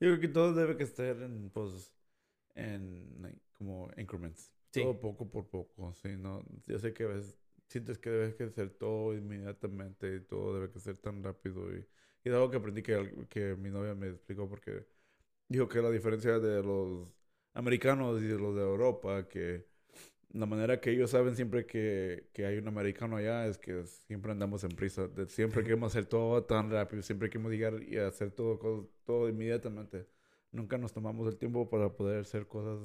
Yo 0.00 0.08
creo 0.08 0.20
que 0.20 0.28
todo 0.28 0.52
debe 0.54 0.76
que 0.76 0.84
estar 0.84 1.16
en, 1.22 1.50
pues, 1.50 1.92
en, 2.54 3.22
like, 3.22 3.40
como 3.58 3.90
increments. 3.96 4.50
Sí. 4.72 4.82
Todo 4.82 4.98
poco 5.00 5.30
por 5.30 5.48
poco, 5.48 5.92
sí, 5.94 6.16
¿no? 6.16 6.42
Yo 6.66 6.78
sé 6.78 6.92
que 6.94 7.04
a 7.04 7.08
veces 7.08 7.38
sientes 7.68 7.98
que 7.98 8.10
debes 8.10 8.34
que 8.34 8.44
hacer 8.44 8.70
todo 8.70 9.14
inmediatamente 9.14 10.16
y 10.16 10.20
todo 10.20 10.54
debe 10.54 10.70
que 10.70 10.80
ser 10.80 10.96
tan 10.98 11.22
rápido 11.22 11.74
y, 11.76 11.86
y 12.24 12.28
es 12.28 12.34
algo 12.34 12.50
que 12.50 12.56
aprendí 12.58 12.82
que, 12.82 12.94
al- 12.94 13.28
que 13.28 13.56
mi 13.56 13.70
novia 13.70 13.94
me 13.94 14.08
explicó 14.08 14.48
porque 14.48 14.86
dijo 15.48 15.68
que 15.68 15.82
la 15.82 15.90
diferencia 15.90 16.38
de 16.38 16.62
los 16.62 17.08
americanos 17.54 18.22
y 18.22 18.26
de 18.26 18.38
los 18.38 18.54
de 18.56 18.62
Europa, 18.62 19.28
que 19.28 19.66
la 20.32 20.46
manera 20.46 20.80
que 20.80 20.90
ellos 20.90 21.10
saben 21.10 21.36
siempre 21.36 21.66
que, 21.66 22.28
que 22.32 22.46
hay 22.46 22.58
un 22.58 22.68
americano 22.68 23.16
allá 23.16 23.46
es 23.46 23.58
que 23.58 23.84
siempre 23.86 24.32
andamos 24.32 24.64
en 24.64 24.70
prisa. 24.70 25.08
de- 25.08 25.28
siempre 25.28 25.62
queremos 25.62 25.92
hacer 25.92 26.06
todo 26.06 26.42
tan 26.44 26.70
rápido. 26.70 27.02
Siempre 27.02 27.28
queremos 27.30 27.52
llegar 27.52 27.82
y 27.82 27.98
hacer 27.98 28.30
todo, 28.32 28.90
todo 29.04 29.28
inmediatamente. 29.28 30.06
Nunca 30.52 30.78
nos 30.78 30.92
tomamos 30.92 31.28
el 31.28 31.36
tiempo 31.38 31.68
para 31.68 31.90
poder 31.94 32.20
hacer 32.20 32.46
cosas 32.46 32.78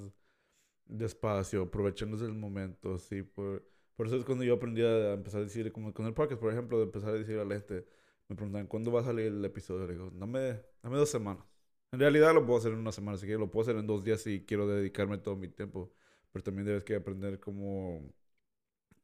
despacio, 0.86 1.64
aprovechándonos 1.64 2.22
del 2.22 2.34
momento. 2.36 2.98
Sí, 2.98 3.24
por, 3.24 3.66
por 3.96 4.08
eso 4.08 4.18
es 4.18 4.26
cuando 4.26 4.44
yo 4.44 4.56
aprendí 4.56 4.82
a 4.84 5.14
empezar 5.14 5.42
a 5.42 5.44
decir, 5.46 5.72
como 5.72 5.94
con 5.94 6.06
el 6.06 6.14
podcast, 6.14 6.40
por 6.42 6.52
ejemplo, 6.52 6.78
de 6.78 6.86
empezar 6.86 7.10
a 7.12 7.14
decir 7.14 7.38
a 7.40 7.46
la 7.46 7.56
gente, 7.56 7.86
me 8.30 8.36
preguntan, 8.36 8.68
¿cuándo 8.68 8.92
va 8.92 9.02
a 9.02 9.04
salir 9.04 9.28
el 9.28 9.44
episodio? 9.46 9.88
Le 9.88 9.94
digo, 9.94 10.12
dame, 10.14 10.62
dame 10.84 10.98
dos 10.98 11.10
semanas. 11.10 11.44
En 11.92 12.00
realidad 12.00 12.34
lo 12.34 12.46
puedo 12.46 12.60
hacer 12.60 12.74
en 12.74 12.80
una 12.80 12.92
semana, 12.92 13.18
si 13.18 13.26
quiero, 13.26 13.40
lo 13.42 13.52
puedo 13.52 13.64
hacer 13.64 13.78
en 13.78 13.88
dos 13.88 14.04
días 14.04 14.22
si 14.22 14.46
quiero 14.46 14.68
dedicarme 14.68 15.18
todo 15.18 15.36
mi 15.36 15.48
tiempo. 15.50 15.94
Pero 16.32 16.44
también 16.44 16.66
debes 16.68 16.84
que 16.84 16.96
aprender 16.96 17.40
cómo... 17.40 18.14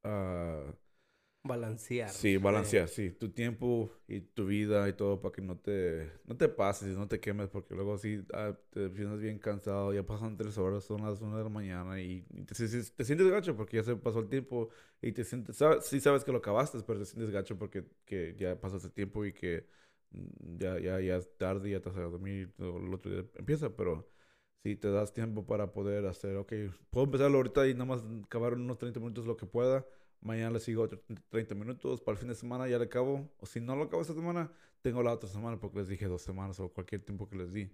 ah, 0.03 0.43
Balancear. 1.53 2.15
sí, 2.15 2.38
balancear, 2.38 2.88
sí. 2.89 3.11
Tu 3.11 3.30
tiempo 3.31 3.91
y 4.07 4.21
tu 4.21 4.45
vida 4.45 4.88
y 4.89 4.93
todo 4.93 5.19
para 5.21 5.31
que 5.34 5.41
no 5.41 5.57
te, 5.57 6.11
no 6.25 6.35
te 6.38 6.49
pases 6.49 6.89
y 6.93 6.97
no 6.99 7.07
te 7.07 7.19
quemes. 7.19 7.49
Porque 7.49 7.75
luego 7.75 7.97
sí 7.97 8.23
ah, 8.34 8.57
te 8.71 8.89
sientes 8.91 9.19
bien 9.19 9.39
cansado. 9.39 9.93
Ya 9.93 10.03
pasan 10.05 10.38
tres 10.38 10.57
horas, 10.57 10.84
son 10.84 11.01
las 11.03 11.21
una 11.21 11.38
de 11.38 11.43
la 11.43 11.49
mañana 11.49 11.99
y, 12.01 12.25
y 12.31 12.43
te, 12.45 12.55
te- 12.55 12.67
te 12.91 13.03
sientes 13.05 13.27
gacho 13.30 13.55
porque 13.55 13.77
ya 13.77 13.84
se 13.84 13.95
pasó 13.95 14.19
el 14.19 14.30
tiempo. 14.30 14.69
Y 15.01 15.11
te 15.11 15.23
sientes... 15.23 15.57
Sabes, 15.57 15.85
sí 15.85 15.99
sabes 15.99 16.23
que 16.23 16.31
lo 16.31 16.38
acabaste, 16.39 16.80
pero 16.85 16.99
te 16.99 17.05
sientes 17.05 17.31
gacho 17.31 17.57
porque 17.57 17.85
que 18.05 18.35
ya 18.38 18.59
pasaste 18.59 18.88
el 18.88 18.93
tiempo 18.93 19.25
y 19.25 19.34
que 19.34 19.67
mm, 20.11 20.57
ya, 20.57 20.80
ya, 20.80 20.99
ya 21.01 21.17
es 21.17 21.38
tarde, 21.38 21.69
ya 21.71 21.81
te 21.81 21.89
vas 21.89 21.97
a 21.97 22.01
dormir, 22.03 22.53
el 22.59 22.93
otro 22.93 23.11
día 23.11 23.25
empieza, 23.38 23.75
pero 23.75 24.07
si 24.63 24.75
te 24.75 24.89
das 24.91 25.13
tiempo 25.13 25.45
para 25.45 25.71
poder 25.73 26.05
hacer, 26.05 26.38
ok, 26.38 26.53
puedo 26.89 27.05
empezarlo 27.05 27.38
ahorita 27.38 27.67
y 27.67 27.73
nada 27.73 27.85
más 27.85 28.03
acabar 28.25 28.53
unos 28.53 28.77
30 28.77 28.99
minutos 28.99 29.25
lo 29.25 29.35
que 29.38 29.45
pueda, 29.45 29.85
mañana 30.23 30.51
le 30.51 30.59
sigo 30.59 30.83
otros 30.83 31.01
30 31.29 31.55
minutos, 31.55 32.01
para 32.01 32.13
el 32.13 32.19
fin 32.19 32.29
de 32.29 32.35
semana 32.35 32.67
ya 32.67 32.77
le 32.77 32.85
acabo, 32.85 33.29
o 33.39 33.45
si 33.45 33.59
no 33.61 33.75
lo 33.75 33.83
acabo 33.83 34.01
esta 34.01 34.13
semana, 34.13 34.51
tengo 34.81 35.03
la 35.03 35.13
otra 35.13 35.29
semana 35.29 35.59
porque 35.59 35.79
les 35.79 35.87
dije 35.87 36.05
dos 36.07 36.21
semanas 36.21 36.59
o 36.59 36.69
cualquier 36.69 37.01
tiempo 37.01 37.29
que 37.29 37.35
les 37.37 37.53
di. 37.53 37.69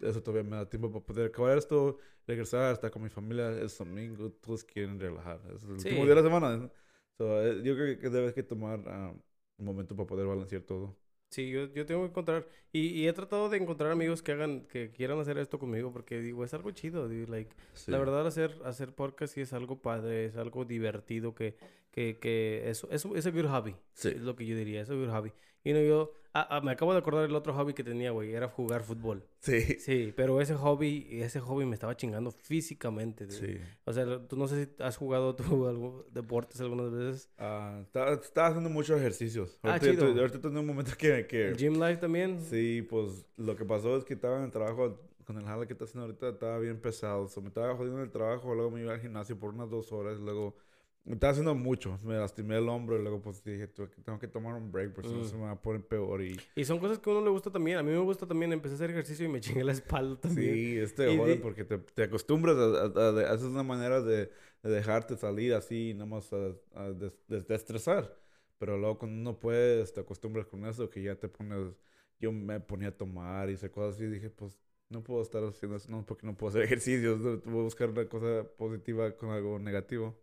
Eso 0.00 0.22
todavía 0.22 0.48
me 0.50 0.56
da 0.56 0.68
tiempo 0.68 0.90
para 0.90 1.04
poder 1.04 1.26
acabar 1.28 1.56
esto, 1.56 1.98
regresar, 2.26 2.72
estar 2.72 2.90
con 2.90 3.02
mi 3.02 3.08
familia, 3.08 3.50
es 3.60 3.78
domingo, 3.78 4.30
todos 4.32 4.64
quieren 4.64 4.98
relajar, 4.98 5.40
es 5.54 5.62
el 5.64 5.80
Sí. 5.80 5.88
último 5.88 6.04
día 6.04 6.14
de 6.14 6.22
la 6.22 6.22
semana. 6.22 6.70
So, 7.16 7.42
eh, 7.42 7.62
yo 7.62 7.74
creo 7.76 7.98
que 7.98 8.10
debes 8.10 8.32
que 8.34 8.42
tomar 8.42 8.82
ah, 8.88 9.14
un 9.56 9.64
momento 9.64 9.94
para 9.94 10.06
poder 10.06 10.26
balancear 10.26 10.62
todo. 10.62 10.96
Sí, 11.30 11.48
yo, 11.50 11.66
yo 11.72 11.84
tengo 11.86 12.02
que 12.02 12.08
encontrar. 12.10 12.46
Y, 12.72 12.88
y 12.88 13.08
he 13.08 13.12
tratado 13.12 13.48
de 13.48 13.56
encontrar 13.56 13.90
amigos 13.90 14.22
que 14.22 14.32
hagan, 14.32 14.66
que 14.66 14.90
quieran 14.92 15.18
hacer 15.18 15.38
esto 15.38 15.58
conmigo, 15.58 15.92
porque 15.92 16.20
digo, 16.20 16.44
es 16.44 16.54
algo 16.54 16.70
chido, 16.72 17.08
dude, 17.08 17.26
like, 17.28 17.54
Sí. 17.72 17.90
La 17.90 17.98
verdad, 17.98 18.26
hacer, 18.26 18.56
hacer 18.64 18.94
podcast 18.94 19.34
sí 19.34 19.40
es 19.40 19.52
algo 19.52 19.80
padre, 19.80 20.26
es 20.26 20.36
algo 20.36 20.64
divertido, 20.64 21.34
que, 21.34 21.56
que, 21.94 22.18
que 22.18 22.68
es, 22.68 22.84
es, 22.90 23.04
es 23.04 23.26
a 23.26 23.30
good 23.30 23.46
hobby. 23.46 23.76
Sí. 23.92 24.08
Es 24.08 24.22
lo 24.22 24.34
que 24.34 24.44
yo 24.44 24.56
diría, 24.56 24.80
es 24.82 24.90
a 24.90 24.94
good 24.94 25.10
hobby. 25.10 25.32
Y 25.62 25.72
no, 25.72 25.80
yo, 25.80 26.12
ah, 26.34 26.44
ah, 26.50 26.60
me 26.60 26.72
acabo 26.72 26.92
de 26.92 26.98
acordar 26.98 27.24
el 27.24 27.34
otro 27.36 27.54
hobby 27.54 27.72
que 27.72 27.84
tenía, 27.84 28.10
güey, 28.10 28.34
era 28.34 28.48
jugar 28.48 28.82
fútbol. 28.82 29.24
Sí. 29.38 29.60
Sí, 29.78 30.12
pero 30.16 30.40
ese 30.40 30.56
hobby, 30.56 31.06
ese 31.22 31.38
hobby 31.38 31.64
me 31.66 31.74
estaba 31.74 31.96
chingando 31.96 32.32
físicamente. 32.32 33.26
dude. 33.26 33.36
Sí. 33.38 33.60
O 33.84 33.92
sea, 33.92 34.26
tú 34.26 34.36
no 34.36 34.48
sé 34.48 34.64
si 34.64 34.82
has 34.82 34.96
jugado 34.96 35.36
tú 35.36 35.66
algo, 35.68 36.04
deportes 36.10 36.60
algunas 36.60 36.90
veces. 36.90 37.30
Ah, 37.38 37.78
estaba, 37.80 38.14
estaba 38.14 38.48
haciendo 38.48 38.70
muchos 38.70 38.98
ejercicios. 38.98 39.56
Ah, 39.62 39.74
Ahorita, 39.74 39.90
chido. 39.92 40.20
ahorita 40.20 40.48
en 40.48 40.56
un 40.58 40.66
momento 40.66 40.90
que... 40.98 41.28
que 41.28 41.48
El 41.50 41.56
gym 41.56 41.74
life 41.74 41.98
también. 41.98 42.40
Sí, 42.40 42.82
pues 42.82 43.24
lo 43.36 43.54
que 43.54 43.64
pasó 43.64 43.96
es 43.96 44.04
que 44.04 44.14
estaba 44.14 44.38
en 44.38 44.44
el 44.46 44.50
trabajo, 44.50 44.98
con 45.24 45.38
el 45.38 45.44
jale 45.44 45.68
que 45.68 45.74
está 45.74 45.84
haciendo 45.84 46.06
ahorita, 46.06 46.30
estaba 46.30 46.58
bien 46.58 46.80
pesado. 46.80 47.28
So, 47.28 47.40
me 47.40 47.48
estaba 47.48 47.76
jodiendo 47.76 48.00
en 48.00 48.06
el 48.06 48.10
trabajo, 48.10 48.52
luego 48.52 48.72
me 48.72 48.80
iba 48.80 48.92
al 48.92 49.00
gimnasio 49.00 49.38
por 49.38 49.54
unas 49.54 49.70
dos 49.70 49.92
horas, 49.92 50.18
luego 50.18 50.56
me 51.04 51.14
estaba 51.14 51.32
haciendo 51.32 51.54
mucho. 51.54 51.98
Me 52.02 52.14
lastimé 52.16 52.56
el 52.56 52.68
hombro 52.68 52.98
y 52.98 53.02
luego 53.02 53.20
pues 53.20 53.42
dije, 53.44 53.66
"Tengo 53.68 54.18
que- 54.18 54.28
tomar 54.28 54.54
un 54.54 54.72
break 54.72 54.94
porque 54.94 55.08
si 55.10 55.14
no 55.14 55.24
se 55.24 55.36
me 55.36 55.42
va 55.42 55.50
a 55.52 55.60
poner 55.62 55.86
peor. 55.86 56.22
Y 56.22 56.36
Y 56.56 56.64
son 56.64 56.78
cosas 56.78 56.98
que 56.98 57.10
a 57.10 57.12
uno 57.12 57.22
le 57.24 57.30
gusta 57.30 57.50
también. 57.50 57.76
A 57.78 57.82
mí 57.82 57.90
me 57.90 57.98
gusta 57.98 58.26
también. 58.26 58.52
Empecé 58.52 58.74
a 58.74 58.76
hacer 58.76 58.90
ejercicio 58.90 59.26
y 59.26 59.28
me 59.28 59.40
chingué 59.40 59.64
la 59.64 59.72
espalda 59.72 60.18
también. 60.20 60.54
sí, 60.54 60.78
este 60.78 61.12
Y 61.12 61.16
jode 61.18 61.36
porque 61.36 61.64
te, 61.64 61.78
te 61.78 62.04
acostumbras 62.04 62.56
a, 62.56 62.62
a, 62.62 63.08
a- 63.08 63.12
de- 63.12 63.24
esa 63.24 63.34
es 63.34 63.42
una 63.42 63.62
manera 63.62 64.00
de, 64.00 64.30
de 64.62 64.70
dejarte 64.70 65.16
salir 65.16 65.52
así, 65.54 65.92
nada 65.94 66.06
más 66.06 66.32
a, 66.32 66.54
a 66.74 66.90
des- 66.92 67.18
des- 67.28 67.46
desestresar. 67.46 68.18
Pero 68.58 68.78
luego 68.78 68.98
cuando 68.98 69.18
uno 69.20 69.38
puedes, 69.38 69.92
te 69.92 70.00
acostumbras 70.00 70.46
con 70.46 70.64
eso, 70.64 70.88
que 70.88 71.02
ya 71.02 71.16
te 71.16 71.28
pones... 71.28 71.74
Yo 72.20 72.32
me 72.32 72.60
ponía 72.60 72.88
a 72.88 72.96
tomar 72.96 73.50
y 73.50 73.54
hacer 73.54 73.70
cosas 73.70 73.96
así, 73.96 74.04
y 74.04 74.08
dije, 74.08 74.30
pues 74.30 74.56
no 74.88 75.02
puedo 75.02 75.20
estar 75.20 75.42
haciendo 75.44 75.76
eso, 75.76 75.90
no, 75.90 76.06
porque 76.06 76.26
no 76.26 76.34
puedo 76.36 76.50
hacer 76.50 76.62
ejercicios, 76.62 77.18
no, 77.20 77.38
voy 77.44 77.60
a 77.60 77.64
buscar 77.64 77.90
una 77.90 78.08
cosa 78.08 78.46
positiva 78.56 79.10
con 79.16 79.30
algo 79.30 79.58
negativo. 79.58 80.16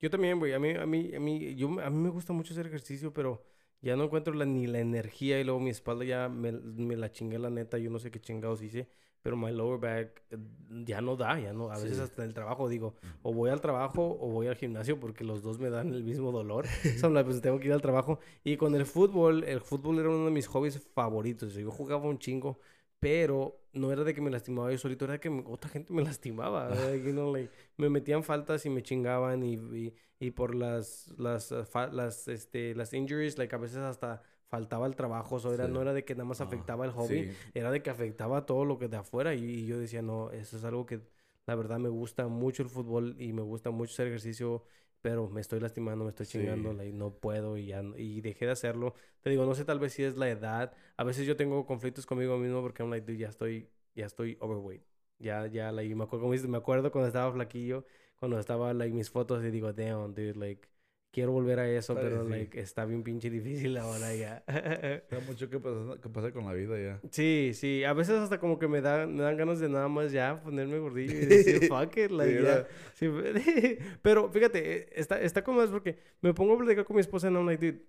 Yo 0.00 0.10
también, 0.10 0.38
güey. 0.38 0.52
A 0.52 0.58
mí, 0.58 0.70
a 0.70 0.86
mí, 0.86 1.14
a 1.14 1.20
mí, 1.20 1.54
yo, 1.54 1.68
a 1.80 1.90
mí 1.90 1.96
me 1.98 2.10
gusta 2.10 2.32
mucho 2.32 2.52
hacer 2.52 2.66
ejercicio, 2.66 3.12
pero 3.12 3.42
ya 3.80 3.96
no 3.96 4.04
encuentro 4.04 4.34
la, 4.34 4.44
ni 4.44 4.66
la 4.66 4.80
energía 4.80 5.40
y 5.40 5.44
luego 5.44 5.60
mi 5.60 5.70
espalda 5.70 6.04
ya 6.04 6.28
me, 6.28 6.52
me 6.52 6.96
la 6.96 7.10
chingué 7.10 7.38
la 7.38 7.50
neta. 7.50 7.78
Yo 7.78 7.90
no 7.90 7.98
sé 7.98 8.10
qué 8.10 8.20
chingados 8.20 8.60
hice, 8.62 8.88
pero 9.22 9.36
my 9.36 9.50
lower 9.52 9.78
back 9.80 10.22
eh, 10.30 10.36
ya 10.84 11.00
no 11.00 11.16
da, 11.16 11.38
ya 11.40 11.52
no. 11.54 11.70
A 11.70 11.78
veces 11.78 11.96
Sí. 11.96 12.02
hasta 12.02 12.22
en 12.22 12.28
el 12.28 12.34
trabajo 12.34 12.68
digo, 12.68 12.94
o 13.22 13.32
voy 13.32 13.50
al 13.50 13.60
trabajo 13.62 14.18
o 14.20 14.28
voy 14.28 14.46
al 14.46 14.56
gimnasio 14.56 15.00
porque 15.00 15.24
los 15.24 15.42
dos 15.42 15.58
me 15.58 15.70
dan 15.70 15.92
el 15.94 16.04
mismo 16.04 16.32
dolor. 16.32 16.66
So, 16.98 17.10
pues 17.24 17.40
tengo 17.40 17.58
que 17.58 17.66
ir 17.68 17.72
al 17.72 17.82
trabajo. 17.82 18.18
Y 18.42 18.56
con 18.56 18.74
el 18.74 18.84
fútbol, 18.84 19.44
el 19.44 19.60
fútbol 19.60 19.98
era 20.00 20.10
uno 20.10 20.26
de 20.26 20.30
mis 20.30 20.46
hobbies 20.48 20.78
favoritos. 20.94 21.54
Yo 21.54 21.70
jugaba 21.70 22.04
un 22.08 22.18
chingo, 22.18 22.58
pero 23.00 23.60
no 23.72 23.92
era 23.92 24.04
de 24.04 24.14
que 24.14 24.20
me 24.20 24.30
lastimaba 24.30 24.70
yo 24.72 24.78
solito, 24.78 25.04
era 25.04 25.14
de 25.14 25.20
que 25.20 25.30
me- 25.30 25.44
otra 25.46 25.70
gente 25.70 25.92
me 25.92 26.02
lastimaba. 26.04 26.70
like, 26.74 27.04
you 27.04 27.12
know, 27.12 27.32
like, 27.34 27.52
me 27.76 27.88
metían 27.90 28.22
faltas 28.22 28.64
y 28.66 28.70
me 28.70 28.82
chingaban 28.82 29.42
y, 29.42 29.54
y, 29.54 29.94
y 30.20 30.30
por 30.30 30.54
las, 30.54 31.12
las, 31.18 31.52
fa- 31.70 31.88
las, 31.88 32.28
este, 32.28 32.74
las 32.74 32.92
injuries, 32.94 33.38
like, 33.38 33.54
a 33.54 33.58
veces 33.58 33.78
hasta 33.78 34.22
faltaba 34.48 34.86
el 34.86 34.96
trabajo. 34.96 35.38
So, 35.40 35.52
era, 35.52 35.66
Sí. 35.66 35.72
No 35.72 35.82
era 35.82 35.92
de 35.92 36.04
que 36.04 36.14
nada 36.14 36.24
más 36.24 36.40
Ah, 36.40 36.44
afectaba 36.46 36.84
el 36.84 36.92
hobby, 36.92 37.24
sí. 37.24 37.50
era 37.54 37.70
de 37.70 37.82
que 37.82 37.90
afectaba 37.90 38.46
todo 38.46 38.64
lo 38.64 38.78
que 38.78 38.88
de 38.88 38.96
afuera. 38.96 39.34
Y, 39.34 39.44
y 39.44 39.66
yo 39.66 39.78
decía, 39.78 40.02
no, 40.02 40.30
eso 40.30 40.56
es 40.56 40.64
algo 40.64 40.86
que 40.86 41.00
la 41.46 41.54
verdad 41.56 41.78
me 41.78 41.88
gusta 41.88 42.26
mucho 42.28 42.62
el 42.62 42.68
fútbol 42.70 43.16
y 43.20 43.32
me 43.32 43.42
gusta 43.42 43.70
mucho 43.70 43.92
hacer 43.92 44.06
ejercicio, 44.08 44.64
pero 45.04 45.28
me 45.28 45.42
estoy 45.42 45.60
lastimando, 45.60 46.02
me 46.04 46.08
estoy 46.12 46.24
Sí. 46.24 46.38
chingando, 46.38 46.72
like, 46.72 46.90
no 46.94 47.10
puedo 47.12 47.58
y 47.58 47.66
ya 47.66 47.82
y 47.98 48.22
dejé 48.22 48.46
de 48.46 48.52
hacerlo. 48.52 48.94
Te 49.20 49.28
digo, 49.28 49.44
no 49.44 49.54
sé 49.54 49.66
tal 49.66 49.78
vez 49.78 49.92
si 49.92 50.02
es 50.02 50.16
la 50.16 50.30
edad. 50.30 50.72
A 50.96 51.04
veces 51.04 51.26
yo 51.26 51.36
tengo 51.36 51.66
conflictos 51.66 52.06
conmigo 52.06 52.38
mismo 52.38 52.62
porque 52.62 52.82
I'm 52.82 52.88
like, 52.90 53.04
dude, 53.06 53.18
ya 53.18 53.28
estoy, 53.28 53.68
ya 53.94 54.06
estoy 54.06 54.38
overweight. 54.40 54.82
Ya, 55.18 55.46
ya, 55.46 55.72
like, 55.72 55.94
me 55.94 56.04
acuerdo, 56.04 56.26
me 56.48 56.56
acuerdo 56.56 56.90
cuando 56.90 57.08
estaba 57.08 57.30
flaquillo, 57.34 57.84
cuando 58.18 58.38
estaba, 58.38 58.72
like, 58.72 58.94
mis 58.94 59.10
fotos 59.10 59.44
y 59.44 59.50
digo, 59.50 59.74
damn, 59.74 60.14
dude, 60.14 60.36
like, 60.36 60.66
quiero 61.14 61.30
volver 61.30 61.60
a 61.60 61.70
eso, 61.70 61.94
pero, 61.94 62.24
like, 62.24 62.58
está 62.60 62.84
bien 62.84 63.04
pinche 63.04 63.30
difícil 63.30 63.76
ahora 63.76 64.12
ya. 64.14 64.42
Hay 64.48 65.20
mucho 65.26 65.48
que 65.48 65.60
pasa, 65.60 66.00
que 66.02 66.08
pasa 66.08 66.32
con 66.32 66.44
la 66.44 66.52
vida 66.52 66.76
ya. 66.76 67.00
Sí, 67.10 67.52
sí, 67.54 67.84
a 67.84 67.92
veces 67.92 68.16
hasta 68.16 68.40
como 68.40 68.58
que 68.58 68.66
me 68.66 68.80
dan, 68.80 69.14
me 69.14 69.22
dan 69.22 69.36
ganas 69.36 69.60
de 69.60 69.68
nada 69.68 69.86
más 69.86 70.10
ya 70.10 70.42
ponerme 70.42 70.78
gordillo 70.78 71.14
y 71.14 71.24
decir 71.26 71.68
fuck 71.68 71.96
it, 71.96 72.10
like, 72.10 72.42
ya. 72.42 72.66
Sí, 72.94 73.08
pero 74.02 74.28
fíjate, 74.28 74.78
eh, 74.78 74.88
está, 74.96 75.20
está 75.20 75.44
como 75.44 75.62
es 75.62 75.70
porque 75.70 75.98
me 76.20 76.34
pongo 76.34 76.54
a 76.54 76.58
platicar 76.58 76.84
con 76.84 76.96
mi 76.96 77.00
esposa 77.00 77.30
y 77.30 77.32
I'm 77.32 77.46
like, 77.46 77.64
dude, 77.64 77.84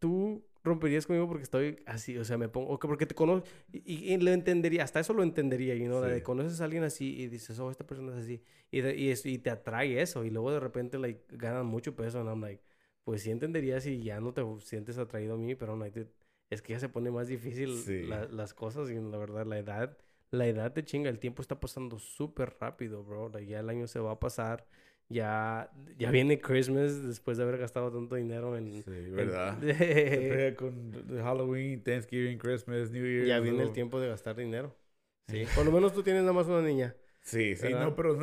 tú 0.00 0.44
romperías 0.64 1.06
conmigo 1.06 1.28
porque 1.28 1.42
estoy 1.44 1.78
así, 1.86 2.16
o 2.18 2.24
sea, 2.24 2.38
me 2.38 2.48
pongo, 2.48 2.78
porque 2.78 3.06
te 3.06 3.14
conozco, 3.14 3.46
y, 3.72 3.82
y- 4.10 4.14
y 4.14 4.16
lo 4.18 4.30
entendería, 4.30 4.82
hasta 4.82 4.98
eso 5.00 5.12
lo 5.12 5.22
entendería, 5.22 5.74
you 5.74 5.84
know, 5.86 6.00
la 6.00 6.08
de 6.08 6.16
Sí. 6.18 6.22
conoces 6.22 6.60
a 6.60 6.64
alguien 6.64 6.82
así 6.84 7.14
y 7.20 7.28
dices, 7.28 7.58
oh, 7.60 7.70
esta 7.70 7.86
persona 7.86 8.12
es 8.16 8.24
así, 8.24 8.42
y, 8.70 8.80
de- 8.80 8.96
y, 8.96 9.10
es- 9.10 9.26
y 9.26 9.38
te 9.38 9.50
atrae 9.50 10.00
eso, 10.00 10.24
y 10.24 10.30
luego 10.30 10.50
de 10.52 10.60
repente, 10.60 10.98
like, 10.98 11.22
ganan 11.36 11.66
mucho 11.66 11.94
peso, 11.94 12.18
and 12.20 12.28
I'm 12.30 12.40
like, 12.40 12.62
pues 13.04 13.22
sí 13.22 13.30
entendería 13.30 13.78
si 13.80 14.02
ya 14.02 14.20
no 14.20 14.32
te 14.32 14.42
sientes 14.60 14.96
atraído 14.98 15.34
a 15.34 15.36
mí, 15.38 15.54
pero 15.54 15.76
dude, 15.76 16.08
es 16.50 16.62
que 16.62 16.72
ya 16.72 16.80
se 16.80 16.88
pone 16.88 17.10
más 17.10 17.28
difícil 17.28 17.68
Sí. 17.76 18.02
la- 18.06 18.26
las 18.26 18.54
cosas 18.54 18.90
y 18.90 18.94
la 18.94 19.18
verdad, 19.18 19.44
la 19.46 19.58
edad, 19.58 19.98
la 20.30 20.46
edad 20.46 20.72
te 20.72 20.82
chinga, 20.84 21.10
el 21.10 21.18
tiempo 21.18 21.42
está 21.42 21.60
pasando 21.60 21.98
súper 21.98 22.56
rápido, 22.58 23.04
bro, 23.04 23.28
like, 23.28 23.46
ya 23.50 23.60
el 23.60 23.68
año 23.68 23.86
se 23.86 23.98
va 24.00 24.12
a 24.12 24.18
pasar, 24.18 24.66
ya, 25.08 25.70
ya 25.98 26.10
viene 26.10 26.40
Christmas 26.40 27.02
después 27.06 27.36
de 27.36 27.44
haber 27.44 27.58
gastado 27.58 27.92
tanto 27.92 28.14
dinero 28.14 28.56
en... 28.56 28.82
Sí, 28.82 28.90
en- 28.90 29.14
¿verdad? 29.14 29.58
Se 29.60 29.74
pega 29.74 30.56
con 30.56 30.92
Halloween, 31.22 31.82
Thanksgiving, 31.82 32.38
Christmas, 32.38 32.90
New 32.90 33.04
Year. 33.04 33.26
ya 33.26 33.40
viene 33.40 33.62
el 33.62 33.72
tiempo 33.72 34.00
de 34.00 34.08
gastar 34.08 34.36
dinero. 34.36 34.74
Sí. 35.28 35.44
Por 35.54 35.64
lo 35.64 35.72
menos 35.72 35.92
tú 35.94 36.02
tienes 36.02 36.22
nada 36.22 36.34
más 36.34 36.46
una 36.46 36.62
niña. 36.62 36.94
Sí, 37.22 37.56
sí, 37.56 37.62
¿verdad? 37.62 37.86
no, 37.86 37.96
pero 37.96 38.18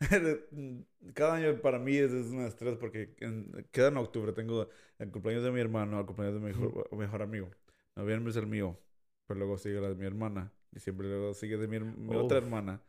cada 1.14 1.34
año 1.34 1.60
para 1.60 1.78
mí 1.78 1.96
es, 1.96 2.10
es 2.12 2.26
un 2.28 2.40
estrés 2.46 2.76
porque 2.78 3.14
en, 3.20 3.66
queda 3.70 3.88
en 3.88 3.98
octubre. 3.98 4.32
Tengo 4.32 4.68
el 4.98 5.10
cumpleaños 5.10 5.44
de 5.44 5.50
mi 5.50 5.60
hermano, 5.60 6.00
el 6.00 6.06
cumpleaños 6.06 6.40
de 6.40 6.40
mi 6.40 6.46
mejor, 6.58 6.88
mejor 6.96 7.22
amigo. 7.22 7.50
Noviembre 7.94 8.30
es 8.30 8.36
el 8.36 8.46
mío, 8.46 8.78
pero 9.26 9.38
luego 9.38 9.58
sigue 9.58 9.80
la 9.80 9.88
de 9.90 9.94
mi 9.96 10.06
hermana. 10.06 10.52
Y 10.72 10.80
siempre 10.80 11.08
luego 11.08 11.34
sigue 11.34 11.58
de 11.58 11.68
mi, 11.68 11.78
mi 11.80 12.16
otra 12.16 12.38
hermana. 12.38 12.80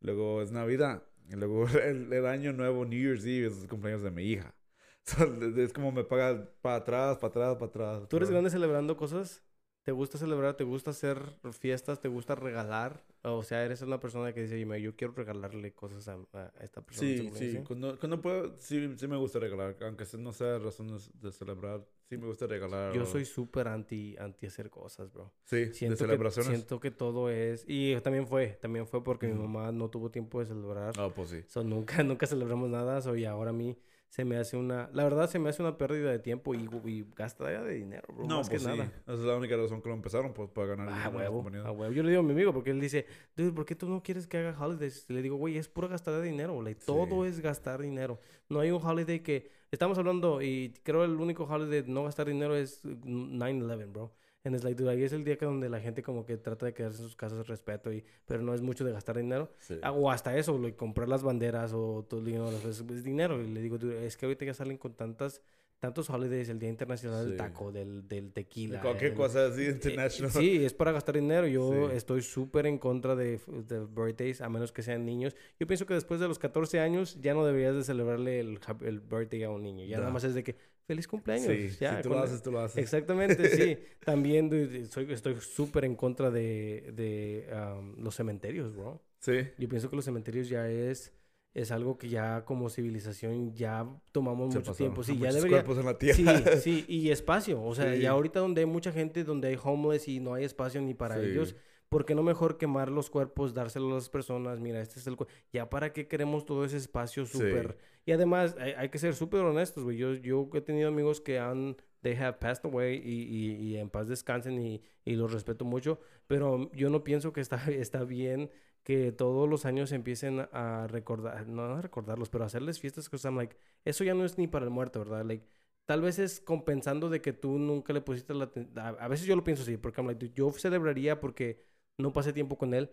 Luego 0.00 0.42
es 0.42 0.52
Navidad. 0.52 1.02
Y 1.28 1.36
luego 1.36 1.66
el, 1.84 2.12
el 2.12 2.26
año 2.26 2.52
nuevo, 2.52 2.84
New 2.84 3.00
Year's 3.00 3.24
Eve, 3.24 3.48
es 3.48 3.62
el 3.62 3.68
cumpleaños 3.68 4.02
de 4.02 4.10
mi 4.10 4.24
hija. 4.24 4.54
So, 5.06 5.22
es 5.56 5.72
como 5.72 5.92
me 5.92 6.02
paga 6.02 6.50
para 6.60 6.76
atrás, 6.76 7.18
para 7.18 7.28
atrás, 7.28 7.54
para 7.54 7.66
atrás. 7.66 8.08
¿Tú 8.08 8.16
eres 8.16 8.28
grande 8.28 8.50
celebrando 8.50 8.96
cosas? 8.96 9.40
¿Te 9.84 9.92
gusta 9.92 10.18
celebrar? 10.18 10.56
¿Te 10.56 10.64
gusta 10.64 10.90
hacer 10.90 11.20
fiestas? 11.52 12.00
¿Te 12.00 12.08
gusta 12.08 12.34
regalar? 12.34 13.04
O 13.22 13.44
sea, 13.44 13.64
eres 13.64 13.82
una 13.82 14.00
persona 14.00 14.32
que 14.32 14.42
dice, 14.42 14.56
"Oye, 14.66 14.82
yo 14.82 14.96
quiero 14.96 15.14
regalarle 15.14 15.72
cosas 15.74 16.08
a, 16.08 16.14
a 16.32 16.50
esta 16.60 16.80
persona. 16.80 17.08
Sí, 17.08 17.22
cumpleaños", 17.22 17.52
sí. 17.52 17.64
Cuando, 17.68 17.96
cuando 18.00 18.20
puedo, 18.20 18.56
sí, 18.58 18.94
sí 18.98 19.06
me 19.06 19.16
gusta 19.16 19.38
regalar. 19.38 19.76
Aunque 19.82 20.04
no 20.18 20.32
sea 20.32 20.58
razones 20.58 21.08
de 21.20 21.30
celebrar, 21.30 21.86
sí 22.08 22.16
me 22.16 22.26
gusta 22.26 22.46
regalar. 22.46 22.92
Yo 22.94 23.04
soy 23.06 23.24
súper 23.24 23.68
anti, 23.68 24.16
anti 24.18 24.46
hacer 24.46 24.70
cosas, 24.70 25.12
bro. 25.12 25.32
Sí, 25.44 25.72
Siento 25.72 25.94
de 25.94 25.98
que, 25.98 26.04
celebraciones. 26.04 26.48
siento 26.52 26.80
que 26.80 26.90
todo 26.90 27.30
es... 27.30 27.64
Y 27.68 27.96
también 28.00 28.26
fue, 28.26 28.58
también 28.60 28.86
fue 28.86 29.02
porque 29.02 29.26
mi 29.28 29.34
mamá 29.34 29.72
no 29.72 29.90
tuvo 29.90 30.10
tiempo 30.10 30.40
de 30.40 30.46
celebrar. 30.46 30.94
Ah, 30.98 31.10
pues 31.14 31.30
sí. 31.30 31.42
So, 31.48 31.64
nunca, 31.64 32.02
nunca 32.04 32.26
celebramos 32.26 32.70
nada. 32.70 33.00
So, 33.02 33.16
y 33.16 33.24
ahora 33.24 33.50
a 33.50 33.52
mí 33.52 33.76
se 34.08 34.24
me 34.24 34.36
hace 34.36 34.56
una... 34.56 34.88
La 34.92 35.02
verdad, 35.04 35.28
se 35.28 35.38
me 35.38 35.48
hace 35.50 35.62
una 35.62 35.76
pérdida 35.76 36.10
de 36.10 36.18
tiempo 36.20 36.54
y, 36.54 36.58
y 36.84 37.02
de 37.02 37.74
dinero, 37.74 38.06
bro. 38.14 38.26
No, 38.26 38.38
más 38.38 38.48
pues 38.48 38.62
que 38.62 38.70
sí. 38.70 38.76
nada. 38.76 38.92
Esa 39.02 39.12
es 39.14 39.18
la 39.20 39.36
única 39.36 39.56
razón 39.56 39.82
que 39.82 39.88
lo 39.88 39.94
empezaron, 39.96 40.32
pues 40.32 40.48
para 40.50 40.68
ganar 40.68 40.88
Ah, 40.88 40.92
dinero 40.92 41.10
las 41.10 41.20
huevo, 41.22 41.36
compañías. 41.42 41.66
a 41.66 41.72
huevo. 41.72 41.92
Yo 41.92 42.02
le 42.02 42.10
digo 42.10 42.20
a 42.20 42.24
mi 42.24 42.32
amigo 42.32 42.52
porque 42.52 42.70
él 42.70 42.80
dice, 42.80 43.04
dude, 43.36 43.52
¿por 43.52 43.66
qué 43.66 43.74
tú 43.74 43.88
no 43.88 44.02
quieres 44.02 44.26
que 44.26 44.38
haga 44.38 44.56
holidays? 44.58 45.04
Le 45.10 45.22
digo, 45.22 45.36
güey, 45.36 45.58
es 45.58 45.68
pura 45.68 45.88
gastar 45.88 46.14
de 46.14 46.22
dinero. 46.22 46.62
Like, 46.62 46.82
todo 46.86 47.24
es 47.26 47.40
gastar 47.40 47.82
dinero. 47.82 48.20
No 48.48 48.60
hay 48.60 48.70
un 48.70 48.80
holiday 48.82 49.20
que... 49.20 49.50
Estamos 49.70 49.98
hablando 49.98 50.40
y 50.42 50.72
creo 50.82 51.04
el 51.04 51.16
único 51.16 51.44
holiday 51.44 51.82
de 51.82 51.88
no 51.88 52.04
gastar 52.04 52.26
dinero 52.28 52.56
es 52.56 52.84
9-11, 52.84 53.90
bro. 53.92 54.12
And 54.44 54.54
it's 54.54 54.62
like, 54.62 54.80
dude, 54.80 54.90
ahí 54.92 55.02
es 55.02 55.12
el 55.12 55.24
día 55.24 55.36
que 55.36 55.44
donde 55.44 55.68
la 55.68 55.80
gente 55.80 56.04
como 56.04 56.24
que 56.24 56.36
trata 56.36 56.66
de 56.66 56.72
quedarse 56.72 56.98
en 56.98 57.04
sus 57.04 57.16
casas 57.16 57.38
de 57.38 57.44
respeto, 57.44 57.92
y, 57.92 58.04
pero 58.26 58.42
no 58.42 58.54
es 58.54 58.62
mucho 58.62 58.84
de 58.84 58.92
gastar 58.92 59.16
dinero. 59.16 59.50
Sí. 59.58 59.76
Ah, 59.82 59.90
O 59.90 60.08
hasta 60.08 60.36
eso, 60.36 60.56
like, 60.56 60.76
comprar 60.76 61.08
las 61.08 61.24
banderas 61.24 61.72
o 61.72 62.04
todo 62.08 62.20
el 62.20 62.26
dinero, 62.26 62.48
es, 62.50 62.64
es 62.64 63.02
dinero. 63.02 63.42
Y 63.42 63.48
le 63.48 63.60
digo, 63.60 63.76
dude, 63.76 64.06
es 64.06 64.16
que 64.16 64.26
ahorita 64.26 64.44
ya 64.44 64.54
salen 64.54 64.78
con 64.78 64.94
tantas, 64.94 65.42
tantos 65.78 66.08
holidays, 66.10 66.48
el 66.48 66.58
Día 66.58 66.68
Internacional 66.70 67.24
del 67.24 67.32
Sí. 67.32 67.36
Taco, 67.38 67.70
del, 67.70 68.08
del 68.08 68.26
De 68.26 68.30
tequila. 68.32 68.80
cualquier 68.80 69.10
el- 69.12 69.16
cosa 69.16 69.46
así 69.46 69.62
eh, 69.62 69.70
international. 69.70 70.30
Sí, 70.32 70.64
es 70.64 70.72
para 70.74 70.92
gastar 70.92 71.14
dinero. 71.16 71.46
Yo 71.46 71.88
Sí. 71.90 71.96
estoy 71.96 72.22
súper 72.22 72.66
en 72.66 72.78
contra 72.78 73.14
de, 73.14 73.38
de 73.68 73.84
birthdays, 73.84 74.40
a 74.40 74.48
menos 74.48 74.72
que 74.72 74.82
sean 74.82 75.04
niños. 75.04 75.36
Yo 75.60 75.66
pienso 75.66 75.86
que 75.86 75.94
después 75.94 76.18
de 76.20 76.28
los 76.28 76.38
14 76.38 76.80
años 76.80 77.18
ya 77.20 77.34
no 77.34 77.44
deberías 77.44 77.74
de 77.74 77.84
celebrarle 77.84 78.40
el, 78.40 78.58
el 78.82 79.00
birthday 79.00 79.42
a 79.44 79.50
un 79.50 79.62
niño. 79.62 79.84
Ya 79.84 79.92
Ya. 79.92 79.98
nada 79.98 80.10
más 80.12 80.24
es 80.24 80.34
de 80.34 80.42
que, 80.42 80.56
feliz 80.86 81.06
cumpleaños. 81.08 81.46
Sí, 81.46 81.68
ya, 81.80 81.96
si 81.96 82.02
tú 82.04 82.08
lo 82.10 82.18
haces, 82.20 82.42
tú 82.42 82.50
lo 82.52 82.60
haces. 82.60 82.78
Exactamente, 82.78 83.48
sí. 83.50 83.78
También 84.04 84.50
soy, 84.88 85.12
estoy 85.12 85.36
súper 85.40 85.84
en 85.84 85.94
contra 85.96 86.30
de, 86.30 86.92
de 86.94 87.48
um, 87.52 88.02
los 88.02 88.14
cementerios, 88.14 88.74
bro. 88.74 89.02
Sí. 89.18 89.32
Yo 89.58 89.68
pienso 89.68 89.90
que 89.90 89.96
los 89.96 90.04
cementerios 90.04 90.48
ya 90.48 90.68
es... 90.70 91.12
es 91.58 91.70
algo 91.72 91.96
que 91.96 92.08
ya 92.10 92.44
como 92.44 92.68
civilización 92.68 93.54
ya 93.54 93.86
tomamos 94.12 94.52
Se 94.52 94.58
mucho 94.58 94.70
pasó. 94.72 94.78
tiempo. 94.78 95.02
Sí, 95.02 95.12
Hay 95.12 95.18
ya 95.18 95.32
debería... 95.32 95.58
cuerpos 95.64 95.78
en 95.78 95.86
la 95.86 95.98
tierra. 95.98 96.16
Sí, 96.56 96.60
sí, 96.60 96.84
y 96.86 97.10
espacio. 97.10 97.62
O 97.62 97.74
sea, 97.74 97.94
Sí. 97.94 98.02
y 98.02 98.06
ahorita 98.06 98.40
donde 98.40 98.60
hay 98.60 98.66
mucha 98.66 98.92
gente, 98.92 99.24
donde 99.24 99.48
hay 99.48 99.58
homeless 99.62 100.06
y 100.08 100.20
no 100.20 100.34
hay 100.34 100.44
espacio 100.44 100.80
ni 100.82 100.92
para 100.94 101.18
Sí. 101.18 101.26
ellos, 101.26 101.56
¿por 101.88 102.04
qué 102.04 102.14
no 102.14 102.22
mejor 102.22 102.58
quemar 102.58 102.90
los 102.90 103.08
cuerpos, 103.08 103.54
dárselos 103.54 103.90
a 103.92 103.94
las 103.94 104.08
personas? 104.10 104.60
Mira, 104.60 104.80
este 104.82 104.98
es 105.00 105.06
el... 105.06 105.16
cu- 105.16 105.26
Ya 105.52 105.70
para 105.70 105.92
qué 105.94 106.06
queremos 106.08 106.44
todo 106.44 106.64
ese 106.64 106.76
espacio 106.76 107.24
súper... 107.24 107.78
Y 108.04 108.12
además, 108.12 108.54
hay, 108.60 108.72
hay 108.72 108.88
que 108.90 108.98
ser 108.98 109.14
súper 109.14 109.40
honestos, 109.40 109.82
güey. 109.82 109.96
Yo, 109.96 110.12
yo 110.14 110.48
he 110.54 110.60
tenido 110.60 110.88
amigos 110.88 111.20
que 111.20 111.38
han... 111.38 111.76
They 112.02 112.14
have 112.16 112.34
passed 112.38 112.64
away 112.64 113.00
y, 113.02 113.22
y, 113.22 113.52
y 113.56 113.76
en 113.78 113.88
paz 113.90 114.06
descansen 114.06 114.60
y, 114.60 114.80
y 115.04 115.14
los 115.16 115.32
respeto 115.32 115.64
mucho. 115.64 115.98
Pero 116.28 116.70
yo 116.72 116.88
no 116.90 117.02
pienso 117.02 117.32
que 117.32 117.40
está, 117.40 117.56
está 117.70 118.04
bien 118.04 118.50
que 118.86 119.10
todos 119.10 119.48
los 119.48 119.66
años 119.66 119.90
empiecen 119.90 120.46
a 120.52 120.86
recordar, 120.88 121.48
no 121.48 121.62
a 121.64 121.82
recordarlos, 121.82 122.28
pero 122.30 122.44
a 122.44 122.46
hacerles 122.46 122.78
fiestas, 122.78 123.08
que 123.08 123.16
like, 123.32 123.56
eso 123.84 124.04
ya 124.04 124.14
no 124.14 124.24
es 124.24 124.38
ni 124.38 124.46
para 124.46 124.64
el 124.64 124.70
muerto, 124.70 125.00
¿verdad? 125.00 125.24
Like, 125.24 125.44
tal 125.86 126.02
vez 126.02 126.20
es 126.20 126.40
compensando 126.40 127.10
de 127.10 127.20
que 127.20 127.32
tú 127.32 127.58
nunca 127.58 127.92
le 127.92 128.00
pusiste 128.00 128.32
la... 128.32 128.48
A, 128.76 128.88
a 128.90 129.08
veces 129.08 129.26
yo 129.26 129.34
lo 129.34 129.42
pienso 129.42 129.64
así, 129.64 129.76
porque 129.76 130.00
I'm 130.00 130.06
like, 130.06 130.30
yo 130.36 130.52
celebraría 130.52 131.18
porque 131.18 131.64
no 131.98 132.12
pasé 132.12 132.32
tiempo 132.32 132.56
con 132.58 132.74
él 132.74 132.88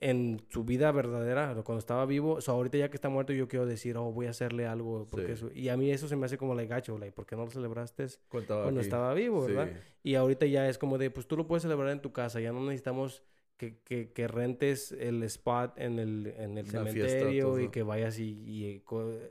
en 0.00 0.40
su 0.48 0.64
vida 0.64 0.90
verdadera, 0.92 1.54
cuando 1.62 1.78
estaba 1.78 2.06
vivo. 2.06 2.38
O 2.46 2.50
ahorita 2.50 2.78
ya 2.78 2.88
que 2.88 2.96
está 2.96 3.10
muerto, 3.10 3.34
yo 3.34 3.48
quiero 3.48 3.66
decir, 3.66 3.98
oh, 3.98 4.10
voy 4.10 4.28
a 4.28 4.30
hacerle 4.30 4.66
algo. 4.66 5.06
Porque 5.10 5.26
Sí. 5.26 5.32
eso- 5.32 5.50
y 5.54 5.68
a 5.68 5.76
mí 5.76 5.90
eso 5.90 6.08
se 6.08 6.16
me 6.16 6.24
hace 6.24 6.38
como 6.38 6.54
like, 6.54 6.70
gacho, 6.70 6.96
like, 6.96 7.12
¿por 7.12 7.26
qué 7.26 7.36
no 7.36 7.44
lo 7.44 7.50
celebraste 7.50 8.06
cuando 8.28 8.80
aquí. 8.80 8.86
estaba 8.86 9.12
vivo, 9.12 9.44
Sí. 9.46 9.52
verdad? 9.52 9.76
Y 10.02 10.14
ahorita 10.14 10.46
ya 10.46 10.66
es 10.70 10.78
como 10.78 10.96
de, 10.96 11.10
pues 11.10 11.28
tú 11.28 11.36
lo 11.36 11.46
puedes 11.46 11.64
celebrar 11.64 11.90
en 11.90 12.00
tu 12.00 12.12
casa, 12.14 12.40
ya 12.40 12.50
no 12.50 12.60
necesitamos 12.64 13.22
que, 13.58 13.76
que, 13.84 14.12
que 14.12 14.28
rentes 14.28 14.92
el 14.92 15.22
spot 15.24 15.72
en 15.76 15.98
el, 15.98 16.26
en 16.38 16.56
el 16.56 16.64
Una 16.70 16.84
fiesta, 16.86 17.18
cementerio 17.18 17.60
y 17.60 17.68
que 17.68 17.82
vayas 17.82 18.18
y, 18.18 18.30
y 18.46 18.82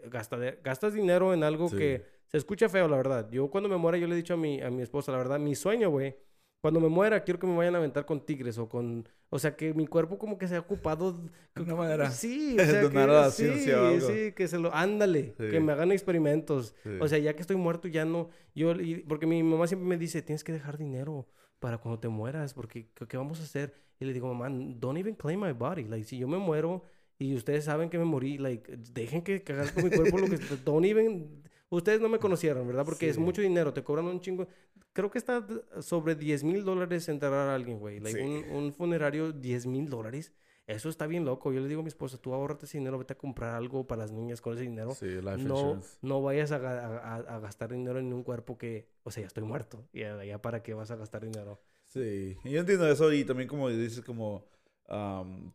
gasta 0.10 0.38
de- 0.38 0.60
gastas 0.64 0.94
dinero 0.94 1.34
en 1.34 1.44
algo 1.44 1.70
Sí. 1.70 1.78
que 1.78 2.04
se 2.28 2.38
escucha 2.38 2.70
feo, 2.70 2.88
la 2.88 2.98
verdad. 2.98 3.30
Yo 3.32 3.50
cuando 3.50 3.70
me 3.70 3.78
muera, 3.78 3.98
yo 3.98 4.06
le 4.06 4.14
he 4.14 4.18
dicho 4.18 4.34
a 4.36 4.38
mi, 4.38 4.62
a 4.62 4.70
mi 4.70 4.82
esposa, 4.84 5.12
la 5.14 5.18
verdad, 5.18 5.40
mi 5.40 5.56
sueño, 5.56 5.90
güey, 5.90 6.16
cuando 6.60 6.80
me 6.82 6.90
muera, 6.90 7.24
quiero 7.24 7.40
que 7.40 7.48
me 7.48 7.56
vayan 7.56 7.76
a 7.76 7.78
aventar 7.78 8.06
con 8.06 8.26
tigres 8.26 8.58
o 8.58 8.68
con... 8.68 9.08
O 9.30 9.40
sea, 9.40 9.56
que 9.56 9.74
mi 9.74 9.86
cuerpo 9.88 10.18
como 10.18 10.38
que 10.38 10.48
se 10.48 10.56
ha 10.56 10.60
ocupado... 10.60 11.14
De 11.56 11.62
una 11.62 11.76
manera. 11.76 12.10
Sí, 12.12 12.58
o 12.60 12.66
sea, 12.66 12.82
que, 12.90 13.32
sí, 13.32 13.72
algo. 13.72 14.08
sí, 14.08 14.32
que 14.34 14.48
se 14.48 14.58
lo... 14.58 14.74
Ándale, 14.74 15.36
Sí. 15.38 15.50
que 15.52 15.60
me 15.60 15.72
hagan 15.72 15.92
experimentos. 15.92 16.76
Sí. 16.84 16.90
O 17.00 17.08
sea, 17.08 17.20
ya 17.20 17.34
que 17.36 17.42
estoy 17.42 17.56
muerto, 17.58 17.88
ya 17.88 18.04
no. 18.06 18.30
Yo, 18.56 18.72
y- 18.74 19.04
porque 19.08 19.26
mi 19.28 19.42
mamá 19.44 19.68
siempre 19.68 19.88
me 19.88 19.98
dice, 19.98 20.22
tienes 20.22 20.44
que 20.44 20.52
dejar 20.52 20.78
dinero 20.78 21.28
para 21.60 21.78
cuando 21.78 22.00
te 22.00 22.08
mueras, 22.08 22.54
porque 22.54 22.90
¿qué, 23.08 23.18
vamos 23.18 23.40
a 23.40 23.44
hacer? 23.44 23.74
Y 24.00 24.06
le 24.06 24.14
digo, 24.14 24.32
mamá, 24.34 24.50
don't 24.80 24.98
even 24.98 25.16
claim 25.16 25.42
my 25.42 25.52
body. 25.54 25.86
Like, 25.86 26.06
si 26.06 26.18
yo 26.18 26.28
me 26.28 26.38
muero 26.38 26.84
y 27.18 27.36
ustedes 27.36 27.66
saben 27.66 27.90
que 27.90 27.98
me 27.98 28.06
morí, 28.06 28.38
like, 28.38 28.78
dejen 28.94 29.24
que 29.24 29.44
cagar 29.44 29.74
con 29.74 29.86
mi 29.86 29.90
cuerpo 29.90 30.18
lo 30.20 30.28
que. 30.28 30.38
Don't 30.66 30.86
even. 30.86 31.44
Ustedes 31.70 32.00
no 32.00 32.08
me 32.08 32.20
conocieron, 32.20 32.66
¿verdad? 32.68 32.86
Porque 32.86 33.10
es 33.10 33.16
Sí. 33.16 33.22
mucho 33.22 33.42
dinero, 33.42 33.74
te 33.74 33.84
cobran 33.84 34.06
un 34.06 34.22
chingo. 34.22 34.48
Creo 34.94 35.10
que 35.12 35.18
está 35.18 35.46
sobre 35.82 36.16
10 36.16 36.44
mil 36.44 36.64
dólares 36.64 37.10
enterrar 37.10 37.50
a 37.50 37.56
alguien, 37.56 37.80
güey. 37.80 38.00
Like, 38.00 38.18
Sí. 38.20 38.24
un, 38.26 38.56
un 38.56 38.74
funerario, 38.74 39.32
10 39.34 39.66
mil 39.66 39.90
dólares. 39.90 40.32
Eso 40.68 40.90
está 40.90 41.08
bien 41.08 41.26
loco. 41.26 41.52
Yo 41.54 41.62
le 41.62 41.68
digo 41.68 41.80
a 41.82 41.84
mi 41.84 41.88
esposa, 41.90 42.18
tú 42.18 42.34
ahorrate 42.34 42.66
ese 42.66 42.78
dinero, 42.78 42.98
vete 42.98 43.14
a 43.14 43.18
comprar 43.18 43.56
algo 43.56 43.88
para 43.88 44.02
las 44.04 44.12
niñas 44.12 44.42
con 44.42 44.54
ese 44.54 44.64
dinero 44.64 45.00
Sí, 45.00 45.06
life 45.22 45.48
no, 45.48 45.50
insurance. 45.50 45.98
no 46.02 46.22
vayas 46.22 46.52
a, 46.52 46.60
ga- 46.60 46.80
a- 46.84 47.16
a- 47.16 47.36
a 47.36 47.40
gastar 47.40 47.72
dinero 47.72 48.00
en 48.00 48.12
un 48.14 48.24
cuerpo 48.24 48.58
que, 48.58 48.88
o 49.04 49.12
sea, 49.12 49.22
ya 49.22 49.28
estoy 49.28 49.44
muerto. 49.44 49.88
Ya, 49.94 50.24
ya 50.26 50.42
para 50.42 50.64
qué 50.64 50.74
vas 50.74 50.92
a 50.92 50.96
gastar 50.98 51.24
dinero. 51.24 51.62
Sí, 51.88 52.38
yo 52.44 52.60
entiendo 52.60 52.88
eso 52.90 53.12
y 53.14 53.24
también 53.26 53.48
como 53.50 53.70
dices, 53.70 54.04
como 54.04 54.46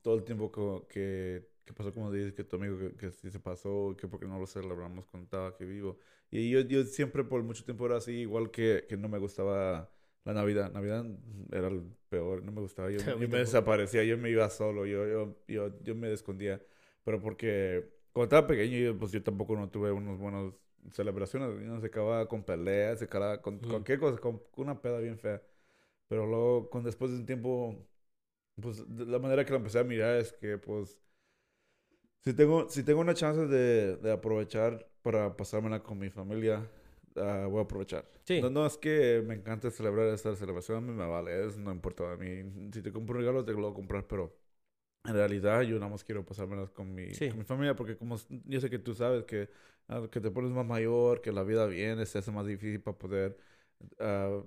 todo 0.03 0.15
el 0.17 0.25
tiempo 0.25 0.51
que, 0.89 1.49
que 1.65 1.73
pasó, 1.73 1.93
como 1.95 2.11
dices, 2.13 2.33
que 2.35 2.45
tu 2.45 2.57
amigo 2.57 2.79
que, 2.79 2.97
que 2.97 3.11
sí 3.13 3.31
se 3.31 3.41
pasó, 3.41 3.95
que 3.99 4.09
porque 4.09 4.27
no 4.27 4.39
lo 4.39 4.47
celebramos 4.47 5.07
cuando 5.07 5.25
estaba 5.25 5.57
que 5.57 5.65
vivo. 5.65 5.99
Y 6.31 6.51
yo, 6.51 6.61
yo 6.61 6.85
siempre 6.85 7.25
por 7.25 7.43
mucho 7.43 7.65
tiempo 7.65 7.87
era 7.87 7.97
así, 7.99 8.13
igual 8.13 8.51
que, 8.51 8.87
que 8.89 8.97
no 8.97 9.09
me 9.09 9.19
gustaba 9.19 9.91
la 10.25 10.35
Navidad. 10.35 10.73
Navidad 10.73 11.05
era 11.53 11.69
el 11.69 11.83
peor, 12.09 12.43
no 12.45 12.53
me 12.53 12.61
gustaba. 12.61 12.91
Yo, 12.91 13.05
me 13.29 13.39
desaparecía, 13.39 14.05
yo 14.05 14.19
me 14.19 14.31
iba 14.31 14.49
solo, 14.51 14.87
yo, 14.87 15.07
yo, 15.07 15.37
yo, 15.49 15.83
yo 15.83 15.95
me 15.95 16.13
escondía. 16.13 16.63
Pero 17.05 17.21
porque 17.21 17.89
cuando 18.13 18.25
estaba 18.37 18.47
pequeño, 18.47 18.99
pues 18.99 19.13
yo 19.13 19.23
tampoco 19.23 19.57
no 19.57 19.71
tuve 19.71 19.91
unos 19.93 20.19
buenos 20.19 20.55
celebraciones. 20.93 21.65
Yo 21.67 21.81
se 21.81 21.87
acababa 21.87 22.29
con 22.29 22.45
peleas, 22.45 22.99
se 23.01 23.07
acababa 23.07 23.43
con 23.43 23.61
Ujú. 23.63 23.69
cualquier 23.69 23.99
cosa, 24.01 24.19
con 24.21 24.43
una 24.57 24.81
peda 24.81 24.99
bien 25.01 25.19
fea. 25.19 25.43
Pero 26.09 26.27
luego, 26.27 26.71
con, 26.71 26.85
después 26.85 27.11
de 27.13 27.19
un 27.19 27.27
tiempo, 27.27 27.77
pues 28.61 28.81
la 28.91 29.19
manera 29.21 29.45
que 29.45 29.53
lo 29.53 29.59
empecé 29.59 29.81
a 29.81 29.85
mirar 29.85 30.17
es 30.19 30.33
que, 30.35 30.59
pues, 30.59 31.01
si 32.25 32.35
tengo, 32.35 32.69
si 32.69 32.83
tengo 32.85 33.01
una 33.01 33.15
chance 33.15 33.47
de, 33.47 33.97
de 33.97 34.13
aprovechar 34.13 34.89
para 35.03 35.37
pasármela 35.37 35.83
con 35.83 35.99
mi 35.99 36.11
familia, 36.11 36.71
ah, 37.17 37.47
voy 37.51 37.61
a 37.61 37.63
aprovechar. 37.63 38.09
Sí. 38.25 38.41
No, 38.41 38.51
no 38.51 38.67
es 38.67 38.77
que 38.79 39.23
me 39.27 39.35
encante 39.35 39.71
celebrar 39.71 40.09
esta 40.09 40.35
celebración, 40.37 40.97
me 40.97 41.07
vale, 41.07 41.47
es, 41.47 41.57
no 41.59 41.71
importa 41.73 42.13
a 42.13 42.17
mí. 42.17 42.71
Si 42.73 42.83
te 42.83 42.93
compro 42.93 43.15
un 43.17 43.21
regalo, 43.21 43.45
te 43.45 43.53
lo 43.53 43.59
voy 43.63 43.71
a 43.73 43.75
comprar, 43.75 44.07
pero 44.07 44.37
en 45.05 45.15
realidad 45.15 45.63
yo 45.63 45.77
nada 45.79 45.91
más 45.91 46.05
quiero 46.05 46.25
pasármelas 46.25 46.71
con 46.71 46.95
mi, 46.95 47.13
Sí. 47.15 47.29
con 47.29 47.39
mi 47.39 47.45
familia, 47.45 47.75
porque 47.77 47.97
como 47.97 48.17
yo 48.47 48.61
sé 48.61 48.71
que 48.71 48.79
tú 48.79 48.95
sabes 48.95 49.25
que, 49.25 49.49
ah, 49.89 50.07
que 50.11 50.21
te 50.21 50.31
pones 50.31 50.53
más 50.53 50.67
mayor, 50.67 51.21
que 51.21 51.33
la 51.33 51.43
vida 51.43 51.67
viene, 51.67 52.07
se 52.07 52.19
hace 52.19 52.31
más 52.31 52.47
difícil 52.47 52.81
para 52.81 52.99
poder 52.99 53.37
ah, 53.99 54.43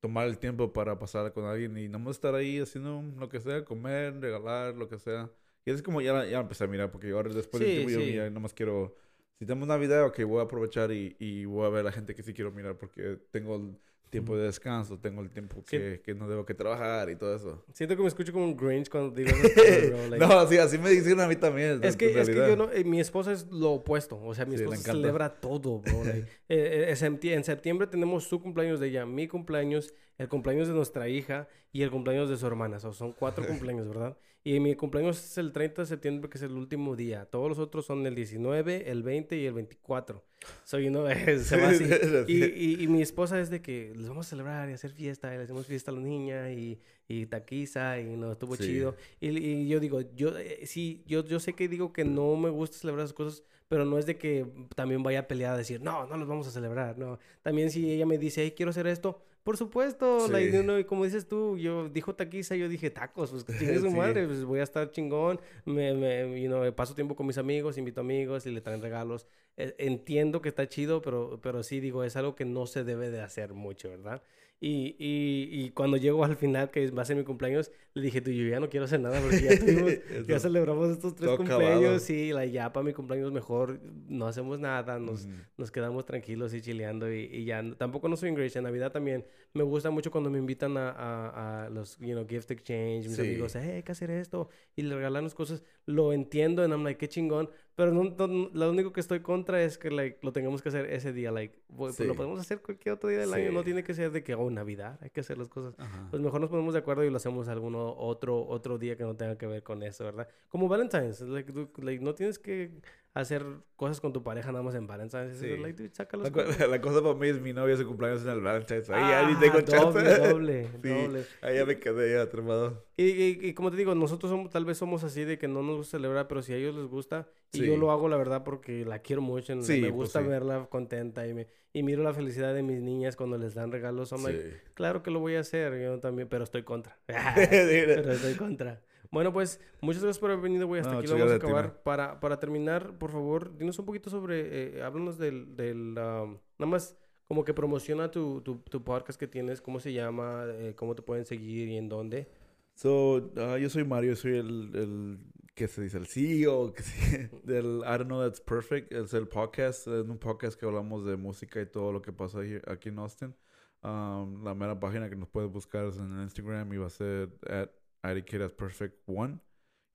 tomar 0.00 0.26
el 0.28 0.38
tiempo 0.38 0.72
para 0.72 0.98
pasar 0.98 1.32
con 1.32 1.44
alguien 1.46 1.76
y 1.78 1.88
nomás 1.88 2.16
estar 2.16 2.34
ahí 2.34 2.58
haciendo 2.60 3.02
lo 3.18 3.28
que 3.28 3.40
sea, 3.40 3.64
comer, 3.64 4.20
regalar, 4.20 4.74
lo 4.76 4.88
que 4.88 4.98
sea. 4.98 5.30
Y 5.64 5.70
es 5.70 5.82
como 5.82 6.00
ya, 6.02 6.26
ya 6.26 6.40
empecé 6.40 6.64
a 6.64 6.66
mirar, 6.66 6.90
porque 6.90 7.10
ahora 7.10 7.32
después 7.32 7.62
Sí, 7.62 7.68
del 7.68 7.86
tiempo 7.86 8.02
sí. 8.04 8.12
yo 8.12 8.22
ya 8.24 8.30
nomás 8.30 8.52
quiero... 8.52 8.96
Si 9.44 9.46
tenemos 9.46 9.68
Navidad, 9.68 10.06
ok, 10.06 10.22
voy 10.24 10.40
a 10.40 10.44
aprovechar 10.44 10.90
y, 10.90 11.16
y 11.18 11.44
voy 11.44 11.66
a 11.66 11.68
ver 11.68 11.80
a 11.80 11.82
la 11.82 11.92
gente 11.92 12.14
que 12.14 12.22
sí 12.22 12.32
quiero 12.32 12.50
mirar 12.50 12.78
porque 12.78 13.18
tengo 13.30 13.56
el 13.56 13.76
tiempo 14.08 14.38
de 14.38 14.44
descanso, 14.44 14.98
tengo 14.98 15.20
el 15.20 15.28
tiempo 15.28 15.56
Sí. 15.66 15.76
que, 15.76 16.00
que 16.02 16.14
no 16.14 16.26
debo 16.30 16.46
que 16.46 16.54
trabajar 16.54 17.10
y 17.10 17.16
todo 17.16 17.36
eso. 17.36 17.62
Siento 17.74 17.94
que 17.94 18.00
me 18.00 18.08
escucho 18.08 18.32
como 18.32 18.46
un 18.46 18.56
Grinch 18.56 18.88
cuando 18.88 19.10
digo 19.14 19.28
bro, 19.90 20.08
like- 20.08 20.18
no, 20.18 20.46
sí, 20.46 20.56
así 20.56 20.78
me 20.78 20.88
dicen 20.88 21.20
a 21.20 21.28
mí 21.28 21.36
también. 21.36 21.78
Es 21.84 21.94
que, 21.94 22.18
es 22.18 22.26
que 22.26 22.34
yo 22.36 22.56
no, 22.56 22.72
eh, 22.72 22.84
mi 22.84 23.00
esposa 23.00 23.32
es 23.32 23.46
lo 23.50 23.72
opuesto. 23.72 24.18
O 24.18 24.34
sea, 24.34 24.46
mi 24.46 24.56
Sí, 24.56 24.62
esposa 24.62 24.80
encanta. 24.80 24.92
celebra 24.98 25.28
todo, 25.40 25.80
bro. 25.80 26.04
like, 26.04 26.20
eh, 26.48 26.94
eh, 26.98 27.32
en 27.34 27.44
septiembre 27.44 27.86
tenemos 27.86 28.24
su 28.24 28.40
cumpleaños 28.40 28.80
de 28.80 28.86
ella, 28.88 29.04
mi 29.04 29.28
cumpleaños, 29.28 29.92
el 30.16 30.28
cumpleaños 30.28 30.68
de 30.68 30.74
nuestra 30.74 31.06
hija 31.10 31.48
y 31.70 31.82
el 31.82 31.90
cumpleaños 31.90 32.30
de 32.30 32.38
su 32.38 32.46
hermana. 32.46 32.78
O 32.78 32.80
sea, 32.80 32.92
son 32.92 33.12
cuatro 33.12 33.44
cumpleaños, 33.46 33.88
¿verdad? 33.88 34.16
Y 34.46 34.60
mi 34.60 34.74
cumpleaños 34.74 35.24
es 35.24 35.38
el 35.38 35.52
30 35.52 35.82
de 35.82 35.86
septiembre, 35.86 36.28
que 36.28 36.36
es 36.36 36.42
el 36.42 36.52
último 36.52 36.94
día. 36.96 37.24
Todos 37.24 37.48
los 37.48 37.58
otros 37.58 37.86
son 37.86 38.06
el 38.06 38.14
19, 38.14 38.90
el 38.90 39.02
20 39.02 39.38
y 39.38 39.46
el 39.46 39.54
24. 39.54 40.22
So, 40.64 40.78
you 40.78 40.90
know, 40.90 41.06
se 41.42 41.56
va 41.56 41.68
así. 41.70 41.84
Y, 42.28 42.44
y, 42.44 42.82
y 42.82 42.88
mi 42.88 43.00
esposa 43.00 43.40
es 43.40 43.48
de 43.48 43.62
que 43.62 43.94
les 43.96 44.06
vamos 44.06 44.26
a 44.26 44.30
celebrar 44.30 44.68
y 44.68 44.74
hacer 44.74 44.90
fiesta, 44.92 45.34
y 45.34 45.38
le 45.38 45.44
hacemos 45.44 45.66
fiesta 45.66 45.90
a 45.90 45.94
la 45.94 46.00
niña 46.00 46.52
y, 46.52 46.78
y 47.08 47.24
taquiza 47.24 47.98
y 48.00 48.04
no 48.16 48.32
estuvo 48.32 48.54
Sí. 48.56 48.64
chido. 48.64 48.94
Y, 49.18 49.28
y 49.30 49.66
yo 49.68 49.80
digo, 49.80 50.02
yo 50.14 50.36
eh, 50.36 50.66
sí, 50.66 51.02
yo, 51.06 51.24
yo 51.24 51.40
sé 51.40 51.54
que 51.54 51.66
digo 51.66 51.94
que 51.94 52.04
no 52.04 52.36
me 52.36 52.50
gusta 52.50 52.76
celebrar 52.76 53.06
esas 53.06 53.14
cosas, 53.14 53.42
pero 53.68 53.86
no 53.86 53.98
es 53.98 54.04
de 54.04 54.18
que 54.18 54.44
también 54.76 55.02
vaya 55.02 55.20
a 55.20 55.26
pelear 55.26 55.54
a 55.54 55.56
decir, 55.56 55.80
no, 55.80 56.06
no 56.06 56.18
los 56.18 56.28
vamos 56.28 56.46
a 56.46 56.50
celebrar, 56.50 56.98
no. 56.98 57.18
También 57.40 57.70
si 57.70 57.90
ella 57.90 58.04
me 58.04 58.18
dice, 58.18 58.42
hey, 58.42 58.52
quiero 58.54 58.68
hacer 58.70 58.86
esto, 58.88 59.22
por 59.44 59.56
supuesto, 59.56 60.26
Sí. 60.26 60.50
you 60.52 60.62
know, 60.62 60.78
y 60.78 60.84
como 60.84 61.04
dices 61.04 61.28
tú, 61.28 61.56
yo 61.58 61.88
dijo 61.88 62.14
taquiza, 62.14 62.56
yo 62.56 62.68
dije 62.68 62.90
tacos, 62.90 63.30
pues 63.30 63.44
chingue 63.76 63.78
su 63.78 63.90
Sí. 63.90 63.96
madre, 63.96 64.26
pues 64.26 64.42
voy 64.44 64.58
a 64.60 64.62
estar 64.64 64.90
chingón, 64.90 65.38
me, 65.66 65.94
me, 65.94 66.40
you 66.42 66.48
know, 66.48 66.74
paso 66.74 66.94
tiempo 66.94 67.14
con 67.14 67.26
mis 67.26 67.38
amigos, 67.38 67.78
invito 67.78 68.00
amigos 68.00 68.46
y 68.46 68.50
le 68.50 68.60
traen 68.60 68.82
regalos. 68.82 69.26
Eh, 69.56 69.74
Entiendo 69.78 70.40
que 70.40 70.48
está 70.48 70.66
chido, 70.68 71.00
pero, 71.02 71.38
pero 71.42 71.62
sí 71.62 71.78
digo, 71.78 72.02
es 72.02 72.16
algo 72.16 72.34
que 72.34 72.44
no 72.44 72.66
se 72.66 72.82
debe 72.82 73.10
de 73.10 73.20
hacer 73.20 73.52
mucho, 73.54 73.90
¿verdad? 73.90 74.22
Y, 74.60 74.96
y, 74.98 75.48
y 75.66 75.70
cuando 75.72 75.98
llego 75.98 76.24
al 76.24 76.36
final, 76.36 76.70
que 76.70 76.90
va 76.90 77.02
a 77.02 77.04
ser 77.04 77.16
mi 77.16 77.24
cumpleaños, 77.24 77.70
le 77.92 78.00
dije, 78.02 78.22
tú, 78.22 78.30
yo 78.30 78.48
ya 78.48 78.60
no 78.60 78.70
quiero 78.70 78.86
hacer 78.86 78.98
nada 78.98 79.20
porque 79.20 79.42
ya, 79.42 79.58
tuvimos, 79.58 79.92
ya 80.26 80.38
celebramos 80.40 80.88
estos 80.90 81.14
tres 81.14 81.26
Todo 81.30 81.42
acabado. 81.42 81.70
cumpleaños 81.70 82.08
y 82.08 82.32
like, 82.32 82.50
ya 82.50 82.72
para 82.72 82.82
mi 82.84 82.94
cumpleaños 82.94 83.30
mejor 83.30 83.78
no 84.08 84.26
hacemos 84.26 84.58
nada, 84.58 84.98
nos, 84.98 85.28
nos 85.58 85.70
quedamos 85.70 86.06
tranquilos 86.06 86.54
y 86.54 86.62
chileando 86.62 87.12
y, 87.12 87.24
y 87.24 87.44
ya. 87.44 87.62
Tampoco 87.76 88.08
no 88.08 88.16
soy 88.16 88.30
English, 88.30 88.56
en 88.56 88.64
Navidad 88.64 88.90
también 88.90 89.26
me 89.52 89.64
gusta 89.64 89.90
mucho 89.90 90.10
cuando 90.10 90.30
me 90.30 90.38
invitan 90.38 90.78
a, 90.78 90.88
a, 90.90 91.64
a 91.66 91.70
los, 91.70 91.98
you 91.98 92.12
know, 92.12 92.26
gift 92.26 92.50
exchange, 92.50 93.06
mis 93.08 93.16
Sí. 93.16 93.20
amigos, 93.22 93.54
hey, 93.56 93.70
hay 93.76 93.82
que 93.82 93.92
hacer 93.92 94.10
esto 94.10 94.48
y 94.76 94.82
le 94.82 94.94
regalarnos 94.94 95.34
cosas. 95.34 95.62
Lo 95.84 96.14
entiendo, 96.14 96.62
and 96.62 96.72
I'm 96.72 96.82
like, 96.84 96.96
qué 96.98 97.08
chingón, 97.08 97.50
pero 97.76 97.92
no, 97.92 98.04
no- 98.04 98.50
lo 98.52 98.70
único 98.70 98.92
que 98.92 99.00
estoy 99.00 99.20
contra 99.20 99.62
es 99.62 99.78
que 99.78 99.90
like, 99.90 100.18
lo 100.22 100.32
tengamos 100.32 100.62
que 100.62 100.68
hacer 100.68 100.86
ese 100.92 101.12
día, 101.12 101.30
like, 101.32 101.58
voy- 101.68 101.92
pues, 101.94 102.00
lo 102.06 102.14
Sí. 102.14 102.16
podemos 102.16 102.40
hacer 102.40 102.60
cualquier 102.62 102.94
otro 102.94 103.08
día 103.08 103.18
del 103.20 103.32
año, 103.34 103.52
no 103.52 103.60
Sí. 103.60 103.64
tiene 103.66 103.82
que 103.84 103.94
ser 103.94 104.10
de 104.12 104.22
que, 104.22 104.34
oh, 104.34 104.50
Navidad, 104.50 104.98
hay 105.02 105.10
que 105.10 105.20
hacer 105.20 105.38
las 105.38 105.48
cosas. 105.48 105.74
Ajá. 105.78 106.06
Pues 106.10 106.22
mejor 106.22 106.40
nos 106.40 106.50
ponemos 106.50 106.72
de 106.74 106.80
acuerdo 106.80 107.04
y 107.04 107.10
lo 107.10 107.16
hacemos 107.16 107.48
alguno 107.48 107.94
otro 107.96 108.46
otro 108.46 108.78
día 108.78 108.96
que 108.96 109.04
no 109.04 109.16
tenga 109.16 109.36
que 109.38 109.46
ver 109.46 109.62
con 109.62 109.82
eso, 109.82 110.04
¿verdad? 110.04 110.28
Como 110.48 110.68
Valentine's, 110.68 111.20
like, 111.22 111.52
like, 111.78 112.02
no 112.04 112.14
tienes 112.14 112.38
que 112.38 112.70
hacer 113.14 113.44
cosas 113.76 114.00
con 114.00 114.12
tu 114.12 114.24
pareja 114.24 114.50
nada 114.50 114.64
más 114.64 114.74
en 114.74 114.86
Valentine's. 114.88 115.38
Sí. 115.38 115.56
Like, 115.56 115.80
dude, 115.80 115.94
sácalos 115.94 116.30
La, 116.58 116.66
la 116.66 116.80
cosa 116.80 117.00
para 117.00 117.14
mí 117.14 117.28
es 117.28 117.40
mi 117.40 117.52
novia 117.52 117.76
su 117.76 117.86
cumpleaños 117.86 118.22
en 118.24 118.30
el 118.30 118.40
Valentine's. 118.40 118.90
Ahí 118.90 119.00
Ah, 119.04 119.22
ya 119.22 119.28
ni 119.30 119.36
tengo 119.38 119.60
chance. 119.60 119.84
doble, 120.02 120.18
doble, 120.18 120.68
Sí. 120.82 120.88
doble. 120.88 121.24
Ahí 121.40 121.54
ya 121.56 121.64
me 121.64 121.78
quedé 121.78 122.12
ya 122.14 122.22
atrapado. 122.22 122.84
Y, 122.96 123.04
y- 123.04 123.38
y 123.40 123.54
como 123.54 123.70
te 123.70 123.76
digo, 123.76 123.94
nosotros 123.94 124.30
somos, 124.30 124.50
tal 124.50 124.64
vez 124.64 124.78
somos 124.78 125.04
así 125.04 125.24
de 125.24 125.38
que 125.38 125.46
no 125.46 125.62
nos 125.62 125.76
gusta 125.76 125.96
celebrar, 125.98 126.26
pero 126.26 126.42
si 126.42 126.52
a 126.54 126.56
ellos 126.56 126.74
les 126.74 126.86
gusta, 126.86 127.28
y 127.52 127.58
Sí. 127.58 127.66
yo 127.66 127.76
lo 127.76 127.92
hago 127.92 128.08
la 128.08 128.16
verdad 128.16 128.42
porque 128.42 128.84
la 128.84 128.98
quiero 128.98 129.22
mucho, 129.22 129.62
Sí, 129.62 129.74
me 129.80 129.88
pues 129.88 129.92
gusta 129.92 130.20
sí. 130.20 130.26
verla 130.26 130.66
contenta 130.68 131.24
y, 131.28 131.34
me, 131.34 131.46
y 131.72 131.84
miro 131.84 132.02
la 132.02 132.12
felicidad 132.14 132.52
de 132.52 132.64
mis 132.64 132.80
niñas 132.80 133.14
cuando 133.14 133.38
les 133.38 133.54
dan 133.54 133.70
regalos. 133.70 134.10
I'm 134.10 134.24
like, 134.24 134.60
claro 134.74 135.04
que 135.04 135.12
lo 135.12 135.20
voy 135.20 135.36
a 135.36 135.40
hacer, 135.40 135.80
yo 135.80 136.00
también, 136.00 136.28
pero 136.28 136.42
estoy 136.42 136.64
contra. 136.64 136.98
pero 137.06 138.12
estoy 138.12 138.34
contra. 138.34 138.80
Bueno, 139.14 139.32
pues 139.32 139.60
muchas 139.80 140.02
gracias 140.02 140.18
por 140.20 140.30
haber 140.30 140.42
venido, 140.42 140.66
güey. 140.66 140.80
Hasta 140.80 140.92
No, 140.92 140.98
aquí 140.98 141.06
lo 141.08 141.14
vamos 141.14 141.32
a 141.32 141.38
ti, 141.38 141.46
acabar. 141.46 141.82
Para, 141.82 142.20
para 142.20 142.38
terminar, 142.40 142.98
por 142.98 143.10
favor, 143.12 143.56
dinos 143.56 143.78
un 143.78 143.86
poquito 143.86 144.10
sobre, 144.10 144.78
eh, 144.78 144.82
háblanos 144.82 145.16
del, 145.18 145.54
del 145.56 145.90
um, 145.96 146.38
nada 146.58 146.66
más 146.70 146.96
como 147.28 147.44
que 147.44 147.54
promociona 147.54 148.10
tu, 148.10 148.40
tu, 148.42 148.56
tu 148.58 148.82
podcast 148.84 149.18
que 149.18 149.26
tienes, 149.28 149.62
cómo 149.62 149.80
se 149.80 149.92
llama, 149.92 150.44
eh, 150.48 150.74
cómo 150.76 150.94
te 150.94 151.02
pueden 151.02 151.24
seguir 151.24 151.68
y 151.68 151.76
en 151.76 151.88
dónde. 151.88 152.28
So, 152.74 153.30
ah, 153.36 153.56
yo 153.56 153.70
soy 153.70 153.84
Mario, 153.84 154.16
soy 154.16 154.36
el, 154.36 154.70
el 154.74 155.18
¿qué 155.54 155.68
se 155.68 155.82
dice? 155.82 155.96
El 155.98 156.06
CEO 156.06 156.72
que 156.72 156.82
se- 156.82 157.30
del 157.44 157.82
I 157.86 157.98
Don't 157.98 158.06
Know 158.06 158.20
That's 158.20 158.40
Perfect. 158.40 158.92
Es 158.92 159.14
el 159.14 159.28
podcast, 159.28 159.86
es 159.86 160.08
un 160.08 160.18
podcast 160.18 160.58
que 160.58 160.66
hablamos 160.66 161.06
de 161.06 161.16
música 161.16 161.60
y 161.62 161.66
todo 161.66 161.92
lo 161.92 162.02
que 162.02 162.12
pasa 162.12 162.40
ahí- 162.40 162.60
aquí 162.66 162.88
en 162.88 162.98
Austin. 162.98 163.34
Um, 163.82 164.42
la 164.42 164.54
mera 164.54 164.78
página 164.80 165.08
que 165.08 165.14
nos 165.16 165.28
puedes 165.28 165.50
buscar 165.50 165.84
es 165.86 165.98
en 165.98 166.20
Instagram 166.22 166.72
y 166.72 166.78
va 166.78 166.86
a 166.86 166.90
ser 166.90 167.28
at 167.48 167.68
IDK 168.04 168.38
That's 168.38 168.54
Perfect 168.54 169.02
One. 169.06 169.38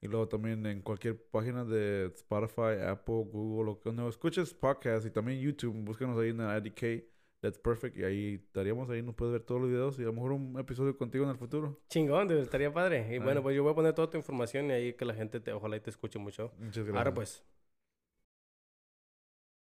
Y 0.02 0.08
luego 0.08 0.28
también 0.30 0.66
en 0.66 0.82
cualquier 0.82 1.22
página 1.30 1.66
de 1.66 2.06
Spotify, 2.16 2.82
Apple, 2.88 3.26
Google, 3.32 3.72
o 3.72 3.82
donde 3.84 4.08
escuches 4.08 4.54
podcast 4.54 5.06
y 5.06 5.10
también 5.10 5.40
YouTube, 5.42 5.76
búscanos 5.84 6.18
ahí 6.18 6.30
en 6.30 6.40
IDK 6.40 7.06
That's 7.42 7.58
Perfect 7.58 7.98
y 7.98 8.04
ahí 8.04 8.34
estaríamos 8.36 8.90
ahí, 8.90 9.02
nos 9.02 9.16
puedes 9.16 9.34
ver 9.34 9.42
todos 9.42 9.62
los 9.62 9.70
videos 9.70 10.00
y 10.00 10.04
a 10.04 10.06
lo 10.06 10.14
mejor 10.14 10.34
un 10.34 10.58
episodio 10.60 10.98
contigo 10.98 11.26
en 11.26 11.32
el 11.32 11.38
futuro. 11.38 11.82
Chingón, 11.90 12.32
estaría 12.32 12.74
padre. 12.74 13.14
Y 13.14 13.20
bueno, 13.20 13.42
pues 13.44 13.56
yo 13.56 13.64
voy 13.64 13.72
a 13.72 13.76
poner 13.76 13.94
toda 13.94 14.10
tu 14.10 14.18
información 14.18 14.70
y 14.70 14.72
ahí 14.72 14.94
que 14.94 15.06
la 15.06 15.14
gente 15.14 15.40
te, 15.40 15.52
ojalá 15.52 15.78
y 15.78 15.80
te 15.82 15.90
escuche 15.90 16.20
mucho. 16.20 16.52
Muchas 16.58 16.86
gracias. 16.86 16.98
Ahora 16.98 17.14
pues. 17.14 17.44